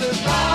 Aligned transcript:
leaves 0.00 0.53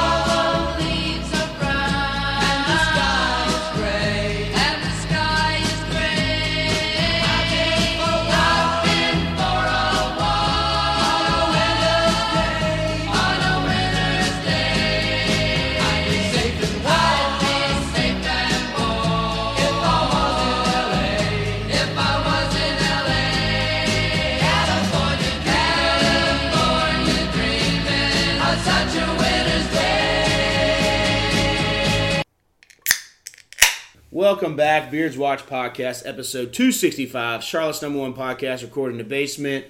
Welcome 34.29 34.55
back, 34.55 34.91
Beards 34.91 35.17
Watch 35.17 35.47
Podcast, 35.47 36.05
episode 36.05 36.53
265, 36.53 37.43
Charlotte's 37.43 37.81
number 37.81 37.97
one 37.97 38.13
podcast, 38.13 38.61
recorded 38.61 38.91
in 38.91 38.97
the 38.99 39.03
basement. 39.03 39.65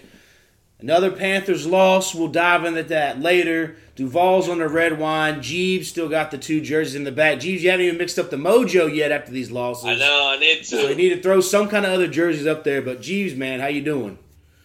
Another 0.82 1.10
Panthers 1.12 1.66
loss. 1.66 2.14
We'll 2.14 2.28
dive 2.28 2.66
into 2.66 2.84
that 2.84 3.22
later. 3.22 3.78
Duvall's 3.96 4.50
on 4.50 4.60
the 4.60 4.68
red 4.68 5.00
wine. 5.00 5.40
Jeebs 5.40 5.86
still 5.86 6.10
got 6.10 6.32
the 6.32 6.38
two 6.38 6.60
jerseys 6.60 6.96
in 6.96 7.06
the 7.06 7.12
back. 7.12 7.38
Jeebs, 7.38 7.62
you 7.62 7.70
haven't 7.70 7.86
even 7.86 7.98
mixed 7.98 8.20
up 8.20 8.32
the 8.32 8.36
mojo 8.36 8.94
yet 8.94 9.14
after 9.14 9.32
these 9.32 9.50
losses. 9.50 9.86
I 9.86 9.96
know, 9.96 10.34
I 10.34 10.38
need 10.38 10.58
to. 10.58 10.66
So 10.66 10.90
you 10.90 10.96
need 10.96 11.16
to 11.16 11.22
throw 11.22 11.40
some 11.40 11.70
kind 11.70 11.86
of 11.86 11.94
other 11.94 12.10
jerseys 12.10 12.46
up 12.46 12.66
there. 12.66 12.82
But 12.82 13.00
Jeebs, 13.00 13.38
man, 13.38 13.62
how 13.62 13.68
you 13.68 13.82
doing? 13.82 14.20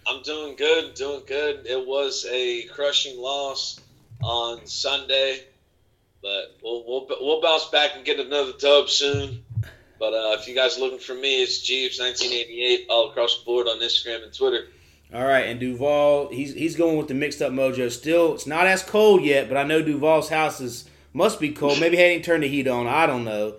I'm 0.09 0.23
doing 0.23 0.57
good, 0.57 0.95
doing 0.95 1.23
good. 1.25 1.67
It 1.67 1.87
was 1.87 2.27
a 2.29 2.65
crushing 2.65 3.17
loss 3.17 3.79
on 4.25 4.67
Sunday, 4.67 5.45
but 6.21 6.57
we'll 6.65 6.85
we'll, 6.85 7.07
we'll 7.21 7.41
bounce 7.41 7.67
back 7.67 7.93
and 7.95 8.05
get 8.05 8.19
another 8.19 8.55
dub 8.59 8.91
soon. 8.91 9.45
But 10.05 10.13
uh, 10.13 10.37
if 10.39 10.47
you 10.47 10.55
guys 10.55 10.77
are 10.77 10.81
looking 10.83 10.99
for 10.99 11.15
me, 11.15 11.43
it's 11.43 11.61
Jeebs 11.63 11.99
1988 11.99 12.89
all 12.91 13.09
across 13.09 13.39
the 13.39 13.45
board 13.47 13.67
on 13.69 13.79
Instagram 13.81 14.23
and 14.23 14.35
Twitter. 14.35 14.67
All 15.15 15.25
right, 15.25 15.47
and 15.47 15.59
Duvall, 15.59 16.29
he's 16.29 16.53
he's 16.53 16.77
going 16.77 16.99
with 16.99 17.09
the 17.09 17.15
mixed 17.15 17.41
up 17.41 17.53
mojo. 17.53 17.91
Still, 17.91 18.35
it's 18.35 18.47
not 18.47 18.67
as 18.67 18.83
cold 18.83 19.23
yet, 19.23 19.49
but 19.49 19.57
I 19.57 19.63
know 19.63 19.81
Duvall's 19.81 20.29
house 20.29 20.61
is 20.61 20.87
must 21.15 21.41
be 21.41 21.53
cold. 21.53 21.81
Maybe 21.81 21.97
he 21.97 22.03
hadn't 22.03 22.23
turned 22.23 22.43
the 22.43 22.49
heat 22.49 22.69
on. 22.69 22.87
I 22.87 23.07
don't 23.07 23.25
know. 23.25 23.55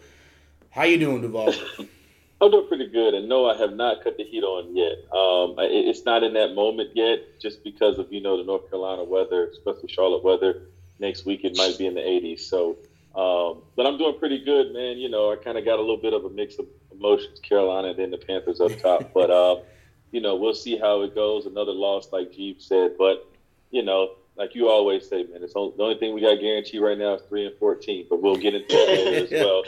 How 0.70 0.84
you 0.84 1.00
doing, 1.00 1.24
Duvall? 1.24 1.52
I'm 2.42 2.52
doing 2.52 2.68
pretty 2.68 2.90
good, 2.90 3.16
and 3.16 3.28
no, 3.28 3.50
I 3.50 3.58
have 3.58 3.74
not 3.74 4.04
cut 4.04 4.18
the 4.18 4.24
heat 4.24 4.44
on 4.44 4.76
yet. 4.76 4.98
Um, 5.18 5.58
it- 5.66 5.88
it's 5.88 6.06
not 6.06 6.22
in 6.24 6.34
that 6.34 6.54
moment 6.54 6.92
yet, 6.94 7.40
just 7.42 7.64
because 7.64 7.98
of 7.98 8.14
you 8.14 8.22
know 8.22 8.38
the 8.38 8.44
North 8.44 8.70
Carolina 8.70 9.04
weather, 9.04 9.48
especially 9.48 9.90
Charlotte 9.90 10.24
weather. 10.24 10.62
Next 11.00 11.26
week 11.26 11.44
it 11.44 11.58
might 11.58 11.76
be 11.80 11.88
in 11.88 11.96
the 11.96 12.02
80s. 12.02 12.42
So, 12.42 12.78
um, 13.16 13.62
but 13.76 13.86
I'm 13.86 13.98
doing 13.98 14.18
pretty 14.20 14.44
good, 14.44 14.74
man. 14.74 14.98
You 14.98 15.10
know, 15.10 15.32
I 15.32 15.38
kind 15.38 15.58
of 15.58 15.66
got 15.66 15.78
a 15.78 15.82
little 15.82 15.98
bit 15.98 16.14
of 16.14 16.26
a 16.26 16.30
mix 16.30 16.60
of 16.60 16.68
emotions, 16.92 17.40
Carolina, 17.40 17.90
and 17.90 18.00
then 18.00 18.12
the 18.12 18.18
Panthers 18.18 18.60
up 18.60 18.78
top. 18.80 19.12
but 19.14 19.30
uh, 19.30 19.62
you 20.12 20.22
know, 20.22 20.36
we'll 20.36 20.54
see 20.54 20.78
how 20.78 21.02
it 21.02 21.16
goes. 21.16 21.46
Another 21.46 21.72
loss, 21.72 22.12
like 22.12 22.32
Jeep 22.34 22.62
said, 22.62 22.96
but 22.98 23.32
you 23.72 23.84
know, 23.84 24.16
like 24.36 24.54
you 24.54 24.70
always 24.70 25.08
say, 25.08 25.24
man, 25.24 25.44
it's 25.44 25.54
the 25.54 25.60
only 25.60 25.98
thing 25.98 26.14
we 26.14 26.22
got 26.22 26.40
guaranteed 26.40 26.82
right 26.82 26.98
now 26.98 27.14
is 27.14 27.22
three 27.30 27.46
and 27.46 27.58
14. 27.58 28.08
But 28.10 28.22
we'll 28.22 28.36
get 28.36 28.54
into 28.54 28.68
that 28.68 28.88
later 28.88 29.26
as 29.26 29.32
well. 29.32 29.64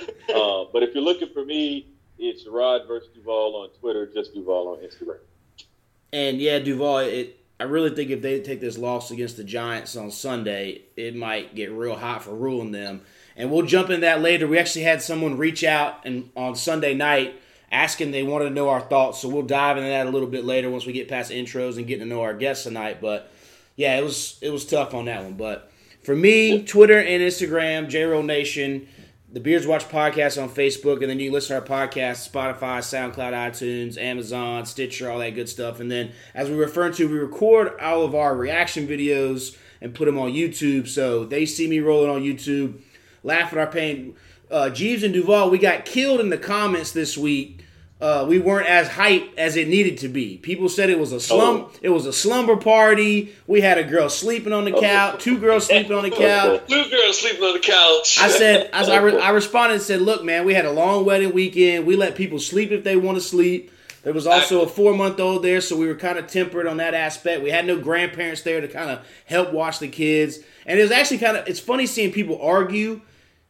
Uh, 0.63 0.69
but 0.73 0.83
if 0.83 0.93
you're 0.93 1.03
looking 1.03 1.29
for 1.33 1.45
me, 1.45 1.87
it's 2.19 2.45
Rod 2.47 2.81
versus 2.87 3.09
Duval 3.13 3.55
on 3.55 3.69
Twitter, 3.79 4.11
just 4.13 4.33
Duval 4.33 4.69
on 4.69 4.79
Instagram. 4.79 5.19
And 6.11 6.39
yeah, 6.39 6.59
Duvall, 6.59 6.99
it 6.99 7.37
I 7.59 7.63
really 7.63 7.89
think 7.89 8.11
if 8.11 8.21
they 8.21 8.39
take 8.41 8.61
this 8.61 8.77
loss 8.77 9.09
against 9.09 9.37
the 9.37 9.43
Giants 9.43 9.95
on 9.95 10.11
Sunday, 10.11 10.83
it 10.95 11.15
might 11.15 11.55
get 11.55 11.71
real 11.71 11.95
hot 11.95 12.23
for 12.23 12.35
ruling 12.35 12.71
them. 12.71 13.01
And 13.37 13.51
we'll 13.51 13.65
jump 13.65 13.89
in 13.89 14.01
that 14.01 14.21
later. 14.21 14.47
We 14.47 14.57
actually 14.57 14.83
had 14.83 15.01
someone 15.01 15.37
reach 15.37 15.63
out 15.63 16.05
and 16.05 16.29
on 16.35 16.55
Sunday 16.55 16.93
night 16.93 17.39
asking 17.71 18.11
they 18.11 18.23
wanted 18.23 18.45
to 18.45 18.51
know 18.51 18.69
our 18.69 18.81
thoughts, 18.81 19.19
so 19.19 19.29
we'll 19.29 19.43
dive 19.43 19.77
into 19.77 19.89
that 19.89 20.07
a 20.07 20.09
little 20.09 20.27
bit 20.27 20.43
later 20.43 20.69
once 20.69 20.85
we 20.85 20.93
get 20.93 21.07
past 21.07 21.31
intros 21.31 21.77
and 21.77 21.87
getting 21.87 22.07
to 22.07 22.09
know 22.09 22.21
our 22.23 22.33
guests 22.33 22.63
tonight. 22.63 22.99
But 22.99 23.31
yeah, 23.75 23.97
it 23.97 24.03
was 24.03 24.39
it 24.41 24.49
was 24.49 24.65
tough 24.65 24.93
on 24.93 25.05
that 25.05 25.23
one. 25.23 25.33
But 25.33 25.71
for 26.03 26.15
me, 26.15 26.63
Twitter 26.63 26.99
and 26.99 27.21
Instagram, 27.21 27.89
JRoll 27.89 28.25
Nation, 28.25 28.87
the 29.31 29.39
Beards 29.39 29.67
Watch 29.67 29.87
podcast 29.89 30.41
on 30.41 30.49
Facebook, 30.49 31.01
and 31.01 31.09
then 31.09 31.19
you 31.19 31.31
listen 31.31 31.61
to 31.61 31.73
our 31.73 31.87
podcast, 31.87 32.29
Spotify, 32.31 32.79
SoundCloud, 32.79 33.33
iTunes, 33.33 33.97
Amazon, 33.97 34.65
Stitcher, 34.65 35.11
all 35.11 35.19
that 35.19 35.35
good 35.35 35.49
stuff. 35.49 35.79
And 35.79 35.91
then, 35.91 36.11
as 36.33 36.49
we 36.49 36.55
refer 36.55 36.91
to, 36.93 37.07
we 37.07 37.17
record 37.17 37.79
all 37.79 38.03
of 38.03 38.15
our 38.15 38.35
reaction 38.35 38.87
videos 38.87 39.57
and 39.81 39.93
put 39.93 40.05
them 40.05 40.17
on 40.17 40.31
YouTube. 40.31 40.87
So 40.87 41.25
they 41.25 41.45
see 41.45 41.67
me 41.67 41.79
rolling 41.79 42.09
on 42.09 42.23
YouTube, 42.23 42.79
laugh 43.27 43.51
at 43.51 43.59
our 43.59 43.67
pain. 43.67 44.15
Uh, 44.49 44.69
Jeebs 44.73 45.03
and 45.03 45.13
Duvall, 45.13 45.49
we 45.49 45.59
got 45.59 45.85
killed 45.85 46.19
in 46.19 46.29
the 46.29 46.37
comments 46.37 46.93
this 46.93 47.17
week. 47.17 47.65
Uh, 47.99 48.25
we 48.29 48.37
weren't 48.37 48.67
as 48.67 48.87
hype 48.87 49.33
as 49.37 49.55
it 49.55 49.67
needed 49.67 49.97
to 49.97 50.07
be. 50.07 50.37
People 50.37 50.69
said 50.69 50.89
it 50.89 50.99
was 50.99 51.11
a 51.11 51.19
slum. 51.19 51.65
Oh. 51.67 51.71
It 51.81 51.89
was 51.89 52.05
a 52.05 52.13
slumber 52.13 52.55
party. 52.55 53.33
We 53.47 53.61
had 53.61 53.79
a 53.79 53.83
girl 53.83 54.07
sleeping 54.07 54.53
on 54.53 54.65
the 54.65 54.71
couch, 54.71 55.23
two 55.23 55.39
girls 55.39 55.65
sleeping 55.65 55.93
on 55.93 56.03
the 56.03 56.11
couch. 56.27 56.67
Two 56.67 56.89
girls 56.89 57.19
sleeping 57.19 57.43
on 57.43 57.53
the 57.53 57.59
couch. 57.59 58.19
I 58.21 58.29
said, 58.29 58.69
I, 58.71 58.83
I, 58.85 58.97
re- 58.97 59.19
I 59.19 59.29
responded 59.41 59.75
and 59.75 59.83
said, 59.83 60.01
look, 60.01 60.23
man, 60.23 60.45
we 60.45 60.53
had 60.53 60.65
a 60.65 60.71
long 60.71 61.05
wedding 61.05 61.33
weekend. 61.33 61.87
We 61.87 61.95
let 61.95 62.15
people 62.15 62.39
sleep 62.39 62.71
if 62.71 62.83
they 62.83 62.95
want 62.95 63.17
to 63.17 63.21
sleep. 63.21 63.71
There 64.03 64.13
was 64.13 64.27
also 64.27 64.61
a 64.61 64.67
four 64.67 64.93
month 64.93 65.19
old 65.19 65.43
there, 65.43 65.59
so 65.59 65.75
we 65.75 65.87
were 65.87 65.95
kind 65.95 66.17
of 66.17 66.27
tempered 66.27 66.67
on 66.67 66.77
that 66.77 66.93
aspect. 66.93 67.41
We 67.41 67.49
had 67.49 67.65
no 67.65 67.77
grandparents 67.77 68.43
there 68.43 68.61
to 68.61 68.67
kind 68.67 68.91
of 68.91 69.05
help 69.25 69.51
watch 69.51 69.79
the 69.79 69.89
kids. 69.89 70.39
And 70.67 70.79
it 70.79 70.83
was 70.83 70.91
actually 70.91 71.17
kind 71.17 71.35
of, 71.35 71.47
it's 71.47 71.59
funny 71.59 71.87
seeing 71.87 72.13
people 72.13 72.39
argue 72.41 73.01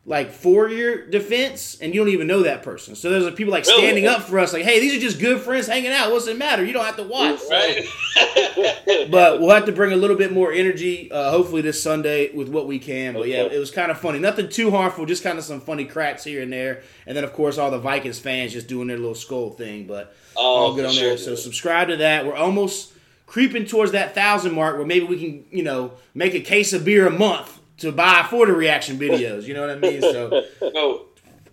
like 0.08 0.32
for 0.32 0.70
your 0.70 1.06
defense 1.06 1.78
and 1.82 1.94
you 1.94 2.00
don't 2.00 2.14
even 2.14 2.28
know 2.28 2.44
that 2.44 2.64
person. 2.64 2.96
So 2.96 3.10
there's 3.10 3.26
like, 3.26 3.36
people 3.36 3.52
like 3.52 3.66
Really? 3.66 3.80
standing 3.82 4.08
up 4.08 4.22
for 4.22 4.40
us, 4.40 4.54
like, 4.54 4.64
hey, 4.64 4.80
these 4.80 4.96
are 4.96 5.02
just 5.02 5.20
good 5.20 5.42
friends 5.42 5.68
hanging 5.68 5.92
out. 5.92 6.14
What's 6.14 6.28
it 6.28 6.38
matter? 6.38 6.64
You 6.64 6.72
don't 6.72 6.86
have 6.86 6.96
to 6.96 7.04
watch. 7.04 7.42
Right? 7.52 7.86
but 9.12 9.42
we'll 9.42 9.50
have 9.54 9.66
to 9.66 9.74
bring 9.74 9.92
a 9.92 9.98
little 9.98 10.16
bit 10.16 10.32
more 10.32 10.54
energy, 10.54 11.12
uh, 11.12 11.30
hopefully 11.32 11.62
this 11.62 11.84
Sunday 11.84 12.34
with 12.34 12.48
what 12.48 12.68
we 12.68 12.80
can. 12.80 13.16
But 13.16 13.28
yeah, 13.28 13.44
it 13.44 13.60
was 13.60 13.70
kind 13.70 13.92
of 13.92 14.00
funny. 14.00 14.18
Nothing 14.18 14.48
too 14.48 14.72
harmful, 14.72 15.06
just 15.06 15.24
kind 15.24 15.38
of 15.38 15.44
some 15.44 15.60
funny 15.60 15.84
cracks 15.84 16.24
here 16.24 16.42
and 16.42 16.54
there. 16.54 16.84
And 17.06 17.16
then 17.16 17.26
of 17.26 17.34
course 17.34 17.58
all 17.58 17.70
the 17.70 17.80
Vikings 17.80 18.18
fans 18.18 18.54
just 18.54 18.70
doing 18.70 18.88
their 18.88 18.98
little 18.98 19.14
skull 19.14 19.50
thing. 19.50 19.88
But 19.88 20.16
all 20.38 20.74
good 20.74 20.86
on 20.86 20.94
sure, 20.94 21.10
there. 21.10 21.18
So 21.18 21.36
subscribe 21.36 21.90
to 21.90 21.98
that. 21.98 22.26
We're 22.26 22.34
almost 22.34 22.94
creeping 23.26 23.66
towards 23.66 23.92
that 23.92 24.16
thousand 24.16 24.56
mark 24.56 24.78
where 24.78 24.88
maybe 24.88 25.06
we 25.06 25.20
can, 25.20 25.44
you 25.52 25.64
know, 25.64 25.92
make 26.14 26.34
a 26.34 26.40
case 26.40 26.72
of 26.72 26.86
beer 26.86 27.06
a 27.08 27.12
month 27.12 27.57
to 27.78 27.92
buy 27.92 28.26
for 28.30 28.46
the 28.46 28.54
reaction 28.54 28.98
videos. 28.98 29.44
You 29.44 29.54
know 29.54 29.62
what 29.62 29.72
I 29.72 29.76
mean? 29.80 30.02
So 30.02 30.44
Oh, 30.62 31.06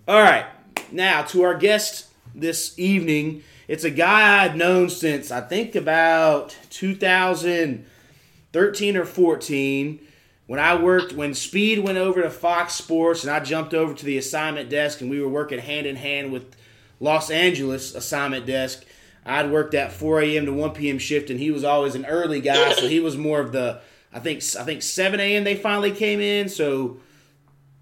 all 0.08 0.22
right. 0.22 0.46
Now 0.92 1.22
to 1.22 1.42
our 1.42 1.54
guest 1.54 2.06
this 2.34 2.78
evening. 2.78 3.42
It's 3.66 3.84
a 3.84 3.90
guy 3.90 4.44
I've 4.44 4.56
known 4.56 4.90
since 4.90 5.30
I 5.30 5.40
think 5.40 5.74
about 5.74 6.54
2013 6.70 8.96
or 8.96 9.04
14 9.06 10.00
when 10.46 10.60
I 10.60 10.76
worked 10.76 11.14
when 11.14 11.32
Speed 11.32 11.78
went 11.78 11.96
over 11.96 12.20
to 12.22 12.28
Fox 12.28 12.74
Sports 12.74 13.24
and 13.24 13.32
I 13.32 13.40
jumped 13.40 13.72
over 13.72 13.94
to 13.94 14.04
the 14.04 14.18
assignment 14.18 14.68
desk 14.68 15.00
and 15.00 15.08
we 15.08 15.18
were 15.20 15.28
working 15.28 15.60
hand 15.60 15.86
in 15.86 15.96
hand 15.96 16.30
with 16.32 16.54
Los 17.00 17.30
Angeles 17.30 17.94
assignment 17.94 18.44
desk. 18.44 18.84
I'd 19.24 19.50
worked 19.50 19.72
that 19.72 19.92
4 19.92 20.20
a.m. 20.20 20.44
to 20.44 20.52
1 20.52 20.72
p.m. 20.72 20.98
shift 20.98 21.30
and 21.30 21.40
he 21.40 21.50
was 21.50 21.64
always 21.64 21.94
an 21.94 22.04
early 22.04 22.42
guy, 22.42 22.74
so 22.74 22.86
he 22.86 23.00
was 23.00 23.16
more 23.16 23.40
of 23.40 23.52
the 23.52 23.80
I 24.14 24.20
think 24.20 24.42
I 24.58 24.64
think 24.64 24.82
7 24.82 25.20
a.m. 25.20 25.44
they 25.44 25.56
finally 25.56 25.90
came 25.90 26.20
in, 26.20 26.48
so 26.48 26.98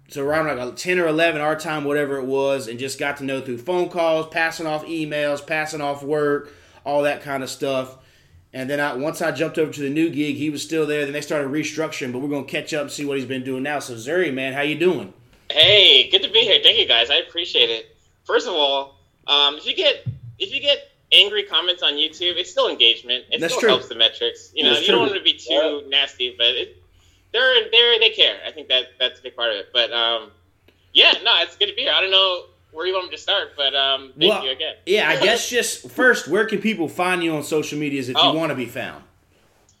so 0.09 0.23
around 0.23 0.57
like 0.57 0.75
10 0.75 0.99
or 0.99 1.07
11 1.07 1.41
our 1.41 1.55
time 1.55 1.85
whatever 1.85 2.17
it 2.17 2.25
was 2.25 2.67
and 2.67 2.77
just 2.77 2.99
got 2.99 3.17
to 3.17 3.23
know 3.23 3.41
through 3.41 3.57
phone 3.57 3.89
calls 3.89 4.27
passing 4.27 4.67
off 4.67 4.85
emails 4.85 5.45
passing 5.45 5.81
off 5.81 6.03
work 6.03 6.53
all 6.83 7.03
that 7.03 7.23
kind 7.23 7.41
of 7.41 7.49
stuff 7.49 7.97
and 8.51 8.69
then 8.69 8.79
I, 8.79 8.93
once 8.93 9.23
i 9.23 9.31
jumped 9.31 9.57
over 9.57 9.71
to 9.71 9.81
the 9.81 9.89
new 9.89 10.11
gig 10.11 10.35
he 10.35 10.51
was 10.51 10.61
still 10.61 10.85
there 10.85 11.05
then 11.05 11.13
they 11.13 11.21
started 11.21 11.49
restructuring 11.49 12.11
but 12.11 12.19
we're 12.19 12.29
to 12.45 12.51
catch 12.51 12.75
up 12.75 12.81
and 12.81 12.91
see 12.91 13.05
what 13.05 13.17
he's 13.17 13.25
been 13.25 13.43
doing 13.43 13.63
now 13.63 13.79
so 13.79 13.95
zuri 13.95 14.31
man 14.31 14.53
how 14.53 14.61
you 14.61 14.77
doing 14.77 15.13
Hey, 15.53 16.09
good 16.09 16.23
to 16.23 16.31
be 16.31 16.39
here. 16.39 16.59
Thank 16.63 16.79
you 16.79 16.87
guys. 16.87 17.11
I 17.11 17.17
appreciate 17.17 17.69
it. 17.69 17.95
First 18.23 18.47
of 18.47 18.53
all, 18.53 18.97
um, 19.27 19.55
if 19.55 19.67
you 19.67 19.75
get 19.75 20.03
angry 21.33 21.43
comments 21.49 21.81
on 21.83 21.93
YouTube, 21.93 22.35
it's 22.37 22.51
still 22.51 22.69
engagement. 22.69 23.25
It 23.31 23.39
That's 23.41 23.53
still 23.53 23.61
true. 23.61 23.69
helps 23.69 23.87
the 23.87 23.95
metrics. 23.95 24.51
You 24.53 24.63
know, 24.63 24.73
That's 24.73 24.87
you 24.87 24.93
don't 24.93 25.01
want 25.01 25.15
to 25.15 25.21
be 25.23 25.33
too 25.33 25.83
nasty, 25.89 26.35
but 26.37 26.47
it, 26.47 26.77
they're 27.31 27.69
they're 27.71 27.99
they 27.99 28.11
care. 28.11 28.37
I 28.45 28.51
think 28.51 28.67
that 28.69 28.85
that's 28.99 29.19
a 29.19 29.23
big 29.23 29.35
part 29.35 29.51
of 29.51 29.57
it. 29.57 29.67
But 29.73 29.91
um, 29.91 30.31
yeah, 30.93 31.13
no, 31.23 31.31
it's 31.41 31.55
good 31.57 31.67
to 31.67 31.75
be 31.75 31.83
here. 31.83 31.93
I 31.93 32.01
don't 32.01 32.11
know 32.11 32.45
where 32.71 32.85
you 32.87 32.93
want 32.93 33.09
me 33.09 33.15
to 33.15 33.21
start, 33.21 33.53
but 33.57 33.75
um, 33.75 34.13
thank 34.17 34.31
Well, 34.31 34.45
you 34.45 34.51
again. 34.51 34.73
yeah 34.87 35.07
i 35.07 35.23
guess 35.23 35.47
just 35.47 35.91
first 35.91 36.27
where 36.27 36.43
can 36.45 36.57
people 36.59 36.87
find 36.89 37.23
you 37.23 37.35
on 37.35 37.43
social 37.43 37.77
medias 37.77 38.09
if 38.09 38.15
Oh. 38.17 38.31
you 38.31 38.37
want 38.39 38.49
to 38.49 38.55
be 38.55 38.65
found 38.65 39.03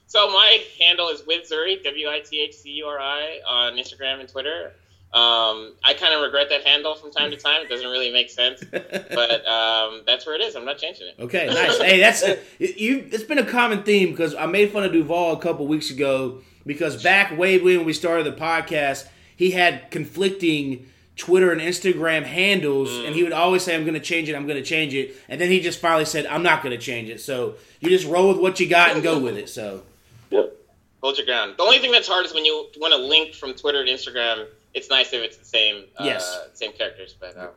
So 0.05 0.27
my 0.29 0.63
handle 0.79 1.09
is 1.09 1.23
with 1.25 1.49
Zuri, 1.49 1.83
W 1.83 2.07
I 2.07 2.19
T 2.19 2.39
H 2.41 2.53
C 2.53 2.69
U 2.73 2.85
R 2.85 2.99
I, 2.99 3.39
on 3.47 3.73
Instagram 3.77 4.19
and 4.19 4.29
Twitter. 4.29 4.73
Um, 5.13 5.73
I 5.83 5.93
kind 5.93 6.15
of 6.15 6.21
regret 6.23 6.49
that 6.49 6.65
handle 6.65 6.95
from 6.95 7.11
time 7.11 7.29
to 7.29 7.37
time. 7.37 7.61
It 7.61 7.69
doesn't 7.69 7.87
really 7.87 8.11
make 8.11 8.31
sense, 8.31 8.63
but 8.71 9.47
um, 9.47 10.01
that's 10.07 10.25
where 10.25 10.33
it 10.33 10.41
is. 10.41 10.55
I'm 10.55 10.65
not 10.65 10.79
changing 10.79 11.07
it. 11.07 11.21
Okay, 11.21 11.45
nice. 11.45 11.77
hey, 11.77 11.99
that's 11.99 12.23
you. 12.57 13.07
It's 13.11 13.23
been 13.23 13.37
a 13.37 13.45
common 13.45 13.83
theme 13.83 14.09
because 14.09 14.33
I 14.33 14.47
made 14.47 14.71
fun 14.71 14.83
of 14.83 14.91
Duvall 14.91 15.33
a 15.33 15.39
couple 15.39 15.67
weeks 15.67 15.91
ago 15.91 16.41
because 16.65 17.03
back 17.03 17.37
way 17.37 17.59
when 17.59 17.85
we 17.85 17.93
started 17.93 18.25
the 18.25 18.31
podcast, 18.31 19.07
he 19.35 19.51
had 19.51 19.91
conflicting 19.91 20.89
Twitter 21.15 21.51
and 21.51 21.61
Instagram 21.61 22.23
handles, 22.23 22.89
and 23.05 23.13
he 23.13 23.21
would 23.21 23.33
always 23.33 23.61
say, 23.61 23.75
"I'm 23.75 23.83
going 23.83 23.93
to 23.93 23.99
change 23.99 24.29
it. 24.29 24.35
I'm 24.35 24.47
going 24.47 24.57
to 24.57 24.67
change 24.67 24.95
it," 24.95 25.15
and 25.29 25.39
then 25.39 25.51
he 25.51 25.59
just 25.59 25.79
finally 25.79 26.05
said, 26.05 26.25
"I'm 26.25 26.41
not 26.41 26.63
going 26.63 26.75
to 26.75 26.83
change 26.83 27.09
it." 27.09 27.21
So 27.21 27.53
you 27.79 27.89
just 27.89 28.07
roll 28.07 28.29
with 28.29 28.37
what 28.39 28.59
you 28.59 28.67
got 28.67 28.93
and 28.95 29.03
go 29.03 29.19
with 29.27 29.37
it. 29.37 29.47
So 29.47 29.83
Yep. 30.31 30.55
Hold 31.03 31.17
your 31.17 31.27
ground. 31.27 31.53
The 31.57 31.63
only 31.63 31.77
thing 31.77 31.91
that's 31.91 32.07
hard 32.07 32.25
is 32.25 32.33
when 32.33 32.45
you 32.45 32.67
want 32.77 32.93
to 32.93 32.97
link 32.97 33.35
from 33.35 33.53
Twitter 33.53 33.85
to 33.85 33.91
Instagram. 33.91 34.47
It's 34.73 34.89
nice 34.89 35.13
if 35.13 35.21
it's 35.21 35.37
the 35.37 35.45
same, 35.45 35.85
uh, 35.97 36.03
Yes. 36.05 36.39
same 36.53 36.71
characters, 36.73 37.15
but 37.19 37.37
um, 37.37 37.49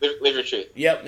live, 0.00 0.12
live 0.20 0.34
your 0.34 0.44
truth. 0.44 0.66
Yep. 0.74 1.00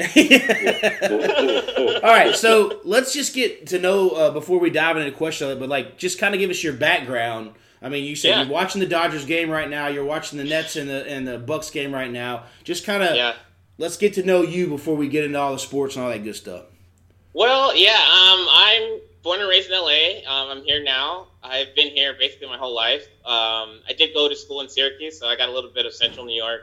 All 2.03 2.11
right, 2.11 2.35
so 2.35 2.81
let's 2.85 3.13
just 3.13 3.35
get 3.35 3.67
to 3.69 3.79
know 3.79 4.11
uh, 4.11 4.31
before 4.31 4.59
we 4.59 4.71
dive 4.71 4.97
into 4.97 5.11
the 5.11 5.17
question, 5.17 5.59
but 5.59 5.69
like 5.69 5.99
just 5.99 6.19
kind 6.19 6.35
of 6.35 6.41
give 6.41 6.51
us 6.51 6.63
your 6.63 6.73
background. 6.75 7.53
I 7.83 7.89
mean, 7.89 8.05
you 8.05 8.17
said 8.17 8.31
Yeah. 8.31 8.43
you're 8.43 8.53
watching 8.53 8.81
the 8.81 8.87
Dodgers 8.87 9.25
game 9.25 9.51
right 9.51 9.69
now. 9.69 9.89
You're 9.89 10.05
watching 10.05 10.39
the 10.39 10.45
Nets 10.45 10.77
and 10.77 10.89
the 10.89 11.07
and 11.07 11.27
the 11.29 11.39
Bucks 11.39 11.71
game 11.71 11.93
right 11.93 12.11
now. 12.11 12.45
Just 12.63 12.85
kind 12.87 13.03
of 13.03 13.15
Yeah. 13.15 13.35
let's 13.79 13.97
get 13.97 14.15
to 14.15 14.23
know 14.23 14.43
you 14.43 14.69
before 14.69 14.97
we 14.97 15.09
get 15.09 15.25
into 15.25 15.39
all 15.39 15.53
the 15.53 15.59
sports 15.59 15.97
and 15.97 16.05
all 16.05 16.11
that 16.11 16.25
good 16.25 16.37
stuff. 16.37 16.63
Well, 17.35 17.77
yeah. 17.77 17.91
Um, 17.93 18.47
I'm 18.51 19.01
born 19.25 19.41
and 19.41 19.49
raised 19.49 19.71
in 19.71 19.77
LA. 19.77 20.21
Um, 20.31 20.59
I'm 20.59 20.65
here 20.65 20.85
now. 20.85 21.27
I've 21.43 21.75
been 21.75 21.89
here 21.89 22.15
basically 22.15 22.47
my 22.47 22.59
whole 22.59 22.75
life. 22.75 23.05
Um, 23.25 23.81
I 23.89 23.95
did 23.97 24.15
go 24.15 24.29
to 24.29 24.37
school 24.37 24.61
in 24.61 24.69
Syracuse, 24.69 25.19
so 25.19 25.27
I 25.27 25.35
got 25.35 25.49
a 25.49 25.53
little 25.53 25.71
bit 25.71 25.87
of 25.87 25.95
Central 25.95 26.27
New 26.27 26.37
York 26.37 26.61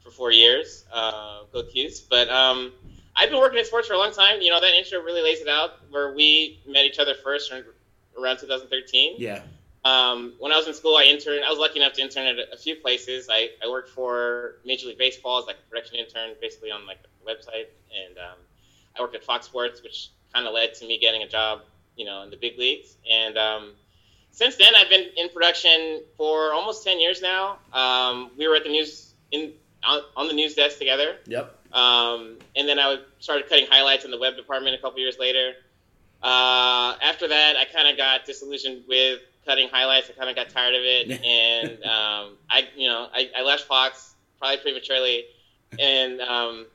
for 0.00 0.10
four 0.10 0.32
years. 0.32 0.84
Uh, 0.92 1.42
go 1.52 1.62
Cuse! 1.62 2.00
But 2.00 2.28
um, 2.30 2.72
I've 3.14 3.28
been 3.30 3.38
working 3.38 3.58
in 3.58 3.64
sports 3.66 3.86
for 3.86 3.94
a 3.94 3.98
long 3.98 4.12
time. 4.12 4.40
You 4.40 4.50
know, 4.50 4.60
that 4.60 4.74
intro 4.74 5.00
really 5.02 5.22
lays 5.22 5.40
it 5.40 5.48
out. 5.48 5.72
Where 5.90 6.14
we 6.14 6.60
met 6.66 6.86
each 6.86 6.98
other 6.98 7.14
first 7.14 7.52
around 8.18 8.38
2013. 8.38 9.16
Yeah. 9.18 9.42
Um, 9.84 10.34
when 10.38 10.50
I 10.50 10.56
was 10.56 10.66
in 10.66 10.74
school, 10.74 10.96
I 10.96 11.04
interned. 11.04 11.44
I 11.44 11.50
was 11.50 11.58
lucky 11.58 11.78
enough 11.78 11.92
to 11.94 12.02
intern 12.02 12.26
at 12.26 12.38
a, 12.38 12.54
a 12.54 12.56
few 12.56 12.74
places. 12.76 13.28
I, 13.30 13.50
I 13.62 13.68
worked 13.68 13.90
for 13.90 14.56
Major 14.64 14.86
League 14.86 14.98
Baseball 14.98 15.38
as 15.38 15.46
like 15.46 15.56
a 15.56 15.70
production 15.70 15.96
intern, 15.96 16.34
basically 16.40 16.70
on 16.70 16.86
like 16.86 16.98
the 17.02 17.30
website, 17.30 17.66
and 18.06 18.18
um, 18.18 18.38
I 18.96 19.02
worked 19.02 19.14
at 19.14 19.24
Fox 19.24 19.46
Sports, 19.46 19.82
which 19.82 20.10
kind 20.34 20.46
of 20.46 20.52
led 20.52 20.74
to 20.74 20.86
me 20.86 20.98
getting 20.98 21.22
a 21.22 21.28
job, 21.28 21.60
you 21.98 22.06
know, 22.06 22.22
in 22.22 22.30
the 22.30 22.36
big 22.36 22.56
leagues. 22.58 22.96
And 23.10 23.36
um, 23.36 23.72
since 24.30 24.56
then, 24.56 24.72
I've 24.74 24.88
been 24.88 25.06
in 25.16 25.28
production 25.28 26.00
for 26.16 26.52
almost 26.54 26.84
ten 26.84 26.98
years 27.00 27.20
now. 27.20 27.58
Um, 27.72 28.30
we 28.38 28.48
were 28.48 28.56
at 28.56 28.64
the 28.64 28.70
news 28.70 29.12
in 29.30 29.52
on, 29.84 30.00
on 30.16 30.28
the 30.28 30.34
news 30.34 30.54
desk 30.54 30.78
together. 30.78 31.16
Yep. 31.26 31.54
Um, 31.72 32.38
and 32.56 32.66
then 32.68 32.78
I 32.78 32.88
would- 32.88 33.04
started 33.18 33.48
cutting 33.48 33.66
highlights 33.68 34.04
in 34.04 34.10
the 34.10 34.18
web 34.18 34.36
department 34.36 34.74
a 34.74 34.78
couple 34.78 35.00
years 35.00 35.18
later. 35.18 35.54
Uh, 36.22 36.96
after 37.02 37.28
that, 37.28 37.56
I 37.56 37.64
kind 37.64 37.88
of 37.88 37.96
got 37.96 38.24
disillusioned 38.24 38.84
with 38.88 39.20
cutting 39.44 39.68
highlights. 39.68 40.08
I 40.08 40.12
kind 40.12 40.30
of 40.30 40.36
got 40.36 40.50
tired 40.50 40.74
of 40.74 40.82
it, 40.82 41.10
and 41.24 41.70
um, 41.84 42.36
I, 42.48 42.68
you 42.76 42.88
know, 42.88 43.08
I, 43.12 43.30
I 43.36 43.42
left 43.42 43.64
Fox 43.64 44.14
probably 44.38 44.58
prematurely, 44.58 45.24
and 45.78 46.20
um, 46.20 46.66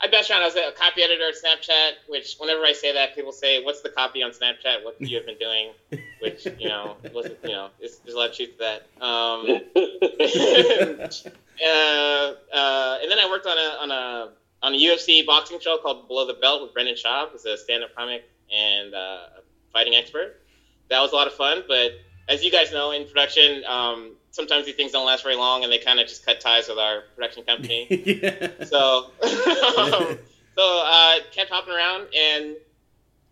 I 0.00 0.08
best 0.08 0.30
around. 0.30 0.42
I 0.42 0.46
was 0.46 0.56
a 0.56 0.72
copy 0.72 1.02
editor 1.02 1.28
at 1.28 1.34
Snapchat, 1.34 1.92
which 2.08 2.36
whenever 2.38 2.64
I 2.64 2.72
say 2.72 2.92
that, 2.92 3.14
people 3.14 3.32
say, 3.32 3.62
"What's 3.62 3.80
the 3.80 3.88
copy 3.88 4.22
on 4.22 4.30
Snapchat? 4.30 4.84
What 4.84 5.00
you 5.00 5.16
have 5.16 5.26
been 5.26 5.38
doing?" 5.38 5.72
Which 6.20 6.46
you 6.58 6.68
know, 6.68 6.96
wasn't, 7.14 7.38
you 7.42 7.50
know, 7.50 7.70
there's, 7.78 7.98
there's 7.98 8.14
a 8.14 8.18
lot 8.18 8.30
of 8.30 8.36
truth 8.36 8.58
to 8.58 8.58
that. 8.58 8.82
Um, 9.02 9.46
uh, 11.64 12.34
uh, 12.54 12.98
and 13.00 13.10
then 13.10 13.18
I 13.18 13.26
worked 13.30 13.46
on 13.46 13.56
a 13.56 13.76
on 13.80 13.90
a 13.90 14.32
on 14.62 14.74
a 14.74 14.76
UFC 14.76 15.24
boxing 15.24 15.60
show 15.60 15.78
called 15.78 16.08
Below 16.08 16.26
the 16.26 16.34
Belt 16.34 16.62
with 16.62 16.74
Brendan 16.74 16.96
Schaub, 16.96 17.30
who's 17.30 17.44
a 17.46 17.56
stand-up 17.56 17.94
comic 17.94 18.28
and 18.52 18.94
uh, 18.94 18.98
a 19.38 19.42
fighting 19.72 19.94
expert. 19.94 20.40
That 20.88 21.00
was 21.00 21.12
a 21.12 21.14
lot 21.14 21.26
of 21.26 21.34
fun, 21.34 21.64
but 21.66 21.92
as 22.28 22.44
you 22.44 22.50
guys 22.50 22.72
know, 22.72 22.90
in 22.90 23.06
production, 23.06 23.64
um, 23.64 24.12
sometimes 24.30 24.66
these 24.66 24.74
things 24.74 24.92
don't 24.92 25.06
last 25.06 25.22
very 25.22 25.36
long, 25.36 25.64
and 25.64 25.72
they 25.72 25.78
kind 25.78 26.00
of 26.00 26.06
just 26.06 26.24
cut 26.24 26.40
ties 26.40 26.68
with 26.68 26.78
our 26.78 27.02
production 27.14 27.44
company. 27.44 27.86
yeah. 28.22 28.64
So, 28.64 29.10
um, 29.22 30.18
so 30.56 30.82
uh, 30.84 31.14
kept 31.32 31.50
hopping 31.50 31.74
around, 31.74 32.08
and 32.14 32.56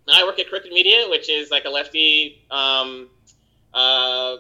now 0.07 0.15
I 0.21 0.25
work 0.25 0.39
at 0.39 0.49
Crooked 0.49 0.73
Media, 0.73 1.07
which 1.09 1.29
is 1.29 1.51
like 1.51 1.65
a 1.65 1.71
lefty 1.71 2.43
um, 2.51 3.09
uh, 3.73 4.37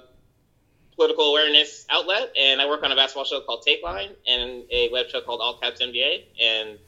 political 0.96 1.30
awareness 1.30 1.86
outlet, 1.90 2.32
and 2.38 2.60
I 2.60 2.66
work 2.66 2.82
on 2.82 2.92
a 2.92 2.96
basketball 2.96 3.24
show 3.24 3.40
called 3.40 3.62
Tape 3.62 3.82
Line 3.82 4.10
and 4.26 4.62
a 4.70 4.88
web 4.92 5.08
show 5.08 5.20
called 5.20 5.40
All 5.40 5.58
Caps 5.58 5.82
NBA, 5.82 6.24
and 6.40 6.78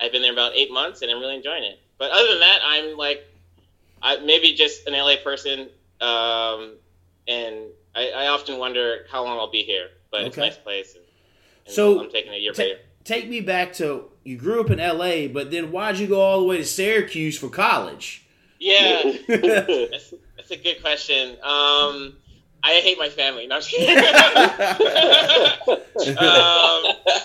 I've 0.00 0.12
been 0.12 0.22
there 0.22 0.32
about 0.32 0.54
eight 0.54 0.70
months, 0.70 1.02
and 1.02 1.10
I'm 1.10 1.20
really 1.20 1.36
enjoying 1.36 1.64
it. 1.64 1.78
But 1.98 2.10
other 2.10 2.28
than 2.28 2.40
that, 2.40 2.60
I'm 2.64 2.96
like, 2.96 3.24
I 4.02 4.18
maybe 4.18 4.52
just 4.52 4.86
an 4.86 4.92
LA 4.92 5.16
person, 5.22 5.68
um, 6.00 6.74
and 7.26 7.56
I, 7.96 8.10
I 8.10 8.26
often 8.28 8.58
wonder 8.58 9.06
how 9.10 9.24
long 9.24 9.38
I'll 9.38 9.50
be 9.50 9.62
here. 9.62 9.88
But 10.10 10.22
it's 10.22 10.36
a 10.36 10.40
nice 10.40 10.56
place, 10.56 10.94
and, 10.94 11.04
and 11.66 11.74
So, 11.74 12.00
I'm 12.00 12.10
taking 12.10 12.32
a 12.32 12.36
year 12.36 12.52
ta- 12.52 12.62
later. 12.62 12.78
Take 13.04 13.28
me 13.28 13.40
back 13.40 13.72
to 13.74 14.10
you 14.24 14.36
grew 14.36 14.60
up 14.60 14.70
in 14.70 14.80
L.A., 14.80 15.28
but 15.28 15.50
then 15.50 15.70
why'd 15.70 15.98
you 15.98 16.06
go 16.06 16.20
all 16.20 16.40
the 16.40 16.46
way 16.46 16.58
to 16.58 16.64
Syracuse 16.64 17.38
for 17.38 17.48
college? 17.48 18.26
Yeah, 18.58 19.02
that's, 19.28 20.14
that's 20.36 20.50
a 20.50 20.56
good 20.56 20.80
question. 20.80 21.32
Um, 21.42 22.16
I 22.62 22.80
hate 22.82 22.98
my 22.98 23.08
family. 23.08 23.46
No, 23.46 23.56
I'm 23.56 23.62
just 23.62 23.74
um, 23.78 25.76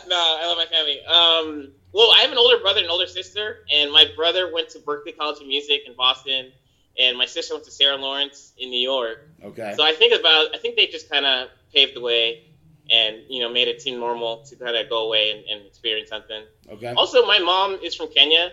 no, 0.08 0.16
I 0.16 0.46
love 0.46 0.58
my 0.58 0.68
family. 0.70 1.02
Um, 1.06 1.72
well, 1.94 2.12
I 2.12 2.20
have 2.22 2.32
an 2.32 2.38
older 2.38 2.60
brother 2.60 2.82
and 2.82 2.90
older 2.90 3.08
sister, 3.08 3.66
and 3.74 3.92
my 3.92 4.06
brother 4.16 4.54
went 4.54 4.70
to 4.70 4.80
Berklee 4.80 5.18
College 5.18 5.42
of 5.42 5.48
Music 5.48 5.82
in 5.88 5.96
Boston, 5.96 6.52
and 7.00 7.18
my 7.18 7.26
sister 7.26 7.54
went 7.54 7.66
to 7.66 7.72
Sarah 7.72 7.98
Lawrence 7.98 8.54
in 8.58 8.70
New 8.70 8.80
York. 8.80 9.20
okay. 9.44 9.74
So 9.76 9.84
I 9.84 9.94
think 9.94 10.18
about, 10.20 10.54
I 10.56 10.58
think 10.58 10.76
they 10.76 10.88
just 10.88 11.10
kind 11.10 11.26
of 11.26 11.50
paved 11.74 11.96
the 11.96 12.02
way, 12.02 12.44
and 12.90 13.18
you 13.30 13.40
know, 13.42 13.50
made 13.50 13.68
it 13.68 13.82
seem 13.82 14.00
normal 14.00 14.44
to 14.50 14.56
kind 14.56 14.76
of 14.76 14.90
go 14.90 15.06
away 15.06 15.32
and, 15.32 15.46
and 15.46 15.66
experience 15.68 16.10
something. 16.10 16.44
Okay. 16.70 16.94
Also, 16.94 17.26
my 17.26 17.40
mom 17.40 17.80
is 17.84 17.96
from 17.96 18.10
Kenya, 18.10 18.52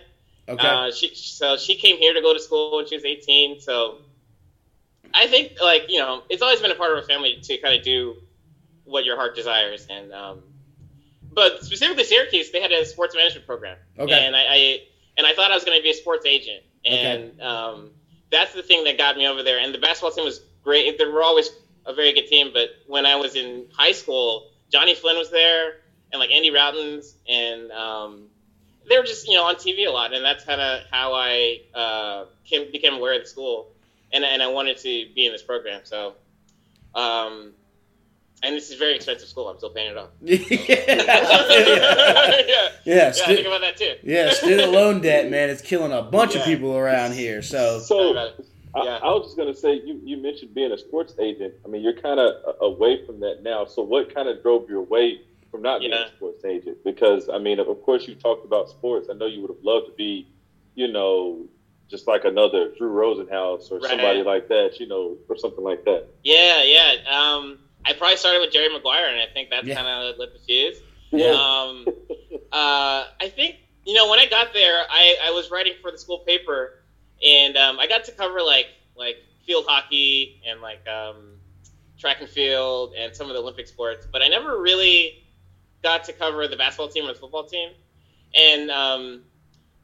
Okay. 0.48 0.66
uh, 0.66 0.90
she 0.90 1.14
so 1.14 1.56
she 1.58 1.74
came 1.76 1.98
here 1.98 2.14
to 2.14 2.22
go 2.22 2.32
to 2.32 2.40
school 2.40 2.76
when 2.76 2.86
she 2.86 2.94
was 2.96 3.04
18. 3.04 3.60
So 3.60 3.98
I 5.12 5.26
think 5.26 5.60
like 5.60 5.86
you 5.88 5.98
know 5.98 6.22
it's 6.30 6.42
always 6.42 6.60
been 6.60 6.70
a 6.70 6.74
part 6.74 6.90
of 6.92 6.98
our 6.98 7.02
family 7.04 7.38
to 7.42 7.58
kind 7.58 7.74
of 7.78 7.82
do 7.84 8.16
what 8.84 9.04
your 9.04 9.16
heart 9.16 9.34
desires. 9.36 9.86
And 9.90 10.12
um, 10.12 10.42
but 11.32 11.62
specifically 11.64 12.04
Syracuse, 12.04 12.50
they 12.50 12.60
had 12.62 12.72
a 12.72 12.84
sports 12.86 13.14
management 13.14 13.46
program, 13.46 13.76
Okay. 13.98 14.12
and 14.26 14.34
I, 14.34 14.40
I 14.48 14.78
and 15.18 15.26
I 15.26 15.34
thought 15.34 15.50
I 15.50 15.54
was 15.54 15.64
going 15.64 15.76
to 15.78 15.82
be 15.82 15.90
a 15.90 15.94
sports 15.94 16.24
agent, 16.24 16.62
and 16.84 17.40
um, 17.42 17.90
that's 18.30 18.54
the 18.54 18.62
thing 18.62 18.84
that 18.84 18.98
got 18.98 19.16
me 19.16 19.26
over 19.26 19.42
there. 19.42 19.58
And 19.58 19.74
the 19.74 19.78
basketball 19.78 20.10
team 20.10 20.24
was 20.24 20.40
great; 20.62 20.98
they 20.98 21.04
were 21.04 21.22
always 21.22 21.50
a 21.86 21.94
very 21.94 22.12
good 22.12 22.26
team. 22.26 22.50
But 22.52 22.70
when 22.86 23.06
I 23.06 23.16
was 23.16 23.34
in 23.34 23.66
high 23.72 23.92
school, 23.92 24.50
Jonny 24.70 24.94
Flynn 24.94 25.16
was 25.16 25.30
there, 25.30 25.80
and 26.12 26.20
like 26.20 26.30
Andy 26.30 26.50
Rautins, 26.50 27.14
and 27.28 27.70
um, 27.72 28.28
they 28.88 28.98
were 28.98 29.04
just 29.04 29.28
you 29.28 29.34
know 29.34 29.44
on 29.44 29.56
TV 29.56 29.86
a 29.86 29.90
lot, 29.90 30.12
and 30.12 30.24
that's 30.24 30.44
kind 30.44 30.60
of 30.60 30.82
how 30.90 31.12
I 31.14 31.60
uh, 31.74 32.24
came, 32.44 32.70
became 32.70 32.94
aware 32.94 33.14
of 33.14 33.22
the 33.22 33.28
school, 33.28 33.72
and 34.12 34.24
and 34.24 34.42
I 34.42 34.48
wanted 34.48 34.78
to 34.78 35.06
be 35.14 35.26
in 35.26 35.32
this 35.32 35.42
program. 35.42 35.82
So, 35.84 36.14
um, 36.94 37.52
and 38.42 38.54
this 38.56 38.70
is 38.70 38.78
very 38.78 38.94
expensive 38.96 39.28
school. 39.28 39.48
I'm 39.48 39.56
still 39.58 39.70
paying 39.70 39.90
it 39.92 39.96
off. 39.98 40.10
yeah. 40.20 40.36
yeah, 40.48 42.42
Yeah. 42.46 42.68
yeah, 42.84 43.10
stu- 43.12 43.34
think 43.34 43.46
about 43.46 43.60
that 43.62 43.76
too. 43.76 43.94
yeah. 44.02 44.30
Student 44.32 44.72
loan 44.78 45.00
debt, 45.00 45.30
man, 45.30 45.50
it's 45.50 45.62
killing 45.62 45.92
a 45.92 46.02
bunch 46.02 46.34
of 46.36 46.44
people 46.44 46.76
around 46.76 47.12
here. 47.12 47.42
So 47.42 47.80
So 47.80 48.10
about. 48.12 48.32
I, 48.74 48.84
Yeah. 48.84 48.98
I 49.02 49.06
was 49.10 49.24
just 49.26 49.36
gonna 49.36 49.54
say 49.54 49.74
you, 49.84 50.00
you 50.04 50.16
mentioned 50.18 50.54
being 50.54 50.72
a 50.72 50.78
sports 50.78 51.14
agent. 51.18 51.54
I 51.64 51.68
mean, 51.68 51.82
you're 51.82 51.94
kind 52.00 52.20
of 52.20 52.34
away 52.60 53.04
from 53.06 53.20
that 53.20 53.42
now. 53.42 53.64
So 53.64 53.82
what 53.82 54.14
kind 54.14 54.28
of 54.28 54.42
drove 54.42 54.68
you 54.68 54.78
away 54.78 55.22
from 55.50 55.62
not 55.62 55.80
being 55.80 55.92
a 55.94 56.08
sports 56.16 56.44
agent? 56.44 56.84
Because 56.84 57.28
I 57.28 57.38
mean, 57.38 57.58
of, 57.58 57.68
of 57.68 57.82
course, 57.82 58.06
you 58.06 58.14
talked 58.14 58.44
about 58.44 58.68
sports. 58.68 59.08
I 59.10 59.14
know 59.14 59.26
you 59.26 59.40
would 59.40 59.50
have 59.50 59.64
loved 59.64 59.86
to 59.86 59.92
be, 59.94 60.28
you 60.74 60.86
know, 60.92 61.46
just 61.90 62.06
like 62.06 62.24
another 62.26 62.70
Drew 62.76 62.90
Rosenhaus 62.92 63.70
or 63.72 63.78
Right. 63.78 63.88
somebody 63.88 64.22
like 64.22 64.48
that, 64.48 64.78
you 64.78 64.86
know, 64.86 65.16
or 65.28 65.36
something 65.38 65.64
like 65.64 65.84
that. 65.86 66.06
Yeah, 66.22 66.62
yeah. 66.62 66.92
Um, 67.10 67.58
I 67.84 67.92
probably 67.94 68.16
started 68.16 68.40
with 68.40 68.52
Jerry 68.52 68.68
Maguire, 68.72 69.06
and 69.08 69.20
I 69.20 69.26
think 69.32 69.50
that's 69.50 69.66
Yeah. 69.66 69.74
kind 69.76 69.86
of 69.88 70.18
lit 70.18 70.32
the 70.32 70.38
fuse. 70.40 70.76
Yeah. 71.10 71.30
Um, 71.30 71.86
uh, 72.52 73.04
I 73.20 73.28
think 73.34 73.56
you 73.84 73.94
know 73.94 74.10
when 74.10 74.18
I 74.18 74.26
got 74.26 74.52
there, 74.52 74.82
I, 74.90 75.16
I 75.24 75.30
was 75.30 75.50
writing 75.50 75.72
for 75.80 75.90
the 75.90 75.98
school 75.98 76.18
paper, 76.20 76.82
and 77.26 77.56
um, 77.56 77.78
I 77.80 77.86
got 77.86 78.04
to 78.04 78.12
cover 78.12 78.42
like 78.42 78.66
like 78.96 79.16
field 79.46 79.64
hockey 79.66 80.42
and 80.46 80.60
like 80.60 80.86
um, 80.86 81.36
track 81.98 82.18
and 82.20 82.28
field 82.28 82.92
and 82.98 83.14
some 83.16 83.28
of 83.28 83.34
the 83.34 83.40
Olympic 83.40 83.66
sports, 83.68 84.06
but 84.10 84.20
I 84.22 84.28
never 84.28 84.60
really 84.60 85.24
got 85.82 86.04
to 86.04 86.12
cover 86.12 86.46
the 86.48 86.56
basketball 86.56 86.88
team 86.88 87.04
or 87.04 87.12
the 87.14 87.18
football 87.18 87.44
team, 87.44 87.70
and 88.34 88.70
um, 88.70 89.22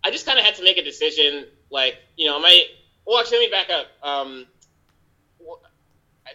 I 0.04 0.10
just 0.10 0.26
kind 0.26 0.38
of 0.38 0.44
had 0.44 0.56
to 0.56 0.64
make 0.64 0.76
a 0.76 0.84
decision. 0.84 1.46
Like 1.70 1.96
you 2.16 2.26
know, 2.26 2.38
my 2.40 2.64
well, 3.06 3.18
actually, 3.20 3.38
let 3.38 3.46
me 3.46 3.50
back 3.50 3.70
up. 3.70 3.86
Um, 4.06 4.46
wh- 4.46 4.53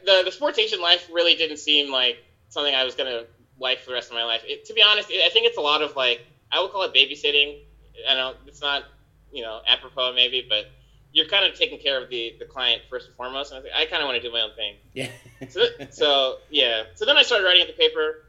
the 0.06 0.24
the 0.26 0.32
sports 0.32 0.60
agent 0.60 0.82
life 0.82 1.10
really 1.12 1.36
didn't 1.36 1.58
seem 1.58 1.92
like 1.92 2.18
something 2.50 2.74
I 2.74 2.84
was 2.84 2.96
gonna 2.96 3.24
like 3.60 3.80
for 3.80 3.88
the 3.92 3.96
rest 3.96 4.10
of 4.10 4.16
my 4.16 4.24
life. 4.24 4.42
It, 4.46 4.66
to 4.66 4.74
be 4.74 4.82
honest, 4.82 5.10
it, 5.10 5.22
I 5.26 5.30
think 5.30 5.46
it's 5.46 5.58
a 5.58 5.62
lot 5.62 5.82
of 5.82 5.96
like 5.96 6.22
I 6.52 6.62
would 6.62 6.72
call 6.72 6.84
it 6.84 6.94
babysitting. 6.94 7.62
I 8.08 8.16
know 8.16 8.34
it's 8.48 8.62
not 8.62 8.84
you 9.32 9.44
know 9.44 9.62
apropos 9.68 10.14
maybe, 10.14 10.46
but 10.48 10.66
you're 11.12 11.28
kind 11.28 11.46
of 11.46 11.58
taking 11.58 11.80
care 11.80 12.02
of 12.02 12.10
the 12.10 12.36
the 12.40 12.46
client 12.46 12.82
first 12.90 13.08
and 13.08 13.16
foremost. 13.16 13.52
And 13.52 13.60
I 13.60 13.64
like, 13.64 13.72
I 13.76 13.86
kind 13.90 14.02
of 14.02 14.08
want 14.08 14.22
to 14.22 14.28
do 14.28 14.32
my 14.32 14.42
own 14.42 14.56
thing. 14.56 14.76
Yeah. 14.94 15.10
So, 15.50 15.62
so 15.90 16.38
yeah. 16.50 16.84
So 16.96 17.06
then 17.06 17.16
I 17.16 17.22
started 17.22 17.46
writing 17.46 17.62
at 17.62 17.68
the 17.68 17.74
paper. 17.74 18.26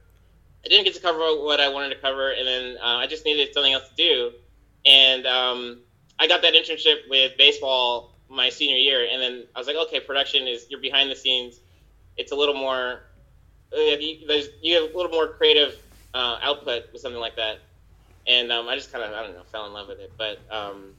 I 0.65 0.69
didn't 0.69 0.85
get 0.85 0.95
to 0.95 1.01
cover 1.01 1.19
what 1.19 1.59
I 1.59 1.69
wanted 1.71 1.89
to 1.89 2.01
cover, 2.01 2.31
and 2.31 2.47
then 2.47 2.77
uh, 2.81 2.99
I 2.99 3.09
just 3.09 3.25
needed 3.25 3.53
something 3.53 3.73
else 3.73 3.89
to 3.89 3.95
do. 3.97 4.31
And 4.87 5.27
um, 5.27 5.81
I 6.21 6.29
got 6.29 6.43
that 6.43 6.55
internship 6.55 7.09
with 7.09 7.37
baseball 7.37 8.15
my 8.31 8.49
senior 8.49 8.77
year, 8.77 9.07
and 9.11 9.21
then 9.21 9.45
I 9.55 9.59
was 9.59 9.67
like, 9.67 9.77
okay, 9.77 10.01
production 10.01 10.47
is 10.47 10.67
you're 10.71 10.81
behind 10.81 11.11
the 11.11 11.17
scenes. 11.17 11.59
It's 12.17 12.33
a 12.33 12.37
little 12.37 12.55
more. 12.55 13.01
Uh, 13.73 13.81
you, 13.81 14.27
there's 14.27 14.49
you 14.63 14.75
have 14.81 14.95
a 14.95 14.97
little 14.97 15.13
more 15.13 15.29
creative 15.29 15.75
uh, 16.15 16.39
output 16.43 16.85
with 16.93 17.03
something 17.03 17.21
like 17.21 17.37
that, 17.37 17.59
and 18.27 18.53
um, 18.53 18.69
I 18.69 18.77
just 18.77 18.93
kind 18.93 19.05
of 19.05 19.13
I 19.13 19.23
don't 19.23 19.35
know 19.35 19.43
fell 19.51 19.67
in 19.67 19.73
love 19.73 19.89
with 19.89 19.99
it. 19.99 20.13
But 20.17 20.39
um, 20.51 20.95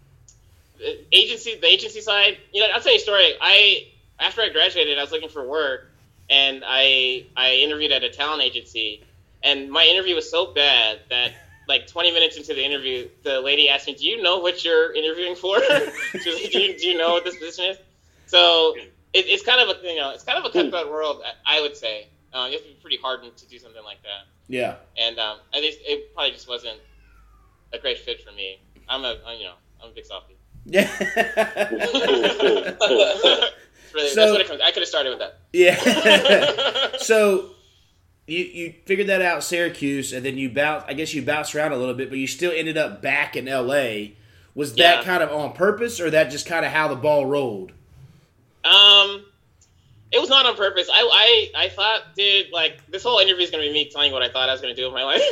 the 0.78 1.00
agency, 1.12 1.56
the 1.56 1.68
agency 1.68 2.02
side, 2.02 2.38
you 2.54 2.62
know, 2.62 2.68
I'll 2.74 2.82
tell 2.82 2.92
you 2.92 2.98
a 2.98 3.02
story. 3.02 3.34
I 3.40 3.88
after 4.20 4.42
I 4.42 4.50
graduated, 4.50 4.98
I 4.98 5.02
was 5.02 5.12
looking 5.12 5.30
for 5.30 5.48
work, 5.48 5.90
and 6.30 6.64
I 6.66 7.26
I 7.36 7.56
interviewed 7.56 7.92
at 7.92 8.04
a 8.04 8.10
talent 8.10 8.44
agency, 8.44 9.04
and 9.42 9.72
my 9.72 9.86
interview 9.86 10.16
was 10.16 10.30
so 10.30 10.54
bad 10.54 11.00
that 11.10 11.32
like 11.68 11.88
20 11.88 12.12
minutes 12.12 12.38
into 12.38 12.54
the 12.54 12.64
interview, 12.64 13.08
the 13.24 13.40
lady 13.42 13.70
asked 13.70 13.88
me, 13.88 13.94
"Do 13.96 14.06
you 14.06 14.22
know 14.22 14.40
what 14.40 14.64
you're 14.66 14.94
interviewing 14.94 15.36
for?" 15.36 15.62
she 15.64 16.30
was 16.30 16.42
like, 16.42 16.52
do 16.52 16.60
you, 16.62 16.78
"Do 16.78 16.88
you 16.88 16.98
know 16.98 17.12
what 17.12 17.24
this 17.24 17.38
position 17.38 17.66
is?" 17.66 17.78
So 18.28 18.76
it, 19.14 19.26
it's 19.28 19.44
kind 19.46 19.62
of 19.62 19.76
a 19.78 19.88
you 19.88 19.96
know 19.98 20.12
it's 20.12 20.24
kind 20.24 20.38
of 20.38 20.46
a 20.46 20.50
cutthroat 20.50 20.90
world, 20.90 21.22
I 21.46 21.62
would 21.62 21.76
say. 21.78 22.08
Uh, 22.34 22.46
you 22.46 22.54
have 22.54 22.62
to 22.62 22.68
be 22.70 22.76
pretty 22.82 22.98
hardened 22.98 23.36
to 23.38 23.46
do 23.48 23.60
something 23.60 23.84
like 23.84 24.02
that, 24.04 24.26
Yeah. 24.48 24.76
and 24.98 25.20
um, 25.20 25.40
at 25.54 25.62
least 25.62 25.80
it 25.84 26.14
probably 26.14 26.32
just 26.32 26.48
wasn't 26.48 26.80
a 27.74 27.78
great 27.78 27.98
fit 28.00 28.22
for 28.24 28.32
me. 28.32 28.60
I'm 28.88 29.04
a 29.04 29.18
I'm, 29.28 29.38
you 29.38 29.46
know 29.46 29.56
I'm 29.84 29.90
a 29.90 29.94
big 29.94 30.06
softie. 30.06 30.36
Yeah. 30.66 30.90
Really, 33.94 34.08
So- 34.10 34.16
that's 34.16 34.32
what 34.32 34.42
it 34.42 34.48
comes. 34.48 34.62
I 34.62 34.72
could 34.72 34.82
have 34.84 34.88
started 34.88 35.10
with 35.10 35.20
that. 35.20 35.40
yeah. 35.52 36.98
so 37.00 37.50
you 38.32 38.46
you 38.46 38.74
figured 38.86 39.08
that 39.08 39.22
out 39.22 39.44
Syracuse 39.44 40.14
and 40.14 40.26
then 40.26 40.38
you 40.38 40.50
bounce 40.50 40.84
I 40.88 40.94
guess 40.94 41.14
you 41.14 41.22
bounced 41.22 41.54
around 41.56 41.72
a 41.74 41.78
little 41.78 41.94
bit, 41.96 42.10
but 42.10 42.18
you 42.20 42.28
still 42.28 42.52
ended 42.56 42.78
up 42.78 43.02
back 43.02 43.36
in 43.36 43.46
LA. 43.46 44.14
Was 44.56 44.74
that 44.76 44.98
Yeah. 45.00 45.04
kind 45.04 45.24
of 45.24 45.32
on 45.32 45.54
purpose 45.54 46.00
or 46.00 46.10
that 46.12 46.30
just 46.32 46.46
kind 46.46 46.66
of 46.66 46.72
how 46.72 46.88
the 46.88 46.96
ball 46.96 47.26
rolled? 47.26 47.72
Um, 48.64 49.26
it 50.12 50.20
was 50.20 50.30
not 50.30 50.46
on 50.46 50.56
purpose. 50.58 50.90
I, 50.94 51.50
I, 51.56 51.64
I 51.66 51.70
thought, 51.70 52.02
dude, 52.18 52.48
like 52.52 52.80
this 52.92 53.02
whole 53.02 53.20
interview 53.20 53.44
is 53.44 53.50
gonna 53.50 53.64
be 53.64 53.72
me 53.72 53.90
telling 53.90 54.10
you 54.10 54.14
what 54.14 54.22
I 54.24 54.30
thought 54.30 54.50
I 54.50 54.52
was 54.52 54.62
gonna 54.62 54.76
do 54.76 54.84
with 54.86 54.94
my 54.94 55.04
life. 55.04 55.22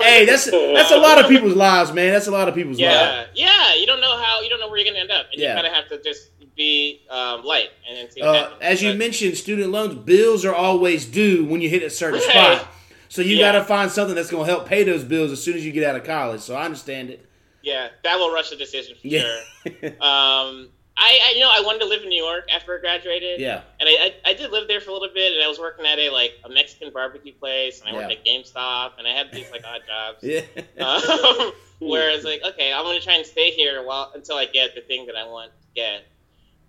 Hey, 0.00 0.24
that's 0.24 0.44
that's 0.50 0.92
a 0.92 0.96
lot 0.96 1.18
of 1.22 1.28
people's 1.28 1.54
lives, 1.54 1.92
man. 1.92 2.12
That's 2.12 2.26
a 2.28 2.30
lot 2.30 2.48
of 2.48 2.54
people's 2.54 2.80
lives. 2.80 3.28
yeah, 3.34 3.46
yeah. 3.46 3.74
You 3.74 3.86
don't 3.86 4.00
know 4.00 4.16
how, 4.16 4.40
you 4.40 4.48
don't 4.48 4.60
know 4.60 4.68
where 4.68 4.78
you're 4.78 4.86
gonna 4.86 5.00
end 5.00 5.10
up, 5.10 5.26
and 5.32 5.40
Yeah. 5.40 5.48
you 5.50 5.54
kind 5.54 5.66
of 5.66 5.72
have 5.72 5.88
to 5.88 6.02
just 6.02 6.30
be 6.64 7.00
um, 7.08 7.42
light 7.44 7.70
and 7.88 7.96
then 7.96 8.10
see 8.10 8.20
what 8.20 8.28
Uh, 8.28 8.34
happens. 8.34 8.58
as 8.62 8.82
you 8.82 8.90
But- 8.90 8.98
mentioned, 8.98 9.36
student 9.38 9.70
loans 9.70 9.94
bills 9.94 10.44
are 10.44 10.54
always 10.54 11.06
due 11.06 11.44
when 11.44 11.60
you 11.62 11.68
hit 11.70 11.82
a 11.82 11.90
certain 11.90 12.20
Right. 12.20 12.58
spot. 12.58 12.68
So 13.08 13.22
you 13.22 13.36
Yeah. 13.36 13.52
got 13.52 13.58
to 13.58 13.64
find 13.64 13.90
something 13.90 14.14
that's 14.14 14.30
going 14.30 14.46
to 14.46 14.52
help 14.52 14.66
pay 14.68 14.82
those 14.84 15.02
bills 15.04 15.32
as 15.32 15.42
soon 15.42 15.56
as 15.56 15.64
you 15.64 15.72
get 15.72 15.84
out 15.84 15.96
of 15.96 16.04
college. 16.04 16.40
So 16.42 16.54
I 16.54 16.64
understand 16.64 17.10
it. 17.10 17.20
yeah, 17.62 17.88
that 18.04 18.18
will 18.18 18.30
rush 18.32 18.48
the 18.50 18.56
decision 18.56 18.94
for 19.00 19.06
Yeah. 19.06 19.20
sure. 19.22 19.90
Um, 20.00 20.70
I, 21.02 21.18
I, 21.24 21.32
you 21.34 21.40
know, 21.40 21.50
I 21.52 21.60
wanted 21.62 21.78
to 21.80 21.86
live 21.86 22.02
in 22.02 22.08
New 22.10 22.22
York 22.22 22.48
after 22.52 22.76
I 22.76 22.80
graduated. 22.80 23.40
yeah. 23.40 23.62
And 23.80 23.88
I, 23.88 23.92
I, 24.26 24.30
I 24.30 24.34
did 24.34 24.50
live 24.50 24.68
there 24.68 24.80
for 24.82 24.90
a 24.90 24.92
little 24.92 25.08
bit, 25.14 25.32
and 25.32 25.42
I 25.42 25.48
was 25.48 25.58
working 25.58 25.86
at 25.86 25.98
a 25.98 26.10
like 26.10 26.32
a 26.44 26.48
Mexican 26.50 26.90
barbecue 26.92 27.32
place, 27.32 27.80
and 27.80 27.88
I 27.88 27.92
worked 27.94 28.10
Yeah. 28.12 28.16
at 28.18 28.24
GameStop, 28.26 28.92
and 28.98 29.06
I 29.08 29.12
had 29.12 29.32
these 29.32 29.50
like 29.50 29.62
odd 29.64 29.82
jobs. 29.86 30.18
Yeah. 30.22 30.42
Um, 30.84 31.52
where 31.78 32.10
it's 32.10 32.24
like, 32.30 32.42
okay, 32.44 32.72
I'm 32.72 32.84
gonna 32.84 33.00
try 33.00 33.14
and 33.14 33.24
stay 33.26 33.50
here 33.50 33.82
while 33.82 34.12
until 34.14 34.36
I 34.36 34.44
get 34.44 34.74
the 34.74 34.82
thing 34.82 35.06
that 35.06 35.16
I 35.16 35.24
want 35.26 35.50
to 35.52 35.66
get. 35.74 36.02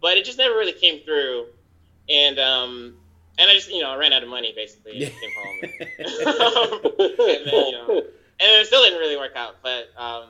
But 0.01 0.17
it 0.17 0.25
just 0.25 0.37
never 0.37 0.55
really 0.55 0.73
came 0.73 1.01
through, 1.03 1.45
and 2.09 2.39
um, 2.39 2.95
and 3.37 3.49
I 3.49 3.53
just 3.53 3.69
you 3.69 3.81
know 3.81 3.91
I 3.91 3.97
ran 3.97 4.13
out 4.13 4.23
of 4.23 4.29
money 4.29 4.53
basically 4.55 5.03
and 5.03 5.13
came 5.13 5.29
home, 5.37 5.59
and, 5.61 5.71
and 6.99 7.45
then 7.45 7.65
you 7.67 7.71
know, 7.71 7.87
and 7.97 8.07
it 8.39 8.67
still 8.67 8.83
didn't 8.83 8.99
really 8.99 9.17
work 9.17 9.35
out. 9.35 9.57
But 9.61 9.89
um, 9.97 10.29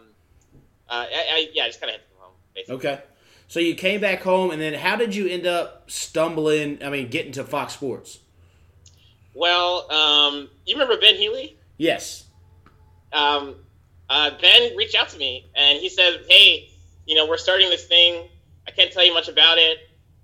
uh, 0.90 1.06
I, 1.10 1.26
I 1.34 1.50
yeah, 1.54 1.64
I 1.64 1.68
just 1.68 1.80
kind 1.80 1.90
of 1.90 2.00
had 2.00 2.06
to 2.06 2.14
come 2.14 2.20
home 2.20 2.34
basically. 2.54 2.76
okay. 2.76 3.02
So 3.48 3.60
you 3.60 3.76
came 3.76 4.00
back 4.00 4.22
home, 4.22 4.52
and 4.52 4.62
then 4.62 4.74
how 4.74 4.96
did 4.96 5.14
you 5.14 5.28
end 5.28 5.46
up 5.46 5.92
stumbling? 5.92 6.82
I 6.84 6.90
mean, 6.90 7.10
getting 7.10 7.34
to 7.34 7.44
Fox 7.44 7.74
Sports? 7.74 8.20
Well, 9.34 9.92
um, 9.92 10.50
you 10.66 10.76
remember 10.76 11.00
Ben 11.00 11.16
Healy? 11.16 11.58
Yes. 11.78 12.26
um, 13.14 13.56
uh, 14.10 14.32
Ben 14.42 14.76
reached 14.76 14.96
out 14.96 15.10
to 15.10 15.18
me 15.18 15.50
and 15.56 15.80
he 15.80 15.90
said, 15.90 16.26
"Hey, 16.28 16.70
you 17.06 17.16
know, 17.16 17.28
we're 17.28 17.38
starting 17.38 17.70
this 17.70 17.86
thing. 17.86 18.28
I 18.68 18.72
can't 18.72 18.92
tell 18.92 19.06
you 19.06 19.14
much 19.14 19.28
about 19.28 19.58
it, 19.58 19.78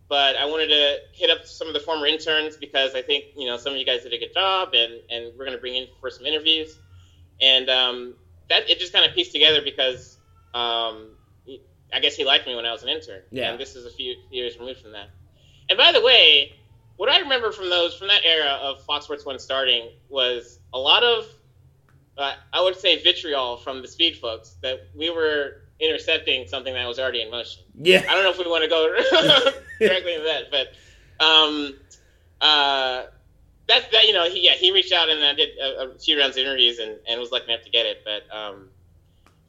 but 0.10 0.36
I 0.36 0.46
wanted 0.46 0.68
to 0.68 0.98
hit 1.14 1.30
up 1.30 1.46
some 1.46 1.68
of 1.68 1.74
the 1.74 1.80
former 1.80 2.06
interns 2.06 2.56
because 2.56 2.96
I 2.96 3.02
think 3.02 3.26
you 3.36 3.48
know 3.48 3.58
some 3.58 3.74
of 3.74 3.80
you 3.80 3.86
guys 3.86 4.04
did 4.04 4.14
a 4.14 4.18
good 4.18 4.34
job, 4.34 4.74
and 4.74 4.94
and 5.10 5.34
we're 5.38 5.46
going 5.46 5.58
to 5.58 5.62
bring 5.62 5.76
in 5.76 5.88
for 6.00 6.10
some 6.10 6.26
interviews." 6.26 6.78
And 7.42 7.70
um, 7.70 8.16
that 8.50 8.70
it 8.70 8.80
just 8.80 8.94
kind 8.94 9.06
of 9.06 9.14
pieced 9.14 9.32
together 9.32 9.62
because 9.62 10.18
um, 10.54 11.10
I 11.94 12.00
guess 12.00 12.16
he 12.16 12.26
liked 12.26 12.48
me 12.48 12.56
when 12.56 12.66
I 12.66 12.72
was 12.72 12.84
an 12.84 12.90
intern. 12.90 13.22
Yeah. 13.32 13.52
And 13.52 13.60
this 13.60 13.76
is 13.76 13.86
a 13.86 13.92
few 13.92 14.16
years 14.32 14.58
removed 14.58 14.82
from 14.82 14.94
that. 14.94 15.10
And 15.70 15.78
by 15.78 15.92
the 15.92 16.02
way, 16.02 16.54
what 16.96 17.10
I 17.10 17.20
remember 17.20 17.52
from 17.52 17.70
those 17.70 17.96
from 17.96 18.08
that 18.08 18.26
era 18.26 18.58
of 18.62 18.84
Fox 18.86 19.06
Sports 19.06 19.26
One 19.26 19.40
starting 19.40 19.90
was 20.10 20.60
a 20.74 20.80
lot 20.80 21.04
of 21.04 21.26
uh, 22.18 22.34
I 22.52 22.62
would 22.62 22.76
say 22.76 23.02
vitriol 23.02 23.58
from 23.58 23.82
the 23.82 23.88
speed 23.88 24.18
folks 24.18 24.58
that 24.64 24.88
we 24.96 25.10
were 25.10 25.62
intercepting 25.80 26.48
something 26.48 26.74
that 26.74 26.88
was 26.88 27.00
already 27.00 27.22
in 27.22 27.30
motion. 27.32 27.64
Yeah. 27.76 28.04
I 28.10 28.14
don't 28.14 28.24
know 28.24 28.32
if 28.32 28.38
we 28.40 28.46
want 28.50 28.64
to 28.64 28.70
go 28.70 28.88
directly 29.80 30.14
into 30.14 30.26
that, 30.26 30.50
but 30.52 31.24
um, 31.24 31.76
uh, 32.42 33.04
that's 33.68 33.88
that. 33.92 34.06
You 34.06 34.14
know, 34.14 34.30
he, 34.30 34.44
yeah, 34.46 34.54
he 34.54 34.72
reached 34.72 34.94
out 34.94 35.10
and 35.10 35.24
I 35.24 35.34
did 35.34 35.50
a, 35.58 35.92
a 35.92 36.00
few 36.00 36.20
rounds 36.20 36.38
of 36.38 36.44
interviews 36.44 36.80
and, 36.80 36.98
and 37.08 37.20
was 37.20 37.32
lucky 37.32 37.52
enough 37.52 37.64
to 37.66 37.70
get 37.70 37.86
it. 37.86 38.04
But 38.06 38.36
um, 38.36 38.70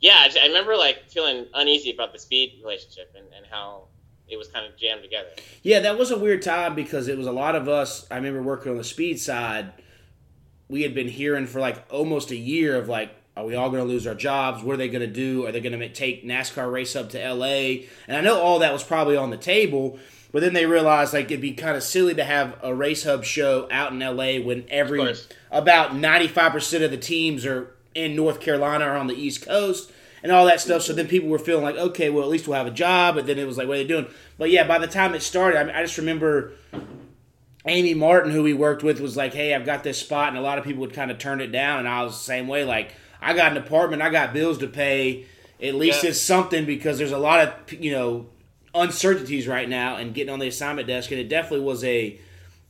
yeah, 0.01 0.19
I, 0.21 0.27
just- 0.27 0.39
I 0.39 0.47
remember 0.47 0.77
like 0.77 1.09
feeling 1.09 1.47
uneasy 1.55 1.93
about 1.93 2.13
the 2.13 2.19
speed 2.19 2.61
relationship 2.63 3.15
and, 3.17 3.27
and 3.37 3.47
how 3.51 3.85
it 4.29 4.37
was 4.37 4.49
kind 4.49 4.67
of 4.67 4.77
jammed 4.77 5.03
together. 5.03 5.31
Yeah, 5.63 5.81
that 5.81 5.99
was 5.99 6.11
a 6.11 6.19
weird 6.19 6.43
time 6.43 6.75
because 6.75 7.09
it 7.09 7.17
was 7.17 7.27
a 7.27 7.33
lot 7.33 7.55
of 7.57 7.69
us. 7.69 8.07
I 8.11 8.17
remember 8.17 8.43
working 8.43 8.71
on 8.73 8.77
the 8.79 8.85
speed 8.85 9.19
side. 9.21 9.73
We 10.69 10.83
had 10.83 10.95
been 10.95 11.09
hearing 11.09 11.47
for 11.47 11.61
like 11.61 11.83
almost 11.91 12.31
a 12.31 12.37
year 12.37 12.77
of 12.77 12.89
like, 12.91 13.11
are 13.39 13.45
we 13.45 13.55
all 13.55 13.71
going 13.71 13.83
to 13.83 13.89
lose 13.89 14.05
our 14.05 14.17
jobs? 14.17 14.65
What 14.65 14.75
are 14.75 14.79
they 14.79 14.89
going 14.89 15.01
to 15.01 15.07
do? 15.07 15.47
Are 15.47 15.53
they 15.53 15.61
going 15.61 15.79
to 15.79 15.89
take 15.89 16.25
NASCAR 16.25 16.73
race 16.73 16.97
up 16.97 17.11
to 17.11 17.19
LA? 17.33 17.85
And 18.09 18.17
I 18.17 18.21
know 18.21 18.41
all 18.41 18.59
that 18.59 18.73
was 18.73 18.83
probably 18.83 19.17
on 19.17 19.31
the 19.31 19.37
table, 19.37 20.01
but 20.33 20.41
then 20.41 20.55
they 20.55 20.67
realized 20.67 21.15
like 21.15 21.27
it'd 21.27 21.41
be 21.41 21.53
kind 21.53 21.77
of 21.77 21.85
silly 21.85 22.15
to 22.15 22.25
have 22.25 22.57
a 22.65 22.75
race 22.75 23.05
hub 23.05 23.25
show 23.25 23.69
out 23.71 23.93
in 23.93 24.01
LA 24.01 24.45
when 24.45 24.65
every 24.69 25.15
about 25.53 25.95
ninety 25.95 26.27
five 26.27 26.51
percent 26.51 26.83
of 26.83 26.91
the 26.91 26.97
teams 26.97 27.47
are 27.47 27.73
in 27.95 28.17
North 28.17 28.41
Carolina 28.41 28.87
or 28.87 28.97
on 28.97 29.07
the 29.07 29.15
East 29.15 29.43
Coast 29.43 29.93
and 30.25 30.33
all 30.33 30.45
that 30.47 30.61
stuff. 30.61 30.83
So 30.83 30.93
then 30.93 31.07
people 31.07 31.29
were 31.29 31.39
feeling 31.39 31.63
like, 31.63 31.77
okay, 31.77 32.11
well 32.11 32.25
at 32.25 32.31
least 32.31 32.49
we'll 32.49 32.59
have 32.59 32.67
a 32.67 32.73
job. 32.73 33.15
But 33.15 33.29
then 33.29 33.39
it 33.39 33.47
was 33.47 33.57
like, 33.57 33.69
what 33.69 33.75
are 33.75 33.83
they 33.83 33.87
doing? 33.87 34.09
But 34.37 34.51
yeah, 34.51 34.67
by 34.67 34.79
the 34.79 34.89
time 34.89 35.15
it 35.15 35.23
started, 35.23 35.61
I, 35.61 35.63
mean, 35.63 35.77
I 35.77 35.83
just 35.83 35.97
remember 35.97 36.55
Amy 37.67 37.95
Martin, 37.95 38.33
who 38.33 38.43
we 38.43 38.53
worked 38.53 38.83
with, 38.83 38.99
was 38.99 39.17
like, 39.17 39.35
"Hey, 39.35 39.55
I've 39.55 39.67
got 39.67 39.85
this 39.85 39.99
spot," 39.99 40.29
and 40.29 40.39
a 40.39 40.41
lot 40.41 40.59
of 40.59 40.65
people 40.65 40.81
would 40.81 40.95
kind 40.95 41.11
of 41.11 41.19
turn 41.19 41.41
it 41.41 41.53
down, 41.53 41.81
and 41.81 41.89
I 41.89 42.03
was 42.03 42.13
the 42.15 42.25
same 42.25 42.49
way. 42.49 42.65
Like, 42.65 42.95
I 43.21 43.35
got 43.35 43.53
an 43.53 43.59
apartment, 43.59 44.03
I 44.03 44.11
got 44.11 44.33
bills 44.33 44.59
to 44.59 44.67
pay. 44.69 45.27
At 45.63 45.75
least 45.75 46.05
Yeah. 46.05 46.11
it's 46.11 46.21
something 46.21 46.65
because 46.67 46.99
there's 46.99 47.13
a 47.13 47.19
lot 47.19 47.41
of 47.47 47.73
you 47.83 47.91
know 47.93 48.27
uncertainties 48.75 49.49
right 49.49 49.69
now, 49.69 49.97
and 49.97 50.15
getting 50.15 50.33
on 50.33 50.39
the 50.39 50.49
assignment 50.49 50.87
desk, 50.89 51.11
and 51.11 51.21
it 51.21 51.29
definitely 51.29 51.65
was 51.67 51.83
a 51.85 52.19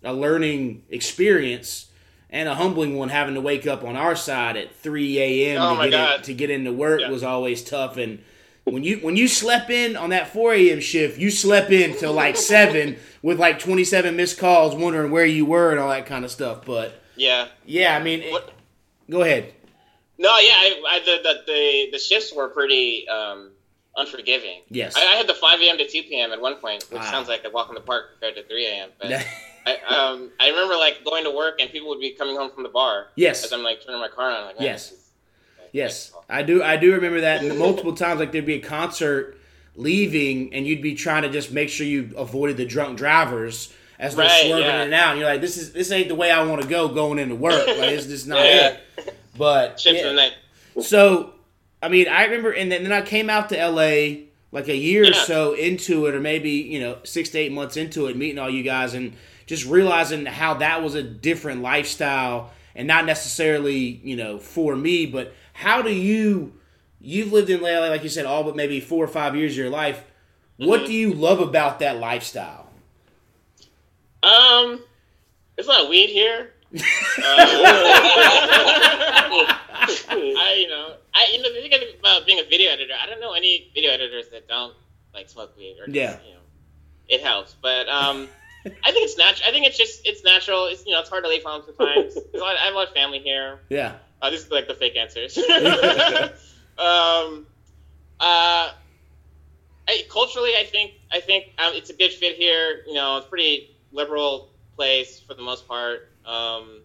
a 0.04 0.12
learning 0.14 0.82
experience 0.90 1.86
and 2.30 2.48
a 2.48 2.54
humbling 2.54 2.96
one. 2.96 3.08
Having 3.08 3.34
to 3.34 3.40
wake 3.40 3.66
up 3.66 3.84
on 3.84 3.96
our 3.96 4.14
side 4.16 4.56
at 4.56 4.74
3 4.76 5.18
a.m. 5.18 5.60
Oh 5.60 5.82
to 5.82 5.90
get 5.90 6.16
in, 6.16 6.22
to 6.22 6.34
get 6.34 6.50
into 6.50 6.72
work 6.72 7.00
Yeah. 7.00 7.10
was 7.10 7.22
always 7.22 7.62
tough, 7.62 7.96
and 7.98 8.20
when 8.64 8.84
you 8.84 8.98
when 8.98 9.16
you 9.16 9.28
slept 9.28 9.70
in 9.70 9.96
on 9.96 10.10
that 10.10 10.32
4 10.32 10.54
a.m. 10.54 10.80
shift, 10.80 11.18
you 11.18 11.30
slept 11.30 11.70
in 11.72 11.94
till 11.96 12.12
like 12.12 12.36
seven 12.54 12.96
with 13.22 13.38
like 13.38 13.58
27 13.58 14.14
missed 14.16 14.38
calls, 14.38 14.74
wondering 14.74 15.10
where 15.10 15.26
you 15.26 15.44
were 15.44 15.70
and 15.72 15.80
all 15.80 15.88
that 15.90 16.06
kind 16.06 16.24
of 16.24 16.30
stuff. 16.30 16.64
But 16.64 17.02
Yeah. 17.16 17.48
yeah, 17.66 17.96
I 17.96 18.02
mean, 18.02 18.20
it- 18.22 18.50
go 19.10 19.22
ahead. 19.22 19.52
No, 20.18 20.36
yeah, 20.38 20.50
I, 20.52 20.82
I, 20.88 20.98
the, 21.00 21.22
the 21.22 21.34
the 21.46 21.88
the 21.92 21.98
shifts 21.98 22.32
were 22.34 22.48
pretty 22.48 23.06
um, 23.08 23.52
unforgiving. 23.96 24.62
Yes. 24.68 24.96
I, 24.96 25.00
I 25.00 25.14
had 25.16 25.26
the 25.28 25.34
5 25.34 25.60
a.m. 25.60 25.78
to 25.78 25.86
2 25.88 26.02
p.m. 26.04 26.32
at 26.32 26.40
one 26.40 26.56
point, 26.56 26.84
which 26.90 27.00
Wow. 27.00 27.10
sounds 27.10 27.28
like 27.28 27.44
a 27.44 27.50
walk 27.50 27.68
in 27.68 27.74
the 27.74 27.80
park 27.80 28.10
compared 28.12 28.34
to 28.36 28.42
3 28.42 28.66
a.m. 28.66 28.90
But 29.00 29.12
I, 29.66 29.72
um, 29.94 30.30
I 30.40 30.48
remember 30.48 30.76
like 30.76 31.04
going 31.04 31.24
to 31.24 31.30
work 31.30 31.60
and 31.60 31.70
people 31.70 31.88
would 31.90 32.00
be 32.00 32.10
coming 32.12 32.36
home 32.36 32.50
from 32.50 32.62
the 32.64 32.68
bar 32.68 33.08
yes, 33.16 33.44
as 33.44 33.52
I'm 33.52 33.62
like 33.62 33.84
turning 33.84 34.00
my 34.00 34.08
car 34.08 34.30
on. 34.30 34.44
Like, 34.46 34.56
Yes. 34.60 34.92
is- 34.92 35.10
like, 35.58 35.68
yes, 35.72 36.12
I 36.28 36.42
do. 36.42 36.62
I 36.62 36.76
do 36.76 36.92
remember 36.94 37.20
that 37.22 37.44
multiple 37.56 37.92
times. 37.94 38.18
Like 38.20 38.32
there'd 38.32 38.46
be 38.46 38.54
a 38.54 38.60
concert 38.60 39.36
leaving, 39.76 40.52
and 40.52 40.66
you'd 40.66 40.82
be 40.82 40.94
trying 40.96 41.22
to 41.22 41.28
just 41.30 41.52
make 41.52 41.68
sure 41.68 41.86
you 41.86 42.10
avoided 42.16 42.56
the 42.56 42.64
drunk 42.66 42.98
drivers. 42.98 43.72
As 44.00 44.14
they're 44.14 44.26
Right, 44.26 44.42
swerving 44.46 44.64
yeah. 44.64 44.74
in 44.76 44.80
and 44.82 44.94
out, 44.94 45.10
and 45.10 45.18
you're 45.20 45.28
like, 45.28 45.40
"This 45.40 45.56
is 45.56 45.72
this 45.72 45.90
ain't 45.90 46.06
the 46.08 46.14
way 46.14 46.30
I 46.30 46.44
want 46.44 46.62
to 46.62 46.68
go 46.68 46.86
going 46.88 47.18
into 47.18 47.34
work. 47.34 47.66
Like, 47.66 47.90
it's 47.90 48.06
just 48.06 48.28
not 48.28 48.38
Yeah. 48.44 48.76
it." 48.96 49.14
But 49.38 49.78
yeah. 49.96 50.02
So, 50.82 51.32
I 51.82 51.88
mean, 51.88 52.08
I 52.08 52.24
remember, 52.24 52.50
and 52.52 52.70
then, 52.70 52.82
then 52.82 52.92
I 52.92 53.02
came 53.02 53.30
out 53.30 53.48
to 53.50 53.56
LA 53.56 54.24
like 54.50 54.68
a 54.68 54.76
year 54.76 55.02
or 55.02 55.06
so 55.14 55.52
into 55.54 56.06
it, 56.06 56.14
or 56.14 56.20
maybe 56.20 56.50
you 56.50 56.80
know 56.80 56.98
six 57.04 57.28
to 57.30 57.38
eight 57.38 57.52
months 57.52 57.76
into 57.76 58.06
it, 58.06 58.16
meeting 58.16 58.38
all 58.38 58.50
you 58.50 58.62
guys 58.62 58.94
and 58.94 59.14
just 59.46 59.64
realizing 59.66 60.26
how 60.26 60.54
that 60.54 60.82
was 60.82 60.94
a 60.94 61.02
different 61.02 61.62
lifestyle 61.62 62.50
and 62.74 62.86
not 62.86 63.04
necessarily 63.06 64.00
you 64.02 64.16
know 64.16 64.38
for 64.38 64.76
me, 64.76 65.06
but 65.06 65.34
how 65.52 65.82
do 65.82 65.90
you? 65.92 66.52
You've 67.00 67.32
lived 67.32 67.48
in 67.50 67.60
LA, 67.60 67.88
like 67.88 68.02
you 68.02 68.08
said, 68.08 68.26
all 68.26 68.42
but 68.42 68.56
maybe 68.56 68.80
four 68.80 69.04
or 69.04 69.08
five 69.08 69.36
years 69.36 69.52
of 69.52 69.58
your 69.58 69.70
life. 69.70 70.02
What 70.56 70.80
Mhm. 70.82 70.86
do 70.86 70.92
you 70.92 71.12
love 71.14 71.38
about 71.40 71.78
that 71.78 71.98
lifestyle? 71.98 72.68
Um, 74.22 74.82
it's 75.56 75.68
of 75.68 75.88
weed 75.88 76.10
here. 76.10 76.52
Uh, 76.74 76.80
I, 80.10 80.56
you 80.60 80.68
know, 80.68 80.94
I, 81.14 81.26
you 81.32 81.42
know, 81.42 81.52
the 81.52 81.60
thing 81.68 81.72
about 81.98 82.26
being 82.26 82.40
a 82.40 82.44
video 82.48 82.70
editor, 82.70 82.94
I 83.00 83.06
don't 83.06 83.20
know 83.20 83.32
any 83.32 83.70
video 83.74 83.90
editors 83.92 84.28
that 84.30 84.48
don't 84.48 84.74
like 85.14 85.28
smoke 85.28 85.56
weed 85.56 85.76
or 85.80 85.86
just, 85.86 85.94
Yeah. 85.96 86.18
you 86.26 86.34
know, 86.34 86.40
it 87.08 87.22
helps. 87.22 87.54
But 87.60 87.88
um, 87.88 88.28
I 88.66 88.92
think 88.92 89.04
it's 89.04 89.16
natural. 89.16 89.48
I 89.48 89.52
think 89.52 89.66
it's 89.66 89.78
just 89.78 90.06
it's 90.06 90.22
natural. 90.24 90.66
It's 90.66 90.84
you 90.84 90.92
know, 90.92 91.00
it's 91.00 91.08
hard 91.08 91.24
to 91.24 91.30
leave 91.30 91.42
home 91.44 91.62
sometimes. 91.64 92.16
Lot, 92.34 92.56
I 92.56 92.64
have 92.66 92.74
a 92.74 92.76
lot 92.76 92.88
of 92.88 92.94
family 92.94 93.20
here. 93.20 93.60
Yeah, 93.70 93.94
Uh, 94.20 94.30
this 94.30 94.44
is 94.44 94.50
like 94.50 94.68
the 94.68 94.74
fake 94.74 94.96
answers. 94.96 95.38
um, 96.78 97.46
uh, 98.20 98.72
I, 99.88 100.02
culturally, 100.10 100.50
I 100.58 100.64
think 100.64 100.92
I 101.10 101.20
think 101.20 101.46
um, 101.58 101.72
it's 101.74 101.90
a 101.90 101.94
good 101.94 102.12
fit 102.12 102.36
here. 102.36 102.82
You 102.86 102.94
know, 102.94 103.16
it's 103.18 103.26
a 103.26 103.28
pretty 103.28 103.70
liberal 103.92 104.50
place 104.76 105.20
for 105.20 105.34
the 105.34 105.42
most 105.42 105.66
part. 105.66 106.10
Um, 106.28 106.82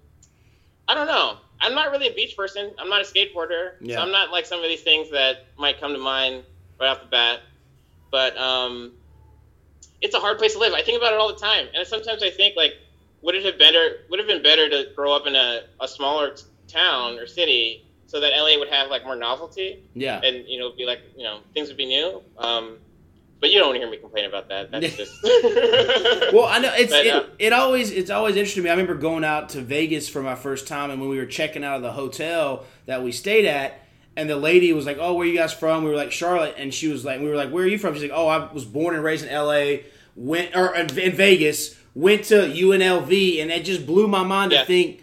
I 0.88 0.95
don't 0.95 1.07
know. 1.07 1.38
I'm 1.59 1.75
not 1.75 1.91
really 1.91 2.07
a 2.07 2.13
beach 2.13 2.35
person. 2.35 2.71
I'm 2.77 2.89
not 2.89 3.01
a 3.01 3.03
skateboarder, 3.05 3.73
Yeah. 3.81 3.97
so 3.97 4.01
I'm 4.01 4.12
not 4.12 4.31
like 4.31 4.45
some 4.45 4.59
of 4.59 4.65
these 4.67 4.81
things 4.81 5.09
that 5.12 5.45
might 5.57 5.79
come 5.79 5.93
to 5.93 6.00
mind 6.00 6.43
right 6.79 6.89
off 6.89 7.01
the 7.01 7.07
bat. 7.07 7.39
But 8.12 8.38
um, 8.38 8.93
it's 10.01 10.13
a 10.15 10.19
hard 10.19 10.38
place 10.38 10.53
to 10.53 10.59
live. 10.59 10.73
I 10.73 10.81
think 10.81 10.97
about 10.97 11.13
it 11.13 11.19
all 11.19 11.29
the 11.29 11.39
time, 11.39 11.67
and 11.73 11.88
sometimes 11.88 12.21
I 12.21 12.29
think 12.29 12.55
like, 12.55 12.73
would 13.21 13.35
it 13.35 13.45
have 13.45 13.57
better 13.57 14.00
would 14.09 14.19
have 14.19 14.27
been 14.27 14.43
better 14.43 14.69
to 14.69 14.88
grow 14.95 15.13
up 15.15 15.25
in 15.25 15.35
a, 15.35 15.62
a 15.79 15.88
smaller 15.88 16.31
t- 16.31 16.43
town 16.67 17.17
or 17.17 17.25
city 17.25 17.85
so 18.07 18.19
that 18.19 18.33
LA 18.35 18.59
would 18.59 18.67
have 18.67 18.89
like 18.89 19.05
more 19.05 19.15
novelty 19.15 19.81
yeah. 19.93 20.19
and 20.21 20.45
you 20.47 20.59
know 20.59 20.71
be 20.71 20.85
like 20.85 21.00
you 21.15 21.23
know 21.23 21.39
things 21.53 21.69
would 21.69 21.77
be 21.77 21.85
new. 21.85 22.21
Um, 22.38 22.77
but 23.43 23.51
you 23.51 23.59
don't 23.59 23.67
want 23.67 23.75
to 23.75 23.81
hear 23.81 23.91
me 23.91 23.97
complain 23.97 24.23
about 24.23 24.47
that. 24.47 24.71
That's 24.71 24.95
just 24.95 25.21
Well, 26.33 26.45
I 26.45 26.59
know 26.59 26.71
it's 26.73 26.93
But, 26.93 27.05
uh, 27.07 27.23
it, 27.38 27.47
it 27.47 27.53
always 27.53 27.91
it's 27.91 28.09
always 28.09 28.38
interesting 28.38 28.63
to 28.63 28.65
me. 28.65 28.69
I 28.69 28.73
remember 28.73 28.95
going 28.95 29.25
out 29.25 29.50
to 29.50 29.62
Vegas 29.62 30.07
for 30.07 30.21
my 30.21 30.35
first 30.35 30.65
time, 30.67 30.89
and 30.91 31.01
when 31.01 31.09
we 31.09 31.17
were 31.17 31.25
checking 31.25 31.63
out 31.63 31.75
of 31.75 31.81
the 31.81 31.91
hotel 31.91 32.63
that 32.85 33.03
we 33.03 33.12
stayed 33.12 33.45
at, 33.45 33.81
and 34.15 34.29
the 34.29 34.38
lady 34.38 34.71
was 34.71 34.85
like, 34.85 34.97
"Oh, 35.00 35.13
where 35.15 35.27
you 35.27 35.35
guys 35.38 35.51
from?" 35.53 35.83
We 35.83 35.89
were 35.89 35.95
like 35.97 36.13
Charlotte, 36.13 36.55
and 36.57 36.73
she 36.73 36.88
was 36.88 37.03
like, 37.03 37.19
"We 37.19 37.27
were 37.27 37.35
like, 37.35 37.51
where 37.51 37.65
are 37.65 37.67
you 37.67 37.77
from?" 37.77 37.93
She's 37.95 38.03
like, 38.03 38.12
"Oh, 38.13 38.27
I 38.27 38.51
was 38.53 38.63
born 38.63 38.95
and 38.95 39.03
raised 39.03 39.25
in 39.25 39.29
L.A. 39.29 39.85
Went 40.15 40.55
or 40.55 40.73
in 40.75 40.97
in 40.97 41.12
Vegas, 41.12 41.75
went 41.93 42.23
to 42.25 42.35
UNLV, 42.35 43.41
and 43.41 43.51
it 43.51 43.65
just 43.65 43.85
blew 43.85 44.07
my 44.07 44.23
mind 44.23 44.53
Yeah. 44.53 44.62
to 44.62 44.65
think." 44.65 45.01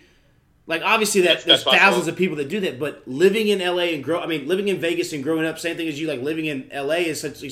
Like 0.66 0.82
obviously 0.84 1.22
that 1.22 1.26
That's- 1.28 1.44
there's 1.44 1.64
that's 1.64 1.76
thousands 1.76 2.04
possible. 2.06 2.12
of 2.12 2.16
people 2.18 2.36
that 2.36 2.48
do 2.48 2.60
that, 2.60 2.78
but 2.78 3.02
living 3.06 3.48
in 3.48 3.58
LA 3.58 3.92
and 3.94 4.02
grow 4.04 4.20
I 4.20 4.26
mean 4.26 4.46
living 4.48 4.68
in 4.68 4.78
Vegas 4.78 5.12
and 5.12 5.22
growing 5.24 5.44
up, 5.44 5.58
same 5.58 5.76
thing 5.76 5.88
as 5.88 6.00
you 6.00 6.06
like 6.06 6.22
living 6.22 6.46
in 6.46 6.70
LA 6.72 7.06
is 7.10 7.20
such 7.20 7.42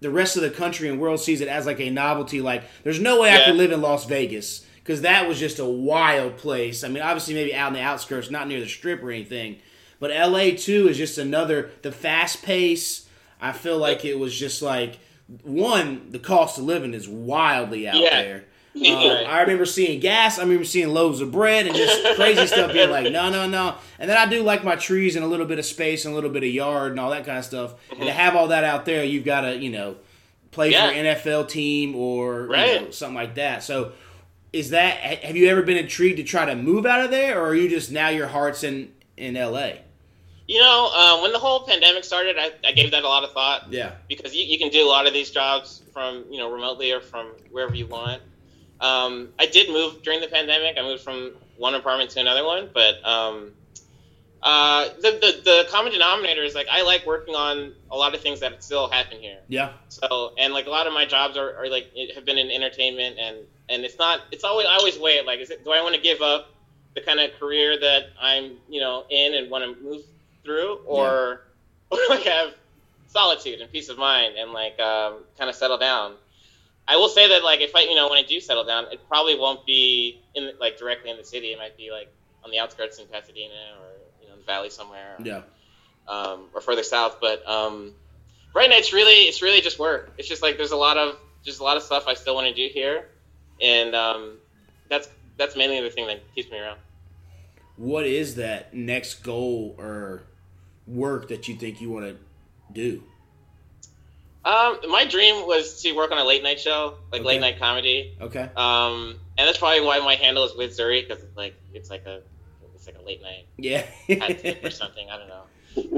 the 0.00 0.10
rest 0.10 0.36
of 0.36 0.42
the 0.42 0.50
country 0.50 0.88
and 0.88 1.00
world 1.00 1.20
sees 1.20 1.40
it 1.40 1.48
as 1.48 1.66
like 1.66 1.80
a 1.80 1.90
novelty. 1.90 2.40
Like 2.40 2.62
there's 2.84 3.00
no 3.00 3.20
way 3.20 3.30
I 3.32 3.44
could 3.46 3.56
live 3.56 3.72
in 3.72 3.80
Las 3.82 4.04
Vegas 4.06 4.64
because 4.76 5.02
that 5.02 5.28
was 5.28 5.38
just 5.38 5.58
a 5.58 5.64
wild 5.64 6.36
place. 6.38 6.82
I 6.84 6.88
mean, 6.88 7.02
obviously 7.02 7.34
maybe 7.34 7.54
out 7.54 7.68
in 7.68 7.74
the 7.74 7.80
outskirts, 7.82 8.30
not 8.30 8.48
near 8.48 8.60
the 8.60 8.68
strip 8.68 9.02
or 9.02 9.10
anything, 9.10 9.56
but 9.98 10.10
LA 10.10 10.50
too 10.56 10.88
is 10.88 10.96
just 10.96 11.18
another 11.18 11.70
the 11.82 11.92
fast 11.92 12.42
pace. 12.42 13.06
I 13.40 13.52
feel 13.52 13.78
like 13.78 14.04
it 14.04 14.18
was 14.18 14.36
just 14.38 14.62
like 14.62 14.98
one 15.42 16.10
the 16.10 16.18
cost 16.18 16.58
of 16.58 16.64
living 16.64 16.94
is 16.94 17.08
wildly 17.08 17.86
out 17.88 17.96
Yeah. 17.96 18.22
there. 18.22 18.44
Yeah. 18.72 18.94
Um, 18.94 19.26
I 19.26 19.40
remember 19.40 19.64
seeing 19.66 19.98
gas. 20.00 20.38
I 20.38 20.42
remember 20.42 20.64
seeing 20.64 20.88
loaves 20.88 21.20
of 21.20 21.32
bread 21.32 21.66
and 21.66 21.74
just 21.74 22.16
crazy 22.16 22.46
stuff. 22.46 22.72
Being 22.72 22.90
like, 22.90 23.10
no, 23.12 23.28
no, 23.30 23.48
no. 23.48 23.74
And 23.98 24.08
then 24.08 24.16
I 24.16 24.26
do 24.26 24.42
like 24.42 24.62
my 24.62 24.76
trees 24.76 25.16
and 25.16 25.24
a 25.24 25.28
little 25.28 25.46
bit 25.46 25.58
of 25.58 25.64
space 25.64 26.04
and 26.04 26.12
a 26.12 26.14
little 26.14 26.30
bit 26.30 26.42
of 26.44 26.50
yard 26.50 26.92
and 26.92 27.00
all 27.00 27.10
that 27.10 27.26
kind 27.26 27.38
of 27.38 27.44
stuff. 27.44 27.74
And 27.90 28.00
to 28.02 28.12
have 28.12 28.36
all 28.36 28.48
that 28.48 28.62
out 28.64 28.84
there, 28.84 29.02
you've 29.04 29.24
got 29.24 29.40
to, 29.42 29.56
you 29.56 29.70
know, 29.70 29.96
play 30.52 30.70
Yeah. 30.70 30.88
for 30.88 30.94
an 30.94 31.04
NFL 31.04 31.48
team 31.48 31.96
or 31.96 32.42
you 32.44 32.48
know, 32.56 32.90
something 32.92 33.14
like 33.16 33.34
that. 33.34 33.62
So, 33.64 33.92
is 34.52 34.70
that? 34.70 34.96
Have 34.98 35.36
you 35.36 35.48
ever 35.48 35.62
been 35.62 35.76
intrigued 35.76 36.16
to 36.18 36.24
try 36.24 36.44
to 36.44 36.54
move 36.56 36.86
out 36.86 37.04
of 37.04 37.10
there, 37.10 37.40
or 37.40 37.48
are 37.48 37.54
you 37.54 37.68
just 37.68 37.90
now 37.90 38.08
your 38.08 38.26
heart's 38.28 38.62
in 38.64 38.92
in 39.16 39.36
L.A.? 39.36 39.80
you 40.48 40.58
know 40.58 40.90
uh, 40.92 41.20
when 41.22 41.30
the 41.32 41.38
whole 41.38 41.60
pandemic 41.60 42.02
started, 42.02 42.36
I, 42.36 42.50
I 42.66 42.72
gave 42.72 42.90
that 42.90 43.04
a 43.04 43.08
lot 43.08 43.22
of 43.22 43.30
thought. 43.32 43.72
Yeah, 43.72 43.92
because 44.08 44.34
you, 44.34 44.42
you 44.44 44.58
can 44.58 44.68
do 44.70 44.84
a 44.84 44.88
lot 44.88 45.06
of 45.06 45.12
these 45.12 45.30
jobs 45.30 45.82
from 45.92 46.24
you 46.30 46.38
know 46.38 46.50
remotely 46.52 46.90
or 46.90 47.00
from 47.00 47.26
wherever 47.52 47.74
you 47.76 47.86
want. 47.86 48.20
Um, 48.80 49.28
I 49.38 49.46
did 49.46 49.68
move 49.68 50.02
during 50.02 50.20
the 50.20 50.28
pandemic. 50.28 50.78
I 50.78 50.82
moved 50.82 51.02
from 51.02 51.32
one 51.56 51.74
apartment 51.74 52.10
to 52.10 52.20
another 52.20 52.44
one, 52.44 52.70
but 52.72 53.04
um, 53.06 53.52
uh, 54.42 54.88
the, 55.02 55.10
the 55.12 55.40
the 55.44 55.66
common 55.70 55.92
denominator 55.92 56.42
is 56.42 56.54
like 56.54 56.66
I 56.70 56.82
like 56.82 57.04
working 57.04 57.34
on 57.34 57.74
a 57.90 57.96
lot 57.96 58.14
of 58.14 58.22
things 58.22 58.40
that 58.40 58.64
still 58.64 58.88
happen 58.88 59.18
here. 59.18 59.38
yeah, 59.48 59.72
So 59.88 60.32
and 60.38 60.54
like 60.54 60.66
a 60.66 60.70
lot 60.70 60.86
of 60.86 60.94
my 60.94 61.04
jobs 61.04 61.36
are, 61.36 61.54
are 61.56 61.68
like 61.68 61.92
have 62.14 62.24
been 62.24 62.38
in 62.38 62.50
entertainment 62.50 63.18
and 63.18 63.36
and 63.68 63.84
it's 63.84 63.98
not 63.98 64.22
it's 64.32 64.44
always 64.44 64.66
I 64.66 64.76
always 64.76 64.98
weigh 64.98 65.18
it 65.18 65.26
like 65.26 65.40
is 65.40 65.50
it 65.50 65.62
do 65.62 65.72
I 65.72 65.82
want 65.82 65.94
to 65.94 66.00
give 66.00 66.22
up 66.22 66.54
the 66.94 67.02
kind 67.02 67.20
of 67.20 67.32
career 67.38 67.78
that 67.78 68.06
I'm 68.18 68.56
you 68.68 68.80
know 68.80 69.04
in 69.10 69.34
and 69.34 69.50
want 69.50 69.64
to 69.64 69.82
move 69.82 70.02
through 70.42 70.80
or 70.86 71.42
or 71.90 71.98
like 72.08 72.22
have 72.22 72.54
solitude 73.08 73.60
and 73.60 73.70
peace 73.70 73.88
of 73.88 73.98
mind 73.98 74.36
and 74.38 74.52
like 74.52 74.78
um, 74.80 75.24
kind 75.36 75.50
of 75.50 75.56
settle 75.56 75.78
down. 75.78 76.14
I 76.90 76.96
will 76.96 77.08
say 77.08 77.28
that 77.28 77.44
like 77.44 77.60
if 77.60 77.74
I 77.76 77.82
you 77.82 77.94
know 77.94 78.08
when 78.08 78.18
I 78.18 78.26
do 78.26 78.40
settle 78.40 78.64
down 78.64 78.86
it 78.90 79.00
probably 79.08 79.38
won't 79.38 79.64
be 79.64 80.20
in 80.34 80.50
like 80.60 80.76
directly 80.76 81.10
in 81.10 81.16
the 81.16 81.24
city 81.24 81.52
it 81.52 81.58
might 81.58 81.76
be 81.76 81.90
like 81.90 82.12
on 82.44 82.50
the 82.50 82.58
outskirts 82.58 82.98
in 82.98 83.06
Pasadena 83.06 83.54
or 83.80 83.88
you 84.20 84.26
know 84.28 84.34
in 84.34 84.40
the 84.40 84.46
valley 84.46 84.70
somewhere 84.70 85.16
yeah. 85.22 85.42
um, 86.08 86.48
or 86.54 86.60
further 86.60 86.82
south. 86.82 87.18
But 87.20 87.48
um, 87.48 87.94
right 88.54 88.68
now, 88.68 88.76
it's 88.76 88.92
really 88.92 89.28
it's 89.28 89.42
really 89.42 89.60
just 89.60 89.78
work. 89.78 90.12
It's 90.18 90.28
just 90.28 90.42
like 90.42 90.56
there's 90.56 90.72
a 90.72 90.76
lot 90.76 90.96
of 90.96 91.16
just 91.44 91.60
a 91.60 91.64
lot 91.64 91.76
of 91.76 91.82
stuff 91.82 92.04
I 92.06 92.14
still 92.14 92.34
want 92.34 92.46
to 92.48 92.54
do 92.54 92.72
here, 92.72 93.08
and 93.60 93.94
um, 93.94 94.38
that's 94.88 95.08
that's 95.36 95.56
mainly 95.56 95.80
the 95.80 95.90
thing 95.90 96.06
that 96.06 96.20
keeps 96.34 96.50
me 96.50 96.58
around. 96.58 96.78
What 97.76 98.04
is 98.06 98.34
that 98.34 98.74
next 98.74 99.22
goal 99.22 99.74
or 99.78 100.24
work 100.86 101.28
that 101.28 101.48
you 101.48 101.54
think 101.54 101.80
you 101.80 101.90
want 101.90 102.06
to 102.06 102.16
do? 102.72 103.02
Um, 104.44 104.78
my 104.88 105.04
dream 105.04 105.46
was 105.46 105.82
to 105.82 105.92
work 105.92 106.10
on 106.12 106.18
a 106.18 106.24
late 106.24 106.42
night 106.42 106.58
show, 106.60 106.94
like 107.12 107.20
Okay. 107.20 107.28
late 107.28 107.40
night 107.40 107.58
comedy. 107.58 108.16
Okay. 108.20 108.48
Um, 108.56 109.16
and 109.36 109.46
that's 109.46 109.58
probably 109.58 109.82
why 109.82 109.98
my 110.00 110.14
handle 110.14 110.44
is 110.44 110.54
with 110.56 110.70
Zuri 110.76 111.06
because 111.06 111.22
it's 111.22 111.36
like 111.36 111.54
it's 111.74 111.90
like 111.90 112.06
a 112.06 112.22
it's 112.74 112.86
like 112.86 112.96
a 112.98 113.02
late 113.02 113.20
night 113.22 113.46
Yeah. 113.58 113.84
or 114.64 114.70
something. 114.70 115.10
I 115.10 115.18
don't 115.18 115.28
know. 115.28 115.42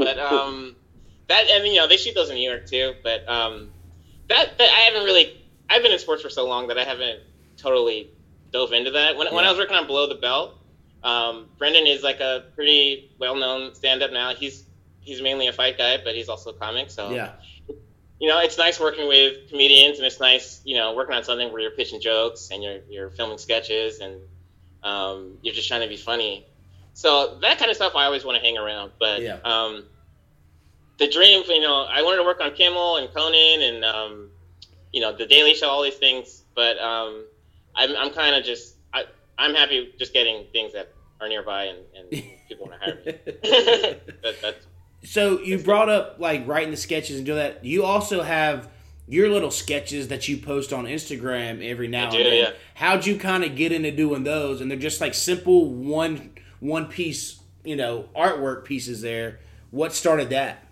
But 0.04 0.18
um, 0.18 0.74
that 1.28 1.48
and 1.48 1.66
you 1.66 1.76
know 1.76 1.86
they 1.86 1.96
shoot 1.96 2.14
those 2.14 2.30
in 2.30 2.36
New 2.36 2.48
York 2.50 2.66
too. 2.66 2.94
But 3.04 3.28
um, 3.28 3.70
that, 4.28 4.58
that 4.58 4.68
I 4.68 4.80
haven't 4.90 5.04
really. 5.04 5.38
I've 5.70 5.82
been 5.82 5.92
in 5.92 5.98
sports 6.00 6.20
for 6.22 6.28
so 6.30 6.46
long 6.48 6.66
that 6.68 6.78
I 6.78 6.84
haven't 6.84 7.20
totally 7.56 8.10
dove 8.52 8.72
into 8.72 8.90
that. 8.90 9.16
When, 9.16 9.32
when 9.34 9.44
I 9.44 9.50
was 9.50 9.58
working 9.58 9.76
on 9.76 9.86
Below 9.86 10.08
the 10.08 10.16
Belt, 10.16 10.58
um, 11.02 11.46
Brendan 11.58 11.86
is 11.86 12.02
like 12.02 12.20
a 12.20 12.44
pretty 12.54 13.10
well-known 13.18 13.74
stand-up 13.74 14.12
now. 14.12 14.34
He's 14.34 14.64
he's 15.00 15.22
mainly 15.22 15.46
a 15.46 15.52
fight 15.52 15.78
guy, 15.78 15.96
but 16.02 16.14
he's 16.14 16.28
also 16.28 16.50
a 16.50 16.54
comic. 16.54 16.90
So 16.90 17.10
yeah. 17.12 17.32
You 18.22 18.28
know, 18.28 18.38
it's 18.38 18.56
nice 18.56 18.78
working 18.78 19.08
with 19.08 19.34
comedians, 19.50 19.98
and 19.98 20.06
it's 20.06 20.20
nice, 20.20 20.60
you 20.64 20.76
know, 20.76 20.92
working 20.94 21.12
on 21.12 21.24
something 21.24 21.50
where 21.50 21.60
you're 21.60 21.72
pitching 21.72 22.00
jokes 22.00 22.50
and 22.52 22.62
you're 22.62 22.78
you're 22.88 23.10
filming 23.10 23.36
sketches 23.36 23.98
and 23.98 24.20
um, 24.84 25.38
you're 25.42 25.52
just 25.52 25.66
trying 25.66 25.80
to 25.80 25.88
be 25.88 25.96
funny. 25.96 26.46
So 26.94 27.40
that 27.42 27.58
kind 27.58 27.68
of 27.68 27.76
stuff 27.76 27.96
I 27.96 28.04
always 28.04 28.24
want 28.24 28.36
to 28.36 28.40
hang 28.42 28.56
around. 28.56 28.92
But 29.00 29.22
Yeah. 29.22 29.38
um, 29.44 29.88
the 30.98 31.08
dream, 31.08 31.42
you 31.48 31.60
know, 31.60 31.82
I 31.82 32.02
wanted 32.02 32.18
to 32.18 32.22
work 32.22 32.40
on 32.40 32.52
Kimmel 32.52 32.98
and 32.98 33.12
Conan 33.12 33.60
and 33.60 33.84
um, 33.84 34.30
you 34.92 35.00
know 35.00 35.10
the 35.12 35.26
Daily 35.26 35.54
Show, 35.54 35.68
all 35.68 35.82
these 35.82 35.96
things. 35.96 36.44
But 36.54 36.78
um, 36.78 37.26
I'm 37.74 37.96
I'm 37.96 38.10
kind 38.10 38.36
of 38.36 38.44
just 38.44 38.76
I 38.94 39.04
I'm 39.36 39.52
happy 39.52 39.90
just 39.98 40.12
getting 40.12 40.46
things 40.52 40.74
that 40.74 40.86
are 41.20 41.28
nearby 41.28 41.64
and, 41.64 41.78
and 41.96 42.22
people 42.48 42.66
want 42.68 42.80
to 42.80 42.86
hire 42.86 42.94
me. 42.94 43.04
that, 44.22 44.36
that's 44.40 44.66
So 45.04 45.40
you 45.40 45.58
brought 45.58 45.88
up 45.88 46.16
like 46.18 46.46
writing 46.46 46.70
the 46.70 46.76
sketches 46.76 47.16
and 47.16 47.26
do 47.26 47.34
that. 47.34 47.64
You 47.64 47.84
also 47.84 48.22
have 48.22 48.68
your 49.08 49.28
little 49.28 49.50
sketches 49.50 50.08
that 50.08 50.28
you 50.28 50.38
post 50.38 50.72
on 50.72 50.84
Instagram 50.84 51.68
every 51.68 51.88
now 51.88 52.10
I 52.10 52.16
and 52.16 52.26
then. 52.26 52.34
yeah. 52.34 52.50
How'd 52.74 53.04
you 53.04 53.18
kind 53.18 53.44
of 53.44 53.56
get 53.56 53.72
into 53.72 53.90
doing 53.90 54.24
those? 54.24 54.60
And 54.60 54.70
they're 54.70 54.78
just 54.78 55.00
like 55.00 55.14
simple 55.14 55.72
one 55.72 56.30
one 56.60 56.86
piece, 56.86 57.40
you 57.64 57.76
know, 57.76 58.08
artwork 58.16 58.64
pieces 58.64 59.02
there. 59.02 59.40
What 59.70 59.92
started 59.92 60.30
that? 60.30 60.64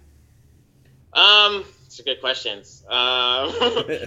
Um, 1.12 1.64
it's 1.86 1.98
a 1.98 2.04
good 2.04 2.20
questions. 2.20 2.84
Um, 2.86 2.92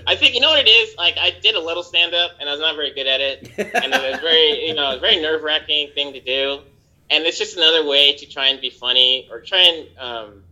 I 0.07 0.15
think 0.17 0.35
you 0.35 0.39
know 0.39 0.51
what 0.51 0.65
it 0.65 0.69
is. 0.69 0.95
Like 0.97 1.17
I 1.17 1.31
did 1.41 1.55
a 1.55 1.59
little 1.59 1.83
stand 1.83 2.15
up, 2.15 2.31
and 2.39 2.47
I 2.47 2.53
was 2.53 2.61
not 2.61 2.75
very 2.75 2.93
good 2.93 3.07
at 3.07 3.19
it, 3.19 3.51
and 3.57 3.93
it 3.93 4.11
was 4.11 4.21
very, 4.21 4.65
you 4.65 4.73
know, 4.73 4.85
it 4.91 4.93
was 4.93 4.97
a 4.97 5.01
very 5.01 5.21
nerve 5.21 5.43
wracking 5.43 5.89
thing 5.93 6.13
to 6.13 6.21
do. 6.21 6.61
And 7.09 7.25
it's 7.25 7.37
just 7.37 7.57
another 7.57 7.85
way 7.85 8.15
to 8.17 8.25
try 8.25 8.47
and 8.47 8.59
be 8.59 8.69
funny 8.69 9.27
or 9.31 9.41
try 9.41 9.59
and 9.59 9.97
um, 9.97 10.43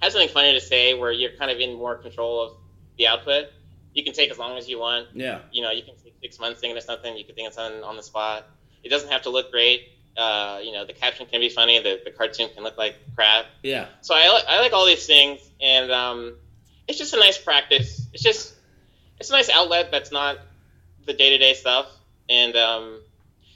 have 0.00 0.12
something 0.12 0.28
funny 0.28 0.52
to 0.52 0.60
say, 0.60 0.94
where 0.94 1.10
you're 1.10 1.32
kind 1.32 1.50
of 1.50 1.58
in 1.58 1.76
more 1.76 1.96
control 1.96 2.42
of 2.42 2.52
the 2.98 3.08
output. 3.08 3.46
You 3.94 4.04
can 4.04 4.12
take 4.12 4.30
as 4.30 4.38
long 4.38 4.58
as 4.58 4.68
you 4.68 4.78
want. 4.78 5.08
Yeah. 5.14 5.40
You 5.50 5.62
know, 5.62 5.70
you 5.70 5.82
can 5.82 5.94
take 6.02 6.14
six 6.20 6.38
months 6.38 6.60
thinking 6.60 6.76
of 6.76 6.82
something. 6.82 7.16
You 7.16 7.24
can 7.24 7.34
think 7.34 7.48
of 7.48 7.54
something 7.54 7.82
on 7.82 7.96
the 7.96 8.02
spot. 8.02 8.46
It 8.82 8.90
doesn't 8.90 9.10
have 9.10 9.22
to 9.22 9.30
look 9.30 9.50
great. 9.50 9.88
Uh, 10.16 10.60
you 10.62 10.72
know, 10.72 10.84
the 10.84 10.92
caption 10.92 11.26
can 11.26 11.40
be 11.40 11.48
funny. 11.48 11.82
The, 11.82 12.00
the 12.04 12.10
cartoon 12.10 12.48
can 12.54 12.62
look 12.62 12.76
like 12.76 12.96
crap. 13.16 13.46
Yeah. 13.62 13.86
So 14.02 14.14
I, 14.14 14.28
li- 14.28 14.44
I 14.48 14.60
like 14.60 14.72
all 14.72 14.86
these 14.86 15.06
things, 15.06 15.40
and 15.60 15.90
um, 15.90 16.36
it's 16.86 16.98
just 16.98 17.14
a 17.14 17.18
nice 17.18 17.38
practice. 17.38 18.06
It's 18.12 18.22
just 18.22 18.54
it's 19.18 19.30
a 19.30 19.32
nice 19.32 19.48
outlet 19.50 19.90
that's 19.90 20.12
not 20.12 20.38
the 21.06 21.14
day 21.14 21.30
to 21.30 21.38
day 21.38 21.54
stuff. 21.54 21.86
And 22.28 22.54
um, 22.56 23.00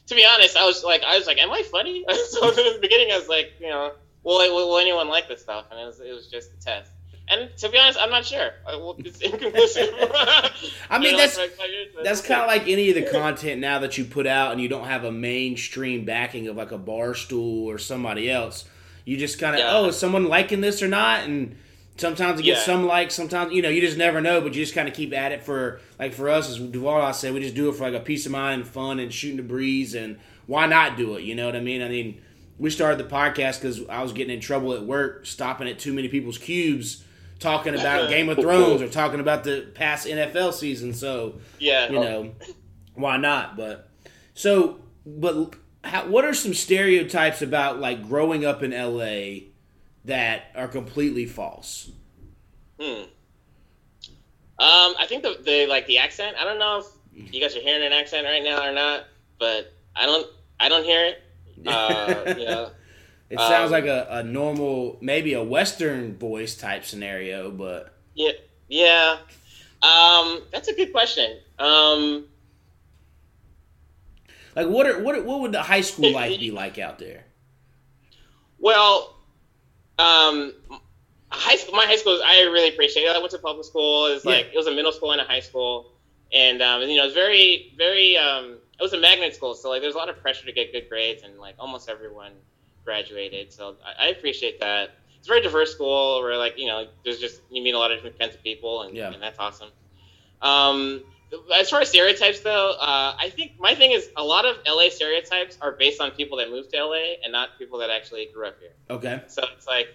to 0.09 0.15
be 0.15 0.27
honest, 0.31 0.57
I 0.57 0.65
was 0.65 0.83
like, 0.85 1.03
I 1.03 1.17
was 1.17 1.27
like, 1.27 1.39
am 1.39 1.51
I 1.51 1.63
funny? 1.71 2.05
so 2.31 2.49
in 2.49 2.57
the 2.57 2.79
beginning, 2.81 3.13
I 3.13 3.19
was 3.19 3.29
like, 3.29 3.53
you 3.61 3.69
know, 3.69 3.93
will, 4.23 4.39
will, 4.39 4.69
will 4.69 4.79
anyone 4.79 5.09
like 5.09 5.29
this 5.29 5.43
stuff? 5.43 5.67
And 5.71 5.79
it 5.79 5.85
was, 5.85 6.01
it 6.01 6.13
was 6.13 6.27
just 6.29 6.53
a 6.53 6.61
test. 6.61 6.93
And 7.31 7.51
to 7.59 7.69
be 7.69 7.79
honest, 7.79 7.99
I'm 8.01 8.09
not 8.09 8.25
sure. 8.25 8.53
I, 8.67 8.93
it's 9.01 9.21
inconclusive. 9.21 9.91
I 10.91 10.99
mean, 10.99 11.17
that's- 11.17 11.37
like, 11.37 11.53
years, 11.69 11.89
That's 12.03 12.23
kind 12.23 12.41
of 12.41 12.47
like 12.47 12.63
any 12.69 12.89
of 12.89 12.95
the 12.95 13.03
content 13.03 13.61
now 13.61 13.81
that 13.81 13.99
you 13.99 14.07
put 14.07 14.27
out 14.27 14.53
and 14.53 14.61
you 14.63 14.69
don't 14.69 14.87
have 14.87 15.05
a 15.05 15.13
mainstream 15.13 16.07
backing 16.07 16.49
of 16.49 16.57
like 16.57 16.73
a 16.73 16.79
bar 16.79 17.15
stool 17.15 17.69
or 17.69 17.77
somebody 17.77 18.31
else. 18.31 18.65
You 19.05 19.19
just 19.19 19.39
kind 19.39 19.55
of, 19.55 19.61
Yeah. 19.61 19.77
oh, 19.77 19.89
is 19.89 19.99
someone 19.99 20.25
liking 20.29 20.63
this 20.63 20.83
or 20.83 20.89
not? 20.89 21.25
And 21.25 21.57
sometimes 21.99 22.41
it 22.41 22.45
gets 22.45 22.61
Yeah. 22.61 22.65
some 22.67 22.87
likes, 22.87 23.15
sometimes, 23.15 23.53
you 23.53 23.61
know, 23.61 23.69
you 23.69 23.81
just 23.81 23.99
never 23.99 24.21
know, 24.21 24.41
but 24.41 24.55
you 24.55 24.63
just 24.63 24.75
kind 24.75 24.89
of 24.89 24.95
keep 24.95 25.13
at 25.13 25.33
it 25.33 25.43
for, 25.43 25.81
like 25.99 26.15
for 26.15 26.29
us, 26.31 26.49
as 26.49 26.59
Duvall 26.59 27.03
I 27.03 27.13
said, 27.13 27.35
we 27.35 27.41
just 27.41 27.55
do 27.55 27.69
it 27.69 27.75
for 27.75 27.91
like 27.91 28.01
a 28.01 28.05
peace 28.05 28.25
of 28.25 28.33
mind 28.33 28.63
and 28.63 28.71
fun 28.71 28.99
and 28.99 29.13
shooting 29.13 29.37
the 29.37 29.43
breeze. 29.43 29.95
And 29.95 30.19
why 30.47 30.67
not 30.67 30.97
do 30.97 31.17
it? 31.17 31.25
You 31.25 31.35
know 31.35 31.47
what 31.47 31.57
I 31.57 31.61
mean? 31.61 31.83
I 31.83 31.89
mean, 31.89 32.21
we 32.59 32.71
started 32.71 32.99
the 32.99 33.09
podcast 33.09 33.61
because 33.61 33.87
I 33.89 34.03
was 34.03 34.13
getting 34.13 34.35
in 34.35 34.41
trouble 34.41 34.73
at 34.73 34.85
work, 34.85 35.27
stopping 35.27 35.69
at 35.69 35.79
too 35.79 35.93
many 35.93 36.09
people's 36.09 36.39
cubes. 36.39 37.05
Talking 37.41 37.75
about 37.75 38.09
Game 38.11 38.29
of 38.29 38.39
Thrones 38.39 38.83
or 38.83 38.89
talking 38.89 39.21
about 39.21 39.45
the 39.45 39.69
past 39.75 40.09
NFL 40.09 40.53
season, 40.55 40.93
so 40.93 41.39
yeah. 41.61 41.89
you 41.89 42.01
know, 42.01 42.33
why 42.95 43.17
not? 43.17 43.57
But 43.57 43.89
so, 44.35 44.81
but 45.07 45.55
how, 45.85 46.07
what 46.09 46.25
are 46.25 46.35
some 46.35 46.53
stereotypes 46.53 47.41
about 47.41 47.79
like 47.79 48.09
growing 48.09 48.45
up 48.45 48.65
in 48.65 48.73
LA 48.73 49.48
that 50.05 50.45
are 50.55 50.69
completely 50.69 51.27
false? 51.27 51.91
Hmm. 52.81 53.05
Um, 54.61 54.95
I 54.99 55.07
think 55.09 55.23
the, 55.23 55.39
the 55.45 55.67
like 55.67 55.87
the 55.87 55.99
accent. 55.99 56.37
I 56.39 56.45
don't 56.45 56.59
know 56.59 56.83
if 57.15 57.33
you 57.33 57.41
guys 57.41 57.57
are 57.57 57.61
hearing 57.61 57.85
an 57.85 57.93
accent 57.93 58.25
right 58.25 58.43
now 58.43 58.69
or 58.69 58.73
not, 58.73 59.05
but 59.39 59.73
I 59.95 60.07
don't. 60.07 60.27
I 60.59 60.69
don't 60.69 60.85
hear 60.85 61.05
it. 61.05 61.23
Uh, 61.67 62.35
you 62.39 62.45
know, 62.45 62.71
it 63.31 63.39
sounds 63.41 63.67
um, 63.67 63.73
like 63.73 63.87
a, 63.87 64.07
a 64.11 64.23
normal, 64.23 64.97
maybe 65.01 65.35
a 65.35 65.43
Western 65.43 66.17
voice 66.17 66.57
type 66.57 66.85
scenario, 66.85 67.51
but 67.51 67.93
yeah, 68.15 68.31
yeah. 68.69 69.19
Um, 69.83 70.43
that's 70.53 70.69
a 70.69 70.73
good 70.73 70.93
question. 70.93 71.39
Um, 71.59 72.27
like 74.55 74.69
what 74.69 74.87
are 74.87 75.03
what 75.03 75.25
what 75.25 75.41
would 75.41 75.53
the 75.53 75.63
high 75.63 75.81
school 75.81 76.13
life 76.13 76.39
be 76.39 76.53
like 76.53 76.79
out 76.79 77.01
there? 77.01 77.25
well, 78.59 79.18
um, 79.99 80.53
high 81.31 81.57
school. 81.57 81.75
My 81.75 81.85
high 81.87 81.97
school. 81.97 82.21
I 82.25 82.41
really 82.43 82.69
appreciate 82.69 83.05
it. 83.05 83.15
I 83.15 83.19
went 83.19 83.31
to 83.33 83.39
public 83.39 83.65
school. 83.67 84.07
It 84.07 84.15
was 84.15 84.25
Yeah. 84.25 84.33
like 84.33 84.47
it 84.53 84.57
was 84.57 84.67
a 84.67 84.75
middle 84.75 84.93
school 84.93 85.13
and 85.13 85.21
a 85.21 85.25
high 85.25 85.41
school, 85.41 85.93
and 86.33 86.63
um, 86.63 86.83
you 86.83 86.97
know, 86.97 87.05
it's 87.05 87.15
very, 87.15 87.73
very. 87.77 88.17
Um, 88.17 88.59
it 88.79 88.83
was 88.83 88.93
a 88.93 88.99
magnet 89.01 89.35
school, 89.35 89.55
so 89.55 89.71
like 89.71 89.83
there's 89.83 89.95
a 89.95 89.99
lot 89.99 90.09
of 90.09 90.21
pressure 90.21 90.47
to 90.47 90.53
get 90.53 90.73
good 90.73 90.89
grades, 90.89 91.23
and 91.25 91.39
like 91.39 91.57
almost 91.59 91.89
everyone 91.89 92.33
graduated. 92.85 93.53
So 93.53 93.77
I, 93.85 94.07
I 94.07 94.09
appreciate 94.09 94.61
that. 94.61 94.91
It's 95.19 95.27
a 95.27 95.31
very 95.31 95.43
diverse 95.43 95.73
school 95.73 96.23
where 96.23 96.37
like 96.37 96.57
you 96.59 96.67
know 96.67 96.87
there's 97.05 97.19
just 97.19 97.41
you 97.51 97.63
meet 97.63 97.75
a 97.75 97.79
lot 97.79 97.91
of 97.91 97.99
different 97.99 98.19
kinds 98.19 98.35
of 98.37 98.43
people, 98.43 98.83
and, 98.83 98.97
Yeah. 98.97 99.13
and 99.13 99.21
that's 99.23 99.39
awesome. 99.39 99.71
Um, 100.43 101.03
as 101.55 101.69
far 101.71 101.81
as 101.81 101.89
stereotypes 101.89 102.41
though, 102.41 102.71
uh, 102.71 103.13
I 103.19 103.31
think 103.31 103.53
my 103.59 103.75
thing 103.75 103.93
is 103.93 104.09
a 104.17 104.25
lot 104.25 104.45
of 104.45 104.57
LA 104.67 104.89
stereotypes 104.91 105.59
are 105.61 105.73
based 105.73 106.01
on 106.01 106.11
people 106.13 106.39
that 106.39 106.51
moved 106.51 106.71
to 106.71 106.79
LA 106.79 107.15
and 107.23 107.33
not 107.33 107.51
people 107.59 107.79
that 107.81 107.91
actually 107.91 108.29
grew 108.33 108.47
up 108.47 108.57
here. 108.61 108.73
Okay, 108.91 109.21
So 109.29 109.43
it's 109.57 109.67
like 109.67 109.89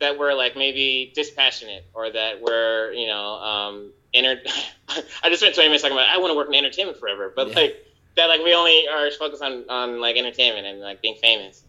that 0.00 0.18
we're 0.18 0.34
like 0.34 0.56
maybe 0.56 1.12
dispassionate 1.14 1.84
or 1.94 2.10
that 2.10 2.40
we're 2.40 2.92
you 2.92 3.06
know 3.06 3.34
um 3.34 3.92
enter- 4.14 4.40
I 4.88 5.28
just 5.28 5.40
spent 5.40 5.54
20 5.54 5.68
minutes 5.68 5.82
talking 5.82 5.96
about 5.96 6.08
I 6.08 6.18
want 6.18 6.30
to 6.32 6.36
work 6.36 6.48
in 6.48 6.54
entertainment 6.54 6.98
forever, 6.98 7.32
but 7.34 7.48
Yeah. 7.48 7.54
like 7.56 7.74
that 8.16 8.26
like 8.26 8.42
we 8.42 8.54
only 8.54 8.88
are 8.88 9.10
focused 9.12 9.42
on 9.42 9.66
on 9.68 10.00
like 10.00 10.16
entertainment 10.16 10.66
and 10.66 10.80
like 10.80 11.00
being 11.00 11.16
famous. 11.20 11.64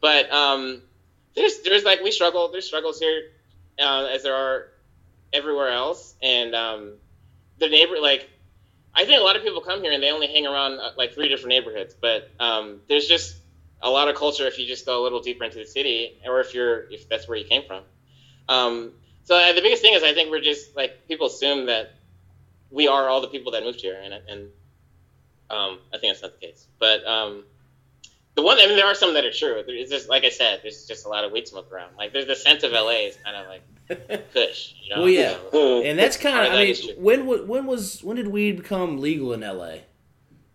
But 0.00 0.32
um 0.32 0.82
there's 1.34 1.62
there's 1.64 1.84
like 1.84 2.02
we 2.02 2.10
struggle 2.12 2.50
there's 2.52 2.66
struggles 2.66 2.98
here 3.00 3.22
uh, 3.80 4.04
as 4.12 4.22
there 4.22 4.34
are 4.34 4.64
everywhere 5.32 5.70
else 5.70 6.14
and 6.22 6.54
um 6.54 6.98
the 7.58 7.68
neighbor 7.68 7.98
like 8.00 8.28
I 8.94 9.04
think 9.04 9.20
a 9.20 9.24
lot 9.24 9.36
of 9.36 9.42
people 9.42 9.60
come 9.60 9.82
here 9.82 9.92
and 9.92 10.02
they 10.02 10.10
only 10.10 10.26
hang 10.26 10.46
around 10.46 10.78
uh, 10.78 10.90
like 10.96 11.14
three 11.14 11.28
different 11.28 11.48
neighborhoods, 11.48 11.94
but 11.98 12.30
um, 12.38 12.80
there's 12.88 13.06
just 13.06 13.36
a 13.80 13.90
lot 13.90 14.08
of 14.08 14.16
culture 14.16 14.46
if 14.46 14.58
you 14.58 14.66
just 14.66 14.86
go 14.86 15.00
a 15.00 15.02
little 15.02 15.20
deeper 15.20 15.44
into 15.44 15.58
the 15.58 15.66
city, 15.66 16.20
or 16.26 16.40
if 16.40 16.54
you're 16.54 16.90
if 16.90 17.08
that's 17.08 17.26
where 17.26 17.36
you 17.36 17.44
came 17.44 17.62
from. 17.66 17.82
Um, 18.48 18.92
so 19.24 19.34
uh, 19.34 19.52
the 19.52 19.62
biggest 19.62 19.82
thing 19.82 19.94
is 19.94 20.02
I 20.02 20.12
think 20.12 20.30
we're 20.30 20.40
just 20.40 20.76
like 20.76 21.08
people 21.08 21.26
assume 21.26 21.66
that 21.66 21.94
we 22.70 22.88
are 22.88 23.08
all 23.08 23.20
the 23.20 23.28
people 23.28 23.52
that 23.52 23.62
moved 23.62 23.80
here, 23.80 23.98
and 24.00 24.14
and 24.28 24.48
um, 25.50 25.78
I 25.92 25.98
think 25.98 26.12
that's 26.12 26.22
not 26.22 26.38
the 26.38 26.46
case. 26.46 26.66
But 26.78 27.06
um, 27.06 27.44
the 28.34 28.42
one 28.42 28.58
I 28.58 28.66
mean 28.66 28.76
there 28.76 28.86
are 28.86 28.94
some 28.94 29.14
that 29.14 29.24
are 29.24 29.32
true. 29.32 29.62
It's 29.66 29.90
just 29.90 30.08
like 30.08 30.24
I 30.24 30.30
said, 30.30 30.60
there's 30.62 30.86
just 30.86 31.06
a 31.06 31.08
lot 31.08 31.24
of 31.24 31.32
weed 31.32 31.48
smoke 31.48 31.72
around. 31.72 31.96
Like 31.96 32.12
there's 32.12 32.26
the 32.26 32.36
scent 32.36 32.62
of 32.62 32.72
LA 32.72 33.06
is 33.08 33.16
kind 33.24 33.36
of 33.36 33.46
like 33.46 33.62
kush, 33.88 34.74
you 34.82 34.90
know. 34.94 35.02
Well, 35.02 35.08
yeah. 35.08 35.36
And 35.90 35.98
that's 35.98 36.16
kind 36.16 36.46
of 36.46 36.52
I 36.52 36.64
mean, 36.64 36.76
when 36.96 37.48
when 37.48 37.66
was 37.66 38.02
when 38.02 38.16
did 38.16 38.28
weed 38.28 38.56
become 38.56 39.00
legal 39.00 39.32
in 39.32 39.40
LA? 39.40 39.76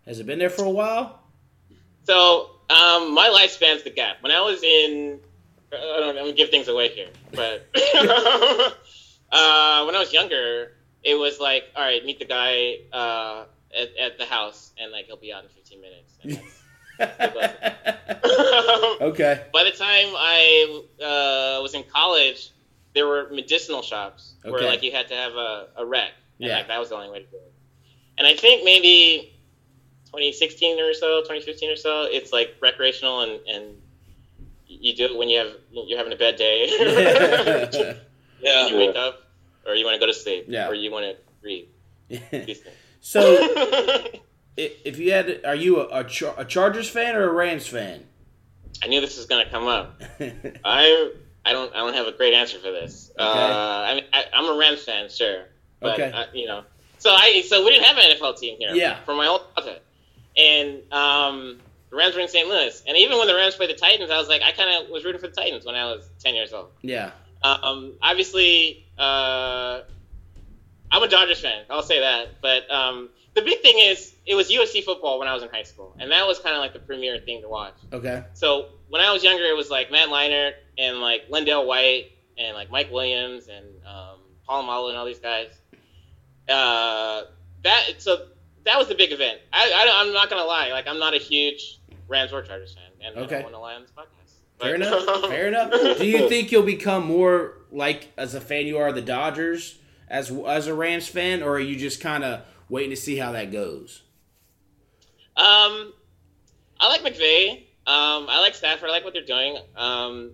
Has 0.06 0.20
it 0.20 0.26
been 0.26 0.38
there 0.38 0.50
for 0.50 0.64
a 0.64 0.70
while? 0.70 1.20
So 2.04 2.50
um, 2.70 3.14
my 3.14 3.28
lifespan's 3.28 3.82
the 3.82 3.90
gap. 3.90 4.22
When 4.22 4.32
I 4.32 4.40
was 4.40 4.62
in, 4.62 5.20
I 5.72 5.76
don't, 6.00 6.10
I'm 6.10 6.16
gonna 6.24 6.32
give 6.32 6.48
things 6.50 6.68
away 6.68 6.88
here, 6.88 7.08
but 7.32 7.66
uh, 9.32 9.84
when 9.84 9.94
I 9.94 9.98
was 9.98 10.12
younger, 10.12 10.72
it 11.02 11.14
was 11.14 11.40
like, 11.40 11.64
all 11.76 11.82
right, 11.82 12.04
meet 12.04 12.18
the 12.18 12.24
guy 12.24 12.76
uh, 12.92 13.44
at, 13.78 13.96
at 13.98 14.18
the 14.18 14.24
house, 14.24 14.72
and 14.78 14.90
like 14.92 15.06
he'll 15.06 15.16
be 15.18 15.32
out 15.32 15.44
in 15.44 15.50
15 15.50 15.80
minutes. 15.80 16.18
And 16.22 16.32
that's- 16.32 16.54
okay. 19.00 19.44
By 19.52 19.64
the 19.64 19.70
time 19.70 20.08
I 20.16 20.82
uh, 21.00 21.62
was 21.62 21.74
in 21.74 21.84
college, 21.84 22.50
there 22.98 23.06
were 23.06 23.28
medicinal 23.30 23.80
shops 23.80 24.34
where 24.42 24.60
like 24.64 24.82
you 24.82 24.90
had 24.90 25.06
to 25.08 25.14
have 25.14 25.32
a, 25.34 25.68
a 25.76 25.86
rec, 25.86 26.10
and 26.40 26.48
Yeah. 26.48 26.56
like 26.56 26.66
that 26.68 26.80
was 26.80 26.88
the 26.88 26.96
only 26.96 27.10
way 27.10 27.20
to 27.20 27.26
do 27.30 27.36
it. 27.36 27.52
And 28.18 28.26
I 28.26 28.34
think 28.34 28.64
maybe 28.64 29.32
2016 30.06 30.80
or 30.80 30.92
so, 30.94 31.20
2015 31.20 31.70
or 31.70 31.76
so, 31.76 32.02
it's 32.10 32.32
like 32.32 32.56
recreational, 32.60 33.20
and 33.20 33.40
and 33.46 33.64
you 34.66 34.96
do 34.96 35.04
it 35.04 35.16
when 35.16 35.28
you 35.28 35.38
have 35.38 35.52
you're 35.70 35.96
having 35.98 36.12
a 36.12 36.16
bad 36.16 36.34
day, 36.36 36.66
Yeah. 38.40 38.66
you 38.66 38.76
wake 38.76 38.96
up, 38.96 39.20
or 39.64 39.74
you 39.76 39.84
want 39.84 39.94
to 39.94 40.00
go 40.00 40.06
to 40.06 40.14
sleep, 40.14 40.46
Yeah. 40.48 40.68
or 40.68 40.74
you 40.74 40.90
want 40.90 41.04
to 41.06 41.16
read 41.42 41.68
so, 43.00 43.20
if 44.56 44.98
you 44.98 45.12
had, 45.12 45.40
are 45.44 45.54
you 45.54 45.80
a, 45.80 46.00
a, 46.00 46.04
Char- 46.04 46.34
a 46.36 46.44
Chargers 46.44 46.88
fan 46.90 47.14
or 47.14 47.28
a 47.28 47.32
Rams 47.32 47.66
fan? 47.68 48.04
I 48.82 48.88
knew 48.88 49.00
this 49.00 49.16
was 49.16 49.26
gonna 49.26 49.48
come 49.48 49.66
up. 49.68 50.00
I 50.64 51.12
I 51.44 51.52
don't 51.52 51.72
I 51.74 51.78
don't 51.78 51.94
have 51.94 52.06
a 52.06 52.12
great 52.12 52.34
answer 52.34 52.58
for 52.58 52.70
this. 52.70 53.10
Uh, 53.18 53.22
I 53.22 53.94
mean 53.94 54.04
I, 54.12 54.24
I'm 54.32 54.54
a 54.54 54.58
Rams 54.58 54.84
fan, 54.84 55.08
sure, 55.08 55.44
but 55.80 55.98
Okay. 56.00 56.10
uh, 56.12 56.24
you 56.34 56.46
know, 56.46 56.64
so 56.98 57.10
I 57.10 57.42
so 57.46 57.64
we 57.64 57.70
didn't 57.70 57.86
have 57.86 57.96
an 57.96 58.16
NFL 58.16 58.38
team 58.38 58.56
here. 58.58 58.74
Yeah. 58.74 59.02
For 59.04 59.14
my 59.14 59.26
whole 59.26 59.40
childhood, 59.54 59.80
and 60.36 60.92
um, 60.92 61.58
the 61.90 61.96
Rams 61.96 62.14
were 62.14 62.20
in 62.20 62.28
St. 62.28 62.46
Louis, 62.48 62.82
and 62.86 62.96
even 62.96 63.18
when 63.18 63.26
the 63.28 63.34
Rams 63.34 63.54
played 63.56 63.70
the 63.70 63.74
Titans, 63.74 64.10
I 64.10 64.18
was 64.18 64.28
like 64.28 64.42
I 64.42 64.52
kind 64.52 64.84
of 64.84 64.90
was 64.90 65.04
rooting 65.04 65.20
for 65.20 65.28
the 65.28 65.34
Titans 65.34 65.64
when 65.64 65.74
I 65.74 65.84
was 65.86 66.08
10 66.22 66.34
years 66.34 66.52
old. 66.52 66.68
yeah. 66.82 67.10
Um, 67.42 67.92
obviously, 68.02 68.84
uh, 68.98 69.82
I'm 70.90 71.02
a 71.02 71.08
Dodgers 71.08 71.40
fan. 71.40 71.64
I'll 71.70 71.82
say 71.82 72.00
that. 72.00 72.40
But 72.40 72.70
um, 72.70 73.10
the 73.34 73.42
big 73.42 73.60
thing 73.60 73.76
is, 73.78 74.14
it 74.26 74.34
was 74.34 74.50
USC 74.50 74.82
football 74.84 75.18
when 75.18 75.28
I 75.28 75.34
was 75.34 75.42
in 75.42 75.48
high 75.50 75.62
school, 75.62 75.94
and 75.98 76.10
that 76.10 76.26
was 76.26 76.38
kind 76.38 76.54
of 76.54 76.60
like 76.60 76.72
the 76.72 76.78
premier 76.78 77.18
thing 77.18 77.42
to 77.42 77.48
watch. 77.48 77.74
Okay. 77.92 78.24
So 78.34 78.68
when 78.88 79.00
I 79.02 79.12
was 79.12 79.22
younger, 79.22 79.44
it 79.44 79.56
was 79.56 79.70
like 79.70 79.90
Matt 79.90 80.08
Leinart 80.08 80.52
and 80.78 80.98
like 81.00 81.28
LenDale 81.28 81.66
White 81.66 82.12
and 82.38 82.54
like 82.56 82.70
Mike 82.70 82.90
Williams 82.90 83.48
and 83.48 83.66
um, 83.86 84.18
Polamalu 84.48 84.90
and 84.90 84.98
all 84.98 85.04
these 85.06 85.18
guys. 85.18 85.48
Uh, 86.48 87.22
that 87.62 87.84
so 87.98 88.28
that 88.64 88.78
was 88.78 88.88
the 88.88 88.94
big 88.94 89.12
event. 89.12 89.38
I, 89.52 89.70
I 89.74 90.00
I'm 90.06 90.12
not 90.12 90.30
gonna 90.30 90.44
lie, 90.44 90.70
like 90.70 90.86
I'm 90.86 90.98
not 90.98 91.14
a 91.14 91.18
huge 91.18 91.80
Rams 92.06 92.32
or 92.32 92.42
Chargers 92.42 92.74
fan, 92.74 92.84
and 93.06 93.18
I 93.18 93.22
Okay. 93.22 93.34
don't 93.36 93.42
want 93.44 93.54
to 93.54 93.58
lie 93.60 93.74
on 93.74 93.82
this 93.82 93.90
podcast. 93.90 94.14
Fair 94.60 94.74
enough. 94.74 95.28
Fair 95.28 95.48
enough. 95.48 95.70
Do 95.98 96.06
you 96.06 96.28
think 96.28 96.50
you'll 96.50 96.62
become 96.62 97.04
more 97.06 97.54
like 97.70 98.10
as 98.16 98.34
a 98.34 98.40
fan 98.40 98.66
you 98.66 98.78
are 98.78 98.92
the 98.92 99.02
Dodgers 99.02 99.78
as 100.10 100.30
as 100.30 100.66
a 100.66 100.74
Rams 100.74 101.08
fan, 101.08 101.42
or 101.42 101.52
are 101.52 101.60
you 101.60 101.76
just 101.76 102.00
kind 102.00 102.24
of 102.24 102.42
waiting 102.68 102.90
to 102.90 102.96
see 102.96 103.16
how 103.16 103.32
that 103.32 103.50
goes? 103.52 104.02
Um, 105.36 105.92
I 106.80 106.88
like 106.88 107.02
McVay. 107.02 107.58
Um, 107.86 108.26
I 108.28 108.40
like 108.40 108.54
Stafford. 108.54 108.88
I 108.90 108.92
like 108.92 109.04
what 109.04 109.14
they're 109.14 109.22
doing. 109.24 109.58
Um, 109.76 110.32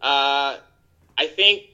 uh, 0.00 0.58
I 1.18 1.26
think 1.26 1.64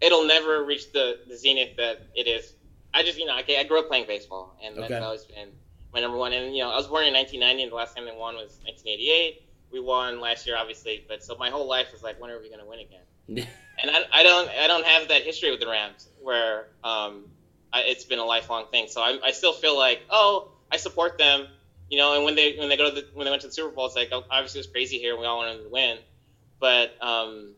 it'll 0.00 0.26
never 0.26 0.64
reach 0.64 0.92
the, 0.92 1.20
the 1.28 1.36
zenith 1.36 1.76
that 1.76 2.02
it 2.14 2.26
is 2.26 2.54
I 2.94 3.02
just 3.02 3.18
you 3.18 3.24
know 3.24 3.38
okay, 3.40 3.58
I 3.58 3.64
grew 3.64 3.78
up 3.80 3.88
playing 3.88 4.06
baseball, 4.06 4.56
and 4.62 4.76
that's 4.76 4.90
Okay. 4.92 4.98
always 4.98 5.24
been 5.24 5.48
my 5.94 6.00
number 6.00 6.16
one. 6.18 6.32
And 6.32 6.54
you 6.54 6.62
know, 6.62 6.70
I 6.70 6.76
was 6.76 6.86
born 6.86 7.04
in 7.06 7.14
1990, 7.14 7.62
and 7.64 7.72
the 7.72 7.76
last 7.76 7.96
time 7.96 8.04
they 8.04 8.10
won 8.16 8.34
was 8.34 8.58
1988. 8.64 9.42
We 9.72 9.80
won 9.80 10.20
last 10.20 10.46
year, 10.46 10.56
obviously, 10.58 11.04
but 11.08 11.24
so 11.24 11.34
my 11.38 11.48
whole 11.48 11.66
life 11.66 11.86
was 11.92 12.02
like, 12.02 12.20
when 12.20 12.30
are 12.30 12.38
we 12.38 12.48
going 12.48 12.60
to 12.60 12.66
win 12.66 12.80
again? 12.80 13.46
And 13.82 13.90
I, 13.90 14.04
I 14.12 14.22
don't 14.22 14.48
I 14.48 14.66
don't 14.66 14.86
have 14.86 15.08
that 15.08 15.22
history 15.22 15.50
with 15.50 15.60
the 15.60 15.66
Rams 15.68 16.08
where 16.20 16.68
um, 16.84 17.24
I, 17.72 17.82
it's 17.82 18.04
been 18.04 18.18
a 18.20 18.24
lifelong 18.24 18.66
thing. 18.70 18.86
So 18.88 19.00
I, 19.00 19.18
I 19.24 19.32
still 19.32 19.52
feel 19.52 19.76
like 19.76 20.02
oh 20.10 20.52
I 20.70 20.76
support 20.76 21.18
them, 21.18 21.48
you 21.90 21.98
know. 21.98 22.14
And 22.14 22.24
when 22.24 22.34
they 22.34 22.56
when 22.56 22.68
they 22.68 22.76
go 22.76 22.88
to 22.88 22.94
the 22.94 23.06
when 23.14 23.24
they 23.24 23.30
went 23.30 23.42
to 23.42 23.48
the 23.48 23.52
Super 23.52 23.74
Bowl, 23.74 23.86
it's 23.86 23.96
like 23.96 24.10
oh, 24.12 24.24
obviously 24.30 24.58
it 24.60 24.66
was 24.66 24.72
crazy 24.72 24.98
here. 24.98 25.18
We 25.18 25.26
all 25.26 25.38
wanted 25.38 25.64
to 25.64 25.68
win, 25.68 25.98
but 26.60 26.96
um, 27.02 27.54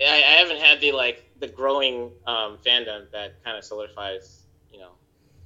I, 0.00 0.04
I 0.16 0.36
haven't 0.38 0.58
had 0.60 0.80
the 0.80 0.92
like 0.92 1.24
the 1.40 1.48
growing 1.48 2.10
um, 2.26 2.58
fandom 2.66 3.10
that 3.12 3.42
kind 3.44 3.56
of 3.56 3.64
solidifies 3.64 4.42
you 4.70 4.80
know 4.80 4.90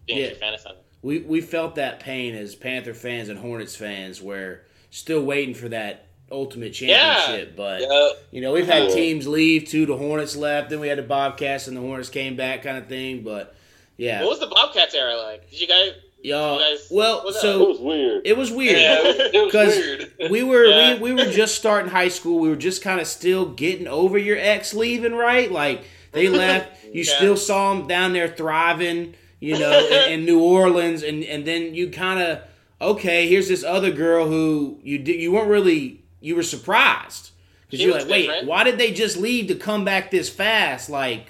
being 0.06 0.18
Yeah. 0.20 0.26
a 0.28 0.34
fan 0.34 0.54
of 0.54 0.60
something. 0.60 0.82
we 1.02 1.20
we 1.20 1.40
felt 1.40 1.76
that 1.76 2.00
pain 2.00 2.34
as 2.34 2.54
Panther 2.54 2.94
fans 2.94 3.28
and 3.28 3.38
Hornets 3.38 3.76
fans, 3.76 4.20
where 4.20 4.64
still 4.90 5.22
waiting 5.22 5.54
for 5.54 5.68
that 5.68 6.06
ultimate 6.32 6.70
championship. 6.72 7.54
But 7.56 7.82
Yeah, 7.82 8.08
you 8.30 8.40
know, 8.40 8.52
we've 8.52 8.66
had 8.66 8.88
Yeah. 8.88 8.94
teams 8.94 9.28
leave 9.28 9.68
too. 9.68 9.86
The 9.86 9.96
Hornets 9.96 10.34
left, 10.36 10.70
then 10.70 10.80
we 10.80 10.88
had 10.88 10.98
the 10.98 11.02
Bobcats, 11.02 11.68
and 11.68 11.76
the 11.76 11.80
Hornets 11.80 12.08
came 12.08 12.34
back, 12.36 12.62
kind 12.62 12.78
of 12.78 12.86
thing. 12.88 13.20
But 13.22 13.54
yeah, 13.96 14.20
What 14.22 14.30
was 14.30 14.40
the 14.40 14.46
Bobcats 14.48 14.94
era 14.94 15.16
like? 15.16 15.50
Did 15.50 15.60
you 15.60 15.66
guys? 15.68 15.92
y'all. 16.24 16.58
you 16.60 16.64
guys- 16.76 16.88
Well, 16.90 17.22
what's 17.24 17.42
It 17.44 17.58
was 17.58 17.78
weird. 17.80 18.26
it 18.26 18.36
was 18.36 18.50
weird. 18.50 18.78
yeah, 18.80 19.00
it 19.00 19.04
was, 19.06 19.16
it 19.34 19.42
was 19.44 19.52
'Cause 19.52 19.76
weird. 19.76 20.30
we 20.30 20.42
were 20.44 20.64
Yeah. 20.66 20.94
we, 20.98 21.12
we 21.12 21.24
were 21.24 21.30
just 21.32 21.56
starting 21.56 21.90
high 21.90 22.08
school. 22.08 22.38
We 22.40 22.48
were 22.48 22.56
just 22.56 22.80
kind 22.82 23.00
of 23.00 23.06
still 23.06 23.44
getting 23.46 23.88
over 23.88 24.16
your 24.18 24.38
ex 24.38 24.72
leaving, 24.72 25.14
right? 25.14 25.50
Like 25.50 25.82
they 26.12 26.28
left, 26.42 26.84
you 26.92 27.02
Yeah. 27.02 27.16
still 27.16 27.36
saw 27.36 27.74
them 27.74 27.86
down 27.88 28.12
there 28.12 28.28
thriving, 28.28 29.14
you 29.40 29.58
know, 29.58 29.86
in, 29.86 30.12
in 30.20 30.24
New 30.24 30.40
Orleans, 30.40 31.02
and 31.02 31.24
and 31.24 31.44
then 31.44 31.74
you 31.74 31.88
kind 31.90 32.20
of 32.22 32.38
okay. 32.80 33.26
Here's 33.28 33.48
this 33.48 33.64
other 33.64 33.90
girl 33.90 34.26
who 34.28 34.78
you 34.84 34.98
did 34.98 35.20
you 35.20 35.32
weren't 35.32 35.48
really 35.48 36.01
you 36.22 36.36
were 36.36 36.42
surprised 36.42 37.30
because 37.66 37.84
you're 37.84 37.94
like, 37.94 38.08
wait, 38.08 38.26
different. 38.26 38.46
why 38.48 38.64
did 38.64 38.78
they 38.78 38.92
just 38.92 39.16
leave 39.16 39.48
to 39.48 39.54
come 39.54 39.84
back 39.84 40.10
this 40.10 40.28
fast? 40.28 40.88
Like 40.88 41.26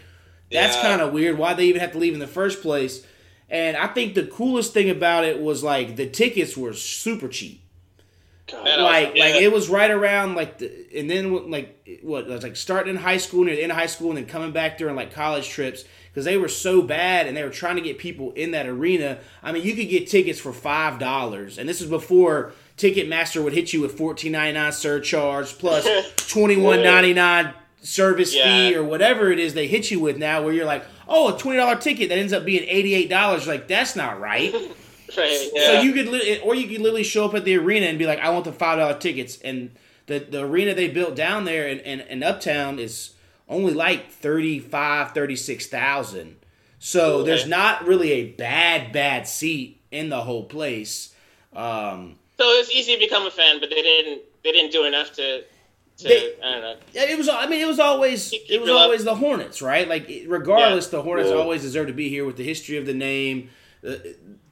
that's 0.51 0.77
Yeah. 0.77 0.83
kind 0.83 1.01
of 1.03 1.13
weird. 1.13 1.39
Why 1.39 1.55
they 1.55 1.67
even 1.67 1.81
have 1.81 1.93
to 1.93 1.99
leave 1.99 2.15
in 2.15 2.21
the 2.21 2.27
first 2.27 2.63
place? 2.63 3.05
And 3.49 3.77
I 3.77 3.87
think 3.89 4.15
the 4.15 4.25
coolest 4.27 4.73
thing 4.73 4.89
about 4.91 5.25
it 5.25 5.41
was 5.41 5.63
like 5.63 5.97
the 5.97 6.07
tickets 6.09 6.57
were 6.57 6.73
super 6.73 7.29
cheap 7.29 7.63
like 8.53 9.15
Yeah. 9.17 9.25
like 9.25 9.35
it 9.37 9.53
was 9.53 9.69
right 9.69 9.91
around 9.91 10.35
like 10.35 10.59
the 10.59 10.71
and 10.97 11.09
then 11.11 11.51
like 11.51 11.99
what 12.03 12.25
it 12.25 12.29
was 12.31 12.43
like 12.43 12.57
starting 12.57 12.95
in 12.95 13.01
high 13.01 13.17
school 13.17 13.45
near 13.45 13.55
the 13.57 13.63
end 13.63 13.73
of 13.73 13.79
high 13.79 13.87
school 13.87 14.09
and 14.11 14.19
then 14.19 14.27
coming 14.27 14.53
back 14.53 14.79
during 14.79 14.95
like 14.97 15.13
college 15.13 15.49
trips 15.49 15.85
because 16.11 16.25
they 16.27 16.37
were 16.37 16.49
so 16.49 16.83
bad 16.83 17.27
and 17.27 17.37
they 17.37 17.43
were 17.43 17.49
trying 17.51 17.77
to 17.77 17.83
get 17.83 17.97
people 17.99 18.33
in 18.33 18.51
that 18.51 18.67
arena. 18.67 19.19
I 19.43 19.51
mean, 19.53 19.63
you 19.65 19.75
could 19.75 19.89
get 19.89 20.09
tickets 20.09 20.39
for 20.39 20.53
five 20.53 20.99
dollars, 20.99 21.57
and 21.59 21.69
this 21.69 21.81
is 21.81 21.89
before 21.89 22.53
Ticketmaster 22.77 23.43
would 23.43 23.53
hit 23.55 23.73
you 23.73 23.81
with 23.81 23.97
fourteen 23.97 24.33
ninety 24.33 24.59
nine 24.59 24.73
surcharge 24.73 25.57
plus 25.59 25.87
twenty 26.17 26.57
one 26.57 26.83
ninety 26.83 27.15
nine 27.15 27.55
service 27.83 28.35
Yeah. 28.35 28.45
fee 28.45 28.77
or 28.77 28.85
whatever 28.85 29.33
it 29.33 29.39
is 29.39 29.55
they 29.55 29.67
hit 29.67 29.91
you 29.91 30.01
with 30.01 30.17
now. 30.19 30.43
Where 30.43 30.53
you're 30.53 30.67
like, 30.67 30.85
oh, 31.09 31.35
a 31.35 31.39
twenty 31.39 31.57
dollar 31.59 31.77
ticket 31.77 32.09
that 32.11 32.19
ends 32.19 32.33
up 32.33 32.45
being 32.45 32.65
eighty 32.69 32.95
eight 32.95 33.09
dollars. 33.09 33.47
Like 33.47 33.67
that's 33.69 33.97
not 33.97 34.21
right. 34.21 34.55
Right. 35.17 35.51
Yeah. 35.55 35.67
So 35.67 35.81
you 35.83 35.93
could, 35.93 36.09
li- 36.09 36.41
or 36.41 36.55
you 36.55 36.67
could 36.69 36.81
literally 36.81 37.03
show 37.05 37.25
up 37.27 37.35
at 37.35 37.45
the 37.45 37.57
arena 37.57 37.87
and 37.87 37.99
be 37.99 38.07
like, 38.07 38.19
"I 38.21 38.31
want 38.31 38.45
the 38.45 38.53
five 38.53 38.79
dollar 38.79 38.99
tickets." 38.99 39.39
And 39.45 39.71
the 40.07 40.19
the 40.21 40.45
arena 40.45 40.75
they 40.75 40.89
built 40.89 41.15
down 41.15 41.45
there 41.45 41.69
in, 41.69 41.79
in, 41.81 42.01
in 42.01 42.23
Uptown 42.23 42.79
is 42.79 43.15
only 43.49 43.75
like 43.75 44.11
35, 44.11 45.13
36,000. 45.13 46.37
So 46.79 47.17
Okay. 47.19 47.27
there's 47.31 47.47
not 47.47 47.87
really 47.87 48.13
a 48.13 48.25
bad 48.25 48.93
bad 48.93 49.29
seat 49.29 49.81
in 49.91 50.09
the 50.09 50.23
whole 50.23 50.45
place. 50.45 51.15
Um, 51.55 52.17
So 52.39 52.45
it 52.51 52.59
was 52.59 52.71
easy 52.73 52.95
to 52.95 52.99
become 52.99 53.27
a 53.27 53.31
fan, 53.31 53.61
but 53.61 53.71
they 53.71 53.83
didn't 53.83 54.23
they 54.43 54.53
didn't 54.53 54.73
do 54.73 54.85
enough 54.85 55.13
to 55.15 55.43
to 55.99 56.09
They- 56.09 56.35
I 56.43 56.51
don't 56.53 56.61
know. 56.63 56.77
yeah, 56.95 57.05
it 57.05 57.19
was. 57.19 57.29
I 57.29 57.47
mean, 57.47 57.61
it 57.61 57.69
was 57.69 57.79
always 57.79 58.33
it 58.33 58.61
was 58.61 58.71
always 58.71 59.05
the 59.05 59.15
Hornets, 59.15 59.61
right? 59.63 59.87
Like 59.89 60.11
regardless, 60.27 60.89
the 60.89 61.03
Hornets 61.03 61.29
Yeah. 61.31 61.37
always 61.37 61.63
deserve 61.63 61.87
to 61.89 61.93
be 61.93 62.09
here 62.09 62.25
with 62.25 62.37
the 62.37 62.45
history 62.45 62.77
of 62.79 62.87
the 62.87 62.95
name, 62.95 63.51
uh, 63.87 63.93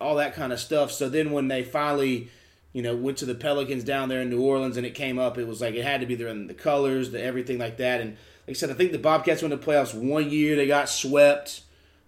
all 0.00 0.16
that 0.16 0.34
kind 0.34 0.52
of 0.52 0.60
stuff. 0.60 0.90
So 0.92 1.08
then 1.08 1.30
when 1.32 1.48
they 1.48 1.62
finally, 1.62 2.28
you 2.72 2.82
know, 2.82 2.96
went 2.96 3.18
to 3.18 3.26
the 3.26 3.34
Pelicans 3.34 3.84
down 3.84 4.08
there 4.08 4.20
in 4.22 4.30
New 4.30 4.40
Orleans 4.40 4.76
and 4.76 4.86
it 4.86 4.94
came 4.94 5.18
up, 5.18 5.38
it 5.38 5.46
was 5.46 5.60
like 5.60 5.74
it 5.74 5.84
had 5.84 6.00
to 6.00 6.06
be 6.06 6.14
there 6.14 6.28
in 6.28 6.46
the 6.46 6.54
colors, 6.54 7.10
the 7.10 7.22
everything 7.22 7.58
like 7.58 7.76
that. 7.78 8.00
And 8.00 8.10
like 8.46 8.50
I 8.50 8.52
said, 8.54 8.70
I 8.70 8.74
think 8.74 8.92
the 8.92 8.98
Bobcats 8.98 9.42
went 9.42 9.52
to 9.52 9.56
the 9.56 9.64
playoffs 9.64 9.94
one 9.94 10.30
year. 10.30 10.56
They 10.56 10.66
got 10.66 10.88
swept. 10.88 11.62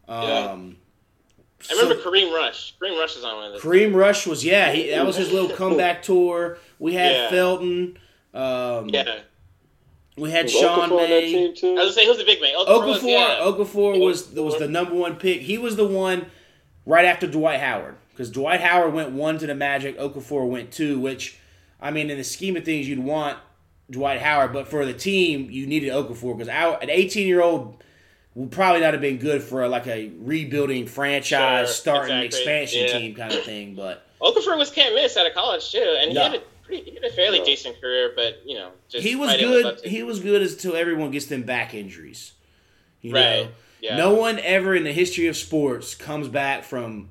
Um, 0.08 0.76
I 1.70 1.74
remember 1.74 2.00
so- 2.02 2.10
Kareem 2.10 2.32
Rush. 2.34 2.74
Kareem 2.80 2.98
Rush 2.98 3.14
was 3.16 3.24
on 3.24 3.36
one 3.36 3.46
of 3.46 3.52
those. 3.52 3.62
Kareem 3.62 3.94
Rush 3.94 4.26
was 4.26 4.44
yeah, 4.44 4.72
he, 4.72 4.90
that 4.90 5.06
was 5.06 5.16
his 5.16 5.30
little 5.32 5.50
comeback 5.56 6.02
tour. 6.02 6.58
We 6.78 6.94
had 6.94 7.12
Yeah. 7.12 7.30
Felton. 7.30 7.98
Um, 8.34 8.88
Yeah. 8.88 9.18
we 10.16 10.30
had 10.30 10.44
Was 10.44 10.52
Sean 10.52 10.88
Okafor 10.88 10.92
on 10.92 10.96
that 10.98 11.08
May. 11.10 11.32
team 11.32 11.54
too? 11.54 11.68
I 11.68 11.70
was 11.72 11.78
gonna 11.80 11.92
say 11.92 12.06
who's 12.06 12.18
the 12.18 12.24
big 12.24 12.40
man? 12.40 12.54
Okafor, 12.56 12.86
was- 12.86 13.02
Okafor, 13.02 13.08
yeah. 13.08 13.38
Okafor 13.42 14.00
was 14.00 14.30
was 14.32 14.58
the 14.58 14.68
number 14.68 14.94
one 14.94 15.16
pick. 15.16 15.42
He 15.42 15.58
was 15.58 15.76
the 15.76 15.86
one 15.86 16.26
right 16.86 17.04
after 17.04 17.26
Dwight 17.26 17.60
Howard 17.60 17.96
because 18.10 18.30
Dwight 18.30 18.60
Howard 18.60 18.92
went 18.94 19.12
one 19.12 19.38
to 19.38 19.46
the 19.46 19.54
Magic. 19.54 19.98
Okafor 19.98 20.48
went 20.48 20.70
two, 20.72 20.98
which 20.98 21.38
I 21.80 21.90
mean, 21.90 22.10
in 22.10 22.18
the 22.18 22.24
scheme 22.24 22.56
of 22.56 22.64
things, 22.64 22.88
you'd 22.88 22.98
want 23.00 23.38
Dwight 23.90 24.20
Howard, 24.20 24.52
but 24.52 24.68
for 24.68 24.86
the 24.86 24.94
team, 24.94 25.50
you 25.50 25.66
needed 25.66 25.90
Okafor 25.92 26.36
because 26.38 26.48
an 26.82 26.88
18 26.90 27.26
year 27.26 27.42
old 27.42 27.82
would 28.34 28.50
probably 28.50 28.80
not 28.80 28.94
have 28.94 29.02
been 29.02 29.18
good 29.18 29.42
for 29.42 29.66
like 29.68 29.86
a 29.86 30.10
rebuilding 30.20 30.86
franchise, 30.86 31.66
Sure, 31.68 31.74
starting 31.74 32.18
exactly, 32.18 32.26
expansion 32.26 32.80
yeah. 32.86 32.98
team 32.98 33.14
kind 33.14 33.32
of 33.32 33.42
thing. 33.42 33.74
But 33.74 34.06
Okafor 34.22 34.56
was 34.56 34.70
can't 34.70 34.94
miss 34.94 35.16
out 35.16 35.26
of 35.26 35.34
college 35.34 35.70
too, 35.70 35.96
and 36.00 36.12
he 36.12 36.16
had 36.18 36.34
a 36.36 36.40
pretty, 36.62 36.84
he 36.90 36.94
had 36.94 37.04
a 37.04 37.10
fairly 37.12 37.38
Yeah. 37.38 37.44
decent 37.44 37.80
career, 37.80 38.12
but 38.16 38.40
you 38.46 38.54
know, 38.56 38.70
just 38.88 39.04
he 39.04 39.16
was 39.16 39.28
right 39.30 39.40
in 39.40 39.50
with 39.50 39.82
good. 39.82 39.90
He 39.90 40.02
was 40.02 40.20
good 40.20 40.40
until 40.40 40.76
everyone 40.76 41.10
gets 41.10 41.26
them 41.26 41.42
back 41.42 41.74
injuries. 41.74 42.32
You 43.02 43.12
Right. 43.14 43.42
know? 43.42 43.48
Yeah. 43.82 43.96
No 43.96 44.14
one 44.14 44.38
ever 44.38 44.74
in 44.74 44.84
the 44.84 44.92
history 44.92 45.26
of 45.26 45.36
sports 45.36 45.94
comes 45.94 46.28
back 46.28 46.64
from 46.64 47.08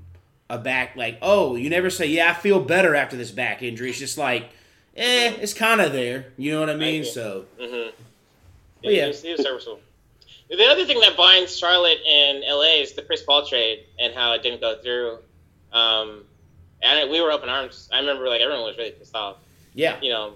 a 0.49 0.57
back 0.57 0.95
like, 0.95 1.17
oh, 1.21 1.55
you 1.55 1.69
never 1.69 1.89
say, 1.89 2.07
yeah, 2.07 2.31
I 2.31 2.33
feel 2.33 2.59
better 2.61 2.95
after 2.95 3.15
this 3.17 3.29
back 3.29 3.61
injury. 3.61 3.89
It's 3.89 3.99
just 3.99 4.17
like, 4.17 4.43
eh, 4.95 5.33
it's 5.41 5.53
kind 5.53 5.81
of 5.81 5.91
there. 5.93 6.27
You 6.37 6.53
know 6.53 6.61
what 6.61 6.69
I 6.69 6.75
mean? 6.75 7.01
Right. 7.03 7.11
So 7.11 7.45
Mm-hmm. 7.61 7.89
Yeah. 8.83 9.01
he 9.03 9.07
was, 9.09 9.21
he 9.21 9.31
was 9.33 9.41
serviceable. 9.43 9.79
The 10.49 10.65
other 10.65 10.85
thing 10.85 10.99
that 11.01 11.15
binds 11.15 11.55
Charlotte 11.57 11.99
and 12.09 12.41
LA 12.47 12.81
is 12.81 12.93
the 12.93 13.01
Chris 13.03 13.21
Paul 13.21 13.45
trade 13.45 13.85
and 13.99 14.13
how 14.13 14.33
it 14.33 14.41
didn't 14.43 14.59
go 14.61 14.75
through. 14.81 15.19
Um, 15.71 16.23
and 16.81 17.09
we 17.11 17.21
were 17.21 17.31
up 17.31 17.43
in 17.43 17.49
arms. 17.49 17.89
I 17.93 17.99
remember 17.99 18.27
like 18.27 18.41
everyone 18.41 18.63
was 18.65 18.77
really 18.77 18.91
pissed 18.91 19.15
off. 19.15 19.37
yeah, 19.73 19.97
You 20.01 20.09
know, 20.11 20.33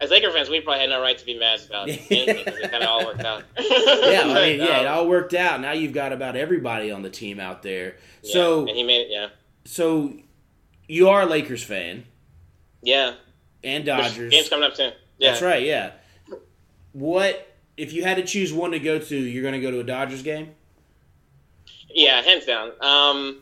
as 0.00 0.10
Laker 0.10 0.30
fans, 0.30 0.48
we 0.48 0.60
probably 0.60 0.80
had 0.80 0.90
no 0.90 1.00
right 1.00 1.16
to 1.16 1.24
be 1.24 1.38
mad 1.38 1.60
about 1.68 1.88
anything 1.88 2.36
because 2.36 2.58
it 2.58 2.70
kind 2.70 2.82
of 2.82 2.88
all 2.88 3.04
worked 3.06 3.24
out. 3.24 3.44
yeah. 3.58 4.22
I 4.26 4.34
mean, 4.46 4.60
yeah, 4.60 4.80
it 4.82 4.86
all 4.88 5.08
worked 5.08 5.34
out. 5.34 5.60
Now 5.60 5.72
you've 5.72 5.94
got 5.94 6.12
about 6.12 6.36
everybody 6.36 6.90
on 6.90 7.02
the 7.02 7.10
team 7.10 7.40
out 7.40 7.62
there. 7.62 7.96
yeah, 8.22 8.32
So, 8.32 8.60
and 8.60 8.76
he 8.76 8.82
made 8.82 9.02
it. 9.02 9.08
Yeah, 9.10 9.28
so 9.64 10.12
you 10.88 11.08
are 11.08 11.22
a 11.22 11.26
Lakers 11.26 11.62
fan 11.64 12.04
yeah. 12.82 13.14
and 13.64 13.84
Dodgers. 13.84 14.30
games 14.30 14.48
coming 14.48 14.68
up 14.68 14.76
soon. 14.76 14.92
Yeah, 15.18 15.30
That's 15.30 15.42
right. 15.42 15.62
Yeah. 15.64 15.92
What 16.92 17.56
if 17.76 17.92
you 17.92 18.04
had 18.04 18.16
to 18.18 18.24
choose 18.24 18.52
one 18.52 18.70
to 18.72 18.78
go 18.78 18.98
to? 18.98 19.16
You're 19.16 19.42
going 19.42 19.54
to 19.54 19.60
go 19.60 19.70
to 19.70 19.80
a 19.80 19.84
Dodgers 19.84 20.22
game. 20.22 20.54
Yeah, 21.88 22.20
hands 22.22 22.44
down. 22.44 22.72
Um, 22.80 23.38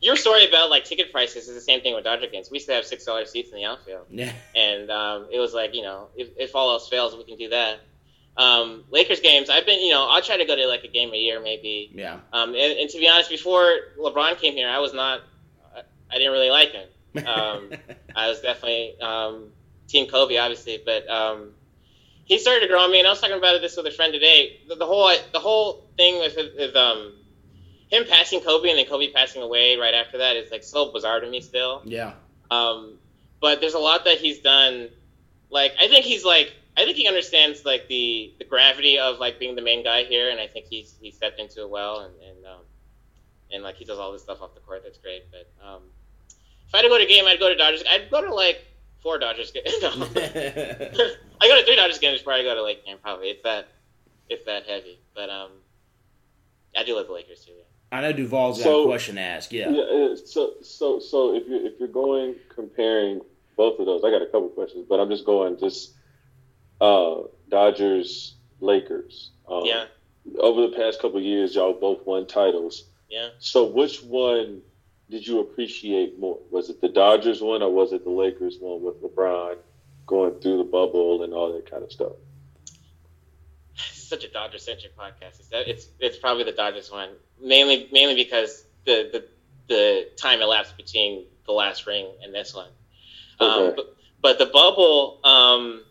your 0.00 0.16
story 0.16 0.46
about 0.46 0.70
like 0.70 0.84
ticket 0.84 1.10
prices 1.12 1.48
is 1.48 1.54
the 1.54 1.60
same 1.60 1.80
thing 1.80 1.94
with 1.94 2.04
Dodger 2.04 2.26
games. 2.28 2.50
We 2.50 2.56
used 2.56 2.68
to 2.68 2.74
have 2.74 2.84
six 2.84 3.04
dollar 3.04 3.24
seats 3.26 3.50
in 3.50 3.56
the 3.56 3.64
outfield, 3.64 4.06
Yeah. 4.10 4.32
and 4.54 4.90
um, 4.90 5.26
it 5.32 5.38
was 5.38 5.54
like 5.54 5.74
you 5.74 5.82
know, 5.82 6.08
if, 6.16 6.28
if 6.36 6.54
all 6.54 6.70
else 6.70 6.88
fails, 6.88 7.16
we 7.16 7.24
can 7.24 7.36
do 7.36 7.48
that. 7.50 7.80
Um, 8.36 8.84
Lakers 8.90 9.18
games, 9.20 9.50
I've 9.50 9.66
been 9.66 9.80
you 9.80 9.90
know, 9.90 10.06
I'll 10.08 10.22
try 10.22 10.36
to 10.36 10.44
go 10.44 10.54
to 10.54 10.66
like 10.68 10.84
a 10.84 10.88
game 10.88 11.12
a 11.12 11.16
year 11.16 11.40
maybe. 11.40 11.90
Yeah. 11.92 12.18
Um, 12.32 12.50
and, 12.50 12.78
and 12.78 12.88
to 12.90 12.98
be 12.98 13.08
honest, 13.08 13.28
before 13.30 13.68
LeBron 13.98 14.38
came 14.38 14.54
here, 14.54 14.68
I 14.68 14.78
was 14.78 14.94
not, 14.94 15.22
I, 15.74 16.18
didn't 16.18 16.30
really 16.32 16.50
like 16.50 16.70
him. 16.70 16.88
Um, 17.26 17.70
I 18.14 18.28
was 18.28 18.40
definitely 18.40 18.94
um, 19.00 19.48
Team 19.88 20.08
Kobe, 20.08 20.36
obviously, 20.36 20.80
but 20.86 21.08
um, 21.10 21.50
he 22.26 22.38
started 22.38 22.60
to 22.60 22.68
grow 22.68 22.80
on 22.84 22.92
me. 22.92 23.00
And 23.00 23.08
I 23.08 23.10
was 23.10 23.20
talking 23.20 23.36
about 23.36 23.60
this 23.60 23.76
with 23.76 23.86
a 23.86 23.90
friend 23.90 24.12
today. 24.12 24.60
The, 24.68 24.76
the 24.76 24.86
whole 24.86 25.10
the 25.32 25.40
whole 25.40 25.88
thing 25.96 26.20
with, 26.20 26.36
with 26.56 26.76
um, 26.76 27.14
him 27.88 28.04
passing 28.08 28.40
Kobe 28.40 28.68
and 28.68 28.78
then 28.78 28.86
Kobe 28.86 29.10
passing 29.12 29.42
away 29.42 29.76
right 29.76 29.94
after 29.94 30.18
that 30.18 30.36
is 30.36 30.50
like 30.50 30.62
so 30.62 30.92
bizarre 30.92 31.20
to 31.20 31.28
me 31.28 31.40
still. 31.40 31.82
yeah. 31.84 32.12
Um, 32.50 32.98
but 33.40 33.60
there's 33.60 33.74
a 33.74 33.78
lot 33.78 34.04
that 34.04 34.18
he's 34.18 34.38
done. 34.40 34.88
Like 35.50 35.74
I 35.80 35.88
think 35.88 36.04
he's 36.04 36.24
like 36.24 36.52
I 36.76 36.84
think 36.84 36.96
he 36.96 37.08
understands 37.08 37.64
like 37.64 37.88
the 37.88 38.32
the 38.38 38.44
gravity 38.44 38.98
of 38.98 39.18
like 39.18 39.38
being 39.38 39.56
the 39.56 39.62
main 39.62 39.82
guy 39.82 40.04
here, 40.04 40.30
and 40.30 40.38
I 40.40 40.46
think 40.46 40.66
he's 40.70 40.94
he 41.00 41.10
stepped 41.10 41.40
into 41.40 41.62
it 41.62 41.70
well, 41.70 42.00
and 42.00 42.14
and 42.22 42.46
um, 42.46 42.60
and 43.52 43.62
like 43.62 43.76
he 43.76 43.84
does 43.84 43.98
all 43.98 44.12
this 44.12 44.22
stuff 44.22 44.40
off 44.42 44.54
the 44.54 44.60
court. 44.60 44.82
That's 44.84 44.98
great. 44.98 45.24
But 45.30 45.50
um, 45.66 45.82
if 46.68 46.74
I 46.74 46.78
had 46.78 46.82
to 46.82 46.88
go 46.88 46.98
to 46.98 47.04
a 47.04 47.08
game, 47.08 47.26
I'd 47.26 47.40
go 47.40 47.48
to 47.48 47.56
Dodgers. 47.56 47.82
I'd 47.88 48.10
go 48.10 48.22
to 48.22 48.32
like 48.34 48.64
four 49.00 49.18
Dodgers 49.18 49.50
games. 49.52 49.66
no. 49.82 49.88
I 49.90 51.48
go 51.48 51.58
to 51.58 51.64
three 51.64 51.76
Dodgers 51.76 51.98
games 51.98 52.22
I 52.26 52.42
go 52.42 52.54
to 52.54 52.62
Lake 52.62 52.84
game. 52.84 52.98
Probably 53.02 53.28
it's 53.28 53.42
that 53.42 53.68
it's 54.28 54.44
that 54.44 54.66
heavy. 54.66 55.00
But 55.14 55.30
um, 55.30 55.50
I 56.76 56.84
do 56.84 56.94
love 56.96 57.06
the 57.06 57.12
Lakers 57.12 57.44
too. 57.44 57.52
Yeah. 57.56 57.64
I 57.90 58.00
know 58.02 58.12
Duvall's 58.12 58.58
got 58.58 58.64
So- 58.64 58.82
a 58.82 58.86
question 58.86 59.14
to 59.16 59.20
ask. 59.22 59.52
Yeah. 59.52 59.70
Yeah. 59.70 60.14
So 60.24 60.54
so 60.62 60.98
so 61.00 61.34
if 61.34 61.46
you 61.48 61.64
if 61.66 61.74
you're 61.78 61.88
going 61.88 62.34
comparing 62.48 63.20
both 63.56 63.78
of 63.80 63.86
those, 63.86 64.04
I 64.04 64.10
got 64.10 64.22
a 64.22 64.26
couple 64.26 64.48
questions, 64.50 64.86
but 64.88 65.00
I'm 65.00 65.08
just 65.08 65.24
going 65.24 65.58
just 65.58 65.94
uh, 66.80 67.22
Dodgers 67.48 68.34
Lakers. 68.60 69.30
Um, 69.48 69.62
Yeah, 69.64 69.86
Over 70.38 70.68
the 70.68 70.76
past 70.76 71.00
couple 71.00 71.16
of 71.18 71.24
years, 71.24 71.54
y'all 71.54 71.72
both 71.72 72.04
won 72.06 72.26
titles. 72.26 72.84
yeah. 73.08 73.30
So 73.38 73.64
which 73.64 74.02
one 74.02 74.60
did 75.10 75.26
you 75.26 75.40
appreciate 75.40 76.18
more? 76.18 76.38
Was 76.50 76.68
it 76.68 76.80
the 76.82 76.88
Dodgers 76.90 77.40
one 77.40 77.62
or 77.62 77.70
was 77.72 77.92
it 77.92 78.04
the 78.04 78.10
Lakers 78.10 78.58
one 78.60 78.82
with 78.82 79.02
LeBron 79.02 79.56
going 80.06 80.34
through 80.40 80.58
the 80.58 80.64
bubble 80.64 81.22
and 81.22 81.32
all 81.32 81.52
that 81.54 81.68
kind 81.70 81.82
of 81.82 81.90
stuff? 81.90 82.12
This 83.74 83.96
is 83.96 84.08
such 84.08 84.24
a 84.24 84.28
Dodger 84.28 84.58
centric 84.58 84.96
podcast. 84.96 85.40
It's, 85.40 85.48
it's 85.52 85.88
it's 85.98 86.16
probably 86.18 86.44
the 86.44 86.52
Dodgers 86.52 86.90
one, 86.92 87.10
mainly 87.42 87.88
mainly 87.92 88.14
because 88.14 88.64
the 88.84 89.08
the, 89.12 89.28
the 89.68 90.08
time 90.16 90.40
elapsed 90.40 90.76
between 90.76 91.26
the 91.46 91.52
last 91.52 91.86
ring 91.86 92.08
and 92.22 92.34
this 92.34 92.54
one. 92.54 92.70
Um, 93.40 93.72
but, 93.76 93.96
but 94.20 94.38
the 94.38 94.46
bubble, 94.46 95.20
um, 95.24 95.82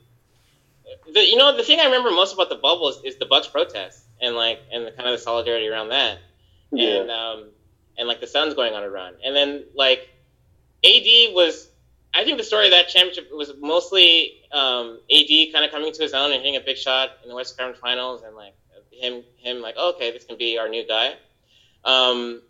the 1.13 1.25
you 1.25 1.37
know 1.37 1.55
the 1.55 1.63
thing 1.63 1.79
I 1.79 1.85
remember 1.85 2.11
most 2.11 2.33
about 2.33 2.49
the 2.49 2.55
bubble 2.55 2.89
is, 2.89 3.01
is 3.03 3.17
the 3.17 3.25
Bucks 3.25 3.47
protest 3.47 4.03
and 4.21 4.35
like 4.35 4.59
and 4.71 4.85
the 4.85 4.91
kind 4.91 5.07
of 5.07 5.17
the 5.17 5.23
solidarity 5.23 5.67
around 5.67 5.89
that. 5.89 6.19
and 6.99 7.11
um, 7.11 7.49
and 7.97 8.07
like 8.07 8.19
the 8.19 8.27
Suns 8.27 8.53
going 8.53 8.73
on 8.73 8.83
a 8.83 8.89
run, 8.89 9.13
and 9.23 9.35
then 9.35 9.63
like 9.75 10.09
AD 10.85 11.33
was. 11.33 11.69
I 12.13 12.23
think 12.23 12.37
the 12.37 12.43
story 12.43 12.65
of 12.65 12.71
that 12.71 12.87
championship 12.87 13.29
was 13.31 13.51
mostly 13.59 14.41
um, 14.51 14.99
AD 15.11 15.53
kind 15.53 15.63
of 15.63 15.71
coming 15.71 15.93
to 15.93 16.01
his 16.01 16.13
own 16.13 16.31
and 16.31 16.41
hitting 16.41 16.55
a 16.55 16.61
big 16.61 16.77
shot 16.77 17.11
in 17.21 17.29
the 17.29 17.35
Western 17.35 17.57
Conference 17.57 17.79
Finals, 17.79 18.23
and 18.23 18.35
like 18.35 18.55
him, 18.91 19.23
him 19.37 19.61
like, 19.61 19.75
oh, 19.77 19.93
okay, 19.93 20.11
this 20.11 20.25
can 20.25 20.37
be 20.37 20.57
our 20.57 20.67
new 20.67 20.87
guy. 20.87 21.13
Um, 21.83 22.41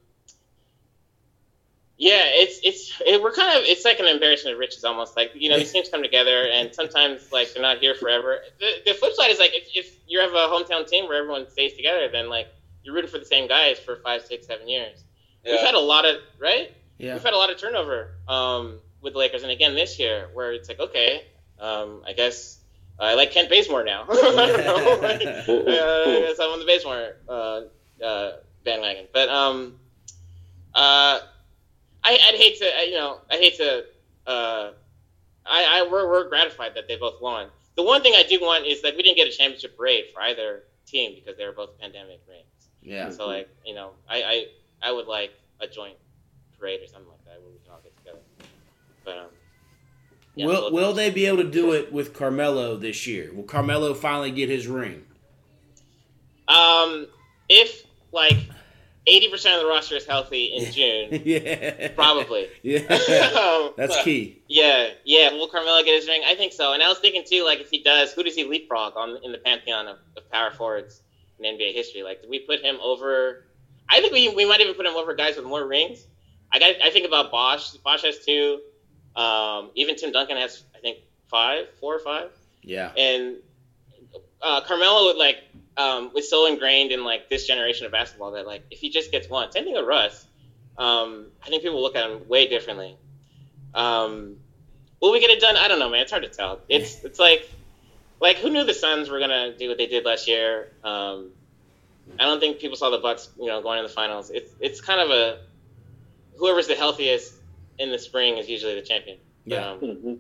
yeah, 1.98 2.24
it's 2.26 2.60
it's 2.64 3.02
it, 3.06 3.22
we're 3.22 3.34
kind 3.34 3.58
of 3.58 3.66
it's 3.66 3.84
like 3.84 4.00
an 4.00 4.06
embarrassment 4.06 4.54
of 4.54 4.60
riches 4.60 4.84
almost. 4.84 5.16
Like 5.18 5.32
you 5.36 5.50
know 5.50 5.58
these 5.58 5.72
teams 5.74 5.90
come 5.90 6.04
together, 6.04 6.48
and 6.52 6.74
sometimes 6.74 7.32
like 7.32 7.54
they're 7.54 7.62
not 7.62 7.80
here 7.80 7.96
forever. 7.96 8.40
The, 8.60 8.70
the 8.86 8.94
flip 8.94 9.14
side 9.14 9.32
is 9.32 9.40
like 9.40 9.52
if, 9.54 9.68
if 9.76 9.98
you 10.08 10.20
have 10.20 10.32
a 10.32 10.48
hometown 10.48 10.88
team 10.88 11.08
where 11.08 11.18
everyone 11.18 11.50
stays 11.50 11.74
together, 11.74 12.08
then 12.12 12.30
like 12.30 12.48
you're 12.84 12.94
rooting 12.94 13.10
for 13.10 13.18
the 13.18 13.26
same 13.26 13.48
guys 13.48 13.80
for 13.80 13.98
five, 13.98 14.24
six, 14.24 14.48
seven 14.48 14.70
years. 14.70 15.04
We've 15.44 15.60
had 15.60 15.76
a 15.76 15.80
lot 15.80 16.06
of 16.06 16.18
right. 16.40 16.74
Yeah. 16.98 17.14
We've 17.14 17.24
had 17.24 17.34
a 17.34 17.38
lot 17.38 17.50
of 17.52 17.58
turnover 17.58 18.12
um, 18.28 18.80
with 19.02 19.14
the 19.14 19.20
Lakers, 19.20 19.44
and 19.44 19.52
again 19.52 19.76
this 19.76 19.98
year, 19.98 20.30
where 20.34 20.52
it's 20.52 20.68
like, 20.68 20.80
okay, 20.80 21.24
um, 21.60 22.04
I 22.06 22.14
guess 22.14 22.60
I 23.00 23.14
like 23.14 23.32
Kent 23.32 23.50
Bazemore 23.50 23.84
now. 23.84 24.06
I 24.10 24.14
don't 24.14 24.66
know, 24.66 25.00
like, 25.02 25.22
uh, 25.22 26.10
I 26.10 26.26
guess 26.28 26.40
I'm 26.40 26.50
on 26.50 26.60
the 26.60 26.66
Bazemore 26.66 27.16
uh, 27.30 27.62
uh, 28.04 28.32
bandwagon, 28.68 29.08
but 29.14 29.30
um, 29.30 29.80
uh, 30.76 31.20
I, 32.04 32.12
I'd 32.12 32.36
hate 32.36 32.60
to, 32.60 32.66
you 32.88 32.96
know, 32.96 33.20
I 33.32 33.36
hate 33.38 33.58
to. 33.58 33.86
Uh, 34.28 34.72
I, 35.46 35.64
I 35.80 35.88
we're, 35.92 36.08
we're 36.10 36.28
gratified 36.30 36.76
that 36.76 36.88
they 36.88 36.98
both 36.98 37.22
won. 37.22 37.48
The 37.76 37.84
one 37.84 38.02
thing 38.02 38.14
I 38.16 38.24
do 38.24 38.40
want 38.42 38.66
is 38.66 38.82
that 38.82 38.96
we 38.96 39.04
didn't 39.04 39.18
get 39.18 39.28
a 39.28 39.32
championship 39.32 39.78
parade 39.78 40.06
for 40.14 40.22
either 40.22 40.64
team 40.86 41.16
because 41.16 41.38
they 41.38 41.46
were 41.46 41.52
both 41.54 41.80
pandemic 41.80 42.22
rings. 42.28 42.46
Yeah. 42.82 43.10
So 43.10 43.28
like, 43.28 43.50
you 43.66 43.74
know, 43.74 43.92
I, 44.10 44.24
I 44.24 44.46
I 44.90 44.92
would 44.92 45.08
like 45.08 45.32
a 45.60 45.68
joint 45.68 45.98
parade 46.60 46.82
or 46.82 46.88
something 46.88 47.10
like 47.10 47.24
that 47.26 47.42
where 47.42 47.52
we 47.52 47.60
can 47.64 47.72
all 47.72 47.82
get 47.84 47.96
together. 47.98 48.20
But 49.06 49.18
um, 49.18 49.28
yeah, 50.36 50.46
will 50.48 50.72
Will 50.72 50.88
teams. 50.88 50.98
they 50.98 51.10
be 51.12 51.26
able 51.26 51.38
to 51.38 51.50
do 51.50 51.72
it 51.74 51.92
with 51.92 52.14
Carmelo 52.14 52.78
this 52.78 53.08
year? 53.08 53.32
Will 53.34 53.44
Carmelo 53.44 53.94
finally 53.94 54.32
get 54.32 54.50
his 54.50 54.68
ring? 54.68 55.06
Um, 56.48 57.08
if 57.50 57.84
like 58.12 58.38
eighty 59.08 59.30
percent 59.30 59.56
of 59.56 59.62
the 59.62 59.68
roster 59.68 59.96
is 59.96 60.06
healthy 60.06 60.46
in 60.46 60.72
June, 60.72 61.22
yeah. 61.26 61.90
probably. 61.96 62.48
Yeah. 62.64 62.80
um, 62.82 63.74
That's 63.78 64.02
key. 64.04 64.42
yeah, 64.48 64.90
yeah. 65.06 65.32
Will 65.32 65.48
Carmelo 65.48 65.82
get 65.84 65.96
his 65.96 66.08
ring? 66.08 66.22
I 66.26 66.36
think 66.36 66.54
so. 66.54 66.74
And 66.74 66.84
I 66.84 66.90
was 66.90 67.00
thinking 67.00 67.24
too, 67.26 67.44
like 67.46 67.60
if 67.60 67.70
he 67.70 67.82
does, 67.82 68.12
who 68.14 68.24
does 68.24 68.36
he 68.36 68.44
leapfrog 68.44 68.94
on 68.98 69.18
in 69.24 69.32
the 69.32 69.38
pantheon 69.38 69.88
of, 69.88 69.98
of 70.18 70.30
power 70.32 70.52
forwards 70.52 71.02
in 71.40 71.46
NBA 71.58 71.74
history? 71.74 72.04
Like, 72.04 72.22
do 72.22 72.30
we 72.30 72.40
put 72.40 72.62
him 72.62 72.78
over? 72.84 73.46
I 73.90 74.02
think 74.02 74.12
we, 74.14 74.30
we 74.36 74.46
might 74.48 74.60
even 74.60 74.74
put 74.74 74.86
him 74.86 74.96
over 74.96 75.14
guys 75.16 75.38
with 75.38 75.46
more 75.46 75.66
rings. 75.66 76.06
I 76.52 76.60
got 76.60 76.76
I 76.84 76.90
think 76.90 77.08
about 77.08 77.32
Bosh. 77.32 77.72
Bosh 77.78 78.04
has 78.04 78.24
two. 78.26 78.60
Um, 79.16 79.72
even 79.76 79.96
Tim 79.96 80.12
Duncan 80.12 80.38
has 80.38 80.64
I 80.76 80.80
think 80.80 81.00
five, 81.28 81.68
four 81.80 81.96
or 81.96 82.00
five. 82.00 82.32
Yeah. 82.62 82.92
and 82.98 83.38
uh, 84.42 84.62
Carmelo 84.62 85.06
would 85.06 85.16
like 85.18 85.38
um, 85.78 86.12
was 86.14 86.30
so 86.30 86.48
ingrained 86.48 86.92
in 86.92 87.04
like 87.04 87.30
this 87.30 87.48
generation 87.48 87.86
of 87.86 87.92
basketball 87.92 88.32
that 88.32 88.46
like 88.46 88.64
if 88.72 88.80
he 88.80 88.90
just 88.90 89.12
gets 89.12 89.30
one, 89.30 89.52
same 89.52 89.64
thing 89.64 89.76
with 89.76 89.86
Russ. 89.86 90.26
Um, 90.78 91.28
I 91.44 91.50
think 91.50 91.64
people 91.64 91.82
look 91.82 91.96
at 91.96 92.10
him 92.10 92.28
way 92.28 92.48
differently. 92.48 92.98
Um, 93.74 94.38
will 95.02 95.12
we 95.12 95.20
get 95.20 95.30
it 95.30 95.40
done? 95.40 95.56
I 95.56 95.68
don't 95.68 95.80
know, 95.80 95.90
man. 95.90 96.02
It's 96.02 96.12
hard 96.12 96.24
to 96.24 96.30
tell. 96.30 96.62
It's 96.68 97.04
it's 97.04 97.20
like 97.20 97.50
like 98.20 98.38
who 98.38 98.50
knew 98.50 98.64
the 98.64 98.74
Suns 98.74 99.10
were 99.10 99.20
gonna 99.20 99.56
do 99.58 99.70
what 99.70 99.78
they 99.78 99.88
did 99.88 100.06
last 100.06 100.28
year? 100.28 100.72
Um, 100.84 101.32
I 102.20 102.24
don't 102.24 102.40
think 102.40 102.60
people 102.60 102.78
saw 102.78 102.90
the 102.90 102.98
Bucks, 102.98 103.30
you 103.40 103.48
know, 103.48 103.62
going 103.62 103.82
to 103.82 103.88
the 103.88 103.94
finals. 103.94 104.30
It's 104.32 104.52
it's 104.60 104.82
kind 104.82 105.00
of 105.00 105.10
a 105.12 105.40
whoever's 106.38 106.68
the 106.68 106.76
healthiest 106.76 107.34
in 107.78 107.92
the 107.92 108.00
spring 108.00 108.38
is 108.38 108.50
usually 108.50 108.76
the 108.76 108.82
champion. 108.82 109.18
Yeah. 109.46 109.72
Um, 109.72 109.80
hmm 109.80 110.14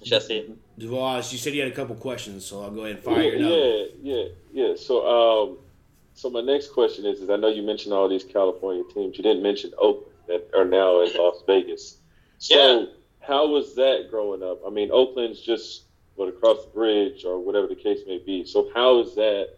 we 0.00 0.06
shall 0.06 0.20
see. 0.20 0.54
Duvall, 0.78 1.16
you 1.16 1.22
said 1.38 1.54
you 1.54 1.62
had 1.62 1.72
a 1.72 1.74
couple 1.74 1.94
questions, 1.96 2.44
so 2.44 2.62
I'll 2.62 2.70
go 2.70 2.84
ahead 2.84 2.96
and 2.96 3.04
fire 3.04 3.22
your 3.22 3.38
number. 3.40 3.56
yeah, 3.56 3.84
yeah, 4.02 4.24
yeah. 4.52 4.74
So, 4.76 5.06
um, 5.50 5.58
so 6.14 6.30
my 6.30 6.40
next 6.40 6.68
question 6.72 7.04
is: 7.04 7.20
is 7.20 7.30
I 7.30 7.36
know 7.36 7.48
you 7.48 7.62
mentioned 7.62 7.92
all 7.92 8.08
these 8.08 8.24
California 8.24 8.84
teams. 8.94 9.16
You 9.16 9.22
didn't 9.24 9.42
mention 9.42 9.72
Oakland 9.78 10.14
that 10.28 10.48
are 10.56 10.64
now 10.64 11.00
in 11.02 11.10
Las 11.16 11.42
Vegas. 11.46 11.96
So, 12.38 12.54
Yeah. 12.80 12.86
how 13.20 13.48
was 13.48 13.74
that 13.74 14.08
growing 14.10 14.42
up? 14.42 14.60
I 14.66 14.70
mean, 14.70 14.90
Oakland's 14.92 15.40
just 15.40 15.84
what 16.14 16.28
across 16.28 16.64
the 16.64 16.70
bridge 16.70 17.24
or 17.24 17.38
whatever 17.40 17.66
the 17.66 17.74
case 17.76 18.00
may 18.06 18.18
be. 18.18 18.44
So, 18.44 18.70
how 18.74 19.00
is 19.00 19.14
that? 19.16 19.50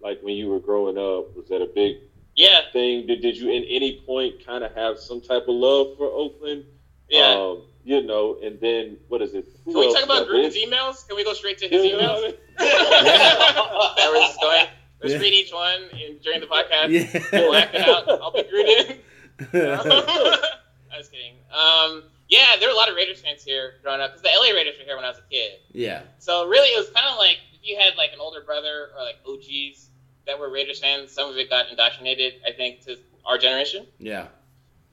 Like 0.00 0.20
when 0.22 0.36
you 0.36 0.48
were 0.48 0.60
growing 0.60 0.96
up, 0.96 1.34
was 1.36 1.48
that 1.48 1.60
a 1.60 1.66
big 1.74 1.96
Yeah, 2.36 2.60
thing? 2.72 3.06
Did 3.08 3.20
did 3.20 3.36
you 3.36 3.48
at 3.48 3.64
any 3.68 4.00
point 4.06 4.44
kind 4.46 4.62
of 4.62 4.72
have 4.76 5.00
some 5.00 5.20
type 5.20 5.42
of 5.48 5.56
love 5.56 5.96
for 5.96 6.06
Oakland? 6.06 6.64
yeah. 7.10 7.32
Um, 7.34 7.62
you 7.84 8.02
know, 8.02 8.38
and 8.42 8.60
then 8.60 8.96
what 9.08 9.22
is 9.22 9.34
it? 9.34 9.46
Can 9.64 9.74
we 9.78 9.92
talk 9.94 10.04
about 10.04 10.22
is 10.22 10.28
that? 10.28 10.34
Gruden's 10.34 10.56
emails? 10.56 11.06
Can 11.08 11.16
we 11.16 11.24
go 11.24 11.32
straight 11.32 11.58
to 11.58 11.68
his 11.68 11.84
Yeah. 11.84 11.92
emails? 11.92 12.34
that 12.58 14.10
was 14.12 14.28
this 14.28 14.36
going. 14.42 14.66
Let's 15.00 15.14
Yeah. 15.14 15.20
read 15.20 15.32
each 15.32 15.52
one 15.52 15.82
in, 15.92 16.18
during 16.18 16.40
the 16.40 16.46
podcast. 16.46 16.88
Yeah. 16.90 17.22
We'll 17.32 17.54
act 17.54 17.74
it 17.74 17.82
out. 17.88 18.08
I'll 18.08 18.32
be 18.32 18.42
Gruden. 18.42 18.98
I 20.92 20.96
was 20.96 21.08
kidding. 21.08 21.34
Um, 21.52 22.02
yeah, 22.28 22.56
there 22.58 22.68
were 22.68 22.72
a 22.74 22.76
lot 22.76 22.88
of 22.88 22.96
Raiders 22.96 23.20
fans 23.20 23.44
here 23.44 23.74
growing 23.82 24.00
up 24.00 24.10
because 24.12 24.22
the 24.22 24.30
LA 24.36 24.52
Raiders 24.54 24.74
were 24.78 24.84
here 24.84 24.96
when 24.96 25.04
I 25.04 25.08
was 25.08 25.18
a 25.18 25.30
kid. 25.30 25.60
yeah. 25.72 26.02
So 26.18 26.46
really, 26.48 26.68
it 26.68 26.78
was 26.78 26.90
kind 26.90 27.06
of 27.06 27.16
like 27.16 27.38
if 27.54 27.60
you 27.62 27.76
had 27.78 27.96
like 27.96 28.12
an 28.12 28.18
older 28.20 28.40
brother 28.42 28.88
or 28.96 29.04
like 29.04 29.16
OGs 29.26 29.88
that 30.26 30.38
were 30.38 30.50
Raiders 30.50 30.80
fans. 30.80 31.10
Some 31.12 31.30
of 31.30 31.36
it 31.36 31.48
got 31.48 31.70
indoctrinated, 31.70 32.34
I 32.46 32.52
think, 32.52 32.82
to 32.86 32.98
our 33.24 33.38
generation. 33.38 33.86
Yeah. 33.98 34.26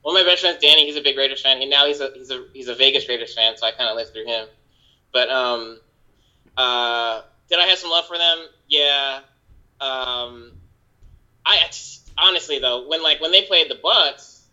One 0.06 0.16
of 0.16 0.24
my 0.24 0.30
best 0.30 0.42
friends, 0.42 0.58
Danny, 0.60 0.86
he's 0.86 0.94
a 0.94 1.00
big 1.00 1.16
Raiders 1.18 1.42
fan. 1.42 1.58
He 1.58 1.66
now 1.66 1.84
he's 1.88 2.00
a 2.00 2.12
he's 2.14 2.30
a 2.30 2.44
he's 2.52 2.68
a 2.68 2.76
Vegas 2.76 3.08
Raiders 3.08 3.34
fan, 3.34 3.56
so 3.56 3.66
I 3.66 3.72
kind 3.72 3.90
of 3.90 3.96
lived 3.96 4.12
through 4.12 4.26
him. 4.26 4.46
But 5.12 5.28
um, 5.30 5.80
uh, 6.56 7.22
did 7.50 7.58
I 7.58 7.64
have 7.64 7.76
some 7.76 7.90
love 7.90 8.06
for 8.06 8.16
them? 8.16 8.38
Yeah. 8.68 9.18
Um, 9.80 10.52
I 11.44 11.58
honestly 12.16 12.60
though, 12.60 12.86
when 12.86 13.02
like 13.02 13.20
when 13.20 13.32
they 13.32 13.42
played 13.42 13.68
the 13.68 13.74
Bucs, 13.82 14.46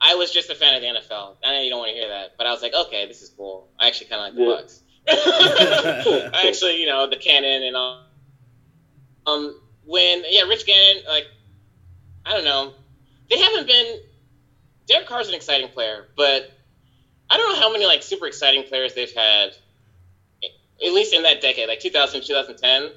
I 0.00 0.14
was 0.14 0.30
just 0.30 0.48
a 0.48 0.54
fan 0.54 0.76
of 0.76 0.80
the 0.80 0.88
NFL. 0.88 1.36
I 1.44 1.56
know 1.56 1.60
you 1.60 1.68
don't 1.68 1.80
want 1.80 1.90
to 1.90 1.96
hear 1.96 2.08
that, 2.08 2.38
but 2.38 2.46
I 2.46 2.50
was 2.50 2.62
like, 2.62 2.72
okay, 2.86 3.06
this 3.06 3.20
is 3.20 3.28
cool. 3.28 3.68
I 3.78 3.86
actually 3.86 4.06
kind 4.06 4.22
of 4.22 4.34
like 4.34 4.34
the 4.34 4.50
Yeah. 4.50 4.56
Bucs. 4.62 6.32
I 6.34 6.48
actually, 6.48 6.80
you 6.80 6.86
know, 6.86 7.06
the 7.06 7.16
cannon 7.16 7.64
and 7.64 7.76
all. 7.76 8.06
Um, 9.26 9.60
when 9.84 10.22
yeah, 10.30 10.44
Rich 10.44 10.64
Gannon, 10.64 11.02
like, 11.06 11.26
I 12.24 12.32
don't 12.32 12.44
know, 12.44 12.72
they 13.28 13.38
haven't 13.38 13.66
been. 13.66 14.00
Derek 14.90 15.06
Carr's 15.06 15.28
an 15.28 15.34
exciting 15.34 15.68
player, 15.68 16.08
but 16.16 16.50
I 17.30 17.36
don't 17.36 17.52
know 17.54 17.60
how 17.60 17.72
many 17.72 17.86
like 17.86 18.02
super 18.02 18.26
exciting 18.26 18.64
players 18.64 18.94
they've 18.94 19.12
had. 19.12 19.50
At 20.84 20.92
least 20.92 21.14
in 21.14 21.22
that 21.22 21.40
decade, 21.40 21.68
like 21.68 21.78
2000, 21.80 22.22
2010, 22.22 22.90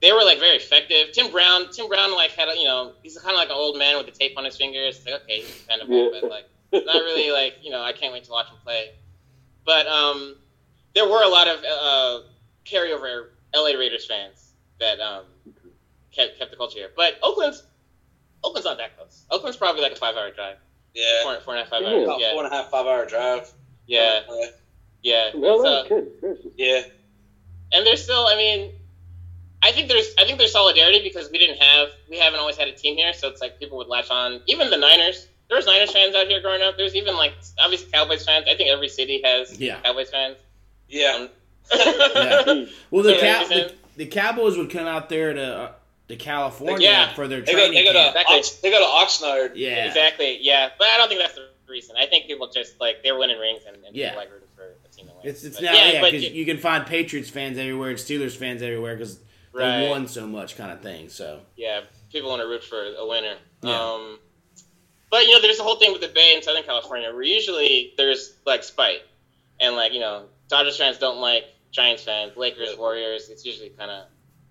they 0.00 0.12
were 0.12 0.24
like 0.24 0.38
very 0.38 0.56
effective. 0.56 1.12
Tim 1.12 1.30
Brown, 1.30 1.70
Tim 1.70 1.88
Brown, 1.88 2.14
like 2.14 2.30
had 2.32 2.48
a, 2.48 2.56
you 2.56 2.64
know, 2.64 2.92
he's 3.02 3.18
kind 3.18 3.34
of 3.34 3.38
like 3.38 3.50
an 3.50 3.54
old 3.54 3.78
man 3.78 3.96
with 3.98 4.06
the 4.06 4.12
tape 4.12 4.36
on 4.36 4.44
his 4.44 4.56
fingers. 4.56 4.96
It's 4.96 5.06
like 5.06 5.22
okay, 5.22 5.40
he's 5.42 5.64
kind 5.68 5.80
of 5.82 5.88
Yeah. 5.88 6.08
but 6.12 6.28
like 6.28 6.46
not 6.72 6.94
really 7.02 7.30
like 7.30 7.54
you 7.62 7.70
know, 7.70 7.82
I 7.82 7.92
can't 7.92 8.12
wait 8.12 8.24
to 8.24 8.30
watch 8.30 8.48
him 8.48 8.56
play. 8.64 8.90
But 9.64 9.86
um, 9.86 10.36
there 10.94 11.06
were 11.08 11.22
a 11.22 11.28
lot 11.28 11.46
of 11.46 11.58
uh, 11.64 12.20
carryover 12.64 13.28
LA 13.54 13.78
Raiders 13.78 14.06
fans 14.06 14.52
that 14.80 14.98
um, 15.00 15.24
kept 16.10 16.38
kept 16.38 16.50
the 16.50 16.56
culture 16.56 16.78
here. 16.78 16.90
But 16.96 17.18
Oakland's 17.22 17.62
Oakland's 18.42 18.64
not 18.66 18.78
that 18.78 18.96
close. 18.96 19.24
Oakland's 19.30 19.56
probably 19.58 19.82
like 19.82 19.92
a 19.92 19.96
five 19.96 20.16
hour 20.16 20.30
drive, 20.30 20.56
Yeah. 20.94 21.22
four, 21.22 21.40
four 21.40 21.54
and 21.54 21.60
a 21.60 21.64
half, 21.64 21.70
five 21.70 21.82
Yeah. 21.82 21.88
hours. 21.88 22.04
About 22.04 22.20
Yeah, 22.20 22.32
four 22.32 22.44
and 22.44 22.52
a 22.52 22.56
half, 22.56 22.70
five 22.70 22.86
hour 22.86 23.06
drive. 23.06 23.50
yeah, 23.86 24.20
yeah. 25.02 25.30
Well, 25.34 25.58
So- 25.62 25.72
that's 25.74 25.88
good. 25.88 26.20
Gracious. 26.20 26.46
yeah. 26.56 26.82
and 27.72 27.86
there's 27.86 28.02
still, 28.02 28.26
I 28.26 28.34
mean, 28.36 28.72
I 29.62 29.72
think 29.72 29.88
there's 29.88 30.14
I 30.18 30.24
think 30.24 30.38
there's 30.38 30.52
solidarity 30.52 31.02
because 31.02 31.30
we 31.30 31.38
didn't 31.38 31.58
have 31.58 31.88
we 32.08 32.16
haven't 32.18 32.38
always 32.40 32.56
had 32.56 32.68
a 32.68 32.72
team 32.72 32.96
here, 32.96 33.12
so 33.12 33.28
it's 33.28 33.40
like 33.40 33.58
people 33.58 33.76
would 33.78 33.88
latch 33.88 34.08
on. 34.10 34.40
Even 34.46 34.70
the 34.70 34.76
Niners, 34.76 35.26
there 35.48 35.56
was 35.56 35.66
Niners 35.66 35.90
fans 35.90 36.14
out 36.14 36.28
here 36.28 36.40
growing 36.40 36.62
up. 36.62 36.76
There's 36.76 36.94
even 36.94 37.16
like 37.16 37.32
obviously 37.58 37.90
Cowboys 37.90 38.24
fans. 38.24 38.46
I 38.48 38.54
think 38.56 38.70
every 38.70 38.88
city 38.88 39.20
has 39.24 39.58
Yeah. 39.60 39.80
Cowboys 39.82 40.10
fans. 40.10 40.36
Yeah. 40.88 41.26
Yeah. 41.74 42.64
Well, 42.90 43.02
the, 43.02 43.14
Yeah, 43.16 43.42
Cow- 43.42 43.48
the 43.48 43.74
the 43.96 44.06
Cowboys 44.06 44.56
would 44.56 44.70
come 44.70 44.86
out 44.86 45.08
there 45.08 45.34
to 45.34 45.42
uh, 45.44 45.72
to 46.08 46.16
California 46.16 46.88
Yeah. 46.88 47.14
for 47.14 47.28
their 47.28 47.40
They 47.40 47.52
go, 47.52 47.58
training 47.58 47.74
they 47.74 47.84
go 47.84 47.92
to 47.92 47.98
camp. 47.98 48.16
Exactly. 48.16 48.38
Ox, 48.38 48.50
they 48.56 48.70
go 48.70 48.78
to 48.78 48.84
Oxnard. 48.84 49.52
Yeah. 49.54 49.86
Exactly. 49.86 50.38
Yeah, 50.40 50.70
but 50.78 50.88
I 50.88 50.96
don't 50.96 51.08
think 51.08 51.20
that's 51.20 51.34
the 51.34 51.48
reason. 51.68 51.96
I 51.98 52.06
think 52.06 52.26
people 52.26 52.48
just 52.50 52.80
like 52.80 53.02
they're 53.02 53.18
winning 53.18 53.38
rings 53.38 53.62
and, 53.66 53.76
and 53.84 53.94
Yeah. 53.94 54.10
people 54.10 54.20
like 54.22 54.32
rooting 54.32 54.48
for 54.56 54.62
a 54.64 54.88
team 54.88 55.06
to 55.08 55.12
win. 55.12 55.20
It's 55.24 55.44
it's 55.44 55.56
But 55.56 55.64
now 55.64 55.74
yeah 55.74 56.02
because 56.04 56.30
you 56.30 56.44
can 56.46 56.58
find 56.58 56.86
Patriots 56.86 57.28
fans 57.28 57.58
everywhere 57.58 57.90
and 57.90 57.98
Steelers 57.98 58.36
fans 58.36 58.62
everywhere 58.62 58.96
because 58.96 59.18
they 59.54 59.88
won 59.88 60.06
so 60.08 60.26
much 60.26 60.56
kind 60.56 60.70
of 60.72 60.80
thing. 60.82 61.08
So 61.08 61.40
yeah, 61.56 61.82
people 62.10 62.30
want 62.30 62.40
to 62.42 62.48
root 62.48 62.64
for 62.64 62.82
a 62.82 63.06
winner. 63.06 63.34
Yeah. 63.62 63.78
Um, 63.78 64.18
but 65.10 65.26
you 65.26 65.32
know, 65.32 65.40
there's 65.42 65.56
the 65.58 65.62
whole 65.64 65.76
thing 65.76 65.92
with 65.92 66.00
the 66.00 66.08
Bay 66.08 66.34
in 66.34 66.42
Southern 66.42 66.62
California 66.62 67.10
where 67.12 67.22
usually 67.22 67.92
there's 67.96 68.34
like 68.46 68.62
spite, 68.62 69.00
and 69.60 69.74
like 69.74 69.92
you 69.92 70.00
know, 70.00 70.26
Dodgers 70.48 70.76
fans 70.78 70.98
don't 70.98 71.18
like 71.20 71.44
Giants 71.70 72.02
fans, 72.04 72.36
Lakers, 72.36 72.76
Warriors. 72.78 73.28
It's 73.28 73.44
usually 73.44 73.70
kind 73.70 73.90
of 73.90 74.04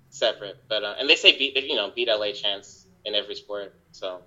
separate. 0.10 0.58
But 0.68 0.84
uh, 0.84 0.96
and 1.00 1.10
they 1.10 1.16
say 1.16 1.38
beat 1.38 1.56
you 1.64 1.76
know 1.76 1.92
beat 1.96 2.08
LA 2.08 2.32
chance 2.32 2.86
in 3.06 3.16
every 3.16 3.36
sport, 3.36 3.74
so 3.92 4.22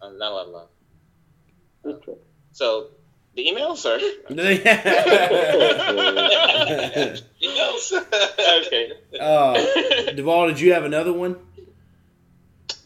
um, 0.00 0.18
not 0.18 0.32
a 0.32 0.34
lot 0.34 0.46
of 0.46 0.52
love. 0.52 0.68
Okay. 1.84 2.18
So 2.52 2.88
the 3.34 3.46
emails 3.46 3.84
are 3.90 3.98
Emails. 7.42 7.92
okay. 8.66 8.92
uh, 9.20 10.12
Duvall, 10.12 10.48
did 10.48 10.60
you 10.60 10.72
have 10.72 10.84
another 10.84 11.12
one? 11.12 11.36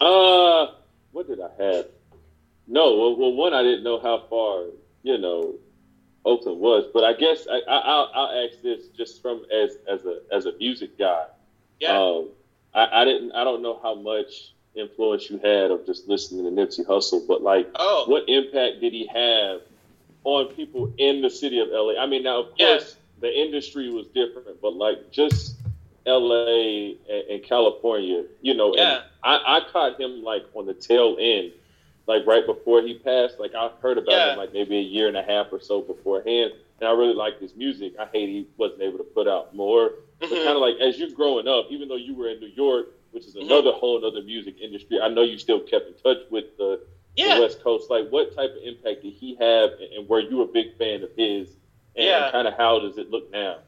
Uh, 0.01 0.67
what 1.13 1.29
did 1.29 1.39
I 1.41 1.63
have? 1.63 1.87
No, 2.67 2.97
well, 2.97 3.17
well, 3.17 3.33
one 3.33 3.55
I 3.55 3.63
didn't 3.63 3.85
know 3.85 4.01
how 4.01 4.25
far 4.29 4.65
you 5.03 5.19
know 5.19 5.55
Oakland 6.25 6.61
was, 6.61 6.85
but 6.93 7.05
I 7.05 7.13
guess 7.15 7.47
I, 7.51 7.59
I, 7.71 7.79
I'll, 7.79 8.11
I'll 8.15 8.45
ask 8.47 8.61
this 8.63 8.89
just 8.97 9.23
from 9.23 9.45
as 9.53 9.77
as 9.89 10.05
a 10.05 10.21
as 10.33 10.47
a 10.47 10.53
music 10.59 10.99
guy. 10.99 11.25
Yeah. 11.83 11.99
Um, 11.99 12.29
I, 12.75 13.03
I 13.03 13.05
didn't 13.05 13.33
I 13.33 13.45
don't 13.45 13.61
know 13.63 13.79
how 13.83 13.95
much 13.95 14.53
influence 14.75 15.29
you 15.29 15.39
had 15.39 15.71
of 15.71 15.85
just 15.85 16.09
listening 16.09 16.45
to 16.45 16.51
Nipsey 16.51 16.87
Hussle, 16.87 17.27
but 17.27 17.43
like, 17.43 17.69
oh. 17.75 18.05
what 18.07 18.29
impact 18.29 18.81
did 18.81 18.93
he 18.93 19.07
have 19.09 19.61
on 20.25 20.47
people 20.55 20.93
in 20.97 21.21
the 21.21 21.29
city 21.29 21.59
of 21.59 21.69
LA? 21.71 22.01
I 22.01 22.07
mean, 22.07 22.23
now 22.23 22.41
of 22.41 22.57
course 22.57 22.97
the 23.21 23.31
industry 23.41 23.91
was 23.91 24.07
different, 24.09 24.61
but 24.63 24.75
like 24.75 25.11
just 25.11 25.57
LA 26.07 26.95
and, 27.11 27.25
and 27.31 27.43
California, 27.43 28.25
you 28.41 28.55
know, 28.55 28.75
Yeah. 28.75 28.95
and 28.95 29.03
I, 29.23 29.57
I 29.59 29.61
caught 29.73 30.01
him 30.01 30.23
like 30.23 30.45
on 30.55 30.67
the 30.67 30.75
tail 30.75 31.17
end, 31.21 31.53
like 32.07 32.27
right 32.27 32.47
before 32.47 32.81
he 32.83 32.95
passed. 32.99 33.39
Like 33.39 33.55
I 33.55 33.71
heard 33.81 33.99
about 33.99 34.13
Yeah. 34.13 34.33
him 34.33 34.39
like 34.39 34.53
maybe 34.53 34.79
a 34.79 34.83
year 34.83 35.09
and 35.09 35.17
a 35.17 35.23
half 35.23 35.53
or 35.53 35.61
so 35.61 35.81
beforehand, 35.81 36.53
and 36.83 36.89
I 36.89 36.93
really 36.93 37.15
liked 37.15 37.41
his 37.41 37.55
music. 37.55 37.95
I 37.97 38.07
hate 38.07 38.29
he 38.29 38.45
wasn't 38.57 38.83
able 38.83 38.99
to 38.99 39.05
put 39.05 39.29
out 39.29 39.55
more. 39.55 39.93
But 40.19 40.31
Mhm. 40.31 40.45
kind 40.45 40.57
of 40.57 40.63
like 40.63 40.79
as 40.81 40.99
you're 40.99 41.11
growing 41.11 41.47
up, 41.47 41.67
even 41.71 41.87
though 41.89 41.95
you 41.95 42.13
were 42.13 42.29
in 42.29 42.41
New 42.41 42.49
York, 42.49 42.89
which 43.13 43.25
is 43.25 43.37
Mhm. 43.37 43.43
another 43.43 43.71
whole 43.71 44.05
other 44.05 44.21
music 44.23 44.57
industry, 44.61 44.99
I 45.01 45.07
know 45.09 45.23
you 45.23 45.39
still 45.39 45.61
kept 45.61 45.87
in 45.87 45.95
touch 45.95 46.19
with 46.29 46.57
the, 46.57 46.81
Yeah. 47.17 47.37
the 47.37 47.41
West 47.43 47.63
Coast. 47.63 47.89
Like, 47.89 48.09
what 48.09 48.35
type 48.35 48.51
of 48.57 48.63
impact 48.65 49.03
did 49.03 49.13
he 49.13 49.35
have, 49.37 49.71
and, 49.81 49.93
and 49.93 50.09
were 50.09 50.19
you 50.21 50.43
a 50.43 50.47
big 50.47 50.77
fan 50.77 51.05
of 51.05 51.11
his? 51.17 51.49
And 51.95 52.05
Yeah. 52.07 52.31
kind 52.33 52.49
of 52.49 52.55
how 52.55 52.81
does 52.81 52.99
it 52.99 53.11
look 53.11 53.31
now? 53.31 53.59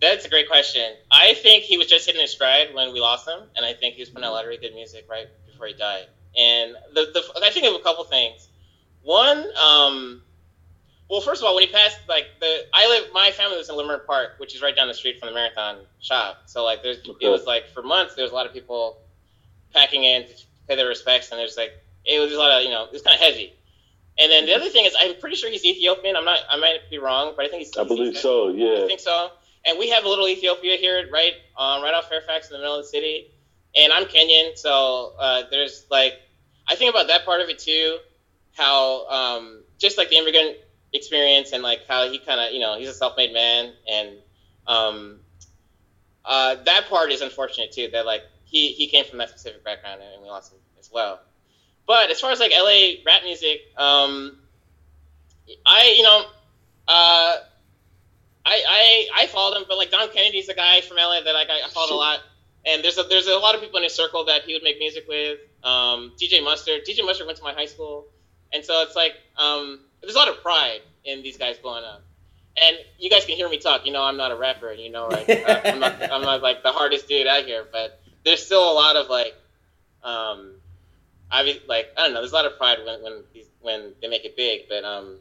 That's 0.00 0.24
a 0.24 0.28
great 0.28 0.46
question. 0.48 0.94
I 1.10 1.34
think 1.34 1.64
he 1.64 1.76
was 1.76 1.88
just 1.88 2.06
hitting 2.06 2.20
his 2.20 2.30
stride 2.30 2.72
when 2.72 2.92
we 2.92 3.00
lost 3.00 3.26
him, 3.26 3.50
and 3.56 3.66
I 3.66 3.72
think 3.72 3.96
he 3.96 4.02
was 4.02 4.10
putting 4.10 4.24
out 4.26 4.30
a 4.30 4.34
lot 4.34 4.44
of 4.44 4.48
really 4.48 4.60
good 4.60 4.74
music 4.74 5.06
right 5.08 5.26
before 5.46 5.66
he 5.66 5.72
died. 5.72 6.06
And 6.36 6.76
the, 6.92 7.06
the 7.12 7.42
I 7.42 7.50
think 7.50 7.66
of 7.66 7.74
a 7.74 7.80
couple 7.80 8.04
things. 8.04 8.48
One, 9.02 9.44
um, 9.56 10.22
well, 11.08 11.20
first 11.20 11.40
of 11.42 11.46
all, 11.48 11.54
when 11.54 11.66
he 11.66 11.72
passed, 11.72 11.98
like 12.08 12.26
the 12.40 12.66
I 12.74 12.86
live, 12.88 13.10
my 13.12 13.30
family 13.30 13.56
lives 13.56 13.68
in 13.68 13.74
Leimert 13.76 14.06
Park, 14.06 14.32
which 14.38 14.54
is 14.54 14.62
right 14.62 14.74
down 14.76 14.88
the 14.88 14.94
street 14.94 15.18
from 15.18 15.28
the 15.28 15.34
Marathon 15.34 15.78
shop. 16.00 16.42
So 16.46 16.64
like, 16.64 16.82
there's 16.82 16.98
Okay. 16.98 17.26
it 17.26 17.28
was 17.28 17.44
like 17.44 17.68
for 17.72 17.82
months 17.82 18.14
there 18.14 18.24
was 18.24 18.32
a 18.32 18.34
lot 18.34 18.46
of 18.46 18.52
people 18.52 18.98
packing 19.72 20.04
in 20.04 20.26
to 20.26 20.32
pay 20.68 20.76
their 20.76 20.88
respects, 20.88 21.30
and 21.30 21.38
there's 21.40 21.56
like 21.56 21.72
it 22.04 22.20
was 22.20 22.32
a 22.32 22.38
lot 22.38 22.50
of 22.58 22.62
you 22.64 22.70
know 22.70 22.84
it 22.84 22.92
was 22.92 23.02
kind 23.02 23.14
of 23.14 23.20
heavy. 23.20 23.54
And 24.20 24.32
then 24.32 24.46
the 24.46 24.54
other 24.54 24.68
thing 24.68 24.84
is, 24.84 24.96
I'm 24.98 25.14
pretty 25.20 25.36
sure 25.36 25.48
he's 25.48 25.64
Ethiopian. 25.64 26.16
I'm 26.16 26.24
not. 26.24 26.40
I 26.50 26.56
might 26.56 26.90
be 26.90 26.98
wrong, 26.98 27.34
but 27.36 27.44
I 27.46 27.48
think 27.48 27.62
he's. 27.62 27.76
I 27.76 27.82
he's- 27.84 27.88
believe 27.88 28.12
he's- 28.12 28.22
so. 28.22 28.48
Yeah. 28.48 28.84
I 28.84 28.86
think 28.88 29.00
so. 29.00 29.30
And 29.64 29.78
we 29.78 29.90
have 29.90 30.04
a 30.04 30.08
little 30.08 30.26
Ethiopia 30.28 30.76
here, 30.76 31.08
right, 31.12 31.34
um, 31.56 31.82
right 31.82 31.92
off 31.92 32.08
Fairfax 32.08 32.48
in 32.48 32.52
the 32.54 32.58
middle 32.58 32.76
of 32.76 32.84
the 32.84 32.88
city. 32.88 33.30
And 33.76 33.92
I'm 33.92 34.04
Kenyan, 34.04 34.56
so 34.56 35.12
uh, 35.18 35.42
there's 35.50 35.84
like, 35.90 36.14
I 36.66 36.74
think 36.74 36.90
about 36.90 37.08
that 37.08 37.24
part 37.26 37.42
of 37.42 37.48
it 37.50 37.58
too, 37.58 37.98
how 38.56 39.06
um, 39.08 39.62
just 39.78 39.98
like 39.98 40.08
the 40.08 40.16
immigrant 40.16 40.56
experience 40.92 41.52
and 41.52 41.62
like 41.62 41.80
how 41.86 42.08
he 42.10 42.18
kind 42.18 42.40
of, 42.40 42.52
you 42.52 42.60
know, 42.60 42.78
he's 42.78 42.88
a 42.88 42.94
self-made 42.94 43.32
man, 43.32 43.72
and 43.90 44.10
um, 44.66 45.20
uh, 46.24 46.56
that 46.64 46.88
part 46.88 47.10
is 47.10 47.20
unfortunate 47.20 47.72
too. 47.72 47.88
That 47.92 48.06
like 48.06 48.22
he 48.44 48.72
he 48.72 48.86
came 48.86 49.04
from 49.04 49.18
that 49.18 49.30
specific 49.30 49.64
background, 49.64 50.00
and 50.02 50.22
we 50.22 50.28
lost 50.28 50.52
him 50.52 50.58
as 50.78 50.90
well. 50.92 51.20
But 51.86 52.10
as 52.10 52.20
far 52.20 52.30
as 52.30 52.40
like 52.40 52.52
LA 52.52 53.02
rap 53.04 53.22
music, 53.24 53.60
um, 53.76 54.38
I 55.64 55.94
you 55.96 56.02
know. 56.02 56.24
Uh, 56.86 57.36
I, 58.48 58.62
I 58.66 59.22
I 59.24 59.26
followed 59.26 59.58
him, 59.58 59.64
but 59.68 59.76
like 59.76 59.90
Dom 59.90 60.08
Kennedy's 60.10 60.48
a 60.48 60.54
guy 60.54 60.80
from 60.80 60.96
LA 60.96 61.20
that 61.20 61.34
like, 61.34 61.50
I, 61.50 61.66
I 61.66 61.68
followed 61.68 61.92
a 61.92 61.96
lot, 61.96 62.20
and 62.64 62.82
there's 62.82 62.96
a 62.96 63.02
there's 63.02 63.26
a 63.26 63.36
lot 63.36 63.54
of 63.54 63.60
people 63.60 63.76
in 63.76 63.82
his 63.82 63.94
circle 63.94 64.24
that 64.24 64.42
he 64.42 64.54
would 64.54 64.62
make 64.62 64.78
music 64.78 65.04
with. 65.06 65.38
Um, 65.62 66.12
DJ 66.18 66.42
Mustard, 66.42 66.86
DJ 66.86 67.04
Mustard 67.04 67.26
went 67.26 67.36
to 67.38 67.44
my 67.44 67.52
high 67.52 67.66
school, 67.66 68.06
and 68.52 68.64
so 68.64 68.82
it's 68.82 68.96
like 68.96 69.14
um, 69.36 69.80
there's 70.00 70.14
a 70.14 70.18
lot 70.18 70.28
of 70.28 70.42
pride 70.42 70.80
in 71.04 71.22
these 71.22 71.36
guys 71.36 71.58
blowing 71.58 71.84
up. 71.84 72.02
And 72.60 72.76
you 72.98 73.08
guys 73.08 73.24
can 73.24 73.36
hear 73.36 73.48
me 73.48 73.58
talk. 73.58 73.86
You 73.86 73.92
know, 73.92 74.02
I'm 74.02 74.16
not 74.16 74.32
a 74.32 74.36
rapper. 74.36 74.72
You 74.72 74.90
know, 74.90 75.06
like 75.08 75.28
uh, 75.28 75.60
I'm 75.64 75.78
not 75.78 76.02
I'm 76.12 76.22
not 76.22 76.42
like 76.42 76.62
the 76.62 76.72
hardest 76.72 77.08
dude 77.08 77.26
out 77.26 77.44
here, 77.44 77.64
but 77.70 78.00
there's 78.24 78.44
still 78.44 78.72
a 78.72 78.74
lot 78.74 78.96
of 78.96 79.08
like, 79.08 79.34
um, 80.02 80.54
I 81.30 81.44
mean, 81.44 81.58
like 81.68 81.92
I 81.96 82.04
don't 82.04 82.14
know. 82.14 82.20
There's 82.20 82.32
a 82.32 82.34
lot 82.34 82.46
of 82.46 82.58
pride 82.58 82.78
when 82.84 83.02
when 83.02 83.22
these, 83.32 83.46
when 83.60 83.92
they 84.02 84.08
make 84.08 84.24
it 84.24 84.36
big, 84.36 84.62
but 84.68 84.82
um, 84.82 85.18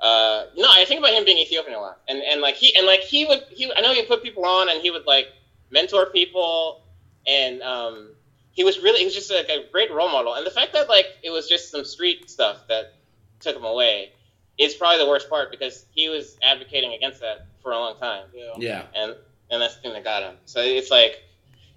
uh, 0.00 0.46
no, 0.56 0.68
I 0.70 0.84
think 0.84 1.00
about 1.00 1.12
him 1.12 1.24
being 1.24 1.38
Ethiopian 1.38 1.76
a 1.76 1.80
lot, 1.80 2.00
and 2.08 2.22
and 2.22 2.40
like 2.40 2.54
he 2.56 2.74
and 2.76 2.86
like 2.86 3.00
he 3.00 3.24
would 3.24 3.44
he 3.50 3.70
I 3.76 3.80
know 3.80 3.92
he 3.92 4.00
would 4.00 4.08
put 4.08 4.22
people 4.22 4.44
on, 4.44 4.68
and 4.68 4.80
he 4.80 4.90
would 4.90 5.06
like 5.06 5.28
mentor 5.70 6.06
people, 6.06 6.82
and 7.26 7.62
um, 7.62 8.10
he 8.52 8.64
was 8.64 8.82
really 8.82 9.00
he 9.00 9.04
was 9.04 9.14
just 9.14 9.30
like 9.30 9.48
a 9.48 9.64
great 9.70 9.92
role 9.92 10.10
model, 10.10 10.34
and 10.34 10.46
the 10.46 10.50
fact 10.50 10.72
that 10.72 10.88
like 10.88 11.06
it 11.22 11.30
was 11.30 11.48
just 11.48 11.70
some 11.70 11.84
street 11.84 12.30
stuff 12.30 12.66
that 12.68 12.94
took 13.42 13.56
him 13.56 13.64
away 13.64 14.12
is 14.58 14.74
probably 14.74 14.98
the 15.04 15.08
worst 15.08 15.28
part 15.28 15.50
because 15.50 15.84
he 15.94 16.08
was 16.08 16.36
advocating 16.42 16.92
against 16.94 17.20
that 17.20 17.46
for 17.62 17.72
a 17.72 17.78
long 17.78 17.96
time, 17.98 18.26
Yeah. 18.34 18.52
Yeah. 18.58 18.82
and 18.94 19.14
and 19.50 19.60
that's 19.60 19.76
the 19.76 19.82
thing 19.82 19.92
that 19.92 20.04
got 20.04 20.22
him. 20.22 20.36
So 20.46 20.60
it's 20.60 20.90
like 20.90 21.22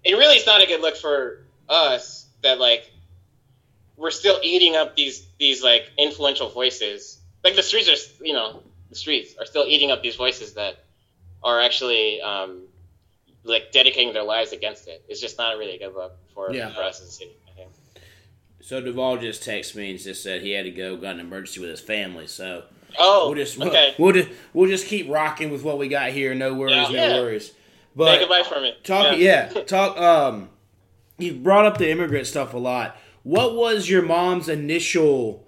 it 0.03 0.13
really 0.13 0.37
is 0.37 0.45
not 0.45 0.61
a 0.61 0.67
good 0.67 0.81
look 0.81 0.95
for 0.95 1.39
us 1.67 2.27
that 2.41 2.59
like 2.59 2.89
we're 3.97 4.11
still 4.11 4.39
eating 4.43 4.75
up 4.75 4.95
these 4.95 5.25
these 5.39 5.63
like 5.63 5.89
influential 5.97 6.49
voices. 6.49 7.19
Like 7.43 7.55
the 7.55 7.63
streets 7.63 7.87
are, 7.89 8.25
you 8.25 8.33
know, 8.33 8.61
the 8.89 8.95
streets 8.95 9.35
are 9.39 9.45
still 9.45 9.65
eating 9.67 9.91
up 9.91 10.01
these 10.01 10.15
voices 10.15 10.53
that 10.55 10.77
are 11.43 11.61
actually 11.61 12.21
um, 12.21 12.63
like 13.43 13.71
dedicating 13.71 14.13
their 14.13 14.23
lives 14.23 14.51
against 14.51 14.87
it. 14.87 15.03
It's 15.07 15.21
just 15.21 15.37
not 15.37 15.55
a 15.55 15.57
really 15.57 15.75
a 15.75 15.79
good 15.79 15.93
look 15.93 16.13
for, 16.33 16.51
Yeah. 16.53 16.73
for 16.73 16.81
us 16.81 17.01
as 17.01 17.07
a 17.07 17.11
city. 17.11 17.35
So 18.65 18.81
Duvall 18.81 19.17
just 19.17 19.43
texted 19.43 19.75
me 19.75 19.91
and 19.91 19.99
just 19.99 20.23
said 20.23 20.41
he 20.41 20.49
had 20.49 20.65
to 20.65 20.71
go, 20.71 20.97
got 20.97 21.13
an 21.13 21.19
emergency 21.19 21.59
with 21.59 21.69
his 21.69 21.81
family. 21.81 22.25
So 22.25 22.63
Oh, 22.97 23.27
we'll 23.27 23.35
just 23.35 23.61
okay. 23.61 23.93
we'll, 23.99 24.11
just 24.11 24.29
we'll 24.53 24.67
just 24.67 24.87
keep 24.87 25.07
rocking 25.07 25.51
with 25.51 25.61
what 25.61 25.77
we 25.77 25.87
got 25.87 26.09
here. 26.09 26.33
No 26.33 26.55
worries, 26.55 26.73
Yeah. 26.73 26.87
no 26.87 26.93
Yeah. 27.15 27.19
worries. 27.19 27.51
But 27.95 28.21
goodbye 28.21 28.41
for 28.41 28.59
me. 28.59 28.73
Talk, 28.83 29.17
yeah. 29.19 29.49
talk. 29.67 29.99
Um, 29.99 30.49
you 31.19 31.33
brought 31.33 31.65
up 31.65 31.77
the 31.77 31.91
immigrant 31.91 32.25
stuff 32.25 32.55
a 32.55 32.57
lot. 32.57 32.97
What 33.21 33.53
was 33.55 33.87
your 33.87 34.01
mom's 34.01 34.49
initial 34.49 35.47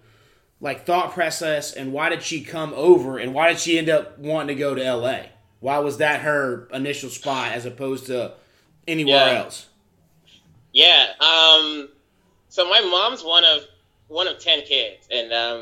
like 0.61 0.85
thought 0.85 1.11
process, 1.13 1.73
and 1.73 1.91
why 1.93 2.09
did 2.09 2.21
she 2.21 2.41
come 2.43 2.71
over, 2.75 3.17
and 3.17 3.33
why 3.33 3.47
did 3.49 3.57
she 3.59 3.79
end 3.79 3.89
up 3.89 4.19
wanting 4.19 4.55
to 4.55 4.59
go 4.59 4.75
to 4.75 4.85
L.A.? 4.85 5.29
Why 5.59 5.79
was 5.79 5.97
that 5.97 6.21
her 6.21 6.67
initial 6.71 7.09
spot 7.09 7.51
as 7.53 7.65
opposed 7.65 8.05
to 8.07 8.33
anywhere 8.87 9.31
Yeah. 9.33 9.39
else? 9.39 9.65
Yeah. 10.71 11.07
Um, 11.19 11.89
so 12.57 12.67
my 12.69 12.81
mom's 12.81 13.23
one 13.23 13.43
of 13.45 13.59
one 14.07 14.27
of 14.27 14.39
ten 14.39 14.61
kids, 14.63 15.07
and 15.11 15.31
um, 15.31 15.59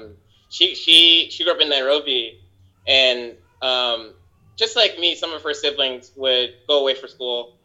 she 0.49 0.75
she 0.75 1.29
she 1.29 1.43
grew 1.43 1.53
up 1.53 1.59
in 1.61 1.69
Nairobi, 1.69 2.39
and 2.87 3.33
um, 3.61 4.13
just 4.55 4.75
like 4.75 4.97
me, 4.97 5.15
some 5.15 5.33
of 5.33 5.41
her 5.43 5.53
siblings 5.53 6.11
would 6.15 6.53
go 6.67 6.79
away 6.79 6.95
for 6.95 7.07
school. 7.07 7.57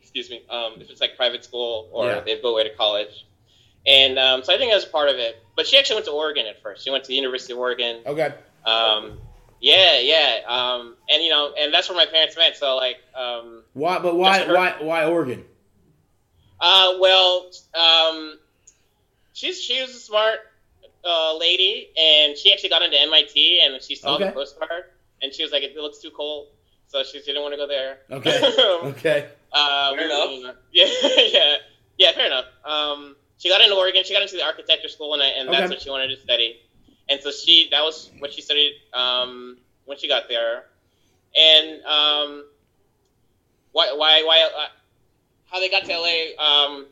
Excuse 0.00 0.30
me. 0.30 0.42
Um, 0.48 0.74
if 0.80 0.90
it's 0.90 1.00
like 1.00 1.16
private 1.16 1.42
school, 1.44 1.88
or 1.92 2.06
Yeah. 2.06 2.20
they'd 2.20 2.40
go 2.42 2.50
away 2.54 2.64
to 2.68 2.74
college, 2.76 3.26
and 3.86 4.18
um, 4.18 4.42
so 4.44 4.54
I 4.54 4.58
think 4.58 4.70
that 4.70 4.76
was 4.76 4.84
part 4.84 5.08
of 5.08 5.16
it. 5.16 5.36
But 5.56 5.66
she 5.66 5.76
actually 5.76 5.96
went 5.96 6.06
to 6.06 6.12
Oregon 6.12 6.46
at 6.46 6.62
first. 6.62 6.84
She 6.84 6.90
went 6.90 7.02
to 7.04 7.08
the 7.08 7.14
University 7.16 7.52
of 7.52 7.58
Oregon. 7.58 8.02
Okay. 8.06 8.32
Um, 8.64 9.18
Yeah, 9.60 9.98
yeah. 9.98 10.30
Um, 10.46 10.94
and 11.10 11.20
you 11.24 11.30
know, 11.30 11.52
and 11.58 11.74
that's 11.74 11.88
where 11.88 11.98
my 11.98 12.06
parents 12.06 12.36
met. 12.36 12.56
So 12.56 12.76
like, 12.76 12.98
um, 13.16 13.64
Why? 13.72 13.98
But 13.98 14.14
why? 14.16 14.38
Her- 14.44 14.54
Why? 14.54 14.68
Why 14.80 15.04
Oregon? 15.06 15.44
uh, 16.60 16.94
well, 17.00 17.50
um, 17.74 18.38
she's 19.38 19.60
she 19.62 19.80
was 19.80 19.90
a 19.94 20.00
smart 20.10 20.38
uh, 21.04 21.36
lady, 21.38 21.88
and 21.96 22.36
she 22.36 22.52
actually 22.52 22.70
got 22.70 22.82
into 22.82 23.00
MIT, 23.00 23.60
and 23.62 23.80
she 23.82 23.94
saw 23.94 24.16
Okay. 24.16 24.26
the 24.26 24.32
postcard, 24.32 24.84
and 25.22 25.32
she 25.32 25.42
was 25.42 25.52
like, 25.52 25.62
it 25.62 25.76
looks 25.76 25.98
too 25.98 26.10
cold, 26.10 26.48
so 26.88 27.02
she 27.04 27.20
didn't 27.20 27.42
want 27.42 27.52
to 27.54 27.56
go 27.58 27.66
there. 27.66 27.98
Okay. 28.10 28.40
Okay. 28.92 29.28
Uh, 29.52 29.94
Fair 29.94 30.04
enough. 30.06 30.54
Yeah, 30.72 30.86
yeah, 31.32 31.56
yeah. 31.96 32.12
Fair 32.12 32.26
enough. 32.26 32.44
Um, 32.64 33.16
she 33.38 33.48
got 33.48 33.60
into 33.62 33.74
Oregon. 33.74 34.02
She 34.04 34.12
got 34.12 34.22
into 34.22 34.36
the 34.36 34.44
architecture 34.44 34.88
school, 34.88 35.14
and, 35.14 35.22
I, 35.22 35.28
and 35.38 35.48
that's 35.48 35.64
Okay. 35.64 35.74
what 35.74 35.80
she 35.82 35.90
wanted 35.90 36.08
to 36.08 36.20
study. 36.20 36.58
And 37.08 37.20
so 37.22 37.30
she 37.30 37.68
that 37.70 37.82
was 37.82 38.10
what 38.18 38.32
she 38.34 38.42
studied 38.42 38.72
um, 38.92 39.56
when 39.86 39.96
she 39.98 40.08
got 40.08 40.28
there. 40.28 40.64
And 41.36 41.82
um, 41.84 42.44
why 43.72 43.92
why 43.96 44.22
why 44.26 44.42
uh, 44.42 44.66
how 45.50 45.60
they 45.60 45.70
got 45.70 45.84
to 45.86 45.92
LA? 45.96 46.16
Um, 46.38 46.86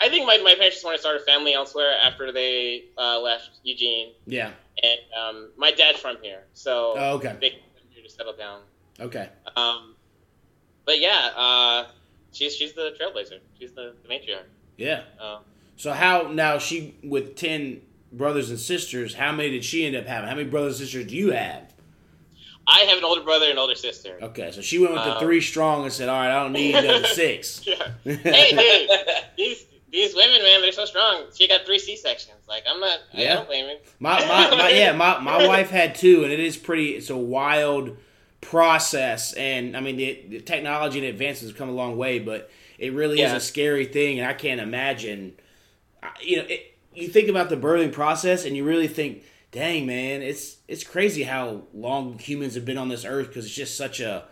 I 0.00 0.08
think 0.08 0.26
my, 0.26 0.38
my 0.38 0.54
parents 0.54 0.76
just 0.76 0.84
wanted 0.84 0.98
to 0.98 1.00
start 1.02 1.16
a 1.16 1.24
family 1.24 1.54
elsewhere 1.54 1.92
after 2.02 2.30
they 2.32 2.84
uh, 2.96 3.18
left 3.20 3.50
Eugene. 3.64 4.12
Yeah. 4.26 4.50
And 4.82 4.98
um, 5.20 5.50
my 5.56 5.72
dad's 5.72 5.98
from 5.98 6.16
here, 6.22 6.44
so 6.54 6.94
Oh, 6.96 7.14
okay. 7.16 7.36
they 7.40 7.50
came 7.50 7.60
here 7.90 8.04
to 8.04 8.08
settle 8.10 8.36
down. 8.36 8.60
Okay. 9.00 9.28
Um, 9.56 9.96
but 10.84 11.00
yeah, 11.00 11.30
uh, 11.36 11.86
she's 12.32 12.54
she's 12.54 12.74
the 12.74 12.96
trailblazer. 13.00 13.40
She's 13.58 13.72
the, 13.72 13.94
the 14.02 14.08
matriarch. 14.08 14.44
Yeah. 14.76 15.02
Um, 15.20 15.40
So 15.76 15.92
how 15.92 16.30
now 16.32 16.58
she 16.58 16.94
with 17.02 17.34
ten 17.34 17.80
brothers 18.12 18.50
and 18.50 18.58
sisters? 18.58 19.14
How 19.14 19.32
many 19.32 19.50
did 19.50 19.64
she 19.64 19.84
end 19.84 19.96
up 19.96 20.06
having? 20.06 20.28
How 20.28 20.36
many 20.36 20.48
brothers 20.48 20.78
and 20.78 20.88
sisters 20.88 21.06
do 21.10 21.16
you 21.16 21.32
have? 21.32 21.74
I 22.68 22.80
have 22.80 22.98
an 22.98 23.04
older 23.04 23.22
brother 23.22 23.46
and 23.46 23.52
an 23.54 23.58
older 23.58 23.74
sister. 23.74 24.18
Okay, 24.22 24.52
so 24.52 24.60
she 24.60 24.78
went 24.78 24.92
with 24.92 25.02
the 25.02 25.14
Um, 25.14 25.18
three 25.20 25.40
strong 25.40 25.82
and 25.84 25.92
said, 25.92 26.08
"All 26.08 26.20
right, 26.20 26.30
I 26.30 26.42
don't 26.42 26.52
need 26.52 26.74
another 26.76 27.06
six. 27.08 27.62
Yeah. 27.66 27.90
Hey, 28.04 28.50
dude, 28.88 28.90
these 29.36 29.64
these 29.90 30.14
women, 30.14 30.42
man, 30.42 30.60
they're 30.60 30.72
so 30.72 30.84
strong. 30.84 31.24
She 31.34 31.48
got 31.48 31.64
three 31.64 31.78
C 31.78 31.96
sections. 31.96 32.38
Like 32.48 32.64
I'm 32.70 32.80
not. 32.80 32.98
I 33.14 33.20
Yeah. 33.22 33.34
don't 33.34 33.46
blame 33.48 33.66
her. 33.66 33.74
My, 33.98 34.18
my, 34.26 34.50
my 34.56 34.68
yeah, 34.74 34.92
my, 34.92 35.18
my 35.18 35.46
wife 35.46 35.70
had 35.70 35.94
two, 35.94 36.24
and 36.24 36.32
it 36.32 36.40
is 36.40 36.56
pretty. 36.56 36.90
It's 36.90 37.10
a 37.10 37.16
wild 37.16 37.96
process, 38.40 39.32
and 39.34 39.76
I 39.76 39.80
mean 39.80 39.96
the, 39.96 40.24
the 40.28 40.40
technology 40.40 40.98
and 40.98 41.06
advances 41.08 41.48
have 41.50 41.58
come 41.58 41.68
a 41.68 41.72
long 41.72 41.96
way, 41.96 42.18
but 42.18 42.50
it 42.78 42.92
really 42.92 43.20
is 43.20 43.32
a 43.32 43.40
scary 43.40 43.84
thing, 43.86 44.18
and 44.20 44.28
I 44.28 44.32
can't 44.34 44.60
imagine. 44.60 45.34
You 46.22 46.36
know, 46.38 46.44
it, 46.48 46.74
you 46.94 47.08
think 47.08 47.28
about 47.28 47.48
the 47.48 47.56
birthing 47.56 47.92
process, 47.92 48.44
and 48.44 48.56
you 48.56 48.64
really 48.64 48.88
think, 48.88 49.24
"Dang, 49.50 49.86
man, 49.86 50.22
it's 50.22 50.58
it's 50.68 50.84
crazy 50.84 51.24
how 51.24 51.62
long 51.74 52.18
humans 52.18 52.54
have 52.54 52.64
been 52.64 52.78
on 52.78 52.88
this 52.88 53.04
earth 53.04 53.28
because 53.28 53.46
it's 53.46 53.54
just 53.54 53.76
such 53.76 54.00
a." 54.00 54.24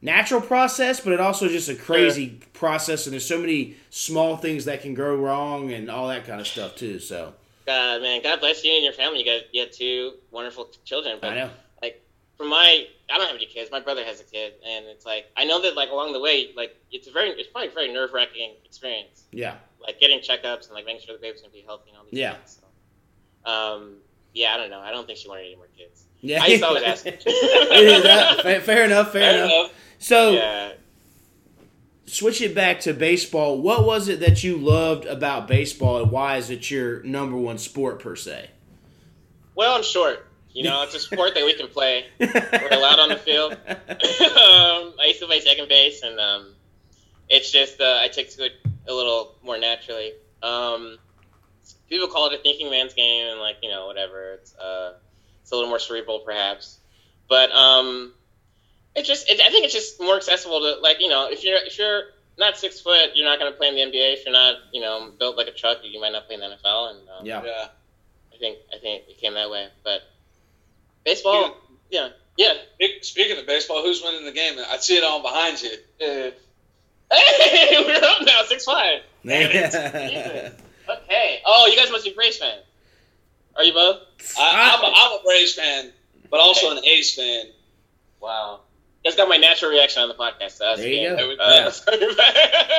Natural 0.00 0.40
process, 0.40 1.00
but 1.00 1.12
it 1.12 1.18
also 1.20 1.48
just 1.48 1.68
a 1.68 1.74
crazy 1.74 2.40
process, 2.52 3.06
and 3.06 3.12
there's 3.12 3.26
so 3.26 3.38
many 3.38 3.74
small 3.90 4.36
things 4.36 4.64
that 4.66 4.80
can 4.80 4.94
go 4.94 5.12
wrong, 5.16 5.72
and 5.72 5.90
all 5.90 6.06
that 6.08 6.24
kind 6.24 6.40
of 6.40 6.46
stuff 6.46 6.76
too. 6.76 7.00
So 7.00 7.34
God, 7.66 8.02
man, 8.02 8.22
God 8.22 8.38
bless 8.38 8.62
you 8.64 8.72
and 8.72 8.84
your 8.84 8.92
family. 8.92 9.18
You 9.18 9.24
got 9.24 9.42
you 9.52 9.60
had 9.62 9.72
two 9.72 10.12
wonderful 10.30 10.70
children. 10.84 11.18
But 11.20 11.30
I 11.32 11.34
know, 11.34 11.50
like 11.82 12.00
for 12.36 12.44
my, 12.44 12.86
I 13.12 13.18
don't 13.18 13.26
have 13.26 13.34
any 13.34 13.46
kids. 13.46 13.72
My 13.72 13.80
brother 13.80 14.04
has 14.04 14.20
a 14.20 14.24
kid, 14.24 14.52
and 14.64 14.84
it's 14.86 15.04
like 15.04 15.26
I 15.36 15.44
know 15.44 15.60
that 15.62 15.74
like 15.74 15.90
along 15.90 16.12
the 16.12 16.20
way, 16.20 16.52
like 16.56 16.76
it's 16.92 17.08
a 17.08 17.10
very, 17.10 17.30
it's 17.30 17.48
probably 17.48 17.68
a 17.70 17.72
very 17.72 17.92
nerve 17.92 18.12
wracking 18.12 18.54
experience. 18.64 19.24
yeah, 19.32 19.56
Like 19.80 19.98
getting 19.98 20.20
checkups 20.20 20.66
and 20.66 20.74
like 20.74 20.86
making 20.86 21.02
sure 21.06 21.16
the 21.16 21.20
baby's 21.20 21.40
gonna 21.42 21.52
be 21.52 21.62
healthy 21.66 21.90
and 21.90 21.98
all 21.98 22.04
these 22.04 22.20
Yeah. 22.20 22.34
things. 22.34 22.60
So, 23.44 23.50
um, 23.50 23.96
yeah, 24.32 24.54
I 24.54 24.58
don't 24.58 24.70
know. 24.70 24.78
I 24.80 24.92
don't 24.92 25.06
think 25.06 25.18
she 25.18 25.28
wanted 25.28 25.46
any 25.46 25.56
more 25.56 25.68
kids. 25.76 26.04
Yeah. 26.20 26.42
I 26.42 26.46
used 26.46 26.62
to 26.62 26.68
always 26.68 26.82
ask. 26.82 27.06
It 27.06 27.26
is 27.26 28.02
that- 28.02 28.42
fair, 28.42 28.60
fair 28.60 28.84
enough. 28.84 29.12
Fair, 29.12 29.20
Fair 29.32 29.44
enough. 29.44 29.50
enough. 29.50 29.72
So, 29.98 30.30
yeah. 30.32 30.72
switch 32.06 32.40
it 32.40 32.54
back 32.54 32.80
to 32.80 32.94
baseball. 32.94 33.58
What 33.60 33.84
was 33.84 34.08
it 34.08 34.20
that 34.20 34.42
you 34.44 34.56
loved 34.56 35.04
about 35.06 35.48
baseball, 35.48 36.02
and 36.02 36.10
why 36.10 36.36
is 36.36 36.50
it 36.50 36.70
your 36.70 37.02
number 37.02 37.36
one 37.36 37.58
sport 37.58 37.98
per 38.00 38.14
se? 38.16 38.50
Well, 39.54 39.74
I'm 39.76 39.82
short. 39.82 40.24
You 40.52 40.64
know, 40.64 40.82
it's 40.82 40.94
a 40.94 41.00
sport 41.08 41.34
that 41.34 41.44
we 41.44 41.54
can 41.54 41.68
play. 41.68 42.06
We're 42.18 42.68
allowed 42.72 42.98
on 43.00 43.08
the 43.10 43.16
field. 43.16 43.52
um, 43.68 44.94
I 45.00 45.04
used 45.08 45.20
to 45.20 45.26
play 45.26 45.40
second 45.40 45.68
base, 45.68 46.02
and 46.02 46.18
um, 46.18 46.54
it's 47.28 47.50
just 47.50 47.80
uh, 47.80 47.98
I 48.00 48.08
take 48.08 48.30
to 48.36 48.44
it 48.44 48.52
a 48.86 48.92
little 48.94 49.34
more 49.44 49.58
naturally. 49.58 50.12
Um, 50.42 50.98
people 51.88 52.08
call 52.08 52.28
it 52.30 52.38
a 52.38 52.42
thinking 52.42 52.70
man's 52.70 52.94
game, 52.94 53.26
and 53.28 53.40
like 53.40 53.56
you 53.62 53.68
know, 53.68 53.86
whatever. 53.86 54.32
It's 54.34 54.54
uh, 54.56 54.94
it's 55.48 55.52
a 55.52 55.54
little 55.54 55.70
more 55.70 55.78
cerebral, 55.78 56.18
perhaps, 56.20 56.76
but 57.26 57.50
um, 57.52 58.12
it 58.94 59.04
just 59.06 59.30
it, 59.30 59.40
I 59.40 59.48
think 59.48 59.64
it's 59.64 59.72
just 59.72 59.98
more 59.98 60.16
accessible 60.16 60.60
to 60.60 60.80
like 60.82 61.00
you 61.00 61.08
know 61.08 61.30
if 61.30 61.42
you're 61.42 61.56
if 61.56 61.78
you're 61.78 62.02
not 62.36 62.58
six 62.58 62.80
foot, 62.82 63.12
you're 63.14 63.24
not 63.24 63.38
going 63.38 63.50
to 63.50 63.56
play 63.56 63.68
in 63.68 63.74
the 63.74 63.80
NBA. 63.80 64.12
If 64.12 64.24
you're 64.26 64.32
not 64.34 64.56
you 64.74 64.82
know 64.82 65.10
built 65.18 65.38
like 65.38 65.46
a 65.46 65.52
truck, 65.52 65.78
you 65.82 65.98
might 66.02 66.12
not 66.12 66.26
play 66.26 66.34
in 66.34 66.40
the 66.40 66.46
NFL. 66.48 66.90
And 66.90 66.98
um, 67.08 67.24
Yeah. 67.26 67.42
Yeah. 67.44 67.68
I 68.34 68.36
think 68.38 68.58
I 68.74 68.78
think 68.78 69.04
it 69.08 69.16
came 69.18 69.32
that 69.34 69.48
way. 69.50 69.68
But 69.82 70.02
baseball, 71.04 71.56
yeah, 71.90 72.10
yeah. 72.36 72.52
Speak- 72.74 73.04
Speaking 73.04 73.38
of 73.38 73.46
baseball, 73.46 73.82
who's 73.82 74.02
winning 74.02 74.26
the 74.26 74.32
game? 74.32 74.58
I 74.70 74.76
see 74.76 74.96
it 74.98 75.02
all 75.04 75.22
behind 75.22 75.62
you. 75.62 75.70
Uh, 75.70 76.30
hey, 77.14 77.84
we're 77.86 77.96
up 78.04 78.18
now, 78.26 78.42
six 78.44 78.64
five. 78.66 79.00
Damn 79.24 79.50
it. 79.50 79.70
Jesus. 80.12 80.60
Okay. 80.90 81.40
Oh, 81.46 81.66
you 81.66 81.76
guys 81.76 81.90
must 81.90 82.04
be 82.04 82.12
Braves 82.12 82.36
fans. 82.36 82.62
Are 83.58 83.64
you 83.64 83.72
both? 83.74 83.98
I, 84.38 84.72
I'm, 84.78 84.84
a, 84.84 84.92
I'm 84.96 85.20
a 85.20 85.22
Braves 85.24 85.54
fan, 85.54 85.92
but 86.30 86.40
also 86.40 86.70
an 86.76 86.84
A's 86.84 87.14
fan. 87.14 87.46
Wow. 88.20 88.60
That's 89.04 89.16
got 89.16 89.28
my 89.28 89.36
natural 89.36 89.70
reaction 89.70 90.02
on 90.02 90.08
the 90.08 90.14
podcast. 90.14 90.52
So 90.52 90.76
There 90.76 90.88
you 90.88 91.08
good. 91.10 91.36
go. 91.38 91.42
Uh, 91.44 91.50
Yeah. 91.50 91.70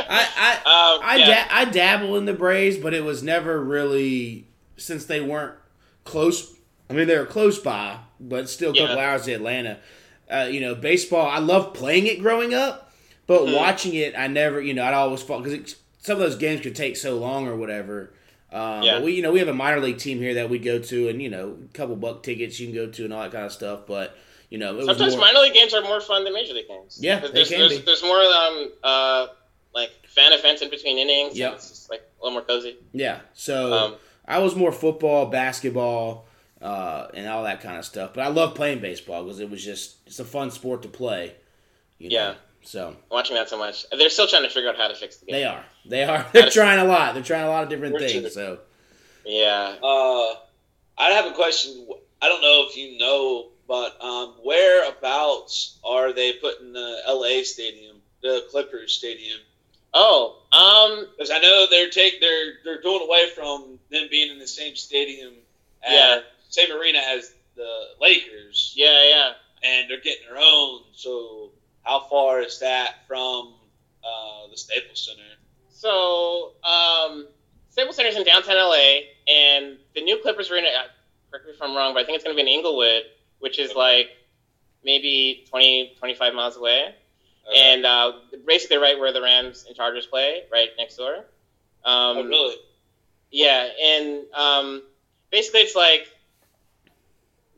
I, 0.10 0.28
I, 0.38 0.96
um, 0.96 1.02
I, 1.04 1.16
yeah. 1.18 1.48
da- 1.48 1.54
I 1.56 1.66
dabble 1.66 2.18
in 2.18 2.26
the 2.26 2.34
Braves, 2.34 2.78
but 2.78 2.94
it 2.94 3.04
was 3.04 3.22
never 3.24 3.62
really 3.62 4.48
since 4.78 5.06
they 5.06 5.22
weren't 5.22 5.56
close. 6.04 6.56
I 6.90 6.94
mean, 6.94 7.08
they 7.08 7.18
were 7.18 7.26
close 7.26 7.60
by, 7.60 7.98
but 8.20 8.50
still 8.50 8.72
a 8.72 8.78
couple 8.78 8.96
Yeah. 8.96 9.12
hours 9.12 9.26
to 9.26 9.34
Atlanta. 9.34 9.80
Uh, 10.30 10.48
you 10.52 10.62
know, 10.62 10.76
baseball. 10.76 11.26
I 11.28 11.40
loved 11.40 11.76
playing 11.76 12.08
it 12.08 12.20
growing 12.22 12.54
up, 12.54 12.92
but 13.28 13.42
Mhm. 13.44 13.56
watching 13.56 13.94
it, 13.96 14.14
I 14.18 14.28
never. 14.28 14.62
You 14.62 14.74
know, 14.76 14.84
I'd 14.84 14.94
always 14.94 15.22
fall 15.24 15.42
because 15.42 15.76
some 16.00 16.14
of 16.14 16.20
those 16.20 16.36
games 16.36 16.62
could 16.62 16.76
take 16.76 16.98
so 16.98 17.18
long 17.18 17.48
or 17.48 17.56
whatever. 17.56 18.14
Um, 18.52 18.84
Yeah. 18.84 18.96
But 18.96 19.04
we, 19.06 19.14
you 19.14 19.22
know, 19.22 19.32
we 19.32 19.40
have 19.40 19.48
a 19.48 19.54
minor 19.54 19.80
league 19.80 19.98
team 20.00 20.20
here 20.20 20.34
that 20.36 20.50
we 20.50 20.60
go 20.60 20.80
to, 20.80 21.10
and 21.10 21.22
you 21.22 21.30
know, 21.30 21.58
a 21.64 21.74
couple 21.74 21.96
buck 21.96 22.24
tickets 22.24 22.60
you 22.60 22.68
can 22.68 22.76
go 22.76 22.88
to 22.92 23.04
and 23.06 23.14
all 23.14 23.22
that 23.22 23.32
kind 23.32 23.46
of 23.46 23.52
stuff. 23.52 23.82
But 23.88 24.16
you 24.50 24.58
know, 24.58 24.72
it 24.74 24.78
was 24.78 24.86
Sometimes 24.88 25.16
more, 25.16 25.26
minor 25.26 25.40
league 25.40 25.54
games 25.54 25.74
are 25.74 25.82
more 25.82 26.02
fun 26.02 26.24
than 26.24 26.34
major 26.34 26.54
league 26.54 26.68
games. 26.68 26.98
Yeah, 27.02 27.20
There's, 27.20 27.50
there's, 27.50 27.86
there's 27.86 28.04
more 28.04 28.20
um 28.20 28.72
uh 28.84 29.28
like 29.76 29.92
fan 30.08 30.34
events 30.34 30.62
in 30.64 30.70
between 30.72 30.98
innings. 30.98 31.38
Yep. 31.38 31.48
and 31.52 31.56
It's 31.60 31.70
just 31.70 31.90
like 31.92 32.02
a 32.02 32.24
little 32.24 32.34
more 32.40 32.46
cozy. 32.46 32.78
yeah. 32.92 33.20
So 33.34 33.74
Um, 33.74 33.96
I 34.28 34.40
was 34.40 34.56
more 34.56 34.72
football, 34.72 35.28
basketball, 35.28 36.26
uh, 36.62 37.08
and 37.14 37.28
all 37.28 37.44
that 37.44 37.62
kind 37.62 37.78
of 37.78 37.86
stuff. 37.86 38.14
But 38.16 38.24
I 38.24 38.28
love 38.30 38.56
playing 38.56 38.80
baseball 38.80 39.24
because 39.24 39.40
it 39.40 39.50
was 39.50 39.64
just 39.64 39.98
it's 40.08 40.20
a 40.20 40.26
fun 40.26 40.50
sport 40.52 40.82
to 40.84 40.88
play. 40.88 41.36
You 42.00 42.10
know? 42.10 42.16
Yeah. 42.16 42.34
So 42.64 42.96
watching 43.10 43.36
that 43.36 43.50
so 43.50 43.58
much. 43.58 43.86
They're 43.92 44.10
still 44.10 44.28
trying 44.28 44.44
to 44.44 44.50
figure 44.50 44.70
out 44.70 44.78
how 44.78 44.88
to 44.88 44.96
fix 44.96 45.18
the 45.18 45.26
game. 45.28 45.34
they 45.34 45.44
are. 45.46 45.64
They 45.86 46.04
are. 46.04 46.18
They're 46.34 46.42
That's- 46.44 46.54
trying 46.54 46.80
a 46.80 46.84
lot. 46.86 47.14
They're 47.14 47.24
trying 47.24 47.46
a 47.46 47.50
lot 47.50 47.64
of 47.64 47.70
different 47.70 47.96
Richard. 47.96 48.22
things. 48.24 48.34
So 48.34 48.60
Yeah. 49.26 49.76
Uh, 49.82 50.36
I 50.98 51.12
have 51.12 51.26
a 51.26 51.32
question. 51.34 51.88
I 52.22 52.28
don't 52.28 52.42
know 52.42 52.66
if 52.70 52.76
you 52.76 52.98
know, 52.98 53.48
but 53.68 54.02
um, 54.04 54.36
whereabouts 54.44 55.78
are 55.84 56.14
they 56.14 56.34
putting 56.34 56.74
the 56.74 56.98
LA 57.08 57.44
stadium, 57.44 57.98
the 58.22 58.46
Clippers 58.50 58.94
stadium? 58.94 59.40
Oh, 59.94 60.36
um, 60.52 61.08
Because 61.18 61.32
I 61.32 61.40
know 61.40 61.66
they're 61.70 61.90
take 61.90 62.20
they're 62.22 62.54
they're 62.64 62.82
doing 62.82 63.02
away 63.02 63.30
from 63.34 63.80
them 63.90 64.08
being 64.12 64.30
in 64.32 64.38
the 64.40 64.48
same 64.48 64.76
stadium, 64.76 65.34
as, 65.84 65.94
Yeah. 65.94 66.20
same 66.50 66.72
arena 66.78 67.00
as 67.00 67.34
the 67.56 67.88
Lakers, 68.00 68.74
yeah, 68.76 69.04
yeah. 69.06 69.32
and 69.64 69.90
they're 69.90 70.00
getting 70.00 70.28
their 70.28 70.38
own. 70.42 70.82
So 70.94 71.52
how 71.90 72.02
far 72.02 72.42
is 72.42 72.60
that 72.60 73.08
from 73.08 73.54
uh, 74.04 74.48
the 74.52 74.58
Staples 74.58 75.08
Center? 75.08 75.28
So, 75.70 76.52
um, 76.64 77.28
Staples 77.70 77.98
is 77.98 78.16
in 78.16 78.24
downtown 78.24 78.58
LA, 78.58 79.00
and 79.28 79.78
the 79.96 80.02
new 80.04 80.20
Clippers 80.22 80.52
Arena. 80.52 80.68
uh, 80.68 80.84
Correct 81.32 81.46
me 81.48 81.52
if 81.54 81.62
I'm 81.62 81.76
wrong, 81.76 81.94
but 81.94 82.02
I 82.02 82.06
think 82.06 82.16
it's 82.16 82.24
going 82.24 82.36
to 82.36 82.44
be 82.44 82.48
in 82.48 82.58
Inglewood, 82.58 83.04
which 83.40 83.60
is 83.60 83.74
like 83.74 84.10
maybe 84.84 85.46
20, 85.50 85.96
25 85.98 86.34
miles 86.34 86.58
away, 86.58 86.94
and 87.56 87.86
uh, 87.86 88.14
basically 88.46 88.78
right 88.78 88.98
where 89.00 89.12
the 89.12 89.22
Rams 89.22 89.66
and 89.68 89.76
Chargers 89.76 90.06
play, 90.06 90.44
right 90.52 90.70
next 90.78 90.98
door. 90.98 91.16
Um, 91.86 92.18
oh, 92.18 92.24
really? 92.24 92.56
Yeah, 93.32 93.68
and 93.84 94.24
um, 94.34 94.84
basically 95.32 95.62
it's 95.62 95.76
like 95.76 96.08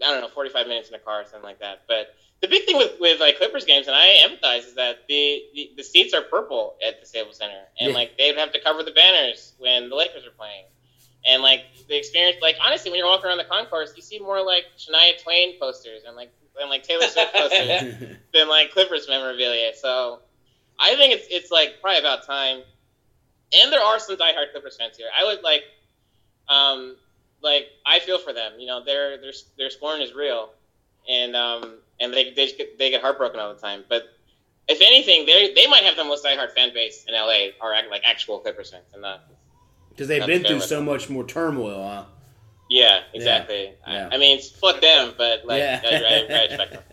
I 0.03 0.07
don't 0.11 0.21
know, 0.21 0.27
forty 0.29 0.49
five 0.49 0.67
minutes 0.67 0.89
in 0.89 0.95
a 0.95 0.99
car 0.99 1.21
or 1.21 1.25
something 1.25 1.43
like 1.43 1.59
that. 1.59 1.83
But 1.87 2.13
the 2.41 2.47
big 2.47 2.65
thing 2.65 2.77
with, 2.77 2.93
with 2.99 3.19
like 3.19 3.37
Clippers 3.37 3.65
games, 3.65 3.87
and 3.87 3.95
I 3.95 4.17
empathize, 4.27 4.65
is 4.65 4.75
that 4.75 5.07
the, 5.07 5.43
the, 5.53 5.71
the 5.77 5.83
seats 5.83 6.13
are 6.13 6.21
purple 6.23 6.75
at 6.85 6.99
the 6.99 7.05
Staples 7.05 7.37
Center, 7.37 7.61
and 7.79 7.89
Yeah. 7.91 7.95
like 7.95 8.17
they'd 8.17 8.35
have 8.37 8.51
to 8.53 8.59
cover 8.61 8.81
the 8.83 8.91
banners 8.91 9.53
when 9.59 9.89
the 9.89 9.95
Lakers 9.95 10.25
are 10.25 10.31
playing. 10.31 10.65
And 11.23 11.43
like 11.43 11.61
the 11.87 11.95
experience, 11.97 12.37
like 12.41 12.55
honestly, 12.63 12.89
when 12.89 12.97
you're 12.97 13.07
walking 13.07 13.27
around 13.27 13.37
the 13.37 13.43
concourse, 13.43 13.93
you 13.95 14.01
see 14.01 14.17
more 14.19 14.43
like 14.43 14.65
Shania 14.77 15.21
Twain 15.21 15.59
posters 15.59 16.01
and 16.07 16.15
like 16.15 16.31
than 16.59 16.67
like 16.69 16.81
Taylor 16.83 17.07
Swift 17.07 17.31
posters 17.35 17.93
than 18.33 18.49
like 18.49 18.71
Clippers 18.71 19.07
memorabilia. 19.07 19.71
So 19.75 20.19
I 20.79 20.95
think 20.95 21.13
it's 21.13 21.27
it's 21.29 21.51
like 21.51 21.75
probably 21.79 21.99
about 21.99 22.25
time. 22.25 22.63
And 23.53 23.71
there 23.71 23.81
are 23.83 23.99
some 23.99 24.15
diehard 24.15 24.51
Clippers 24.51 24.77
fans 24.77 24.97
here. 24.97 25.09
I 25.15 25.25
would 25.25 25.43
like, 25.43 25.63
um, 26.47 26.95
like 27.41 27.67
I 27.85 27.99
feel 27.99 28.19
for 28.19 28.33
them. 28.33 28.53
You 28.59 28.67
know, 28.67 28.83
their 28.83 29.19
their 29.19 29.31
their 29.57 29.69
scorn 29.69 30.01
is 30.01 30.13
real, 30.13 30.51
and 31.09 31.35
um, 31.35 31.79
and 31.99 32.13
they 32.13 32.31
they 32.33 32.51
get, 32.51 32.77
they 32.77 32.89
get 32.89 33.01
heartbroken 33.01 33.39
all 33.39 33.53
the 33.53 33.59
time. 33.59 33.83
But 33.89 34.03
if 34.67 34.81
anything, 34.81 35.25
they 35.25 35.53
they 35.53 35.67
might 35.67 35.83
have 35.83 35.95
the 35.95 36.03
most 36.03 36.23
diehard 36.25 36.51
fan 36.53 36.73
base 36.73 37.05
in 37.07 37.13
LA, 37.13 37.49
or 37.61 37.73
like 37.89 38.03
actual 38.05 38.39
Clippers 38.39 38.71
fans, 38.71 38.85
and 38.93 39.01
not. 39.01 39.23
Because 39.89 40.07
they've 40.07 40.25
been 40.25 40.43
through 40.43 40.61
so 40.61 40.81
much 40.81 41.09
more 41.09 41.25
turmoil, 41.25 41.83
huh? 41.83 42.05
Yeah, 42.71 43.01
exactly. 43.13 43.73
yeah. 43.85 44.07
I, 44.09 44.15
I 44.15 44.17
mean, 44.17 44.39
fuck 44.41 44.79
them, 44.79 45.13
but 45.17 45.45
like, 45.45 45.59
Yeah. 45.59 45.81
I, 45.83 45.87
I, 45.89 46.53
I 46.53 46.65
them. 46.67 46.83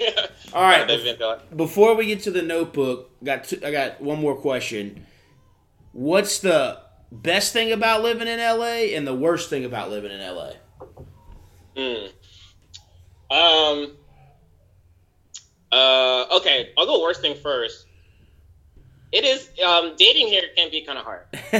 yeah. 0.00 0.26
All 0.54 0.62
right. 0.62 0.86
Been. 0.88 1.18
Before 1.54 1.94
we 1.94 2.06
get 2.06 2.22
to 2.22 2.30
the 2.30 2.40
notebook, 2.40 3.10
got 3.22 3.44
two, 3.44 3.60
I 3.62 3.70
got 3.70 4.00
one 4.00 4.18
more 4.18 4.34
question. 4.34 5.04
What's 5.92 6.38
the 6.38 6.80
best 7.10 7.52
thing 7.52 7.72
about 7.72 8.02
living 8.02 8.28
in 8.28 8.38
LA 8.38 8.94
and 8.94 9.06
the 9.06 9.14
worst 9.14 9.50
thing 9.50 9.64
about 9.64 9.90
living 9.90 10.10
in 10.10 10.20
LA? 10.20 10.52
Hmm. 11.76 12.06
Um. 13.30 13.92
Uh. 15.70 16.36
Okay. 16.38 16.70
I'll 16.76 16.86
go 16.86 17.02
worst 17.02 17.20
thing 17.20 17.36
first. 17.36 17.86
It 19.12 19.24
is. 19.24 19.50
Um. 19.64 19.94
Dating 19.96 20.28
here 20.28 20.42
can 20.56 20.70
be 20.70 20.84
kind 20.84 20.98
of 20.98 21.04
hard. 21.04 21.26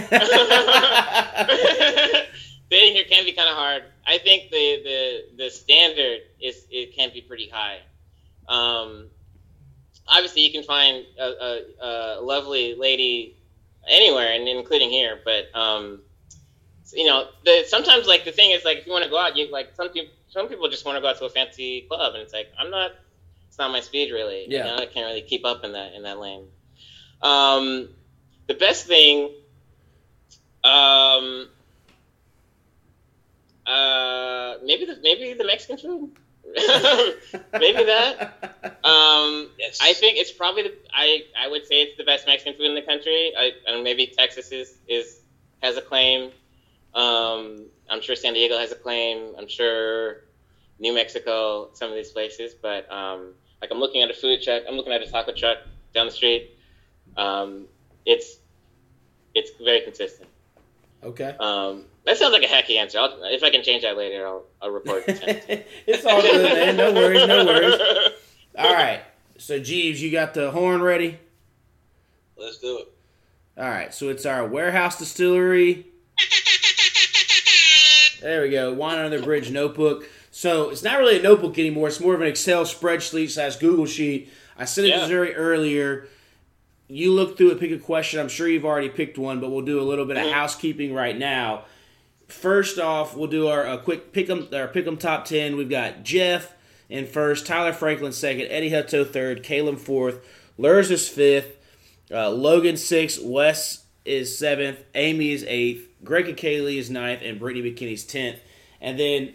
dating 2.70 2.94
here 2.94 3.04
can 3.04 3.24
be 3.24 3.32
kind 3.32 3.48
of 3.48 3.56
hard. 3.56 3.84
I 4.06 4.18
think 4.18 4.50
the 4.50 4.82
the 4.84 5.24
the 5.44 5.50
standard 5.50 6.20
is 6.40 6.66
it 6.70 6.96
can 6.96 7.10
be 7.12 7.20
pretty 7.20 7.48
high. 7.48 7.80
Um. 8.48 9.08
Obviously, 10.10 10.40
you 10.40 10.52
can 10.52 10.62
find 10.62 11.04
a, 11.20 11.22
a, 11.22 11.60
a 11.82 12.20
lovely 12.22 12.74
lady 12.74 13.37
anywhere, 13.90 14.32
and 14.32 14.48
including 14.48 14.90
here. 14.90 15.18
But 15.24 15.54
um, 15.58 16.02
you 16.92 17.06
know, 17.06 17.28
the 17.44 17.64
sometimes 17.66 18.06
like 18.06 18.24
the 18.24 18.32
thing 18.32 18.50
is 18.50 18.64
like 18.64 18.78
if 18.78 18.86
you 18.86 18.92
want 18.92 19.04
to 19.04 19.10
go 19.10 19.18
out, 19.18 19.36
you 19.36 19.50
like 19.50 19.74
some 19.74 19.90
people 19.90 20.12
some 20.28 20.48
people 20.48 20.68
just 20.68 20.84
want 20.84 20.96
to 20.96 21.02
go 21.02 21.08
out 21.08 21.18
to 21.18 21.24
a 21.24 21.30
fancy 21.30 21.82
club, 21.88 22.14
and 22.14 22.22
it's 22.22 22.32
like 22.32 22.52
I'm 22.58 22.70
not. 22.70 22.92
It's 23.48 23.58
not 23.58 23.72
my 23.72 23.80
speed 23.80 24.12
really. 24.12 24.46
Yeah. 24.48 24.58
You 24.58 24.64
know, 24.64 24.76
I 24.76 24.86
can't 24.86 25.06
really 25.06 25.22
keep 25.22 25.44
up 25.44 25.64
in 25.64 25.72
that 25.72 25.94
in 25.94 26.02
that 26.02 26.18
lane. 26.18 26.46
Um, 27.22 27.88
the 28.46 28.54
best 28.54 28.86
thing. 28.86 29.30
Um. 30.64 31.48
Uh, 33.66 34.54
maybe 34.64 34.86
the 34.86 34.98
maybe 35.02 35.34
the 35.34 35.44
Mexican 35.44 35.76
food. 35.76 36.12
maybe 37.52 37.84
that. 37.84 38.34
Um, 38.84 39.50
Yes. 39.58 39.78
I 39.82 39.92
think 39.92 40.18
it's 40.18 40.32
probably 40.32 40.62
the, 40.62 40.74
I 40.94 41.24
I 41.38 41.48
would 41.48 41.66
say 41.66 41.82
it's 41.82 41.96
the 41.98 42.04
best 42.04 42.26
Mexican 42.26 42.54
food 42.54 42.66
in 42.66 42.74
the 42.74 42.82
country. 42.82 43.32
I 43.36 43.52
and 43.66 43.84
maybe 43.84 44.06
Texas 44.06 44.50
is 44.50 44.78
is 44.88 45.20
has 45.62 45.76
a 45.76 45.82
claim. 45.82 46.30
Um, 46.94 47.66
I'm 47.90 48.00
sure 48.00 48.16
San 48.16 48.32
Diego 48.34 48.56
has 48.58 48.72
a 48.72 48.76
claim. 48.76 49.34
I'm 49.38 49.48
sure 49.48 50.22
New 50.78 50.94
Mexico, 50.94 51.70
some 51.74 51.90
of 51.90 51.96
these 51.96 52.10
places. 52.12 52.54
But 52.54 52.90
um, 52.90 53.34
like 53.60 53.70
I'm 53.70 53.78
looking 53.78 54.02
at 54.02 54.10
a 54.10 54.14
food 54.14 54.42
truck. 54.42 54.62
I'm 54.66 54.76
looking 54.76 54.92
at 54.92 55.02
a 55.02 55.10
taco 55.10 55.32
truck 55.32 55.58
down 55.94 56.06
the 56.06 56.12
street. 56.12 56.56
Um, 57.16 57.66
it's 58.06 58.38
it's 59.34 59.50
very 59.62 59.80
consistent. 59.82 60.27
Okay. 61.02 61.34
Um, 61.38 61.84
that 62.06 62.16
sounds 62.16 62.32
like 62.32 62.42
a 62.42 62.46
hacky 62.46 62.76
answer. 62.76 62.98
I'll, 62.98 63.18
if 63.24 63.42
I 63.42 63.50
can 63.50 63.62
change 63.62 63.82
that 63.82 63.96
later, 63.96 64.26
I'll, 64.26 64.44
I'll 64.60 64.70
report. 64.70 65.04
it's 65.06 66.04
all 66.04 66.20
good, 66.22 66.42
man. 66.42 66.76
No 66.76 66.92
worries, 66.92 67.26
no 67.26 67.44
worries. 67.44 67.80
All 68.58 68.72
right. 68.74 69.02
So, 69.36 69.60
Jeebs, 69.60 69.98
you 70.00 70.10
got 70.10 70.34
the 70.34 70.50
horn 70.50 70.82
ready? 70.82 71.16
Let's 72.36 72.58
do 72.58 72.78
it. 72.78 72.88
All 73.56 73.68
right. 73.68 73.94
So, 73.94 74.08
it's 74.08 74.26
our 74.26 74.44
warehouse 74.44 74.98
distillery. 74.98 75.86
There 78.20 78.42
we 78.42 78.50
go. 78.50 78.72
Wine 78.74 78.98
under 78.98 79.16
the 79.16 79.24
bridge 79.24 79.52
notebook. 79.52 80.08
So, 80.32 80.70
it's 80.70 80.82
not 80.82 80.98
really 80.98 81.20
a 81.20 81.22
notebook 81.22 81.56
anymore. 81.56 81.86
It's 81.86 82.00
more 82.00 82.14
of 82.16 82.20
an 82.20 82.26
Excel 82.26 82.64
spreadsheet 82.64 83.30
slash 83.30 83.56
Google 83.56 83.86
sheet. 83.86 84.28
I 84.56 84.64
sent 84.64 84.88
it 84.88 84.90
Yeah. 84.90 85.06
to 85.06 85.12
Zuri 85.12 85.32
earlier. 85.36 86.08
You 86.88 87.12
look 87.12 87.36
through 87.36 87.50
it, 87.50 87.60
pick 87.60 87.70
a 87.70 87.78
question. 87.78 88.18
I'm 88.18 88.28
sure 88.28 88.48
you've 88.48 88.64
already 88.64 88.88
picked 88.88 89.18
one, 89.18 89.40
but 89.40 89.50
we'll 89.50 89.64
do 89.64 89.80
a 89.80 89.82
little 89.82 90.06
bit 90.06 90.16
of 90.16 90.24
Mhm. 90.24 90.32
housekeeping 90.32 90.94
right 90.94 91.16
now. 91.16 91.64
First 92.28 92.78
off, 92.78 93.14
we'll 93.16 93.28
do 93.28 93.46
our 93.46 93.66
a 93.66 93.78
quick 93.78 94.12
pick 94.12 94.28
'em 94.30 94.48
our 94.52 94.68
pick 94.68 94.86
'em 94.86 94.96
top 94.96 95.26
ten. 95.26 95.56
We've 95.56 95.68
got 95.68 96.02
Jeff 96.02 96.54
in 96.88 97.06
first, 97.06 97.46
Tyler 97.46 97.72
Franklin 97.72 98.12
second, 98.12 98.48
Eddie 98.48 98.70
Hutto 98.70 99.06
third, 99.06 99.42
Caleb 99.42 99.78
fourth, 99.78 100.20
Lurs 100.56 100.90
is 100.90 101.08
fifth, 101.08 101.58
uh, 102.10 102.30
Logan 102.30 102.76
sixth, 102.78 103.20
Wes 103.22 103.84
is 104.06 104.36
seventh, 104.38 104.78
Amy 104.94 105.32
is 105.32 105.44
eighth, 105.46 105.88
Greg 106.02 106.28
and 106.28 106.36
Kaylee 106.38 106.78
is 106.78 106.88
ninth, 106.88 107.20
and 107.22 107.38
Brittany 107.38 107.70
McKinney's 107.70 108.04
tenth. 108.04 108.40
And 108.80 108.98
then, 108.98 109.34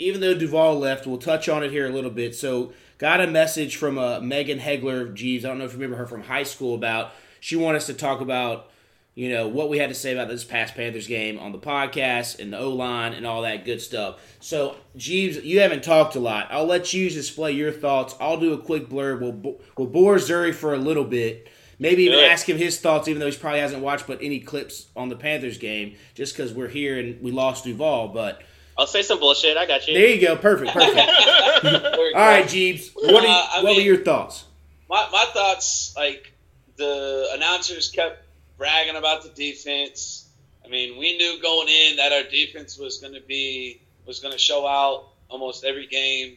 even 0.00 0.20
though 0.20 0.34
Duvall 0.34 0.78
left, 0.78 1.06
we'll 1.06 1.18
touch 1.18 1.48
on 1.48 1.62
it 1.62 1.70
here 1.70 1.86
a 1.86 1.92
little 1.92 2.10
bit. 2.10 2.34
So, 2.34 2.72
got 3.02 3.20
a 3.20 3.26
message 3.26 3.74
from 3.74 3.98
uh, 3.98 4.20
Megan 4.20 4.60
Hegler, 4.60 5.12
Jeebs. 5.12 5.40
I 5.40 5.48
don't 5.48 5.58
know 5.58 5.64
if 5.64 5.72
you 5.72 5.78
remember 5.78 5.96
her 5.96 6.06
from 6.06 6.22
high 6.22 6.44
school. 6.44 6.76
About 6.76 7.10
she 7.40 7.56
wanted 7.56 7.78
us 7.78 7.86
to 7.86 7.94
talk 7.94 8.20
about 8.20 8.70
you 9.16 9.28
know 9.28 9.48
what 9.48 9.68
we 9.68 9.78
had 9.78 9.88
to 9.88 9.94
say 9.94 10.12
about 10.12 10.28
this 10.28 10.44
past 10.44 10.76
Panthers 10.76 11.08
game 11.08 11.36
on 11.40 11.50
the 11.50 11.58
podcast 11.58 12.38
and 12.38 12.52
the 12.52 12.58
O 12.58 12.70
line 12.70 13.12
and 13.12 13.26
all 13.26 13.42
that 13.42 13.64
good 13.64 13.82
stuff. 13.82 14.20
So, 14.38 14.76
Jeebs, 14.96 15.42
you 15.42 15.60
haven't 15.60 15.82
talked 15.82 16.14
a 16.14 16.20
lot. 16.20 16.46
I'll 16.48 16.64
let 16.64 16.94
you 16.94 17.10
display 17.10 17.50
your 17.50 17.72
thoughts. 17.72 18.14
I'll 18.20 18.38
do 18.38 18.52
a 18.52 18.58
quick 18.58 18.88
blurb. 18.88 19.20
We'll 19.20 19.58
we'll 19.76 19.88
bore 19.88 20.14
Zuri 20.16 20.54
for 20.54 20.72
a 20.72 20.78
little 20.78 21.04
bit. 21.04 21.48
Maybe 21.80 22.04
even 22.04 22.20
ask 22.20 22.48
him 22.48 22.56
his 22.56 22.78
thoughts, 22.78 23.08
even 23.08 23.18
though 23.18 23.28
he 23.28 23.36
probably 23.36 23.58
hasn't 23.58 23.82
watched 23.82 24.06
but 24.06 24.22
any 24.22 24.38
clips 24.38 24.86
on 24.94 25.08
the 25.08 25.16
Panthers 25.16 25.58
game, 25.58 25.96
just 26.14 26.36
because 26.36 26.52
we're 26.52 26.68
here 26.68 27.00
and 27.00 27.20
we 27.20 27.32
lost 27.32 27.64
Duvall. 27.64 28.08
But 28.08 28.42
I'll 28.78 28.86
say 28.86 29.02
some 29.02 29.20
bullshit. 29.20 29.56
I 29.56 29.66
got 29.66 29.86
you. 29.86 29.94
there 29.94 30.08
you 30.08 30.20
go, 30.20 30.36
perfect, 30.36 30.72
perfect. 30.72 30.98
All 30.98 32.14
right. 32.14 32.44
Jeebs, 32.46 32.90
what, 32.94 33.24
are 33.24 33.26
Uh, 33.28 33.62
what 33.62 33.76
were 33.76 33.82
your 33.82 33.98
thoughts? 33.98 34.44
my, 34.92 35.08
my 35.10 35.24
thoughts 35.32 35.94
like 35.96 36.32
the 36.76 37.28
announcers 37.32 37.90
kept 37.90 38.22
bragging 38.58 38.94
about 38.96 39.22
the 39.22 39.30
defense 39.30 40.28
i 40.64 40.68
mean 40.68 40.98
we 40.98 41.16
knew 41.16 41.40
going 41.42 41.66
in 41.68 41.96
that 41.96 42.12
our 42.12 42.22
defense 42.24 42.78
was 42.78 42.98
going 42.98 43.14
to 43.14 43.20
be 43.22 43.80
was 44.06 44.20
going 44.20 44.32
to 44.32 44.38
show 44.38 44.66
out 44.66 45.08
almost 45.30 45.64
every 45.64 45.86
game 45.86 46.36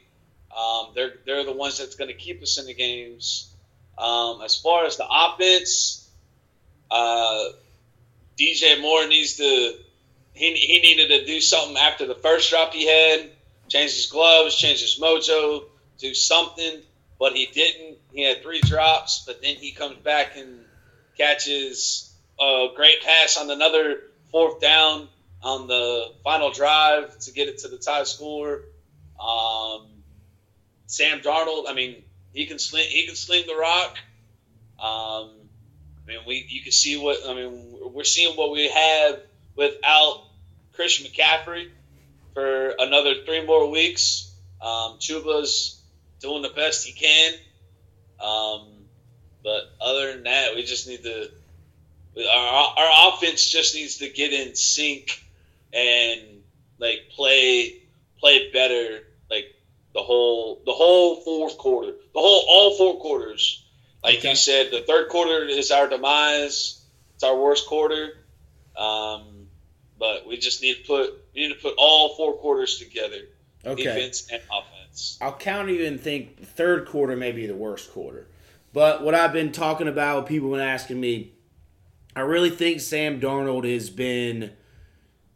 um, 0.58 0.92
they're 0.96 1.16
they're 1.26 1.44
the 1.44 1.52
ones 1.52 1.78
that's 1.78 1.96
going 1.96 2.08
to 2.08 2.14
keep 2.14 2.42
us 2.42 2.58
in 2.58 2.66
the 2.66 2.74
games 2.74 3.54
um, 3.98 4.42
as 4.42 4.56
far 4.56 4.86
as 4.86 4.96
the 4.96 5.06
offense 5.10 6.10
uh, 6.90 7.44
dj 8.40 8.82
moore 8.82 9.06
needs 9.08 9.36
to 9.36 9.74
he, 10.36 10.54
he 10.54 10.80
needed 10.80 11.08
to 11.08 11.26
do 11.26 11.42
something 11.42 11.78
after 11.78 12.06
the 12.06 12.16
first 12.16 12.50
drop 12.50 12.74
he 12.74 12.88
had 12.88 13.32
change 13.68 13.96
his 13.96 14.08
gloves 14.08 14.56
change 14.56 14.82
his 14.82 15.00
mojo 15.00 15.64
do 15.98 16.14
something 16.14 16.82
but 17.20 17.34
he 17.34 17.46
didn't. 17.48 17.98
He 18.12 18.24
had 18.24 18.42
three 18.42 18.62
drops, 18.62 19.24
but 19.26 19.42
then 19.42 19.56
he 19.56 19.72
comes 19.72 19.98
back 19.98 20.36
and 20.38 20.66
catches 21.18 22.14
a 22.40 22.68
great 22.76 23.02
pass 23.02 23.38
on 23.38 23.50
another 23.50 24.02
fourth 24.32 24.60
down 24.60 25.08
on 25.42 25.68
the 25.68 26.12
final 26.24 26.52
drive 26.52 27.18
to 27.20 27.32
get 27.32 27.48
it 27.48 27.60
to 27.60 27.68
the 27.68 27.78
tie 27.78 28.04
score. 28.04 28.62
Um, 29.20 29.88
Sam 30.88 31.20
Darnold, 31.20 31.66
I 31.68 31.74
mean, 31.74 32.04
he 32.34 32.46
can 32.46 32.60
sling. 32.60 32.86
He 32.90 33.06
can 33.06 33.16
sling 33.16 33.46
the 33.48 33.56
rock. 33.56 33.98
Um, 34.78 35.32
I 36.04 36.08
mean, 36.08 36.20
we 36.28 36.46
you 36.50 36.62
can 36.62 36.74
see 36.74 36.98
what 36.98 37.20
I 37.28 37.34
mean. 37.34 37.80
We're 37.94 38.04
seeing 38.04 38.36
what 38.36 38.52
we 38.52 38.68
have 38.68 39.20
without 39.56 40.25
Christian 40.76 41.10
McCaffrey 41.12 41.70
for 42.34 42.74
another 42.80 43.24
three 43.26 43.46
more 43.46 43.70
weeks. 43.70 44.34
Um, 44.62 44.98
Chuba's 45.00 45.82
doing 46.20 46.42
the 46.42 46.50
best 46.50 46.86
he 46.86 46.94
can. 46.94 47.34
Um, 48.20 48.68
but 49.44 49.64
other 49.82 50.14
than 50.14 50.24
that, 50.24 50.56
we 50.56 50.64
just 50.64 50.88
need 50.88 51.04
to. 51.04 51.30
Our, 52.18 52.74
our 52.78 53.10
offense 53.14 53.50
just 53.50 53.76
needs 53.76 53.98
to 53.98 54.10
get 54.10 54.32
in 54.32 54.56
sync 54.56 55.22
and 55.74 56.22
like 56.80 57.10
play 57.16 57.82
play 58.20 58.52
better. 58.52 59.02
Like 59.30 59.54
the 59.94 60.02
whole 60.02 60.62
the 60.66 60.72
whole 60.72 61.22
fourth 61.22 61.58
quarter, 61.58 61.92
the 62.14 62.20
whole 62.20 62.46
all 62.48 62.78
four 62.78 63.00
quarters. 63.02 63.62
Like 64.04 64.20
Okay. 64.20 64.30
you 64.30 64.36
said, 64.36 64.72
the 64.72 64.82
third 64.82 65.10
quarter 65.10 65.44
is 65.46 65.72
our 65.72 65.88
demise. 65.90 66.82
It's 67.16 67.24
our 67.24 67.36
worst 67.38 67.66
quarter. 67.68 68.14
Um, 68.78 69.35
but 70.00 70.28
we 70.28 70.38
just 70.38 70.62
need 70.62 70.76
to 70.78 70.84
put 70.84 71.14
we 71.34 71.48
need 71.48 71.54
to 71.54 71.60
put 71.60 71.74
all 71.78 72.16
four 72.16 72.34
quarters 72.34 72.78
together, 72.78 73.18
Okay. 73.66 73.84
defense 73.84 74.28
and 74.32 74.42
offense. 74.52 75.18
I'll 75.22 75.36
counter 75.38 75.72
you 75.74 75.86
and 75.86 76.00
think 76.00 76.42
third 76.44 76.88
quarter 76.88 77.16
may 77.16 77.32
be 77.32 77.46
the 77.48 77.56
worst 77.56 77.92
quarter. 77.92 78.28
But 78.74 79.04
what 79.04 79.16
I've 79.16 79.34
been 79.34 79.52
talking 79.52 79.88
about, 79.88 80.28
people 80.28 80.50
have 80.52 80.60
been 80.60 80.68
asking 80.68 81.00
me, 81.00 81.32
I 82.16 82.22
really 82.22 82.50
think 82.50 82.82
Sam 82.82 83.20
Darnold 83.22 83.72
has 83.72 83.90
been, 83.90 84.52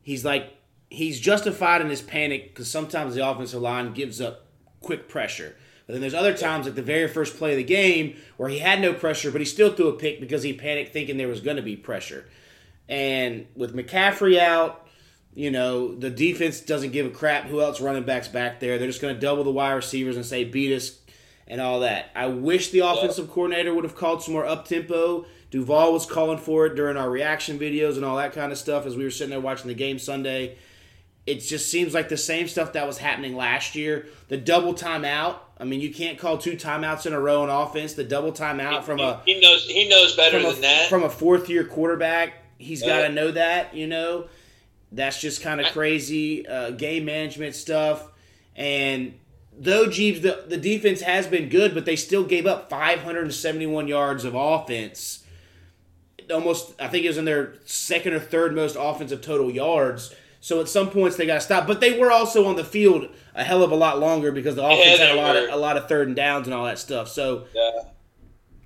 he's 0.01 0.25
like, 0.25 0.55
he's 0.89 1.19
justified 1.19 1.81
in 1.81 1.89
his 1.89 2.01
panic 2.01 2.49
because 2.49 2.69
sometimes 2.69 3.15
the 3.15 3.27
offensive 3.27 3.61
line 3.61 3.93
gives 3.93 4.19
up 4.19 4.45
quick 4.81 5.07
pressure. 5.07 5.55
But 5.87 5.93
then 5.93 6.01
there's 6.01 6.13
other 6.13 6.33
times, 6.35 6.65
like 6.65 6.75
the 6.75 6.81
very 6.81 7.07
first 7.07 7.37
play 7.37 7.51
of 7.51 7.57
the 7.57 7.63
game, 7.63 8.15
where 8.37 8.49
he 8.49 8.59
had 8.59 8.81
no 8.81 8.93
pressure, 8.93 9.31
but 9.31 9.41
he 9.41 9.45
still 9.45 9.73
threw 9.73 9.87
a 9.87 9.93
pick 9.93 10.19
because 10.19 10.43
he 10.43 10.53
panicked 10.53 10.93
thinking 10.93 11.17
there 11.17 11.27
was 11.27 11.41
going 11.41 11.57
to 11.57 11.63
be 11.63 11.75
pressure. 11.75 12.25
And 12.89 13.47
with 13.55 13.75
McCaffrey 13.75 14.39
out, 14.39 14.87
you 15.33 15.51
know, 15.51 15.95
the 15.95 16.09
defense 16.09 16.59
doesn't 16.59 16.91
give 16.91 17.05
a 17.05 17.11
crap 17.11 17.45
who 17.45 17.61
else 17.61 17.79
running 17.79 18.03
backs 18.03 18.27
back 18.27 18.59
there. 18.59 18.77
They're 18.77 18.87
just 18.87 19.01
going 19.01 19.13
to 19.13 19.21
double 19.21 19.43
the 19.43 19.51
wide 19.51 19.73
receivers 19.73 20.15
and 20.17 20.25
say, 20.25 20.43
beat 20.43 20.75
us 20.75 20.99
and 21.47 21.61
all 21.61 21.81
that. 21.81 22.09
I 22.15 22.27
wish 22.27 22.71
the 22.71 22.79
offensive 22.79 23.29
coordinator 23.29 23.73
would 23.73 23.83
have 23.83 23.95
called 23.95 24.23
some 24.23 24.33
more 24.33 24.45
up 24.45 24.67
tempo. 24.67 25.25
Duvall 25.51 25.93
was 25.93 26.05
calling 26.05 26.37
for 26.37 26.65
it 26.67 26.75
during 26.75 26.97
our 26.97 27.09
reaction 27.09 27.57
videos 27.57 27.95
and 27.95 28.05
all 28.05 28.17
that 28.17 28.33
kind 28.33 28.51
of 28.51 28.57
stuff 28.57 28.85
as 28.85 28.95
we 28.95 29.03
were 29.03 29.09
sitting 29.09 29.31
there 29.31 29.39
watching 29.39 29.67
the 29.67 29.73
game 29.73 29.97
Sunday. 29.97 30.57
It 31.25 31.41
just 31.41 31.69
seems 31.69 31.93
like 31.93 32.09
the 32.09 32.17
same 32.17 32.47
stuff 32.47 32.73
that 32.73 32.87
was 32.87 32.97
happening 32.97 33.35
last 33.35 33.75
year. 33.75 34.07
The 34.29 34.37
double 34.37 34.73
timeout. 34.73 35.37
I 35.59 35.63
mean, 35.63 35.81
you 35.81 35.93
can't 35.93 36.17
call 36.17 36.37
two 36.37 36.53
timeouts 36.53 37.05
in 37.05 37.13
a 37.13 37.19
row 37.19 37.43
on 37.43 37.49
offense. 37.49 37.93
The 37.93 38.03
double 38.03 38.31
timeout 38.31 38.83
from 38.83 38.99
a 38.99 39.21
he 39.25 39.39
knows 39.39 39.65
he 39.65 39.87
knows 39.89 40.15
better 40.15 40.41
than 40.41 40.57
a, 40.57 40.61
that. 40.61 40.89
from 40.89 41.03
a 41.03 41.09
fourth 41.09 41.49
year 41.49 41.63
quarterback. 41.63 42.38
He's 42.59 42.81
got 42.81 42.99
Yeah. 43.01 43.07
to 43.07 43.13
know 43.13 43.31
that, 43.31 43.73
you 43.73 43.87
know. 43.87 44.27
That's 44.91 45.19
just 45.19 45.41
kind 45.41 45.59
of 45.59 45.67
crazy 45.67 46.47
uh, 46.47 46.71
game 46.71 47.05
management 47.05 47.55
stuff. 47.55 48.07
And 48.55 49.13
though 49.57 49.87
Jeeves, 49.89 50.21
the, 50.21 50.43
the 50.47 50.57
defense 50.57 51.01
has 51.01 51.25
been 51.27 51.49
good, 51.49 51.73
but 51.73 51.85
they 51.85 51.95
still 51.95 52.23
gave 52.23 52.45
up 52.45 52.69
571 52.69 53.87
yards 53.87 54.25
of 54.25 54.35
offense. 54.35 55.23
Almost, 56.31 56.73
I 56.79 56.87
think 56.87 57.05
it 57.05 57.07
was 57.07 57.17
in 57.17 57.25
their 57.25 57.55
second 57.65 58.13
or 58.13 58.19
third 58.19 58.55
most 58.55 58.75
offensive 58.79 59.21
total 59.21 59.49
yards. 59.49 60.13
So 60.41 60.61
at 60.61 60.69
some 60.69 60.89
points 60.89 61.17
they 61.17 61.25
got 61.25 61.35
to 61.35 61.41
stop, 61.41 61.67
but 61.67 61.81
they 61.81 61.99
were 61.99 62.11
also 62.11 62.45
on 62.45 62.55
the 62.55 62.63
field 62.63 63.09
a 63.35 63.43
hell 63.43 63.63
of 63.63 63.71
a 63.71 63.75
lot 63.75 63.99
longer 63.99 64.31
because 64.31 64.55
the 64.55 64.63
offense 64.65 64.97
they 64.99 65.05
had 65.07 65.15
a 65.15 65.21
lot 65.21 65.35
of 65.35 65.49
a 65.49 65.55
lot 65.55 65.77
of 65.77 65.87
third 65.87 66.07
and 66.07 66.15
downs 66.15 66.47
and 66.47 66.53
all 66.53 66.65
that 66.65 66.79
stuff. 66.79 67.09
So 67.09 67.45
yeah. 67.53 67.71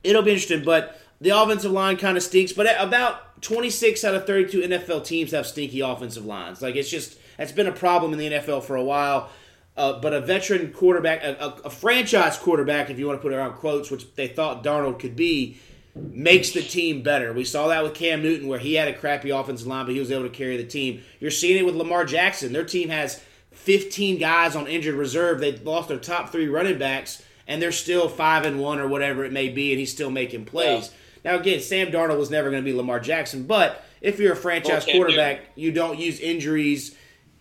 it'll 0.03 0.21
be 0.21 0.31
interesting. 0.31 0.63
But 0.63 0.99
the 1.23 1.29
offensive 1.29 1.71
line 1.71 1.97
kind 1.97 2.17
of 2.17 2.23
stinks. 2.23 2.51
But 2.51 2.67
about 2.77 3.41
26 3.41 4.03
out 4.03 4.13
of 4.13 4.27
32 4.27 4.61
NFL 4.61 5.05
teams 5.05 5.31
have 5.31 5.47
stinky 5.47 5.79
offensive 5.79 6.25
lines. 6.25 6.61
Like 6.61 6.75
it's 6.75 6.89
just 6.89 7.17
that's 7.37 7.53
been 7.53 7.67
a 7.67 7.71
problem 7.71 8.13
in 8.13 8.19
the 8.19 8.29
NFL 8.29 8.63
for 8.63 8.75
a 8.75 8.83
while. 8.83 9.29
Uh, 9.75 9.99
but 9.99 10.13
a 10.13 10.21
veteran 10.21 10.71
quarterback, 10.71 11.23
a, 11.23 11.55
a, 11.65 11.69
franchise 11.69 12.37
quarterback, 12.37 12.91
if 12.91 12.99
you 12.99 13.07
want 13.07 13.17
to 13.17 13.21
put 13.23 13.33
it 13.33 13.37
around 13.37 13.53
quotes, 13.53 13.89
which 13.89 14.13
they 14.13 14.27
thought 14.27 14.63
Darnold 14.63 14.99
could 14.99 15.15
be, 15.15 15.57
makes 15.95 16.51
the 16.51 16.61
team 16.61 17.01
better. 17.01 17.33
We 17.33 17.43
saw 17.43 17.69
that 17.69 17.81
with 17.81 17.95
Cam 17.95 18.21
Newton, 18.21 18.47
where 18.47 18.59
he 18.59 18.75
had 18.75 18.87
a 18.87 18.93
crappy 18.93 19.31
offensive 19.31 19.65
line, 19.65 19.87
but 19.87 19.95
he 19.95 19.99
was 19.99 20.11
able 20.11 20.23
to 20.23 20.29
carry 20.29 20.57
the 20.57 20.63
team. 20.63 21.01
You're 21.19 21.31
seeing 21.31 21.57
it 21.57 21.65
with 21.65 21.73
Lamar 21.73 22.05
Jackson. 22.05 22.53
Their 22.53 22.65
team 22.65 22.89
has 22.89 23.23
15 23.53 24.19
guys 24.19 24.55
on 24.55 24.67
injured 24.67 24.93
reserve. 24.93 25.39
They 25.39 25.57
lost 25.57 25.87
their 25.87 25.97
top 25.97 26.31
three 26.31 26.47
running 26.47 26.77
backs, 26.77 27.23
and 27.47 27.59
they're 27.59 27.71
still 27.71 28.09
five 28.09 28.45
and 28.45 28.59
one 28.59 28.79
or 28.79 28.87
whatever 28.87 29.25
it 29.25 29.31
may 29.31 29.49
be, 29.49 29.71
and 29.71 29.79
he's 29.79 29.91
still 29.91 30.11
making 30.11 30.45
plays. 30.45 30.91
Now 31.23 31.35
again, 31.37 31.59
Sam 31.61 31.87
Darnold 31.91 32.17
was 32.17 32.29
never 32.29 32.49
going 32.49 32.61
to 32.63 32.65
be 32.69 32.75
Lamar 32.75 32.99
Jackson, 32.99 33.43
but 33.43 33.83
if 34.01 34.19
you're 34.19 34.33
a 34.33 34.35
franchise 34.37 34.85
Well, 34.85 34.95
quarterback, 34.97 35.41
you 35.55 35.71
don't 35.71 35.97
use 35.99 36.19
injuries 36.19 36.95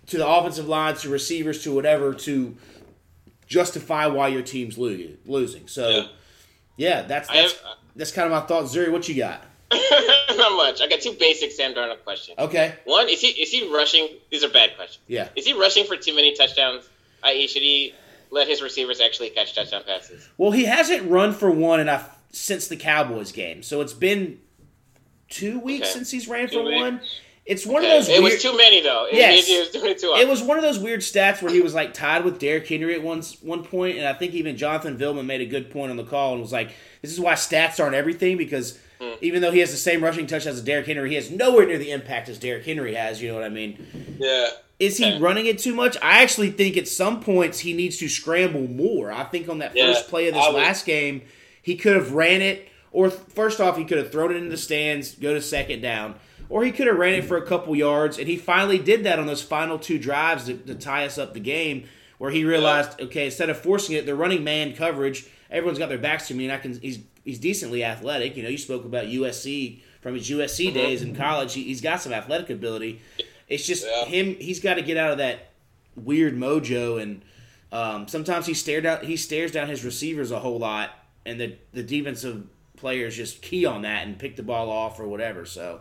to 0.06 0.18
the 0.18 0.26
offensive 0.28 0.68
line, 0.68 0.94
to 0.96 1.08
receivers, 1.08 1.62
to 1.64 1.74
whatever 1.74 2.14
to 2.14 2.56
justify 3.46 4.06
why 4.06 4.28
your 4.28 4.42
team's 4.42 4.78
losing. 4.78 5.68
So, 5.68 5.88
Yeah. 5.88 6.06
yeah, 6.76 7.02
that's 7.02 7.28
that's, 7.28 7.52
have- 7.52 7.62
that's 7.96 8.12
kind 8.12 8.26
of 8.26 8.32
my 8.32 8.46
thought. 8.46 8.64
Zuri, 8.64 8.90
what 8.90 9.08
you 9.08 9.16
got? 9.16 9.44
Not 9.72 10.56
much. 10.56 10.80
I 10.80 10.86
got 10.88 11.00
two 11.00 11.12
basic 11.18 11.50
Sam 11.52 11.74
Darnold 11.74 12.04
questions. 12.04 12.38
Okay. 12.38 12.74
One, 12.84 13.08
is 13.08 13.20
he 13.20 13.28
is 13.28 13.50
he 13.50 13.72
rushing? 13.72 14.08
These 14.30 14.44
are 14.44 14.48
bad 14.50 14.76
questions. 14.76 15.02
Yeah. 15.08 15.28
Is 15.34 15.46
he 15.46 15.52
rushing 15.54 15.84
for 15.86 15.96
too 15.96 16.14
many 16.14 16.34
touchdowns? 16.36 16.88
I.e., 17.22 17.46
should 17.46 17.62
he 17.62 17.94
let 18.30 18.48
his 18.48 18.60
receivers 18.62 19.00
actually 19.00 19.30
catch 19.30 19.54
touchdown 19.54 19.82
passes? 19.86 20.28
Well, 20.36 20.50
he 20.50 20.64
hasn't 20.64 21.08
run 21.10 21.32
for 21.32 21.50
one 21.50 21.80
in 21.80 21.88
a, 21.88 22.04
since 22.32 22.66
the 22.68 22.76
Cowboys 22.76 23.30
game, 23.32 23.62
so 23.62 23.80
it's 23.80 23.92
been 23.92 24.38
two 25.28 25.58
weeks 25.60 25.88
Okay. 25.88 25.98
since 25.98 26.10
he's 26.10 26.28
ran 26.28 26.48
Two 26.48 26.56
for 26.58 26.64
weeks. 26.64 26.80
one. 26.80 27.00
It's 27.44 27.66
one 27.66 27.82
Okay. 27.84 27.96
of 27.98 28.06
those. 28.06 28.08
It 28.16 28.22
weird, 28.22 28.34
was 28.34 28.42
too 28.42 28.56
many 28.56 28.80
though. 28.82 29.06
It, 29.10 29.14
Yes. 29.16 29.46
he 29.46 29.58
was 29.58 29.68
doing 29.70 29.90
it 29.90 30.02
It 30.02 30.28
was 30.28 30.42
one 30.42 30.56
of 30.58 30.62
those 30.62 30.78
weird 30.78 31.00
stats 31.00 31.42
where 31.42 31.52
he 31.52 31.60
was 31.60 31.74
like 31.74 31.92
tied 31.92 32.24
with 32.24 32.38
Derrick 32.38 32.68
Henry 32.68 32.94
at 32.94 33.02
one 33.02 33.22
one 33.42 33.64
point, 33.64 33.98
and 33.98 34.06
I 34.06 34.12
think 34.12 34.34
even 34.34 34.56
Jonathan 34.56 34.96
Vilma 34.96 35.22
made 35.22 35.40
a 35.40 35.46
good 35.46 35.70
point 35.70 35.90
on 35.90 35.96
the 35.96 36.04
call 36.04 36.32
and 36.34 36.40
was 36.42 36.52
like, 36.52 36.70
"This 37.02 37.10
is 37.12 37.18
why 37.20 37.34
stats 37.34 37.80
aren't 37.80 37.94
everything 37.96 38.36
because 38.36 38.78
Hmm. 39.00 39.14
even 39.20 39.42
though 39.42 39.50
he 39.50 39.58
has 39.58 39.72
the 39.72 39.76
same 39.76 40.02
rushing 40.04 40.26
touchdowns 40.28 40.58
as 40.58 40.62
Derrick 40.62 40.86
Henry, 40.86 41.08
he 41.08 41.16
has 41.16 41.30
nowhere 41.30 41.66
near 41.66 41.78
the 41.78 41.90
impact 41.90 42.28
as 42.28 42.38
Derrick 42.38 42.64
Henry 42.64 42.94
has. 42.94 43.20
You 43.20 43.28
know 43.30 43.34
what 43.34 43.44
I 43.44 43.48
mean? 43.48 44.16
Yeah. 44.20 44.50
Is 44.78 44.96
he 44.98 45.18
running 45.18 45.46
it 45.46 45.58
too 45.58 45.74
much? 45.74 45.96
I 46.00 46.22
actually 46.22 46.50
think 46.50 46.76
at 46.76 46.86
some 46.88 47.20
points 47.20 47.58
he 47.60 47.72
needs 47.72 47.96
to 47.98 48.08
scramble 48.08 48.68
more. 48.68 49.10
I 49.12 49.24
think 49.24 49.48
on 49.48 49.58
that 49.58 49.72
Yeah, 49.74 49.92
first 49.92 50.08
play 50.08 50.28
of 50.28 50.34
this 50.34 50.42
I 50.44 50.48
would- 50.50 50.56
last 50.56 50.86
game, 50.86 51.22
he 51.62 51.76
could 51.76 51.94
have 51.94 52.12
ran 52.12 52.42
it, 52.42 52.68
or 52.90 53.08
first 53.10 53.60
off, 53.60 53.76
he 53.78 53.84
could 53.84 53.98
have 53.98 54.12
thrown 54.12 54.30
it 54.32 54.36
in 54.36 54.48
the 54.50 54.56
stands, 54.56 55.14
go 55.14 55.32
to 55.32 55.40
second 55.40 55.80
down, 55.80 56.16
or 56.48 56.64
he 56.64 56.72
could 56.72 56.86
have 56.86 56.98
ran 56.98 57.14
it 57.14 57.24
for 57.24 57.36
a 57.38 57.46
couple 57.46 57.74
yards, 57.74 58.18
and 58.18 58.28
he 58.28 58.36
finally 58.36 58.78
did 58.78 59.04
that 59.04 59.18
on 59.18 59.26
those 59.26 59.42
final 59.42 59.78
two 59.78 59.98
drives 59.98 60.44
to, 60.46 60.54
to 60.54 60.74
tie 60.74 61.06
us 61.06 61.16
up 61.18 61.32
the 61.32 61.40
game, 61.40 61.84
where 62.18 62.30
he 62.30 62.44
realized, 62.44 63.00
okay, 63.00 63.24
instead 63.26 63.48
of 63.50 63.58
forcing 63.58 63.96
it, 63.96 64.04
they're 64.06 64.14
running 64.14 64.44
man 64.44 64.74
coverage. 64.74 65.26
Everyone's 65.50 65.78
got 65.78 65.88
their 65.88 65.98
backs 65.98 66.28
to 66.28 66.34
me, 66.34 66.44
and 66.44 66.52
I 66.52 66.58
can. 66.58 66.78
He's 66.80 66.98
he's 67.24 67.38
decently 67.38 67.82
athletic. 67.84 68.36
You 68.36 68.42
know, 68.42 68.48
you 68.48 68.58
spoke 68.58 68.84
about 68.84 69.06
USC 69.06 69.80
from 70.00 70.14
his 70.14 70.28
USC 70.30 70.66
Mm-hmm. 70.66 70.74
days 70.74 71.02
in 71.02 71.14
college. 71.16 71.54
He, 71.54 71.64
he's 71.64 71.80
got 71.80 72.00
some 72.00 72.12
athletic 72.12 72.50
ability. 72.50 73.00
It's 73.48 73.66
just 73.66 73.84
Yeah. 73.86 74.04
him. 74.06 74.34
He's 74.36 74.60
got 74.60 74.74
to 74.74 74.82
get 74.82 74.96
out 74.96 75.12
of 75.12 75.18
that 75.18 75.50
weird 75.96 76.36
mojo, 76.36 77.00
and 77.02 77.22
um, 77.70 78.08
sometimes 78.08 78.46
he 78.46 78.54
stared 78.54 78.86
out. 78.86 79.04
He 79.04 79.16
stares 79.16 79.52
down 79.52 79.68
his 79.68 79.84
receivers 79.84 80.30
a 80.30 80.38
whole 80.38 80.58
lot, 80.58 80.90
and 81.26 81.40
the 81.40 81.56
the 81.72 81.82
defensive 81.82 82.44
players 82.76 83.16
just 83.16 83.42
key 83.42 83.64
on 83.64 83.82
that 83.82 84.06
and 84.06 84.18
pick 84.18 84.36
the 84.36 84.42
ball 84.42 84.70
off 84.70 84.98
or 84.98 85.06
whatever. 85.06 85.44
So, 85.44 85.80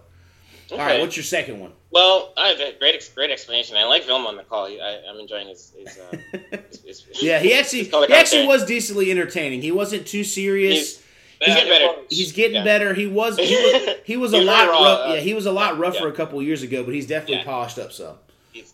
all 0.72 0.78
right, 0.78 1.00
what's 1.00 1.18
your 1.18 1.24
second 1.24 1.60
one? 1.60 1.72
Well, 1.92 2.32
I 2.38 2.50
have 2.50 2.60
a 2.60 2.78
great, 2.80 3.12
great 3.16 3.32
explanation. 3.32 3.76
I 3.76 3.86
like 3.86 4.06
Vilma 4.06 4.30
on 4.30 4.38
the 4.38 4.44
call. 4.44 4.66
I, 4.68 5.02
I'm 5.10 5.20
enjoying 5.20 5.48
his. 5.48 5.74
his, 5.78 5.98
uh, 6.00 6.18
his, 6.86 7.04
his 7.04 7.24
yeah, 7.24 7.40
he 7.40 7.54
actually 7.54 7.84
he 7.86 8.14
actually 8.14 8.48
was 8.48 8.66
decently 8.66 9.12
entertaining. 9.12 9.62
He 9.62 9.72
wasn't 9.72 10.08
too 10.08 10.24
serious. 10.24 10.78
He's- 10.78 10.98
He's 11.44 11.56
getting 11.56 11.70
better. 11.72 12.02
He's 12.08 12.32
getting 12.34 12.56
Yeah. 12.58 12.64
better. 12.64 12.94
He 12.94 13.08
was 13.08 13.36
he 13.36 13.56
was, 13.56 13.96
he 14.06 14.16
was 14.16 14.34
a 14.34 14.38
lot 14.42 14.68
raw, 14.70 14.84
rough. 14.84 15.10
uh, 15.10 15.14
yeah, 15.16 15.20
he 15.22 15.34
was 15.34 15.48
a 15.48 15.52
lot 15.52 15.80
rougher 15.80 16.04
yeah. 16.04 16.10
a 16.10 16.12
couple 16.12 16.40
years 16.44 16.62
ago, 16.62 16.84
but 16.84 16.94
he's 16.94 17.08
definitely 17.08 17.38
Yeah. 17.38 17.46
polished 17.46 17.80
up 17.80 17.92
some. 17.92 18.18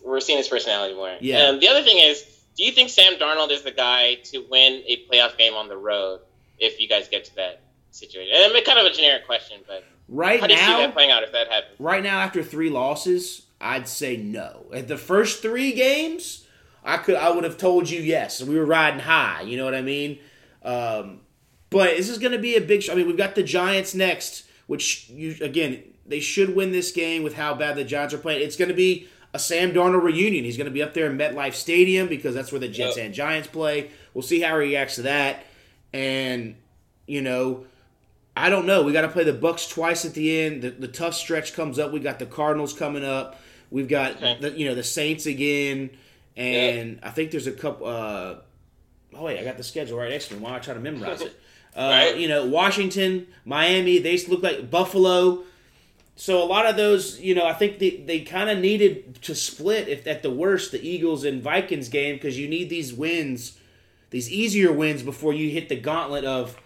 we're 0.04 0.20
seeing 0.20 0.36
his 0.36 0.48
personality 0.48 0.94
more. 0.94 1.16
Yeah. 1.18 1.44
Um, 1.44 1.60
the 1.60 1.68
other 1.68 1.82
thing 1.82 1.96
is, 1.98 2.22
do 2.58 2.64
you 2.64 2.72
think 2.72 2.90
Sam 2.90 3.14
Darnold 3.14 3.52
is 3.52 3.62
the 3.62 3.70
guy 3.70 4.16
to 4.24 4.44
win 4.50 4.82
a 4.86 5.02
playoff 5.10 5.38
game 5.38 5.54
on 5.54 5.68
the 5.68 5.78
road 5.78 6.20
if 6.58 6.80
you 6.80 6.88
guys 6.88 7.08
get 7.08 7.24
to 7.26 7.34
that 7.36 7.60
situation? 7.90 8.32
And 8.34 8.52
it's 8.54 8.66
kind 8.68 8.78
of 8.78 8.90
a 8.92 8.94
generic 8.94 9.26
question, 9.26 9.58
but 9.66 9.84
Right 10.10 10.40
how 10.40 10.46
do 10.46 10.54
you 10.54 10.58
see 10.60 10.66
now, 10.66 10.78
that 10.78 10.94
playing 10.94 11.10
out 11.10 11.22
if 11.22 11.32
that 11.32 11.48
happens? 11.48 11.78
right 11.78 12.02
now 12.02 12.20
after 12.20 12.42
three 12.42 12.70
losses, 12.70 13.46
I'd 13.60 13.86
say 13.88 14.16
no. 14.16 14.66
At 14.72 14.88
the 14.88 14.96
first 14.96 15.42
three 15.42 15.72
games, 15.72 16.46
I 16.84 16.96
could 16.96 17.16
I 17.16 17.30
would 17.30 17.44
have 17.44 17.58
told 17.58 17.90
you 17.90 18.00
yes. 18.00 18.42
We 18.42 18.56
were 18.56 18.64
riding 18.64 19.00
high. 19.00 19.42
You 19.42 19.56
know 19.58 19.64
what 19.64 19.74
I 19.74 19.82
mean? 19.82 20.18
Um, 20.62 21.20
but 21.70 21.96
this 21.96 22.08
is 22.08 22.18
going 22.18 22.32
to 22.32 22.38
be 22.38 22.56
a 22.56 22.60
big. 22.60 22.82
Sh- 22.82 22.88
I 22.90 22.94
mean, 22.94 23.06
we've 23.06 23.16
got 23.18 23.34
the 23.34 23.42
Giants 23.42 23.94
next, 23.94 24.44
which 24.66 25.08
you 25.10 25.36
again 25.42 25.82
they 26.06 26.20
should 26.20 26.56
win 26.56 26.72
this 26.72 26.90
game 26.92 27.22
with 27.22 27.34
how 27.34 27.52
bad 27.54 27.76
the 27.76 27.84
Giants 27.84 28.14
are 28.14 28.18
playing. 28.18 28.42
It's 28.42 28.56
going 28.56 28.70
to 28.70 28.74
be 28.74 29.08
a 29.34 29.38
Sam 29.38 29.72
Darnold 29.72 30.02
reunion. 30.04 30.44
He's 30.44 30.56
going 30.56 30.64
to 30.66 30.70
be 30.72 30.82
up 30.82 30.94
there 30.94 31.10
in 31.10 31.18
MetLife 31.18 31.52
Stadium 31.52 32.08
because 32.08 32.34
that's 32.34 32.50
where 32.50 32.58
the 32.60 32.68
Jets 32.68 32.96
Yep. 32.96 33.04
and 33.06 33.14
Giants 33.14 33.48
play. 33.48 33.90
We'll 34.14 34.22
see 34.22 34.40
how 34.40 34.54
he 34.58 34.68
reacts 34.68 34.94
to 34.94 35.02
that, 35.02 35.44
and 35.92 36.54
you 37.06 37.22
know. 37.22 37.64
I 38.36 38.50
don't 38.50 38.66
know. 38.66 38.84
We 38.84 38.92
got 38.92 39.00
to 39.00 39.08
play 39.08 39.24
the 39.24 39.32
Bucs 39.32 39.68
twice 39.68 40.04
at 40.04 40.14
the 40.14 40.40
end. 40.42 40.62
The, 40.62 40.70
the 40.70 40.86
tough 40.86 41.14
stretch 41.14 41.54
comes 41.54 41.76
up. 41.76 41.90
We 41.90 41.98
got 41.98 42.20
the 42.20 42.26
Cardinals 42.26 42.72
coming 42.72 43.04
up. 43.04 43.40
We've 43.68 43.88
got 43.88 44.12
Okay. 44.18 44.38
the, 44.40 44.50
you 44.52 44.68
know 44.68 44.76
the 44.76 44.84
Saints 44.84 45.26
again, 45.26 45.90
and 46.36 47.00
I 47.02 47.10
think 47.10 47.32
there's 47.32 47.48
a 47.48 47.52
couple. 47.52 47.88
Uh, 47.88 48.36
oh 49.14 49.24
wait, 49.24 49.40
I 49.40 49.44
got 49.44 49.56
the 49.56 49.64
schedule 49.64 49.98
right 49.98 50.10
next 50.10 50.28
to 50.28 50.34
me. 50.34 50.40
Why 50.40 50.50
am 50.50 50.54
I 50.54 50.58
trying 50.60 50.76
to 50.76 50.82
memorize 50.82 51.20
it? 51.22 51.34
Uh, 51.76 51.80
Right. 51.90 52.16
You 52.16 52.28
know, 52.28 52.46
Washington, 52.46 53.26
Miami. 53.44 53.98
They 53.98 54.16
look 54.26 54.42
like 54.42 54.70
Buffalo. 54.70 55.42
So 56.16 56.42
a 56.42 56.46
lot 56.46 56.66
of 56.66 56.76
those, 56.76 57.20
you 57.20 57.34
know, 57.34 57.44
I 57.46 57.52
think 57.52 57.78
they, 57.78 57.90
they 57.90 58.20
kind 58.20 58.50
of 58.50 58.58
needed 58.58 59.20
to 59.22 59.34
split, 59.34 59.86
if 59.86 60.06
at 60.06 60.22
the 60.22 60.30
worst, 60.30 60.72
the 60.72 60.80
Eagles 60.84 61.24
and 61.24 61.40
Vikings 61.42 61.88
game 61.88 62.16
because 62.16 62.36
you 62.38 62.48
need 62.48 62.68
these 62.70 62.92
wins, 62.94 63.58
these 64.10 64.30
easier 64.30 64.72
wins 64.72 65.02
before 65.02 65.32
you 65.32 65.50
hit 65.50 65.68
the 65.68 65.76
gauntlet 65.76 66.24
of 66.24 66.56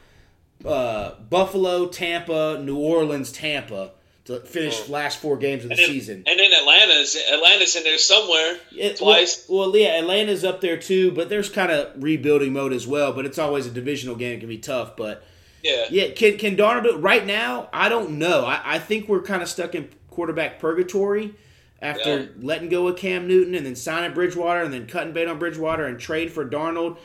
uh, 0.64 1.14
Buffalo, 1.28 1.88
Tampa, 1.88 2.61
New 2.62 2.76
Orleans, 2.76 3.32
Tampa 3.32 3.90
to 4.26 4.38
finish 4.40 4.78
the 4.82 4.93
last 4.93 5.18
four 5.20 5.36
games 5.36 5.64
of 5.64 5.70
the 5.70 5.74
And 5.74 5.80
then, 5.82 5.88
season. 5.88 6.22
and 6.26 6.38
then 6.38 6.53
Atlanta's 6.53 7.16
Atlanta's 7.32 7.74
in 7.74 7.82
there 7.82 7.99
somewhere. 7.99 8.57
It- 8.76 8.97
twice. 8.99 9.47
Well, 9.49 9.70
well, 9.72 9.76
yeah, 9.80 9.99
Atlanta's 9.99 10.45
up 10.45 10.61
there 10.61 10.76
too, 10.76 11.11
but 11.11 11.28
there's 11.28 11.49
kind 11.49 11.72
of 11.72 12.01
rebuilding 12.01 12.53
mode 12.53 12.72
as 12.72 12.86
well. 12.86 13.12
But 13.12 13.26
it's 13.26 13.38
always 13.38 13.66
a 13.66 13.70
divisional 13.70 14.14
game; 14.14 14.36
it 14.36 14.40
can 14.40 14.49
be 14.49 14.59
tough. 14.59 14.97
But 14.97 15.24
Yeah. 15.64 15.86
yeah, 15.90 16.11
can 16.11 16.38
can 16.38 16.57
Darnold 16.57 16.84
do 16.84 16.90
it 16.90 16.99
right 17.01 17.26
now? 17.26 17.68
I 17.72 17.88
don't 17.88 18.12
know. 18.18 18.45
I, 18.47 18.61
I 18.64 18.78
think 18.78 19.09
we're 19.09 19.22
kind 19.22 19.43
of 19.43 19.49
stuck 19.49 19.74
in 19.74 19.88
quarterback 20.11 20.61
purgatory 20.61 21.34
after 21.80 22.20
Yeah. 22.20 22.26
letting 22.40 22.68
go 22.68 22.86
of 22.86 22.97
Cam 22.97 23.26
Newton 23.26 23.57
and 23.57 23.66
then 23.66 23.74
signing 23.74 24.14
Bridgewater 24.14 24.61
and 24.62 24.72
then 24.72 24.86
cutting 24.86 25.12
bait 25.12 25.26
on 25.26 25.40
Bridgewater 25.40 25.84
and 25.86 25.99
trade 25.99 26.30
for 26.30 26.45
Darnold. 26.49 26.97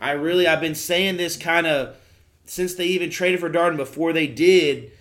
I 0.00 0.12
really 0.12 0.46
I've 0.46 0.60
been 0.60 0.74
saying 0.74 1.16
this 1.16 1.36
kind 1.36 1.66
of 1.66 1.96
since 2.44 2.74
they 2.74 2.86
even 2.86 3.10
traded 3.10 3.40
for 3.40 3.50
Darden 3.50 3.76
before 3.76 4.12
they 4.12 4.26
did. 4.26 4.92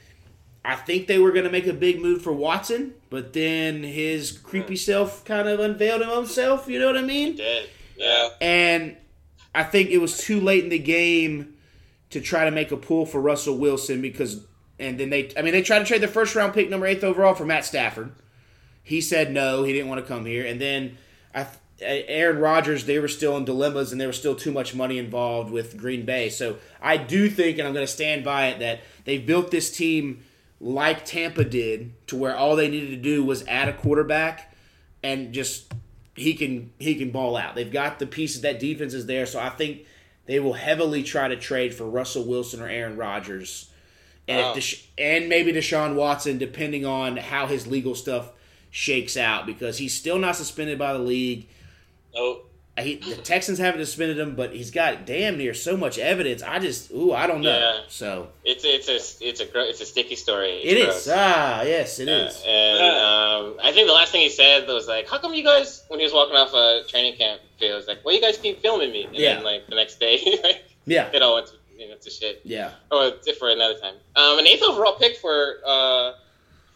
I 0.63 0.75
think 0.75 1.05
they 1.05 1.19
were 1.19 1.31
going 1.31 1.45
to 1.45 1.51
make 1.51 1.67
a 1.67 1.73
big 1.73 2.01
move 2.01 2.23
for 2.23 2.33
Watson, 2.33 2.95
but 3.11 3.33
then 3.33 3.83
his 3.83 4.31
creepy 4.31 4.75
self 4.75 5.23
kind 5.23 5.47
of 5.47 5.59
unveiled 5.59 6.01
himself. 6.01 6.67
You 6.67 6.79
know 6.79 6.87
what 6.87 6.97
I 6.97 7.03
mean? 7.03 7.35
Did. 7.35 7.69
Yeah. 7.95 8.29
And 8.41 8.97
I 9.53 9.63
think 9.63 9.91
it 9.91 9.99
was 9.99 10.17
too 10.17 10.41
late 10.41 10.63
in 10.63 10.69
the 10.69 10.79
game 10.79 11.55
to 12.09 12.19
try 12.19 12.45
to 12.45 12.51
make 12.51 12.71
a 12.71 12.77
pull 12.77 13.05
for 13.05 13.21
Russell 13.21 13.57
Wilson 13.57 14.01
because, 14.01 14.43
and 14.79 14.99
then 14.99 15.11
they, 15.11 15.31
I 15.37 15.43
mean, 15.43 15.53
they 15.53 15.61
tried 15.61 15.79
to 15.79 15.85
trade 15.85 16.01
the 16.01 16.07
first 16.07 16.35
round 16.35 16.53
pick, 16.53 16.69
number 16.69 16.87
eighth 16.87 17.03
overall, 17.03 17.35
for 17.35 17.45
Matt 17.45 17.65
Stafford. 17.65 18.11
He 18.83 19.01
said 19.01 19.31
no, 19.31 19.63
he 19.63 19.71
didn't 19.71 19.89
want 19.89 20.01
to 20.01 20.07
come 20.07 20.25
here. 20.25 20.45
And 20.45 20.59
then 20.59 20.97
I, 21.33 21.47
Aaron 21.81 22.39
Rodgers, 22.39 22.85
they 22.85 22.99
were 22.99 23.07
still 23.07 23.35
in 23.35 23.45
dilemmas 23.45 23.91
and 23.91 23.99
there 23.99 24.07
was 24.07 24.17
still 24.17 24.35
too 24.35 24.51
much 24.51 24.73
money 24.73 24.97
involved 24.97 25.51
with 25.51 25.77
Green 25.77 26.05
Bay. 26.05 26.29
So 26.29 26.57
I 26.81 26.97
do 26.97 27.29
think, 27.29 27.57
and 27.57 27.67
I'm 27.67 27.73
going 27.73 27.85
to 27.85 27.91
stand 27.91 28.23
by 28.23 28.47
it, 28.47 28.59
that 28.59 28.81
they 29.03 29.17
built 29.17 29.51
this 29.51 29.75
team 29.75 30.23
like 30.61 31.05
Tampa 31.05 31.43
did 31.43 31.91
to 32.07 32.15
where 32.15 32.35
all 32.35 32.55
they 32.55 32.69
needed 32.69 32.91
to 32.91 32.97
do 32.97 33.23
was 33.23 33.45
add 33.47 33.67
a 33.67 33.73
quarterback 33.73 34.55
and 35.03 35.33
just 35.33 35.71
he 36.15 36.33
can 36.33 36.71
he 36.79 36.95
can 36.95 37.11
ball 37.11 37.35
out. 37.35 37.55
They've 37.55 37.71
got 37.71 37.99
the 37.99 38.07
pieces 38.07 38.41
that 38.41 38.59
defense 38.59 38.93
is 38.93 39.05
there, 39.05 39.25
so 39.25 39.39
I 39.39 39.49
think 39.49 39.85
they 40.25 40.39
will 40.39 40.53
heavily 40.53 41.03
try 41.03 41.27
to 41.27 41.35
trade 41.35 41.75
for 41.75 41.85
Russell 41.85 42.25
Wilson 42.25 42.61
or 42.61 42.67
Aaron 42.67 42.97
Rodgers, 42.97 43.69
and 44.27 44.39
Wow. 44.39 44.51
if 44.51 44.55
oh. 44.55 44.59
Desha- 44.59 44.85
and 44.97 45.29
maybe 45.29 45.51
Deshaun 45.53 45.95
Watson, 45.95 46.37
depending 46.37 46.85
on 46.85 47.17
how 47.17 47.47
his 47.47 47.67
legal 47.67 47.93
stuff 47.95 48.31
shakes 48.71 49.17
out, 49.17 49.45
because 49.45 49.77
he's 49.77 49.93
still 49.93 50.17
not 50.17 50.35
suspended 50.35 50.79
by 50.79 50.93
the 50.93 50.99
league. 50.99 51.47
No. 52.15 52.41
He, 52.77 52.95
the 52.95 53.15
Texans 53.15 53.57
haven't 53.57 53.85
suspended 53.85 54.19
him, 54.19 54.35
but 54.35 54.53
he's 54.53 54.69
got 54.69 55.05
damn 55.05 55.37
near 55.37 55.53
so 55.53 55.77
much 55.77 55.97
evidence. 55.97 56.43
I 56.43 56.59
just 56.59 56.91
ooh, 56.91 57.13
I 57.13 57.25
don't 57.25 57.39
know. 57.39 57.57
Yeah. 57.57 57.79
So 57.87 58.27
It's 58.43 58.65
it's 58.65 58.89
a 58.89 59.25
it's 59.25 59.39
a 59.39 59.45
gro- 59.45 59.63
it's 59.63 59.79
a 59.79 59.85
sticky 59.85 60.17
story. 60.17 60.57
it 60.61 60.77
It's 60.77 61.05
is 61.07 61.13
ah 61.15 61.61
yes, 61.61 61.99
it 61.99 62.09
Yeah, 62.09 62.25
is. 62.25 62.43
and 62.45 62.79
um, 62.81 63.57
I 63.63 63.71
think 63.71 63.87
the 63.87 63.93
last 63.93 64.11
thing 64.11 64.21
he 64.21 64.29
said 64.29 64.67
was 64.67 64.89
like, 64.89 65.07
"How 65.09 65.19
come 65.19 65.33
you 65.33 65.43
guys?" 65.45 65.85
When 65.87 66.01
he 66.01 66.03
was 66.03 66.11
walking 66.11 66.35
off 66.35 66.53
a 66.53 66.81
training 66.89 67.15
camp 67.15 67.39
field, 67.59 67.77
was 67.77 67.87
like, 67.87 67.99
"Why 68.03 68.11
you 68.11 68.19
guys 68.21 68.37
keep 68.37 68.61
filming 68.61 68.91
me?" 68.91 69.05
And 69.05 69.15
Yeah. 69.15 69.35
then 69.35 69.45
like 69.45 69.67
the 69.67 69.75
next 69.75 70.01
day, 70.01 70.19
like, 70.43 70.65
Yeah, 70.85 71.09
it 71.13 71.21
all 71.21 71.35
went 71.35 71.47
to, 71.47 71.53
you 71.77 71.87
know, 71.87 71.95
to 71.95 72.09
shit. 72.09 72.41
yeah. 72.43 72.71
Or 72.91 73.13
for 73.39 73.51
another 73.51 73.79
time. 73.79 73.95
Um, 74.17 74.37
an 74.39 74.47
eighth 74.47 74.63
overall 74.63 74.97
pick 74.99 75.15
for 75.15 75.59
uh, 75.65 76.11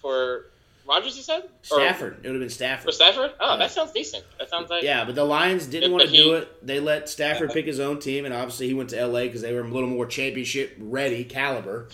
for 0.02 0.46
Rodgers, 0.90 1.16
you 1.16 1.22
said? 1.22 1.44
Or 1.44 1.50
Stafford. 1.64 2.18
It 2.24 2.28
would 2.28 2.34
have 2.34 2.40
been 2.42 2.50
for 2.50 2.54
Stafford. 2.56 2.94
Stafford? 2.96 3.32
Oh, 3.40 3.58
that 3.60 3.70
sounds 3.70 3.92
decent. 3.92 4.24
That 4.40 4.50
sounds 4.50 4.72
like 4.72 4.82
Yeah, 4.82 5.06
but 5.06 5.14
the 5.14 5.24
Lions 5.24 5.68
didn't 5.68 5.92
want 5.92 6.06
to 6.06 6.12
do 6.12 6.34
it. 6.34 6.66
They 6.66 6.80
let 6.80 7.08
Stafford 7.08 7.52
pick 7.52 7.68
his 7.68 7.80
own 7.80 8.00
team, 8.00 8.26
and 8.26 8.34
obviously 8.34 8.68
he 8.68 8.74
went 8.74 8.90
to 8.90 9.06
LA 9.06 9.22
because 9.26 9.44
they 9.44 9.54
were 9.54 9.62
a 9.62 9.68
little 9.68 9.88
more 9.88 10.08
championship 10.08 10.76
ready 10.80 11.24
caliber. 11.24 11.88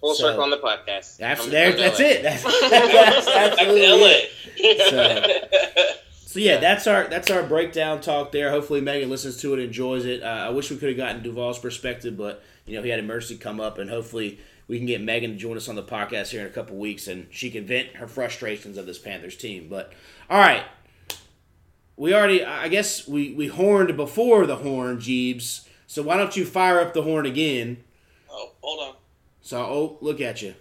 full 0.00 0.14
so- 0.14 0.28
circle 0.28 0.44
on 0.44 0.50
the 0.50 0.58
podcast. 0.58 1.16
That's 1.16 1.44
there. 1.48 1.72
That's 1.72 1.98
LA. 1.98 2.06
it. 2.06 2.22
That's, 2.22 2.42
that's 3.26 3.56
LA. 3.58 4.22
it. 4.58 4.90
So, 4.90 5.96
so 6.26 6.38
yeah, 6.38 6.58
that's 6.58 6.86
our 6.86 7.08
that's 7.08 7.30
our 7.32 7.42
breakdown 7.42 8.00
talk 8.00 8.30
there. 8.30 8.50
Hopefully 8.50 8.80
Megan 8.80 9.10
listens 9.10 9.40
to 9.40 9.54
it, 9.54 9.58
enjoys 9.58 10.04
it. 10.04 10.22
Uh, 10.22 10.26
I 10.26 10.50
wish 10.50 10.70
we 10.70 10.76
could 10.76 10.90
have 10.90 10.96
gotten 10.96 11.22
Duvall's 11.22 11.58
perspective, 11.58 12.16
but 12.16 12.44
you 12.64 12.76
know 12.76 12.82
he 12.84 12.90
had 12.90 13.00
emergency 13.00 13.38
come 13.38 13.58
up, 13.60 13.78
and 13.78 13.90
hopefully 13.90 14.38
we 14.68 14.78
can 14.78 14.86
get 14.86 15.00
Megan 15.00 15.32
to 15.32 15.36
join 15.36 15.56
us 15.56 15.68
on 15.68 15.76
the 15.76 15.82
podcast 15.82 16.30
here 16.30 16.40
in 16.40 16.46
a 16.46 16.50
couple 16.50 16.76
weeks, 16.76 17.06
and 17.06 17.26
she 17.30 17.50
can 17.50 17.66
vent 17.66 17.96
her 17.96 18.08
frustrations 18.08 18.76
of 18.76 18.86
this 18.86 18.98
Panthers 18.98 19.36
team. 19.36 19.68
But 19.68 19.92
all 20.28 20.40
right, 20.40 20.64
we 21.96 22.14
already 22.14 22.44
I 22.44 22.68
guess 22.68 23.06
we 23.06 23.32
we 23.34 23.46
horned 23.46 23.96
before 23.96 24.46
the 24.46 24.56
horn, 24.56 24.98
Jeebs. 24.98 25.66
So 25.86 26.02
why 26.02 26.16
don't 26.16 26.36
you 26.36 26.44
fire 26.44 26.80
up 26.80 26.94
the 26.94 27.02
horn 27.02 27.26
again? 27.26 27.84
oh, 28.30 28.52
hold 28.60 28.88
on. 28.88 28.94
So 29.40 29.58
oh 29.60 29.98
look 30.00 30.20
at 30.20 30.42
you. 30.42 30.54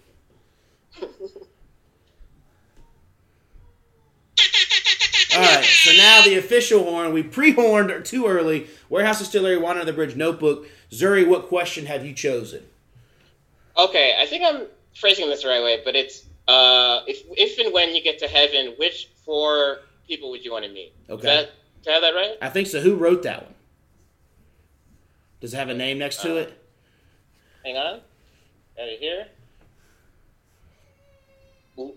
All 5.35 5.41
right, 5.41 5.65
so 5.65 5.91
now 5.97 6.21
the 6.23 6.37
official 6.37 6.83
horn. 6.83 7.11
We 7.11 7.21
pre-horned 7.21 8.05
too 8.05 8.25
early. 8.25 8.67
Warehouse 8.87 9.19
Distillery, 9.19 9.57
Wine 9.57 9.71
Under 9.77 9.85
the 9.85 9.91
Bridge 9.91 10.15
Notebook. 10.15 10.65
Zuri, 10.91 11.27
what 11.27 11.49
question 11.49 11.87
have 11.87 12.05
you 12.05 12.13
chosen? 12.13 12.63
Okay, 13.77 14.15
I 14.19 14.25
think 14.25 14.43
I'm 14.45 14.67
phrasing 14.95 15.29
this 15.29 15.43
the 15.43 15.49
right 15.49 15.63
way, 15.63 15.81
but 15.83 15.95
it's 15.95 16.25
uh, 16.47 17.01
if 17.07 17.23
if 17.31 17.59
and 17.59 17.73
when 17.73 17.93
you 17.95 18.01
get 18.01 18.19
to 18.19 18.27
heaven, 18.27 18.73
which 18.77 19.09
four 19.25 19.79
people 20.07 20.29
would 20.31 20.45
you 20.45 20.51
want 20.51 20.65
to 20.65 20.71
meet? 20.71 20.93
Okay. 21.09 21.27
that, 21.27 21.51
do 21.83 21.89
I 21.89 21.93
have 21.93 22.01
that 22.01 22.13
right? 22.13 22.37
I 22.41 22.49
think 22.49 22.67
so. 22.67 22.79
Who 22.79 22.95
wrote 22.95 23.23
that 23.23 23.43
one? 23.43 23.53
Does 25.41 25.53
it 25.53 25.57
have 25.57 25.69
a 25.69 25.73
name 25.73 25.97
next 25.97 26.21
to 26.21 26.37
it? 26.37 26.61
Hang 27.63 27.77
on. 27.77 27.99
Got 28.77 28.87
it 28.87 28.99
here. 28.99 29.27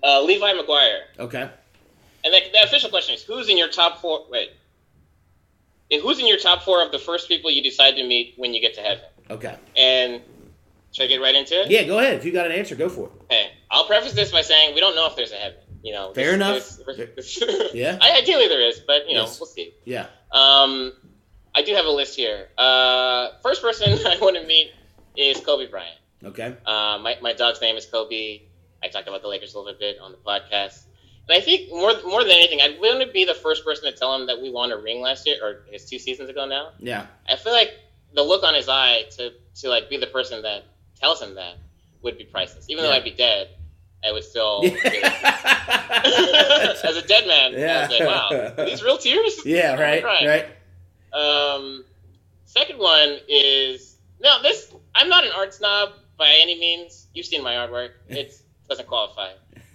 Uh, 0.03 0.23
Levi 0.23 0.53
McGuire. 0.53 1.03
Okay. 1.19 1.49
And 2.25 2.35
the, 2.35 2.41
the 2.53 2.63
official 2.65 2.91
question 2.91 3.15
is, 3.15 3.23
who's 3.23 3.49
in 3.49 3.57
your 3.57 3.69
top 3.69 4.01
four? 4.01 4.27
Wait. 4.31 4.51
Who's 6.03 6.19
in 6.19 6.27
your 6.27 6.39
top 6.39 6.63
four 6.63 6.85
of 6.85 6.93
the 6.93 6.99
first 6.99 7.29
people 7.29 7.51
you 7.51 7.63
decide 7.63 7.93
to 7.93 8.07
meet 8.07 8.35
when 8.37 8.53
you 8.53 8.61
get 8.61 8.75
to 8.75 8.81
heaven? 8.81 9.05
Okay. 9.31 9.57
And 9.77 10.21
should 10.93 11.05
I 11.05 11.07
get 11.07 11.21
right 11.21 11.35
into 11.35 11.55
it? 11.61 11.71
Yeah, 11.71 11.83
go 11.85 11.99
ahead. 11.99 12.15
If 12.17 12.25
you 12.25 12.33
got 12.33 12.47
an 12.47 12.53
answer, 12.53 12.75
go 12.75 12.89
for 12.89 13.07
it. 13.07 13.13
Okay. 13.25 13.51
I'll 13.71 13.87
preface 13.87 14.13
this 14.15 14.33
by 14.33 14.43
saying 14.43 14.75
we 14.75 14.81
don't 14.81 14.95
know 14.97 15.07
if 15.07 15.17
there's 15.17 15.33
a 15.33 15.37
heaven. 15.37 15.59
You 15.83 15.93
know. 15.93 16.13
Fair 16.15 16.35
enough. 16.35 16.55
this- 16.87 17.07
this- 17.17 17.45
Yeah. 17.75 17.99
I, 18.01 18.19
ideally 18.19 18.49
there 18.49 18.67
is, 18.67 18.81
but 18.81 19.09
you 19.09 19.15
know, 19.15 19.23
Yes. 19.23 19.39
we'll 19.39 19.47
see. 19.47 19.75
Yeah. 19.85 20.07
Um, 20.33 20.93
I 21.55 21.63
do 21.63 21.75
have 21.75 21.85
a 21.87 21.91
list 21.91 22.17
here. 22.17 22.49
Uh, 22.59 23.29
first 23.43 23.63
person 23.63 23.93
I 24.07 24.19
want 24.21 24.37
to 24.37 24.47
meet 24.47 24.73
is 25.17 25.41
Kobe 25.41 25.67
Bryant. 25.69 25.97
Okay. 26.25 26.57
Uh, 26.67 26.99
my, 27.01 27.17
my 27.23 27.33
dog's 27.33 27.61
name 27.61 27.77
is 27.77 27.87
Kobe. 27.87 28.43
I 28.83 28.89
talked 28.89 29.07
about 29.09 29.23
the 29.23 29.29
Lakers 29.29 29.55
a 29.55 29.59
little 29.59 29.79
bit 29.79 29.99
on 30.01 30.13
the 30.13 30.19
podcast. 30.19 30.85
And 31.29 31.37
I 31.37 31.41
think 31.41 31.71
more 31.71 31.93
more 32.07 32.23
than 32.25 32.33
anything, 32.33 32.61
I'd 32.61 32.81
want 32.81 33.01
to 33.07 33.13
be 33.13 33.25
the 33.25 33.35
first 33.35 33.65
person 33.65 33.85
to 33.93 33.97
tell 33.97 34.15
him 34.17 34.27
that 34.29 34.41
we 34.41 34.51
won 34.51 34.73
a 34.73 34.77
ring 34.79 35.01
last 35.01 35.27
year, 35.27 35.37
or 35.43 35.65
it's 35.71 35.85
two 35.89 35.99
seasons 35.99 36.29
ago 36.31 36.47
now. 36.47 36.71
Yeah. 36.79 37.07
I 37.29 37.37
feel 37.37 37.53
like 37.53 37.71
the 38.15 38.23
look 38.23 38.43
on 38.45 38.55
his 38.55 38.69
eye 38.69 39.03
to, 39.17 39.33
to 39.57 39.69
like 39.69 39.91
be 39.91 39.97
the 39.99 40.07
person 40.07 40.43
that 40.43 40.65
tells 40.99 41.23
him 41.23 41.35
that 41.35 41.55
would 42.03 42.19
be 42.19 42.25
priceless. 42.25 42.67
Even 42.69 42.85
though 42.85 42.93
I'd 42.93 43.05
be 43.05 43.11
dead, 43.11 43.49
I 44.05 44.13
would 44.13 44.25
still. 44.25 44.61
yeah. 44.65 44.75
As 46.85 46.97
a 46.97 47.07
dead 47.07 47.27
man, 47.27 47.55
I 47.55 47.83
was 47.83 47.91
like, 47.91 48.01
wow, 48.01 48.55
are 48.59 48.65
these 48.67 48.83
real 48.83 48.99
tears? 48.99 49.41
yeah. 49.45 49.75
Right. 49.79 50.05
Right. 50.05 50.47
Um, 51.13 51.85
second 52.45 52.79
one 52.79 53.19
is 53.29 53.97
no. 54.21 54.43
This 54.43 54.73
I'm 54.95 55.09
not 55.09 55.25
an 55.25 55.33
art 55.35 55.55
snob 55.55 55.91
by 56.17 56.37
any 56.41 56.59
means. 56.59 57.07
You've 57.15 57.27
seen 57.27 57.43
my 57.43 57.55
artwork. 57.55 57.91
It 58.09 58.35
doesn't 58.69 58.87
qualify. 58.87 59.31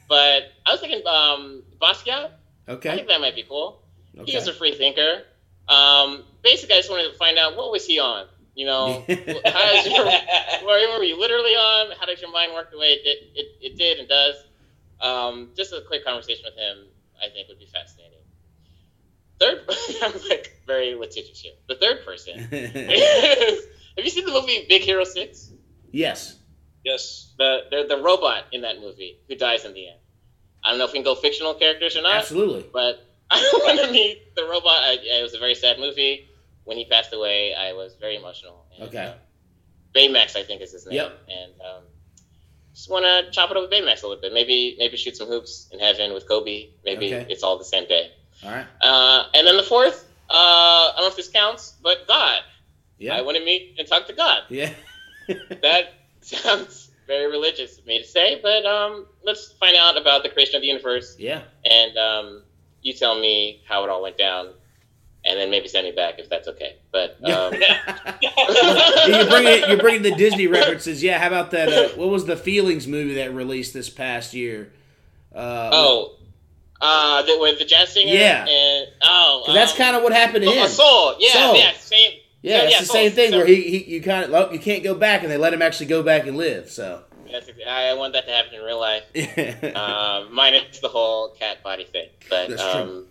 But 0.08 0.52
I 0.66 0.72
was 0.72 0.80
thinking 0.80 1.06
um, 1.08 1.64
Basquiat. 1.82 2.32
Okay. 2.68 2.92
I 2.92 2.96
think 2.96 3.08
that 3.08 3.20
might 3.20 3.36
be 3.36 3.44
cool. 3.44 3.82
Okay. 4.18 4.32
He 4.32 4.38
was 4.38 4.48
a 4.48 4.54
free 4.54 4.76
thinker. 4.76 5.24
Um, 5.68 6.24
basically, 6.44 6.76
I 6.76 6.80
just 6.80 6.90
wanted 6.90 7.12
to 7.12 7.18
find 7.18 7.38
out 7.38 7.58
what 7.58 7.72
was 7.72 7.86
he 7.86 8.00
on. 8.00 8.28
You 8.56 8.68
know, 8.68 9.04
how 9.08 9.74
does 9.74 9.86
your, 9.88 10.06
were, 10.06 10.98
were 10.98 11.04
you 11.04 11.20
literally 11.20 11.52
on? 11.52 11.96
How 12.00 12.06
did 12.06 12.22
your 12.22 12.32
mind 12.32 12.54
work 12.54 12.72
the 12.72 12.78
way 12.78 12.88
it 12.94 13.04
did, 13.04 13.18
it, 13.36 13.48
it 13.62 13.78
did 13.78 14.00
and 14.00 14.08
does? 14.08 14.36
Um, 15.02 15.50
just 15.56 15.74
a 15.74 15.82
quick 15.88 16.06
conversation 16.06 16.46
with 16.46 16.56
him, 16.56 16.86
I 17.22 17.30
think, 17.30 17.48
would 17.50 17.60
be 17.60 17.66
fascinating. 17.66 18.20
Third, 19.40 19.64
I'm 20.04 20.14
like 20.30 20.62
very 20.68 20.96
litigious 20.96 21.40
here. 21.40 21.54
The 21.68 21.76
third 21.76 22.06
person 22.06 22.48
is, 22.52 23.66
have 23.98 24.06
you 24.06 24.10
seen 24.10 24.26
the 24.26 24.32
movie 24.32 24.66
Big 24.70 24.84
Hero 24.84 25.04
Six? 25.04 25.52
yes. 25.92 26.38
yes. 26.84 27.34
The, 27.38 27.62
the 27.72 27.96
the 27.96 28.02
robot 28.02 28.46
in 28.52 28.62
that 28.62 28.80
movie 28.80 29.18
who 29.28 29.36
dies 29.36 29.66
in 29.66 29.74
the 29.74 29.88
end. 29.88 29.98
I 30.64 30.70
don't 30.70 30.78
know 30.78 30.86
if 30.86 30.92
we 30.94 31.00
can 31.00 31.04
go 31.04 31.16
fictional 31.16 31.56
characters 31.56 31.98
or 31.98 32.04
not, 32.04 32.18
Absolutely. 32.18 32.66
but 32.72 33.06
I 33.30 33.60
want 33.64 33.82
to 33.82 33.92
meet 33.92 34.36
the 34.36 34.44
robot. 34.44 34.78
I, 34.80 34.98
it 35.02 35.24
was 35.24 35.34
a 35.34 35.40
very 35.40 35.56
sad 35.56 35.80
movie. 35.80 36.28
When 36.66 36.78
he 36.78 36.86
passed 36.86 37.14
away, 37.14 37.54
I 37.54 37.74
was 37.74 37.96
very 38.00 38.16
emotional. 38.16 38.66
And, 38.78 38.88
Okay. 38.90 39.06
uh, 39.06 39.14
Baymax, 39.96 40.36
I 40.36 40.44
think, 40.44 40.62
is 40.62 40.72
his 40.72 40.86
name. 40.88 40.96
Yep. 40.96 41.20
And 41.30 41.52
um, 41.62 41.84
just 42.74 42.90
want 42.90 43.06
to 43.06 43.32
chop 43.32 43.52
it 43.52 43.58
up 43.58 43.64
with 43.64 43.72
Baymax 43.72 44.04
a 44.04 44.08
little 44.08 44.22
bit. 44.22 44.34
Maybe 44.34 44.76
maybe 44.80 44.98
shoot 44.98 45.16
some 45.18 45.28
hoops 45.28 45.70
in 45.72 45.80
heaven 45.80 46.14
with 46.14 46.28
Kobe. 46.28 46.70
Maybe 46.84 47.14
Okay. 47.14 47.26
it's 47.32 47.44
all 47.44 47.58
the 47.58 47.66
same 47.66 47.88
day. 47.88 48.12
All 48.44 48.52
right. 48.52 48.66
Uh, 48.82 49.26
and 49.36 49.46
then 49.46 49.58
the 49.58 49.64
fourth, 49.64 50.10
uh, 50.30 50.34
I 50.34 50.92
don't 50.96 51.06
know 51.06 51.10
if 51.10 51.16
this 51.16 51.30
counts, 51.30 51.76
but 51.84 52.08
God. 52.08 52.40
Yeah. 52.98 53.16
I 53.16 53.22
want 53.22 53.38
to 53.38 53.44
meet 53.46 53.76
and 53.78 53.88
talk 53.88 54.08
to 54.08 54.14
God. 54.14 54.44
yeah. 54.50 54.72
That 55.62 55.94
sounds 56.22 56.92
very 57.08 57.30
religious 57.30 57.78
of 57.78 57.86
me 57.86 58.02
to 58.02 58.08
say, 58.08 58.40
but 58.42 58.66
um, 58.66 59.06
let's 59.24 59.52
find 59.54 59.76
out 59.76 59.98
about 60.00 60.24
the 60.24 60.30
creation 60.30 60.56
of 60.56 60.62
the 60.62 60.68
universe, 60.68 61.16
yeah. 61.20 61.42
and 61.66 61.98
um, 61.98 62.44
you 62.82 62.94
tell 62.94 63.20
me 63.20 63.62
how 63.68 63.84
it 63.84 63.90
all 63.90 64.02
went 64.02 64.18
down, 64.18 64.54
and 65.26 65.40
then 65.40 65.50
maybe 65.50 65.68
send 65.68 65.86
me 65.86 65.92
back 65.92 66.20
if 66.20 66.30
that's 66.30 66.48
okay. 66.48 66.78
But 66.92 67.18
um, 67.24 67.54
you're 69.08 69.30
bringing 69.30 69.70
you're 69.70 69.78
bringing 69.78 70.02
the 70.04 70.16
Disney 70.18 70.48
references. 70.48 71.02
Yeah. 71.02 71.20
How 71.20 71.28
about 71.28 71.52
that? 71.52 71.70
Uh, 71.70 71.90
what 71.96 72.10
was 72.10 72.26
the 72.26 72.36
Feelings 72.38 72.88
movie 72.88 73.16
that 73.16 73.34
released 73.34 73.74
this 73.74 73.90
past 73.90 74.34
year? 74.34 74.72
Uh, 75.34 75.70
oh, 75.74 76.16
uh, 76.82 77.22
the, 77.24 77.38
with 77.40 77.60
the 77.60 77.66
jazz 77.66 77.94
singer. 77.94 78.14
Yeah. 78.14 78.46
And 78.48 78.88
oh, 79.02 79.44
'cause 79.46 79.56
that's 79.56 79.72
um, 79.72 79.78
kind 79.78 79.96
of 79.96 80.04
what 80.04 80.12
happened 80.14 80.44
to 80.44 80.50
oh, 80.50 80.54
him. 80.54 80.68
Soul. 80.68 81.16
Yeah, 81.20 81.32
Soul. 81.32 81.56
yeah. 81.56 81.72
Same. 81.78 82.12
Yeah, 82.42 82.58
Yeah, 82.58 82.64
it's 82.64 82.74
yeah, 82.74 82.80
the 82.82 82.86
same 82.86 83.12
thing 83.14 83.32
So- 83.32 83.38
where 83.38 83.48
he, 83.48 83.62
he 83.62 83.96
you 83.96 84.02
kind 84.02 84.26
of 84.26 84.32
well, 84.32 84.52
you 84.52 84.60
can't 84.60 84.84
go 84.84 84.94
back, 84.94 85.24
and 85.24 85.32
they 85.32 85.38
let 85.38 85.54
him 85.54 85.62
actually 85.62 85.86
go 85.86 86.04
back 86.04 86.28
and 86.28 86.36
live. 86.36 86.70
So 86.70 87.04
That's, 87.32 87.50
I 87.68 87.94
want 87.94 88.14
that 88.14 88.28
to 88.28 88.32
happen 88.34 88.54
in 88.56 88.62
real 88.64 88.80
life. 88.80 89.04
yeah, 89.14 89.56
um, 90.26 90.36
minus 90.36 90.80
the 90.80 90.90
whole 90.90 91.30
cat 91.30 91.64
body 91.64 91.86
thing. 91.86 92.10
But 92.30 92.50
That's 92.50 92.62
um, 92.62 93.08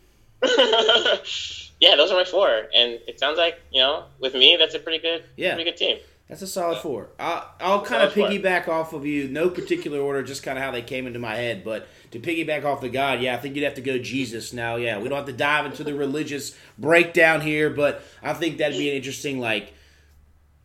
yeah, 1.83 1.97
those 1.97 2.13
are 2.13 2.17
my 2.17 2.25
four, 2.25 2.49
and 2.49 3.01
it 3.09 3.19
sounds 3.19 3.39
like 3.39 3.61
you 3.73 3.81
know, 3.81 4.05
with 4.21 4.35
me, 4.35 4.57
that's 4.57 4.75
a 4.75 4.79
pretty 4.79 5.01
good, 5.01 5.25
Yeah. 5.37 5.55
pretty 5.55 5.69
good 5.69 5.77
team. 5.77 5.99
that's 6.29 6.41
a 6.41 6.47
solid 6.47 6.79
four. 6.79 7.09
I'll, 7.19 7.51
I'll 7.61 7.85
kind 7.85 8.05
of 8.05 8.13
Solid 8.13 8.29
four. 8.29 8.29
piggyback 8.29 8.69
off 8.69 8.93
of 8.93 9.05
you, 9.05 9.27
no 9.27 9.51
particular 9.51 9.99
order, 9.99 10.23
just 10.23 10.45
kind 10.45 10.57
of 10.57 10.63
how 10.63 10.71
they 10.71 10.81
came 10.81 11.09
into 11.09 11.19
my 11.19 11.35
head. 11.35 11.65
But 11.65 11.89
to 12.13 12.21
piggyback 12.21 12.65
off 12.65 12.81
the 12.81 12.89
God, 12.89 13.21
yeah, 13.21 13.35
I 13.35 13.39
think 13.39 13.57
you'd 13.57 13.65
have 13.65 13.75
to 13.75 13.81
go 13.81 13.99
Jesus 13.99 14.53
now. 14.53 14.77
Yeah, 14.77 15.01
we 15.01 15.09
don't 15.09 15.17
have 15.19 15.27
to 15.27 15.33
dive 15.33 15.67
into 15.67 15.83
the 15.83 15.93
religious 15.93 16.57
breakdown 16.79 17.41
here, 17.41 17.69
but 17.69 18.01
I 18.23 18.33
think 18.33 18.59
that'd 18.59 18.79
be 18.79 18.89
an 18.89 18.95
interesting 18.95 19.41
like, 19.41 19.75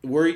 where 0.03 0.36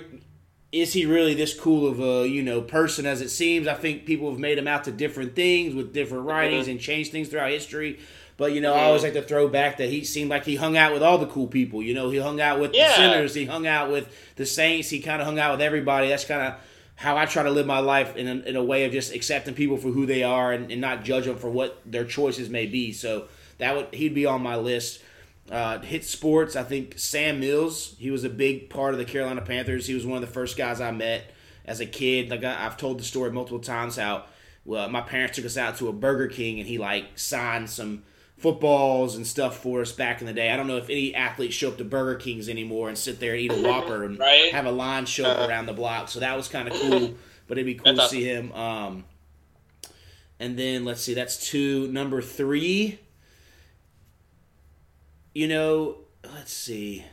is 0.71 0.93
he 0.93 1.05
really 1.05 1.35
this 1.35 1.53
cool 1.57 1.87
of 1.87 1.99
a 1.99 2.27
you 2.27 2.41
know 2.41 2.59
person 2.59 3.05
as 3.05 3.21
it 3.21 3.29
seems? 3.29 3.67
I 3.67 3.75
think 3.75 4.07
people 4.07 4.31
have 4.31 4.39
made 4.39 4.57
him 4.57 4.67
out 4.67 4.85
to 4.85 4.91
different 4.91 5.35
things 5.35 5.75
with 5.75 5.93
different 5.93 6.25
writings 6.25 6.63
mm-hmm. 6.63 6.71
and 6.71 6.79
changed 6.79 7.11
things 7.11 7.29
throughout 7.29 7.51
history. 7.51 7.99
But 8.41 8.53
you 8.53 8.61
know, 8.61 8.73
I 8.73 8.85
always 8.85 9.03
like 9.03 9.13
to 9.13 9.21
throw 9.21 9.47
back 9.47 9.77
that 9.77 9.89
he 9.89 10.03
seemed 10.03 10.31
like 10.31 10.45
he 10.45 10.55
hung 10.55 10.75
out 10.75 10.93
with 10.93 11.03
all 11.03 11.19
the 11.19 11.27
cool 11.27 11.45
people. 11.45 11.83
You 11.83 11.93
know, 11.93 12.09
he 12.09 12.17
hung 12.17 12.41
out 12.41 12.59
with 12.59 12.71
the 12.71 12.91
sinners, 12.95 13.35
he 13.35 13.45
hung 13.45 13.67
out 13.67 13.91
with 13.91 14.11
the 14.35 14.47
saints, 14.47 14.89
he 14.89 14.99
kind 14.99 15.21
of 15.21 15.27
hung 15.27 15.37
out 15.37 15.51
with 15.51 15.61
everybody. 15.61 16.07
That's 16.07 16.25
kind 16.25 16.41
of 16.41 16.55
how 16.95 17.17
I 17.17 17.27
try 17.27 17.43
to 17.43 17.51
live 17.51 17.67
my 17.67 17.77
life 17.77 18.15
in 18.15 18.27
a, 18.27 18.49
in 18.49 18.55
a 18.55 18.63
way 18.63 18.85
of 18.85 18.93
just 18.93 19.13
accepting 19.13 19.53
people 19.53 19.77
for 19.77 19.89
who 19.89 20.07
they 20.07 20.23
are 20.23 20.51
and, 20.51 20.71
and 20.71 20.81
not 20.81 21.03
judge 21.03 21.25
them 21.25 21.37
for 21.37 21.51
what 21.51 21.83
their 21.85 22.03
choices 22.03 22.49
may 22.49 22.65
be. 22.65 22.93
So 22.93 23.27
that 23.59 23.75
would 23.75 23.93
he'd 23.93 24.15
be 24.15 24.25
on 24.25 24.41
my 24.41 24.55
list. 24.55 25.03
Uh, 25.51 25.77
hit 25.77 26.03
sports. 26.03 26.55
I 26.55 26.63
think 26.63 26.97
Sam 26.97 27.41
Mills. 27.41 27.95
He 27.99 28.09
was 28.09 28.23
a 28.23 28.29
big 28.29 28.71
part 28.71 28.95
of 28.95 28.97
the 28.97 29.05
Carolina 29.05 29.41
Panthers. 29.41 29.85
He 29.85 29.93
was 29.93 30.03
one 30.03 30.15
of 30.15 30.27
the 30.27 30.33
first 30.33 30.57
guys 30.57 30.81
I 30.81 30.89
met 30.89 31.31
as 31.63 31.79
a 31.79 31.85
kid. 31.85 32.31
Like 32.31 32.43
I, 32.43 32.65
I've 32.65 32.77
told 32.77 32.97
the 32.97 33.03
story 33.03 33.29
multiple 33.31 33.59
times 33.59 33.97
how 33.97 34.23
well 34.65 34.89
my 34.89 35.01
parents 35.01 35.35
took 35.35 35.45
us 35.45 35.57
out 35.57 35.77
to 35.77 35.89
a 35.89 35.93
Burger 35.93 36.25
King 36.25 36.57
and 36.57 36.67
he 36.67 36.79
like 36.79 37.19
signed 37.19 37.69
some 37.69 38.01
footballs 38.41 39.15
and 39.15 39.25
stuff 39.25 39.61
for 39.61 39.81
us 39.81 39.91
back 39.91 40.19
in 40.21 40.27
the 40.27 40.33
day. 40.33 40.51
I 40.51 40.57
don't 40.57 40.67
know 40.67 40.77
if 40.77 40.89
any 40.89 41.13
athletes 41.13 41.53
show 41.55 41.67
up 41.69 41.77
to 41.77 41.83
Burger 41.83 42.15
Kings 42.19 42.49
anymore 42.49 42.89
and 42.89 42.97
sit 42.97 43.19
there 43.19 43.33
and 43.33 43.41
eat 43.41 43.51
a 43.51 43.61
Whopper 43.61 44.03
and 44.03 44.17
Right. 44.17 44.51
have 44.51 44.65
a 44.65 44.71
line 44.71 45.05
show 45.05 45.25
up 45.25 45.37
Uh-huh. 45.37 45.47
around 45.47 45.67
the 45.67 45.73
block. 45.73 46.09
So 46.09 46.19
that 46.21 46.35
was 46.35 46.47
kind 46.47 46.67
of 46.67 46.73
cool. 46.79 47.13
But 47.47 47.57
it'd 47.57 47.65
be 47.65 47.75
cool 47.75 47.95
to 47.95 48.07
see 48.07 48.23
him. 48.23 48.51
Um, 48.53 49.03
and 50.39 50.57
then 50.57 50.85
let's 50.85 51.01
see, 51.01 51.13
that's 51.13 51.49
two. 51.49 51.87
Number 51.89 52.21
three. 52.21 52.99
You 55.33 55.47
know, 55.47 55.97
let's 56.33 56.51
see. 56.53 57.05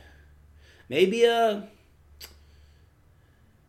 Maybe 0.89 1.23
a. 1.25 1.67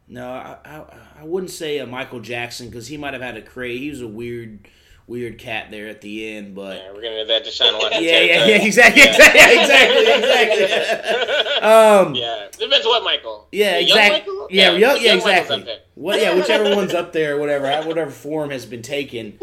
No, 0.09 0.29
I, 0.29 0.57
I, 0.65 0.85
I 1.21 1.25
wouldn't 1.25 1.53
say 1.53 1.79
a 1.79 1.87
Michael 1.87 2.19
Jackson 2.21 2.69
because 2.69 2.89
he 2.89 2.97
might 2.97 3.13
have 3.13 3.23
had 3.23 3.37
a 3.37 3.43
crazy. 3.43 3.85
He 3.85 3.91
was 3.91 4.01
a 4.01 4.09
weird, 4.09 4.67
weird 5.11 5.39
cat 5.39 5.71
there 5.73 5.89
at 5.89 6.01
the 6.01 6.37
end, 6.37 6.55
but 6.55 6.77
Yeah, 6.77 6.93
we're 6.93 7.03
gonna 7.03 7.23
do 7.23 7.27
that 7.27 7.45
Deshaun 7.45 7.73
Watson. 7.75 7.93
yeah, 8.05 8.21
yeah, 8.21 8.27
territory. 8.39 8.51
yeah, 8.53 8.65
exactly, 8.65 9.03
exactly, 9.09 9.41
exactly, 9.61 10.65
exactly. 10.65 11.47
Um, 11.61 12.15
yeah, 12.15 12.47
depends 12.59 12.87
what 12.87 13.05
Michael. 13.05 13.47
yeah, 13.53 13.77
exactly. 13.79 14.21
Michael? 14.21 14.47
Yeah, 14.51 14.71
yeah, 14.73 14.95
young 14.95 15.17
exactly. 15.19 15.67
What? 15.95 16.19
Yeah, 16.21 16.35
whichever 16.35 16.75
one's 16.75 16.95
up 16.95 17.13
there, 17.13 17.37
whatever, 17.39 17.87
whatever 17.87 18.11
form 18.11 18.49
has 18.51 18.65
been 18.65 18.81
taken. 18.83 19.39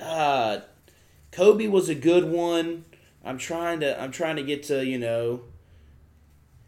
Uh, 0.00 0.60
Kobe 1.30 1.66
was 1.68 1.88
a 1.88 1.94
good 1.94 2.24
one. 2.24 2.84
I'm 3.24 3.38
trying 3.38 3.80
to, 3.80 4.00
I'm 4.02 4.10
trying 4.10 4.36
to 4.36 4.42
get 4.42 4.64
to, 4.64 4.84
you 4.84 4.98
know, 4.98 5.42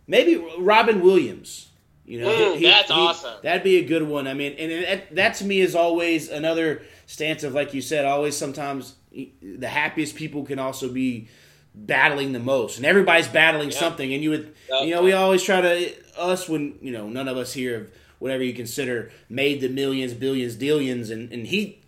maybe 0.07 0.37
Robin 0.59 1.01
Williams. 1.01 1.68
You 2.05 2.20
know, 2.20 2.28
Mm, 2.57 2.62
that's 2.62 2.91
awesome. 2.91 3.34
That'd 3.43 3.64
be 3.64 3.78
a 3.78 3.84
good 3.84 4.05
one. 4.05 4.28
I 4.28 4.34
mean, 4.34 4.53
and 4.59 4.84
that, 4.84 5.14
that 5.16 5.34
to 5.37 5.45
me 5.45 5.61
is 5.61 5.74
always 5.74 6.28
another 6.28 6.82
stance 7.07 7.43
of, 7.45 7.55
like 7.55 7.73
you 7.75 7.81
said, 7.81 8.05
always 8.05 8.37
sometimes 8.37 8.95
the 9.43 9.69
happiest 9.69 10.15
people 10.17 10.45
can 10.45 10.59
also 10.59 10.89
be 10.91 11.29
battling 11.75 12.33
the 12.33 12.39
most, 12.41 12.77
and 12.79 12.87
everybody's 12.87 13.29
battling 13.29 13.71
Yeah. 13.71 13.79
something. 13.79 14.13
And 14.15 14.23
you 14.23 14.31
would, 14.31 14.55
Yeah. 14.69 14.83
you 14.83 14.95
know, 14.95 15.03
we 15.03 15.13
always 15.13 15.43
try 15.43 15.61
to 15.61 15.93
us 16.19 16.49
when 16.49 16.79
you 16.83 16.91
know 16.93 17.09
none 17.09 17.29
of 17.29 17.37
us 17.37 17.53
here 17.53 17.75
have 17.79 17.91
whatever 18.19 18.43
you 18.43 18.55
consider 18.55 19.11
made 19.29 19.61
the 19.61 19.69
millions, 19.69 20.15
billions, 20.15 20.57
dillions, 20.57 21.11
and 21.11 21.31
and 21.33 21.47
he 21.47 21.79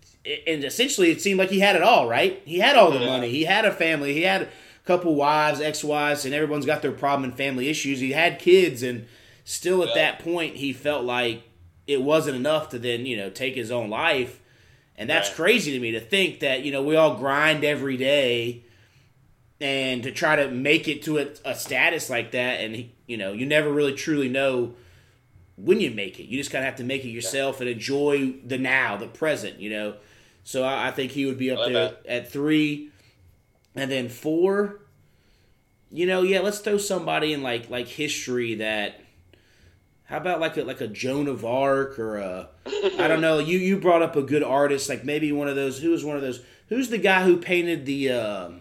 and 0.47 0.63
essentially 0.63 1.11
it 1.11 1.23
seemed 1.23 1.39
like 1.39 1.49
he 1.51 1.61
had 1.61 1.75
it 1.75 1.83
all, 1.83 2.07
right? 2.09 2.43
He 2.45 2.59
had 2.59 2.77
all 2.77 2.91
the 2.91 2.99
Yeah. 3.01 3.07
money, 3.07 3.31
he 3.31 3.45
had 3.45 3.65
a 3.65 3.73
family, 3.73 4.13
he 4.13 4.23
had 4.23 4.43
a 4.43 4.49
couple 4.85 5.15
wives, 5.15 5.61
ex-wives, 5.61 6.25
and 6.27 6.35
everyone's 6.35 6.67
got 6.67 6.83
their 6.83 6.93
problem 6.93 7.25
and 7.25 7.37
family 7.37 7.69
issues. 7.69 8.01
He 8.01 8.13
had 8.13 8.39
kids, 8.39 8.83
and 8.83 9.07
still 9.45 9.83
at 9.83 9.95
that 9.95 10.19
point 10.19 10.57
he 10.57 10.73
felt 10.75 11.05
like 11.05 11.43
it 11.87 12.03
wasn't 12.03 12.37
enough 12.37 12.69
to 12.71 12.79
then 12.79 13.07
you 13.07 13.17
know 13.17 13.31
take 13.31 13.55
his 13.55 13.71
own 13.71 13.89
life. 13.89 14.41
And 14.99 15.09
that's 15.09 15.29
Right. 15.29 15.37
crazy 15.37 15.73
to 15.73 15.79
me 15.79 15.93
to 15.93 16.01
think 16.01 16.41
that 16.41 16.65
you 16.65 16.73
know 16.73 16.83
we 16.83 16.97
all 16.97 17.17
grind 17.17 17.65
every 17.65 17.97
day, 17.97 18.63
and 19.61 20.03
to 20.03 20.11
try 20.11 20.37
to 20.37 20.51
make 20.51 20.89
it 20.89 21.03
to 21.05 21.19
a, 21.19 21.29
a 21.45 21.55
status 21.55 22.11
like 22.11 22.33
that, 22.33 22.61
and 22.61 22.75
he, 22.75 22.93
you 23.07 23.17
know 23.17 23.33
you 23.33 23.47
never 23.47 23.73
really 23.73 23.95
truly 23.95 24.29
know 24.29 24.75
when 25.57 25.81
you 25.81 25.91
make 25.93 26.19
it. 26.21 26.25
You 26.25 26.37
just 26.37 26.51
kind 26.51 26.65
of 26.65 26.67
have 26.67 26.77
to 26.79 26.85
make 26.85 27.05
it 27.05 27.09
yourself 27.11 27.61
and 27.61 27.69
enjoy 27.71 28.35
the 28.45 28.59
now, 28.59 28.97
the 28.97 29.07
present. 29.07 29.61
You 29.61 29.71
know, 29.71 29.95
so 30.45 30.65
I, 30.65 30.89
I 30.89 30.91
think 30.91 31.13
he 31.13 31.27
would 31.27 31.39
be 31.39 31.51
up 31.53 31.65
there 31.67 31.97
at 32.09 32.31
three, 32.31 32.91
and 33.77 33.91
then 33.91 34.09
four. 34.09 34.81
You 35.93 36.07
know, 36.07 36.23
yeah, 36.23 36.41
let's 36.41 36.59
throw 36.59 36.77
somebody 36.77 37.33
in 37.33 37.43
like 37.43 37.71
like 37.71 37.87
history 37.87 38.57
that. 38.57 39.01
How 40.09 40.17
about 40.17 40.41
like 40.41 40.57
a 40.57 40.63
like 40.65 40.81
a 40.81 40.89
Joan 40.89 41.29
of 41.29 41.45
Arc 41.45 41.99
or 41.99 42.17
a 42.17 42.49
I 42.99 43.09
don't 43.09 43.21
know. 43.21 43.39
You 43.39 43.59
you 43.59 43.79
brought 43.79 44.01
up 44.03 44.17
a 44.17 44.23
good 44.23 44.43
artist, 44.43 44.89
like 44.89 45.05
maybe 45.05 45.33
one 45.33 45.49
of 45.49 45.57
those. 45.57 45.79
Who 45.81 45.91
was 45.91 46.05
one 46.05 46.17
of 46.17 46.23
those? 46.23 46.41
Who's 46.71 46.89
the 46.89 46.99
guy 46.99 47.25
who 47.25 47.37
painted 47.37 47.85
the 47.85 48.11
um, 48.13 48.61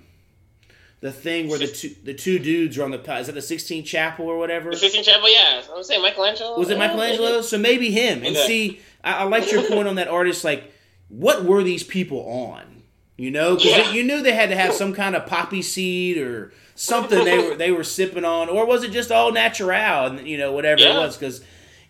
the 0.99 1.11
thing 1.11 1.47
where 1.47 1.59
the 1.59 1.67
two 1.67 1.95
the 2.03 2.13
two 2.13 2.37
dudes 2.39 2.77
are 2.77 2.83
on 2.83 2.91
the 2.91 2.99
is 3.17 3.27
that 3.27 3.33
the 3.33 3.41
Sixteenth 3.41 3.85
Chapel 3.85 4.25
or 4.25 4.37
whatever? 4.37 4.71
The 4.71 4.77
Sistine 4.77 5.03
Chapel, 5.03 5.31
yeah. 5.33 5.61
I'm 5.73 5.83
saying 5.83 6.01
Michelangelo. 6.01 6.57
Was 6.57 6.69
it 6.69 6.77
Michelangelo? 6.77 7.41
So 7.41 7.57
maybe 7.57 7.91
him. 7.91 8.19
And 8.23 8.35
Okay. 8.35 8.47
see, 8.47 8.79
I, 9.03 9.19
I 9.19 9.23
liked 9.23 9.51
your 9.51 9.63
point 9.63 9.87
on 9.87 9.95
that 9.95 10.09
artist. 10.09 10.43
Like, 10.43 10.73
what 11.07 11.45
were 11.45 11.63
these 11.63 11.83
people 11.83 12.25
on? 12.27 12.83
You 13.15 13.31
know, 13.31 13.55
because 13.55 13.71
Yeah. 13.71 13.91
you 13.93 14.03
knew 14.03 14.21
they 14.21 14.33
had 14.33 14.49
to 14.49 14.55
have 14.55 14.73
some 14.73 14.93
kind 14.93 15.15
of 15.15 15.25
poppy 15.25 15.61
seed 15.61 16.17
or 16.17 16.51
something 16.77 17.25
they 17.25 17.37
were 17.49 17.55
they 17.63 17.71
were 17.71 17.83
sipping 17.83 18.23
on, 18.23 18.47
or 18.47 18.65
was 18.65 18.83
it 18.83 18.91
just 18.91 19.11
all 19.11 19.31
natural 19.33 19.69
and 20.07 20.25
you 20.27 20.37
know 20.37 20.53
whatever 20.53 20.81
it 20.81 20.95
was? 20.95 21.17
Because 21.17 21.43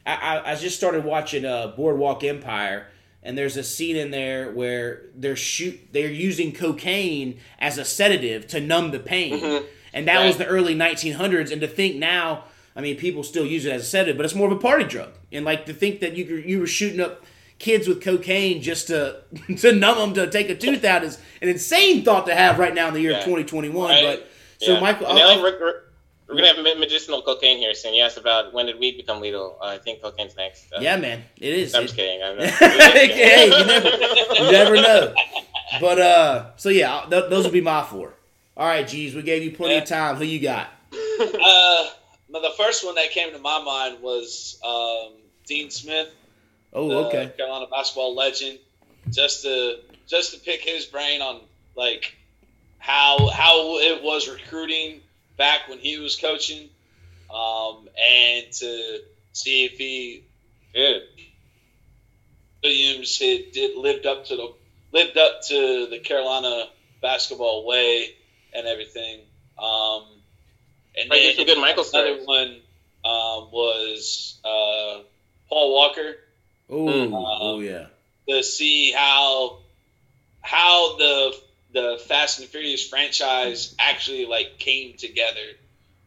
I, 0.06 0.16
I 0.16 0.52
I 0.52 0.56
just 0.56 0.76
started 0.78 1.04
watching 1.06 1.46
uh, 1.46 1.68
Boardwalk 1.78 2.24
Empire. 2.24 2.88
And 3.24 3.38
there's 3.38 3.58
a 3.58 3.64
scene 3.64 3.98
in 3.98 4.10
there 4.12 4.52
where 4.54 5.02
they're 5.14 5.36
shoot 5.36 5.90
they're 5.92 6.10
using 6.10 6.54
cocaine 6.54 7.40
as 7.60 7.78
a 7.78 7.84
sedative 7.84 8.48
to 8.48 8.62
numb 8.62 8.92
the 8.92 9.00
pain, 9.00 9.34
Mhm. 9.42 9.66
and 9.94 10.08
that 10.08 10.26
was 10.26 10.38
the 10.38 10.46
early 10.46 10.74
1900s. 10.76 11.52
And 11.52 11.60
to 11.60 11.68
think 11.68 11.98
now, 11.98 12.46
I 12.74 12.80
mean, 12.80 12.96
people 12.96 13.24
still 13.24 13.46
use 13.46 13.66
it 13.66 13.74
as 13.74 13.82
a 13.82 13.86
sedative, 13.86 14.16
but 14.16 14.26
it's 14.26 14.36
more 14.36 14.48
of 14.50 14.54
a 14.56 14.60
party 14.62 14.86
drug. 14.86 15.10
And 15.34 15.44
like 15.44 15.66
to 15.66 15.74
think 15.74 16.00
that 16.00 16.16
you 16.16 16.24
you 16.38 16.60
were 16.62 16.68
shooting 16.68 17.02
up 17.02 17.26
kids 17.60 17.86
with 17.88 18.02
cocaine 18.02 18.62
just 18.62 18.88
to 18.88 19.18
to 19.58 19.74
numb 19.74 19.98
them 19.98 20.14
to 20.14 20.32
take 20.32 20.50
a 20.50 20.56
tooth 20.56 20.86
out 20.86 21.04
is 21.04 21.18
an 21.42 21.50
insane 21.50 22.06
thought 22.06 22.28
to 22.28 22.36
have 22.36 22.60
right 22.60 22.74
now 22.74 22.88
in 22.88 22.94
the 22.94 23.02
year 23.02 23.12
Yeah. 23.12 23.18
of 23.18 23.24
2021. 23.26 23.90
Right. 23.90 24.04
But 24.06 24.30
so 24.58 24.74
Yeah. 24.74 24.80
Michael, 24.80 25.08
And 25.08 25.20
I'll- 25.20 25.30
Ellie, 25.32 25.42
we're, 25.42 25.60
we're, 25.60 25.82
we're 26.28 26.36
gonna 26.36 26.48
have 26.70 26.78
medicinal 26.80 27.22
cocaine 27.22 27.58
here 27.58 27.74
soon. 27.74 27.94
You 27.94 28.04
asked 28.04 28.18
about 28.18 28.54
when 28.54 28.66
did 28.66 28.80
weed 28.80 28.98
become 28.98 29.22
legal. 29.22 29.58
Uh, 29.62 29.66
I 29.68 29.78
think 29.78 30.02
cocaine's 30.02 30.36
next. 30.36 30.66
Uh, 30.74 30.80
yeah, 30.82 30.98
man, 30.98 31.24
it 31.38 31.54
is. 31.54 31.74
I'm 31.74 31.84
It- 31.84 31.86
just 31.86 31.96
kidding. 31.96 32.22
I'm 32.22 32.38
not, 32.38 32.48
hey, 32.50 33.46
you 33.46 33.66
never, 33.66 33.90
you 34.36 34.52
never 34.52 34.76
know. 34.76 35.14
But 35.80 36.00
uh, 36.00 36.46
so 36.58 36.70
yeah, 36.70 37.06
th- 37.10 37.30
those 37.30 37.44
would 37.46 37.54
be 37.54 37.62
my 37.62 37.84
four. 37.84 38.14
All 38.58 38.68
right, 38.68 38.86
Jeebs, 38.86 39.14
we 39.14 39.22
gave 39.22 39.44
you 39.44 39.52
plenty 39.52 39.78
of 39.78 39.86
time. 39.86 40.16
Who 40.16 40.24
you 40.26 40.40
got? 40.42 40.68
Uh, 40.92 41.88
the 42.30 42.52
first 42.58 42.86
one 42.86 42.96
that 42.96 43.12
came 43.12 43.32
to 43.32 43.40
my 43.40 43.62
mind 43.64 44.02
was 44.02 44.60
um, 44.66 45.14
Dean 45.46 45.70
Smith, 45.70 46.10
Oh, 46.74 47.06
okay. 47.06 47.32
Carolina 47.38 47.68
basketball 47.72 48.16
legend. 48.16 48.60
Just 49.10 49.44
to 49.44 49.78
just 50.08 50.34
to 50.34 50.40
pick 50.42 50.62
his 50.62 50.86
brain 50.86 51.22
on 51.22 51.40
like 51.76 52.17
how 52.88 53.30
how 53.30 53.80
it 53.80 54.02
was 54.02 54.30
recruiting 54.30 55.02
back 55.38 55.68
when 55.68 55.78
he 55.78 56.00
was 56.00 56.16
coaching, 56.16 56.70
um, 57.30 57.90
and 58.02 58.50
to 58.54 59.00
see 59.34 59.66
if 59.66 59.74
he 59.78 60.24
Good. 60.74 61.02
Williams 62.64 63.20
had 63.20 63.52
did 63.52 63.76
lived 63.76 64.06
up 64.06 64.26
to 64.26 64.36
the 64.38 64.54
lived 64.94 65.18
up 65.18 65.42
to 65.50 65.88
the 65.90 66.00
Carolina 66.00 66.70
basketball 67.02 67.66
way 67.66 68.16
and 68.54 68.66
everything. 68.66 69.20
Um, 69.58 70.04
and 70.96 71.10
Right, 71.12 71.22
there's 71.22 71.36
then 71.36 71.46
some 71.46 71.46
good 71.46 71.62
Michael 71.62 71.84
another 71.94 72.22
stories. 72.22 72.26
one 72.26 72.62
um, 73.06 73.52
was 73.52 74.40
uh, 74.46 75.02
Paul 75.50 75.74
Walker 75.74 76.16
Oh, 76.70 76.86
Mm. 76.86 77.12
oh 77.14 77.60
yeah. 77.60 77.88
to 78.30 78.44
see 78.44 78.92
how 78.92 79.60
how 80.42 80.98
the 80.98 81.38
the 81.72 82.02
Fast 82.08 82.40
and 82.40 82.48
Furious 82.48 82.88
franchise 82.88 83.76
actually 83.80 84.26
like 84.26 84.58
came 84.60 84.96
together. 84.98 85.46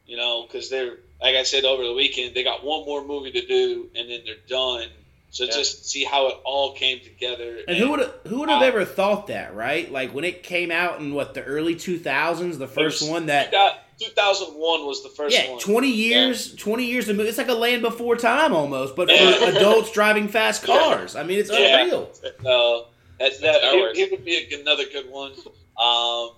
You 0.06 0.16
know, 0.16 0.42
because 0.46 0.70
they're 0.70 0.96
like 1.22 1.36
I 1.36 1.44
said 1.44 1.64
over 1.64 1.84
the 1.84 1.92
weekend, 1.94 2.34
they 2.34 2.42
got 2.42 2.64
one 2.64 2.84
more 2.84 3.04
movie 3.04 3.30
to 3.32 3.46
do, 3.46 3.90
and 3.94 4.10
then 4.10 4.20
they're 4.24 4.34
done. 4.48 4.88
So 5.32 5.44
Yeah. 5.44 5.52
just 5.52 5.88
see 5.88 6.02
how 6.04 6.28
it 6.28 6.36
all 6.44 6.72
came 6.74 6.98
together. 7.00 7.58
And 7.68 7.76
who 7.76 7.90
would 7.90 8.00
have 8.00 8.14
who 8.26 8.40
would 8.40 8.48
have 8.48 8.62
ever 8.62 8.84
thought 8.84 9.28
that, 9.28 9.54
right? 9.54 9.90
Like 9.90 10.12
when 10.12 10.24
it 10.24 10.42
came 10.42 10.72
out 10.72 10.98
in 10.98 11.14
what 11.14 11.34
the 11.34 11.44
early 11.44 11.76
two 11.76 11.98
thousands, 11.98 12.58
the 12.58 12.66
first 12.66 13.08
one 13.08 13.26
that 13.26 13.52
2001 14.00 14.86
was 14.86 15.02
the 15.02 15.10
first 15.10 15.36
yeah, 15.36 15.50
one. 15.50 15.60
twenty 15.60 15.90
years, 15.92 16.54
twenty 16.56 16.86
years 16.86 17.08
of 17.08 17.16
movie. 17.16 17.28
It's 17.28 17.38
like 17.38 17.48
a 17.48 17.54
Land 17.54 17.82
Before 17.82 18.16
Time 18.16 18.52
almost, 18.52 18.96
but 18.96 19.08
for 19.08 19.56
adults 19.56 19.92
driving 19.92 20.26
fast 20.26 20.62
cars. 20.64 21.14
I 21.14 21.22
mean, 21.22 21.38
it's 21.38 21.50
Yeah. 21.50 21.82
unreal. 21.82 22.10
So 22.42 22.86
that's 23.20 23.38
That's 23.38 23.60
that. 23.60 23.64
ours. 23.64 23.98
It, 23.98 24.00
it 24.00 24.10
would 24.10 24.24
be 24.24 24.36
a, 24.36 24.60
another 24.60 24.84
good 24.90 25.08
one. 25.10 25.32
Um, 25.78 26.30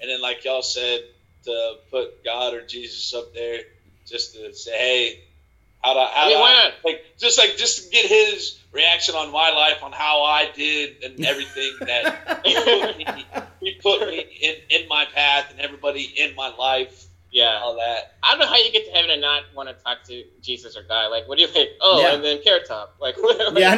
and 0.00 0.10
then, 0.10 0.20
like 0.20 0.44
y'all 0.44 0.62
said, 0.62 1.02
to 1.44 1.76
put 1.90 2.24
God 2.24 2.54
or 2.54 2.66
Jesus 2.66 3.14
up 3.14 3.32
there, 3.34 3.60
just 4.06 4.34
to 4.34 4.52
say, 4.54 4.72
hey, 4.72 5.20
how 5.82 5.94
do 5.94 6.00
how 6.00 6.06
I 6.14 6.28
mean, 6.28 6.36
do 6.36 6.40
why 6.40 6.50
I, 6.50 6.64
not? 6.64 6.72
like 6.84 7.04
just 7.18 7.38
like 7.38 7.56
just 7.56 7.84
to 7.84 7.90
get 7.90 8.06
his 8.06 8.58
reaction 8.72 9.14
on 9.14 9.30
my 9.30 9.50
life 9.50 9.82
on 9.82 9.92
how 9.92 10.22
I 10.22 10.50
did 10.54 11.02
and 11.04 11.24
everything 11.24 11.72
that 11.80 12.40
he 12.44 12.54
put 12.54 12.96
me, 12.96 13.26
he 13.60 13.78
put 13.82 14.08
me 14.08 14.18
in 14.20 14.80
in 14.82 14.88
my 14.88 15.04
path 15.04 15.50
and 15.50 15.60
everybody 15.60 16.02
in 16.02 16.34
my 16.34 16.54
life, 16.54 17.04
Yeah. 17.32 17.60
all 17.62 17.76
that. 17.76 18.14
I 18.22 18.30
don't 18.30 18.40
know 18.40 18.46
how 18.46 18.56
you 18.56 18.70
get 18.70 18.86
to 18.86 18.92
heaven 18.92 19.10
and 19.10 19.20
not 19.20 19.42
want 19.56 19.68
to 19.68 19.74
talk 19.82 20.04
to 20.04 20.22
Jesus 20.42 20.76
or 20.76 20.82
God. 20.82 21.08
Like, 21.08 21.26
what 21.28 21.36
do 21.38 21.42
you 21.42 21.48
think? 21.48 21.70
Oh, 21.80 22.00
Yeah. 22.02 22.14
and 22.14 22.22
then 22.24 22.40
Carrot 22.44 22.66
Top. 22.68 22.94
Like, 23.00 23.16
yeah, 23.54 23.70
I 23.70 23.74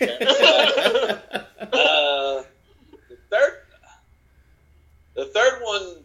know. 0.00 1.18
Uh, 1.72 2.42
the 3.08 3.16
third, 3.30 3.52
the 5.14 5.24
third 5.26 5.60
one, 5.62 5.96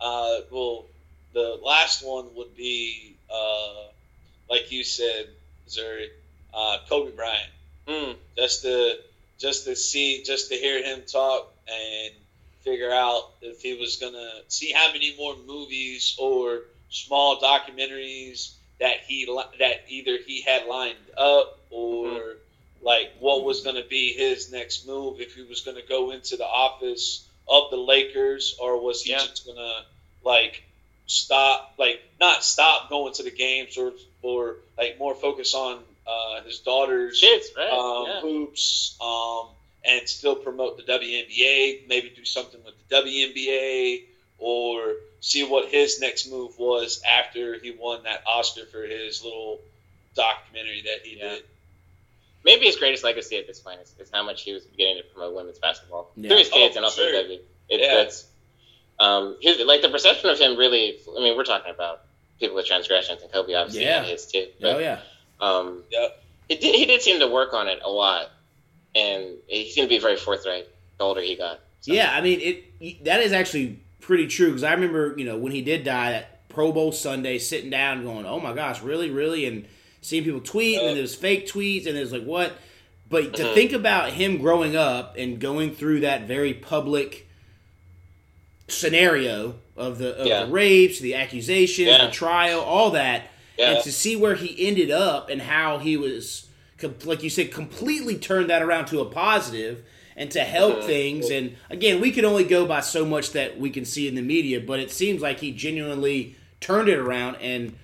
uh, 0.00 0.36
well, 0.50 0.86
the 1.34 1.58
last 1.64 2.04
one 2.06 2.26
would 2.36 2.56
be, 2.56 3.16
uh, 3.32 3.84
like 4.50 4.72
you 4.72 4.82
said, 4.84 5.26
Zuri, 5.68 6.06
uh, 6.52 6.78
Kobe 6.88 7.12
Bryant. 7.14 7.50
Mm, 7.86 8.16
Just 8.36 8.62
to, 8.62 8.94
just 9.38 9.64
to 9.66 9.76
see, 9.76 10.22
just 10.24 10.48
to 10.50 10.56
hear 10.56 10.82
him 10.82 11.02
talk 11.06 11.52
and 11.68 12.14
figure 12.64 12.92
out 12.92 13.22
if 13.42 13.60
he 13.60 13.74
was 13.74 13.96
gonna 13.96 14.42
see 14.48 14.72
how 14.72 14.90
many 14.92 15.14
more 15.16 15.36
movies 15.46 16.16
or 16.18 16.62
small 16.88 17.40
documentaries 17.40 18.54
that 18.80 18.96
he 19.06 19.26
that 19.58 19.76
either 19.88 20.18
he 20.26 20.40
had 20.42 20.66
lined 20.66 21.10
up 21.16 21.58
or 21.70 22.06
Mhm. 22.06 22.36
like 22.82 23.12
what 23.18 23.42
was 23.44 23.62
going 23.62 23.76
to 23.76 23.88
be 23.88 24.12
his 24.12 24.50
next 24.50 24.86
move 24.86 25.20
if 25.20 25.34
he 25.34 25.42
was 25.42 25.60
going 25.62 25.76
to 25.76 25.82
go 25.82 26.10
into 26.10 26.36
the 26.36 26.46
office 26.46 27.26
of 27.48 27.70
the 27.70 27.76
Lakers 27.76 28.54
or 28.58 28.78
was 28.80 29.02
he 29.02 29.10
Yeah. 29.10 29.20
just 29.20 29.44
going 29.46 29.56
to 29.56 29.84
like 30.22 30.62
stop 31.06 31.74
like 31.78 32.00
not 32.18 32.42
stop 32.42 32.88
going 32.88 33.12
to 33.14 33.22
the 33.22 33.30
games 33.30 33.76
or 33.76 33.92
or 34.22 34.56
like 34.78 34.98
more 34.98 35.14
focus 35.14 35.54
on 35.54 35.82
uh, 36.06 36.42
his 36.42 36.60
daughter's 36.60 37.20
kids, 37.20 37.50
right? 37.56 37.72
um, 37.72 38.06
yeah. 38.06 38.20
hoops 38.20 38.96
um, 39.00 39.48
and 39.84 40.08
still 40.08 40.36
promote 40.36 40.76
the 40.76 40.82
WNBA. 40.84 41.86
Maybe 41.88 42.10
do 42.14 42.24
something 42.24 42.60
with 42.64 42.74
the 42.88 42.96
WNBA 42.96 44.04
or 44.38 44.94
see 45.20 45.44
what 45.44 45.68
his 45.68 46.00
next 46.00 46.26
move 46.30 46.58
was 46.58 47.02
after 47.06 47.58
he 47.58 47.70
won 47.70 48.02
that 48.04 48.22
Oscar 48.26 48.66
for 48.66 48.82
his 48.82 49.22
little 49.22 49.60
documentary 50.14 50.82
that 50.82 51.04
he 51.04 51.16
Yeah. 51.16 51.28
did. 51.30 51.44
Maybe 52.44 52.66
his 52.66 52.76
greatest 52.76 53.04
legacy 53.04 53.38
at 53.38 53.46
this 53.46 53.60
point 53.60 53.80
is, 53.80 53.94
is 53.98 54.10
how 54.12 54.22
much 54.22 54.42
he 54.42 54.52
was 54.52 54.64
beginning 54.64 54.98
to 54.98 55.02
promote 55.04 55.34
women's 55.34 55.58
basketball 55.58 56.10
Yeah. 56.16 56.28
through 56.28 56.38
his 56.38 56.48
kids 56.50 56.76
Oh, 56.76 56.78
and 56.78 56.84
also 56.84 57.02
sure. 57.02 57.12
his 57.12 57.22
W. 57.22 57.40
It, 57.68 57.80
Yeah. 57.80 57.94
That's 57.96 58.26
um, 58.98 59.36
his, 59.40 59.58
like 59.60 59.82
the 59.82 59.88
perception 59.88 60.30
of 60.30 60.38
him. 60.38 60.56
Really, 60.56 60.98
I 61.16 61.20
mean, 61.20 61.36
we're 61.36 61.44
talking 61.44 61.70
about 61.70 62.02
people 62.38 62.54
with 62.56 62.66
transgressions, 62.66 63.22
and 63.22 63.32
Kobe 63.32 63.54
obviously 63.54 63.84
Yeah. 63.84 64.00
had 64.02 64.08
his 64.10 64.26
too. 64.26 64.46
But, 64.60 64.76
oh 64.76 64.78
yeah, 64.78 65.00
Um, 65.40 65.84
Yep. 65.90 66.22
he 66.48 66.54
did, 66.56 66.74
he 66.74 66.86
did 66.86 67.02
seem 67.02 67.18
to 67.20 67.26
work 67.26 67.54
on 67.54 67.66
it 67.68 67.80
a 67.82 67.90
lot, 67.90 68.30
and 68.94 69.24
he's 69.46 69.74
going 69.76 69.88
to 69.88 69.94
be 69.94 69.98
very 70.00 70.16
forthright 70.16 70.66
the 70.98 71.04
older 71.04 71.20
he 71.20 71.36
got. 71.36 71.60
So, 71.80 71.92
yeah. 71.92 72.12
I 72.14 72.20
mean, 72.20 72.40
it 72.40 73.04
that 73.04 73.20
is 73.20 73.32
actually 73.32 73.78
pretty 74.00 74.26
true 74.26 74.48
because 74.48 74.62
I 74.62 74.72
remember 74.72 75.14
you 75.16 75.24
know 75.24 75.36
when 75.36 75.52
he 75.52 75.62
did 75.62 75.84
die 75.84 76.12
that 76.12 76.48
Pro 76.48 76.72
Bowl 76.72 76.92
Sunday, 76.92 77.38
sitting 77.38 77.70
down 77.70 78.04
going, 78.04 78.26
"Oh 78.26 78.38
my 78.40 78.52
gosh, 78.54 78.80
really, 78.82 79.10
really," 79.10 79.44
and 79.46 79.66
seeing 80.00 80.24
people 80.24 80.40
tweet 80.40 80.76
and 80.76 80.86
Yep. 80.88 80.94
there 80.94 81.02
was 81.02 81.14
fake 81.14 81.46
tweets 81.46 81.86
and 81.86 81.96
it 81.96 82.00
was 82.00 82.12
like 82.12 82.24
what. 82.24 82.52
But 83.10 83.34
to 83.36 83.42
Mhm. 83.44 83.54
think 83.54 83.72
about 83.72 84.12
him 84.12 84.38
growing 84.38 84.76
up 84.76 85.16
and 85.18 85.38
going 85.38 85.74
through 85.74 86.00
that 86.00 86.22
very 86.26 86.54
public 86.54 87.26
scenario 88.68 89.54
of 89.76 89.98
the 89.98 90.16
of 90.16 90.26
Yeah. 90.26 90.44
the 90.44 90.52
rapes, 90.52 90.98
the 91.00 91.14
accusations, 91.14 91.88
Yeah. 91.88 92.06
the 92.06 92.12
trial, 92.12 92.60
all 92.60 92.90
that, 92.90 93.30
Yeah. 93.58 93.72
and 93.74 93.84
to 93.84 93.92
see 93.92 94.16
where 94.16 94.34
he 94.34 94.66
ended 94.66 94.90
up 94.90 95.28
and 95.28 95.42
how 95.42 95.78
he 95.78 95.96
was, 95.96 96.46
com- 96.88 97.08
like 97.08 97.22
you 97.22 97.30
said, 97.30 97.52
completely 97.52 98.16
turned 98.16 98.50
that 98.50 98.62
around 98.62 98.86
to 98.86 99.00
a 99.00 99.04
positive 99.06 99.82
and 100.16 100.30
to 100.30 100.40
help 100.40 100.76
Mhm. 100.78 100.86
things. 100.86 101.30
And 101.30 101.56
again, 101.70 102.00
we 102.00 102.10
can 102.12 102.24
only 102.24 102.44
go 102.44 102.66
by 102.66 102.80
so 102.80 103.04
much 103.04 103.32
that 103.32 103.58
we 103.58 103.70
can 103.70 103.84
see 103.84 104.06
in 104.06 104.14
the 104.14 104.22
media, 104.22 104.60
but 104.60 104.78
it 104.80 104.90
seems 104.90 105.20
like 105.20 105.40
he 105.40 105.50
genuinely 105.52 106.36
turned 106.60 106.88
it 106.88 106.98
around, 106.98 107.36
and 107.40 107.76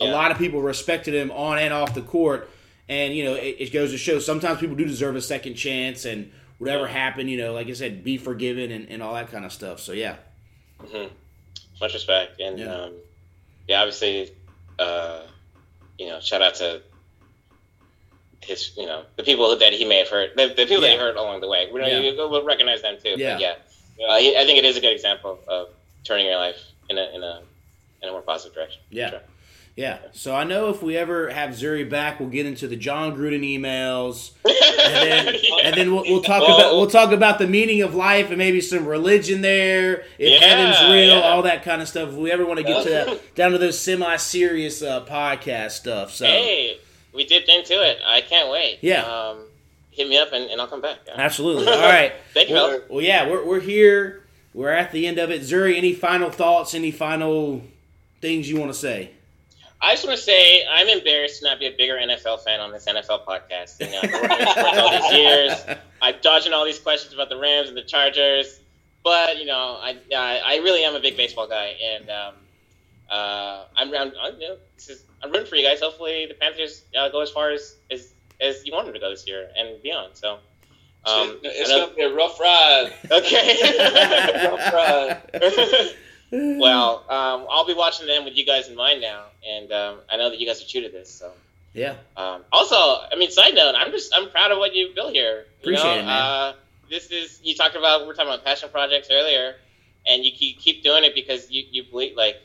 a 0.00 0.04
lot 0.06 0.30
of 0.30 0.36
people 0.38 0.60
respected 0.60 1.14
him 1.14 1.30
on 1.30 1.58
and 1.58 1.72
off 1.72 1.94
the 1.94 2.02
court. 2.02 2.50
And 2.88 3.14
you 3.16 3.24
know, 3.24 3.34
it, 3.34 3.56
it 3.58 3.72
goes 3.72 3.92
to 3.92 3.98
show 3.98 4.18
sometimes 4.18 4.60
people 4.60 4.76
do 4.76 4.84
deserve 4.84 5.16
a 5.16 5.22
second 5.22 5.54
chance, 5.54 6.04
and 6.04 6.30
whatever 6.58 6.86
happened, 6.86 7.30
you 7.30 7.36
know, 7.38 7.52
like 7.54 7.68
I 7.68 7.72
said, 7.72 8.02
be 8.04 8.16
forgiven 8.18 8.70
and, 8.72 8.88
and 8.90 9.02
all 9.02 9.14
that 9.14 9.30
kind 9.30 9.44
of 9.44 9.52
stuff. 9.52 9.80
So 9.80 9.92
yeah, 9.92 10.16
hmm 10.80 11.06
Much 11.80 11.94
respect, 11.94 12.40
and 12.40 12.58
Yeah. 12.58 12.64
yeah, 12.66 12.74
um, 12.84 12.92
yeah 13.68 13.80
obviously, 13.80 14.30
uh, 14.78 15.22
you 15.98 16.08
know, 16.08 16.20
shout 16.20 16.42
out 16.42 16.54
to 16.56 16.82
his, 18.46 18.70
you 18.76 18.86
know, 18.86 19.02
the 19.16 19.22
people 19.22 19.56
that 19.56 19.72
he 19.72 19.84
may 19.84 19.98
have 19.98 20.08
hurt, 20.08 20.36
the, 20.36 20.48
the 20.48 20.66
people 20.66 20.80
that 20.82 20.90
he 20.92 20.96
hurt 20.96 21.16
along 21.16 21.40
the 21.40 21.48
way. 21.48 21.68
We 21.72 21.80
don't, 21.80 21.88
Yeah. 21.90 21.98
you, 22.00 22.16
we'll 22.16 22.44
recognize 22.44 22.82
them 22.82 22.96
too. 23.02 23.14
Yeah. 23.16 23.38
Yeah, 23.38 23.54
Uh, 24.08 24.18
he, 24.18 24.36
I 24.36 24.44
think 24.44 24.58
it 24.58 24.64
is 24.64 24.76
a 24.76 24.80
good 24.80 24.92
example 24.92 25.32
of, 25.32 25.48
of 25.48 25.68
turning 26.04 26.26
your 26.26 26.36
life 26.36 26.56
in 26.88 26.98
a 26.98 27.10
in 27.14 27.22
a 27.22 27.42
in 28.02 28.08
a 28.08 28.12
more 28.12 28.22
positive 28.22 28.54
direction. 28.54 28.80
Yeah. 28.90 29.10
Sure. 29.10 29.20
yeah. 29.74 29.98
So 30.12 30.34
I 30.34 30.44
know 30.44 30.68
if 30.68 30.82
we 30.82 30.96
ever 30.96 31.30
have 31.30 31.50
Zuri 31.50 31.88
back, 31.88 32.20
we'll 32.20 32.28
get 32.28 32.46
into 32.46 32.68
the 32.68 32.76
Jon 32.76 33.16
Gruden 33.16 33.42
emails. 33.42 34.32
and 34.44 34.94
then, 34.94 35.34
and 35.64 35.74
then 35.76 35.92
we'll, 35.94 36.04
we'll 36.04 36.22
talk 36.22 36.42
Well- 36.42 36.58
about 36.58 36.74
we'll 36.74 36.86
talk 36.90 37.10
about 37.12 37.38
the 37.38 37.46
meaning 37.48 37.82
of 37.82 37.94
life 37.94 38.28
and 38.28 38.38
maybe 38.38 38.60
some 38.60 38.86
religion 38.86 39.40
there, 39.40 40.04
if 40.18 40.40
Yeah, 40.40 40.46
heaven's 40.46 40.80
real, 40.92 41.16
yeah. 41.18 41.20
all 41.22 41.42
that 41.42 41.64
kind 41.64 41.82
of 41.82 41.88
stuff. 41.88 42.10
If 42.10 42.14
we 42.14 42.30
ever 42.30 42.44
want 42.46 42.58
to 42.58 42.64
get 42.64 42.84
to 42.84 42.90
that, 42.90 43.34
down 43.34 43.50
to 43.52 43.58
those 43.58 43.78
semi-serious 43.80 44.82
uh, 44.82 45.04
podcast 45.06 45.72
stuff. 45.72 46.12
So 46.12 46.26
Hey, 46.26 46.78
we 47.16 47.24
dipped 47.26 47.48
into 47.48 47.74
it. 47.74 47.98
I 48.06 48.20
can't 48.20 48.50
wait. 48.50 48.78
Yeah. 48.82 49.02
Um, 49.02 49.38
hit 49.90 50.08
me 50.08 50.18
up 50.18 50.32
and, 50.32 50.50
and 50.50 50.60
I'll 50.60 50.68
come 50.68 50.82
back. 50.82 50.98
Yeah. 51.06 51.14
absolutely. 51.16 51.66
All 51.72 51.80
right. 51.80 52.12
Thank 52.34 52.50
you, 52.50 52.54
Well, 52.54 52.80
well, 52.88 53.00
yeah, 53.02 53.28
we're 53.28 53.44
we're 53.44 53.60
here. 53.60 54.22
We're 54.54 54.70
at 54.70 54.92
the 54.92 55.06
end 55.06 55.18
of 55.18 55.30
it. 55.30 55.42
Zuri, 55.42 55.76
any 55.76 55.92
final 55.92 56.30
thoughts? 56.30 56.74
Any 56.74 56.90
final 56.90 57.62
things 58.20 58.48
you 58.48 58.58
want 58.58 58.72
to 58.72 58.78
say? 58.78 59.10
I 59.82 59.92
just 59.94 60.06
want 60.06 60.16
to 60.16 60.22
say 60.24 60.66
I'm 60.66 60.88
embarrassed 60.88 61.40
to 61.40 61.46
not 61.48 61.58
be 61.58 61.66
a 61.66 61.70
bigger 61.70 61.96
NFL 61.96 62.42
fan 62.42 62.60
on 62.60 62.72
this 62.72 62.86
NFL 62.86 63.26
podcast. 63.26 63.78
You 63.80 63.90
know, 63.90 64.00
I've 64.02 64.10
been 64.10 64.22
working 64.22 64.40
in 64.40 64.48
sports 64.48 64.78
all 64.78 64.90
these 64.90 65.12
years. 65.12 65.52
I'm 66.02 66.14
dodging 66.22 66.52
all 66.54 66.64
these 66.64 66.78
questions 66.78 67.12
about 67.12 67.28
the 67.28 67.36
Rams 67.36 67.68
and 67.68 67.76
the 67.76 67.82
Chargers, 67.82 68.60
but 69.04 69.38
you 69.38 69.44
know, 69.44 69.78
I 69.80 69.96
I, 70.14 70.40
I 70.44 70.56
really 70.56 70.82
am 70.84 70.94
a 70.94 71.00
big 71.00 71.16
baseball 71.16 71.46
guy, 71.46 71.76
and 71.82 72.08
um, 72.08 72.34
uh, 73.10 73.64
I'm, 73.76 73.94
I'm, 73.94 74.12
I'm, 74.20 74.40
you 74.40 74.48
know, 74.48 74.56
this 74.74 74.88
is, 74.88 75.04
I'm 75.22 75.30
rooting 75.30 75.46
for 75.46 75.56
you 75.56 75.66
guys. 75.66 75.80
Hopefully, 75.80 76.26
the 76.26 76.34
Panthers 76.34 76.82
uh, 76.98 77.08
go 77.08 77.20
as 77.20 77.30
far 77.30 77.50
as, 77.50 77.76
as 77.90 78.12
as 78.40 78.66
you 78.66 78.72
want 78.72 78.86
them 78.86 78.94
to 78.94 79.00
go 79.00 79.10
this 79.10 79.26
year 79.26 79.48
and 79.56 79.82
beyond. 79.82 80.16
So, 80.16 80.34
um, 81.04 81.38
it's 81.42 81.70
I 81.70 81.78
going 81.78 81.90
to 81.90 81.94
be 81.94 82.02
a 82.02 82.14
rough 82.14 82.38
ride. 82.40 82.92
okay. 83.10 84.48
rough 84.48 84.72
ride. 84.72 85.94
well, 86.58 87.04
um, 87.08 87.46
I'll 87.48 87.66
be 87.66 87.74
watching 87.74 88.06
them 88.06 88.24
with 88.24 88.36
you 88.36 88.44
guys 88.44 88.68
in 88.68 88.74
mind 88.74 89.00
now, 89.00 89.26
and 89.48 89.70
um, 89.72 89.98
I 90.10 90.16
know 90.16 90.30
that 90.30 90.38
you 90.40 90.46
guys 90.46 90.62
are 90.62 90.66
true 90.66 90.82
to 90.82 90.88
this. 90.88 91.10
So, 91.10 91.32
yeah, 91.72 91.94
um, 92.16 92.42
also, 92.52 92.74
I 92.74 93.14
mean, 93.16 93.30
side 93.30 93.54
note, 93.54 93.74
I'm 93.76 93.92
just 93.92 94.14
I'm 94.14 94.30
proud 94.30 94.50
of 94.50 94.58
what 94.58 94.74
you 94.74 94.92
built 94.94 95.12
here. 95.12 95.46
You 95.62 95.74
Appreciate 95.74 95.84
know, 95.84 96.00
it, 96.00 96.04
man. 96.06 96.22
Uh, 96.22 96.52
this 96.90 97.10
is 97.10 97.40
you 97.42 97.54
talked 97.54 97.76
about 97.76 98.02
we 98.02 98.10
are 98.10 98.14
talking 98.14 98.32
about 98.32 98.44
passion 98.44 98.68
projects 98.70 99.08
earlier, 99.10 99.54
and 100.06 100.24
you, 100.24 100.32
you 100.36 100.54
keep 100.56 100.82
doing 100.82 101.04
it 101.04 101.14
because 101.14 101.50
you 101.50 101.64
you 101.70 101.84
believe 101.84 102.16
like 102.16 102.36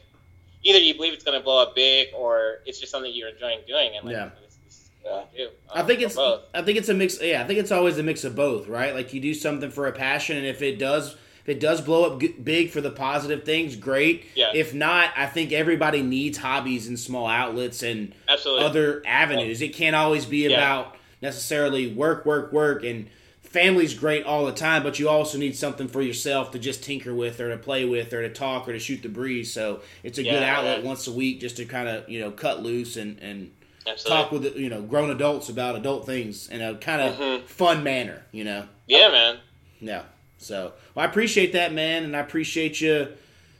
either 0.64 0.80
you 0.80 0.94
believe 0.94 1.14
it's 1.14 1.24
going 1.24 1.38
to 1.38 1.44
blow 1.44 1.62
up 1.62 1.76
big 1.76 2.10
or 2.16 2.60
it's 2.66 2.80
just 2.80 2.92
something 2.92 3.12
you're 3.14 3.30
enjoying 3.30 3.60
doing, 3.68 3.96
and 3.96 4.06
like, 4.06 4.14
Yeah. 4.16 4.30
this, 4.44 4.56
this 4.66 4.76
is 4.76 4.90
I 5.06 5.24
do. 5.36 5.50
I 5.74 5.84
think 5.84 6.02
it's 6.02 6.16
both. 6.16 6.42
I 6.54 6.62
think 6.62 6.78
it's 6.78 6.90
a 6.90 6.94
mix. 6.94 7.22
Yeah, 7.22 7.42
I 7.44 7.48
think 7.48 7.60
it's 7.60 7.72
always 7.72 7.98
a 7.98 8.04
mix 8.04 8.24
of 8.24 8.36
both, 8.36 8.68
right? 8.68 8.94
Like 8.94 9.14
you 9.14 9.20
do 9.22 9.34
something 9.34 9.72
for 9.72 9.88
a 9.88 9.92
passion, 9.92 10.38
and 10.38 10.46
if 10.46 10.62
it 10.62 10.78
does, 10.78 11.16
if 11.42 11.50
it 11.50 11.60
does 11.60 11.82
blow 11.82 12.12
up 12.14 12.22
g- 12.22 12.28
big 12.44 12.70
for 12.70 12.82
the 12.82 12.92
positive 12.92 13.44
things, 13.44 13.76
great. 13.76 14.26
Yeah. 14.36 14.52
If 14.54 14.74
not, 14.76 15.10
I 15.18 15.26
think 15.26 15.52
everybody 15.52 16.04
needs 16.04 16.38
hobbies 16.38 16.88
and 16.88 17.00
small 17.00 17.26
outlets 17.28 17.82
and 17.82 18.14
absolutely. 18.30 18.66
other 18.66 19.02
avenues. 19.08 19.62
It 19.64 19.70
can't 19.74 19.96
always 19.96 20.26
be 20.28 20.48
Yeah. 20.48 20.58
about 20.58 20.98
necessarily 21.22 21.88
work, 21.94 22.26
work, 22.26 22.52
work, 22.54 22.84
and 22.84 23.08
family's 23.52 23.94
great 23.94 24.23
all 24.26 24.45
the 24.45 24.53
time, 24.53 24.82
but 24.84 24.98
you 24.98 25.10
also 25.10 25.38
need 25.38 25.56
something 25.56 25.88
for 25.88 26.02
yourself 26.02 26.52
to 26.52 26.60
just 26.60 26.84
tinker 26.84 27.14
with 27.14 27.40
or 27.41 27.49
to 27.49 27.57
play 27.57 27.84
with 27.86 28.14
or 28.14 28.22
to 28.22 28.30
talk 28.34 28.68
or 28.68 28.73
to 28.73 28.80
shoot 28.80 29.02
the 29.03 29.10
breeze. 29.10 29.52
So 29.53 29.82
it's 30.03 30.18
a 30.18 30.23
good 30.23 30.41
outlet 30.44 30.80
man. 30.80 30.86
once 30.88 31.07
a 31.07 31.11
week 31.11 31.40
just 31.41 31.57
to 31.57 31.65
kind 31.65 31.88
of 31.90 32.07
you 32.10 32.19
know 32.22 32.32
cut 32.32 32.64
loose 32.64 32.95
and 32.98 33.19
and 33.19 33.52
Absolutely. 33.86 34.23
talk 34.23 34.32
with 34.32 34.56
you 34.56 34.69
know 34.69 34.82
grown 34.82 35.10
adults 35.10 35.49
about 35.49 35.76
adult 35.76 36.06
things 36.06 36.48
in 36.49 36.61
a 36.61 36.76
kind 36.76 37.02
of 37.02 37.15
Mhm. 37.15 37.44
fun 37.45 37.84
manner. 37.84 38.23
You 38.32 38.44
know. 38.45 38.68
Yeah, 38.88 39.10
man. 39.10 39.38
Yeah. 39.82 40.03
So 40.38 40.73
well, 40.95 41.06
I 41.06 41.10
appreciate 41.10 41.53
that, 41.53 41.73
man, 41.73 42.03
and 42.03 42.15
I 42.15 42.19
appreciate 42.19 42.80
you 42.80 43.10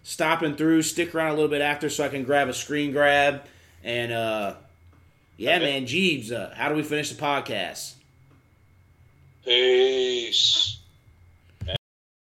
stopping 0.04 0.56
through. 0.56 0.82
Stick 0.84 1.14
around 1.14 1.32
a 1.32 1.34
little 1.36 1.50
bit 1.50 1.62
after 1.62 1.90
so 1.90 2.04
I 2.06 2.10
can 2.10 2.24
grab 2.24 2.48
a 2.48 2.54
screen 2.54 2.92
grab. 2.92 3.42
And 3.84 4.12
uh, 4.12 4.54
yeah, 5.38 5.56
Okay. 5.58 5.66
man, 5.66 5.86
Jeebs, 5.86 6.32
uh, 6.32 6.54
how 6.56 6.70
do 6.70 6.76
we 6.76 6.84
finish 6.84 7.10
the 7.12 7.22
podcast? 7.22 7.94
Peace. 9.44 10.81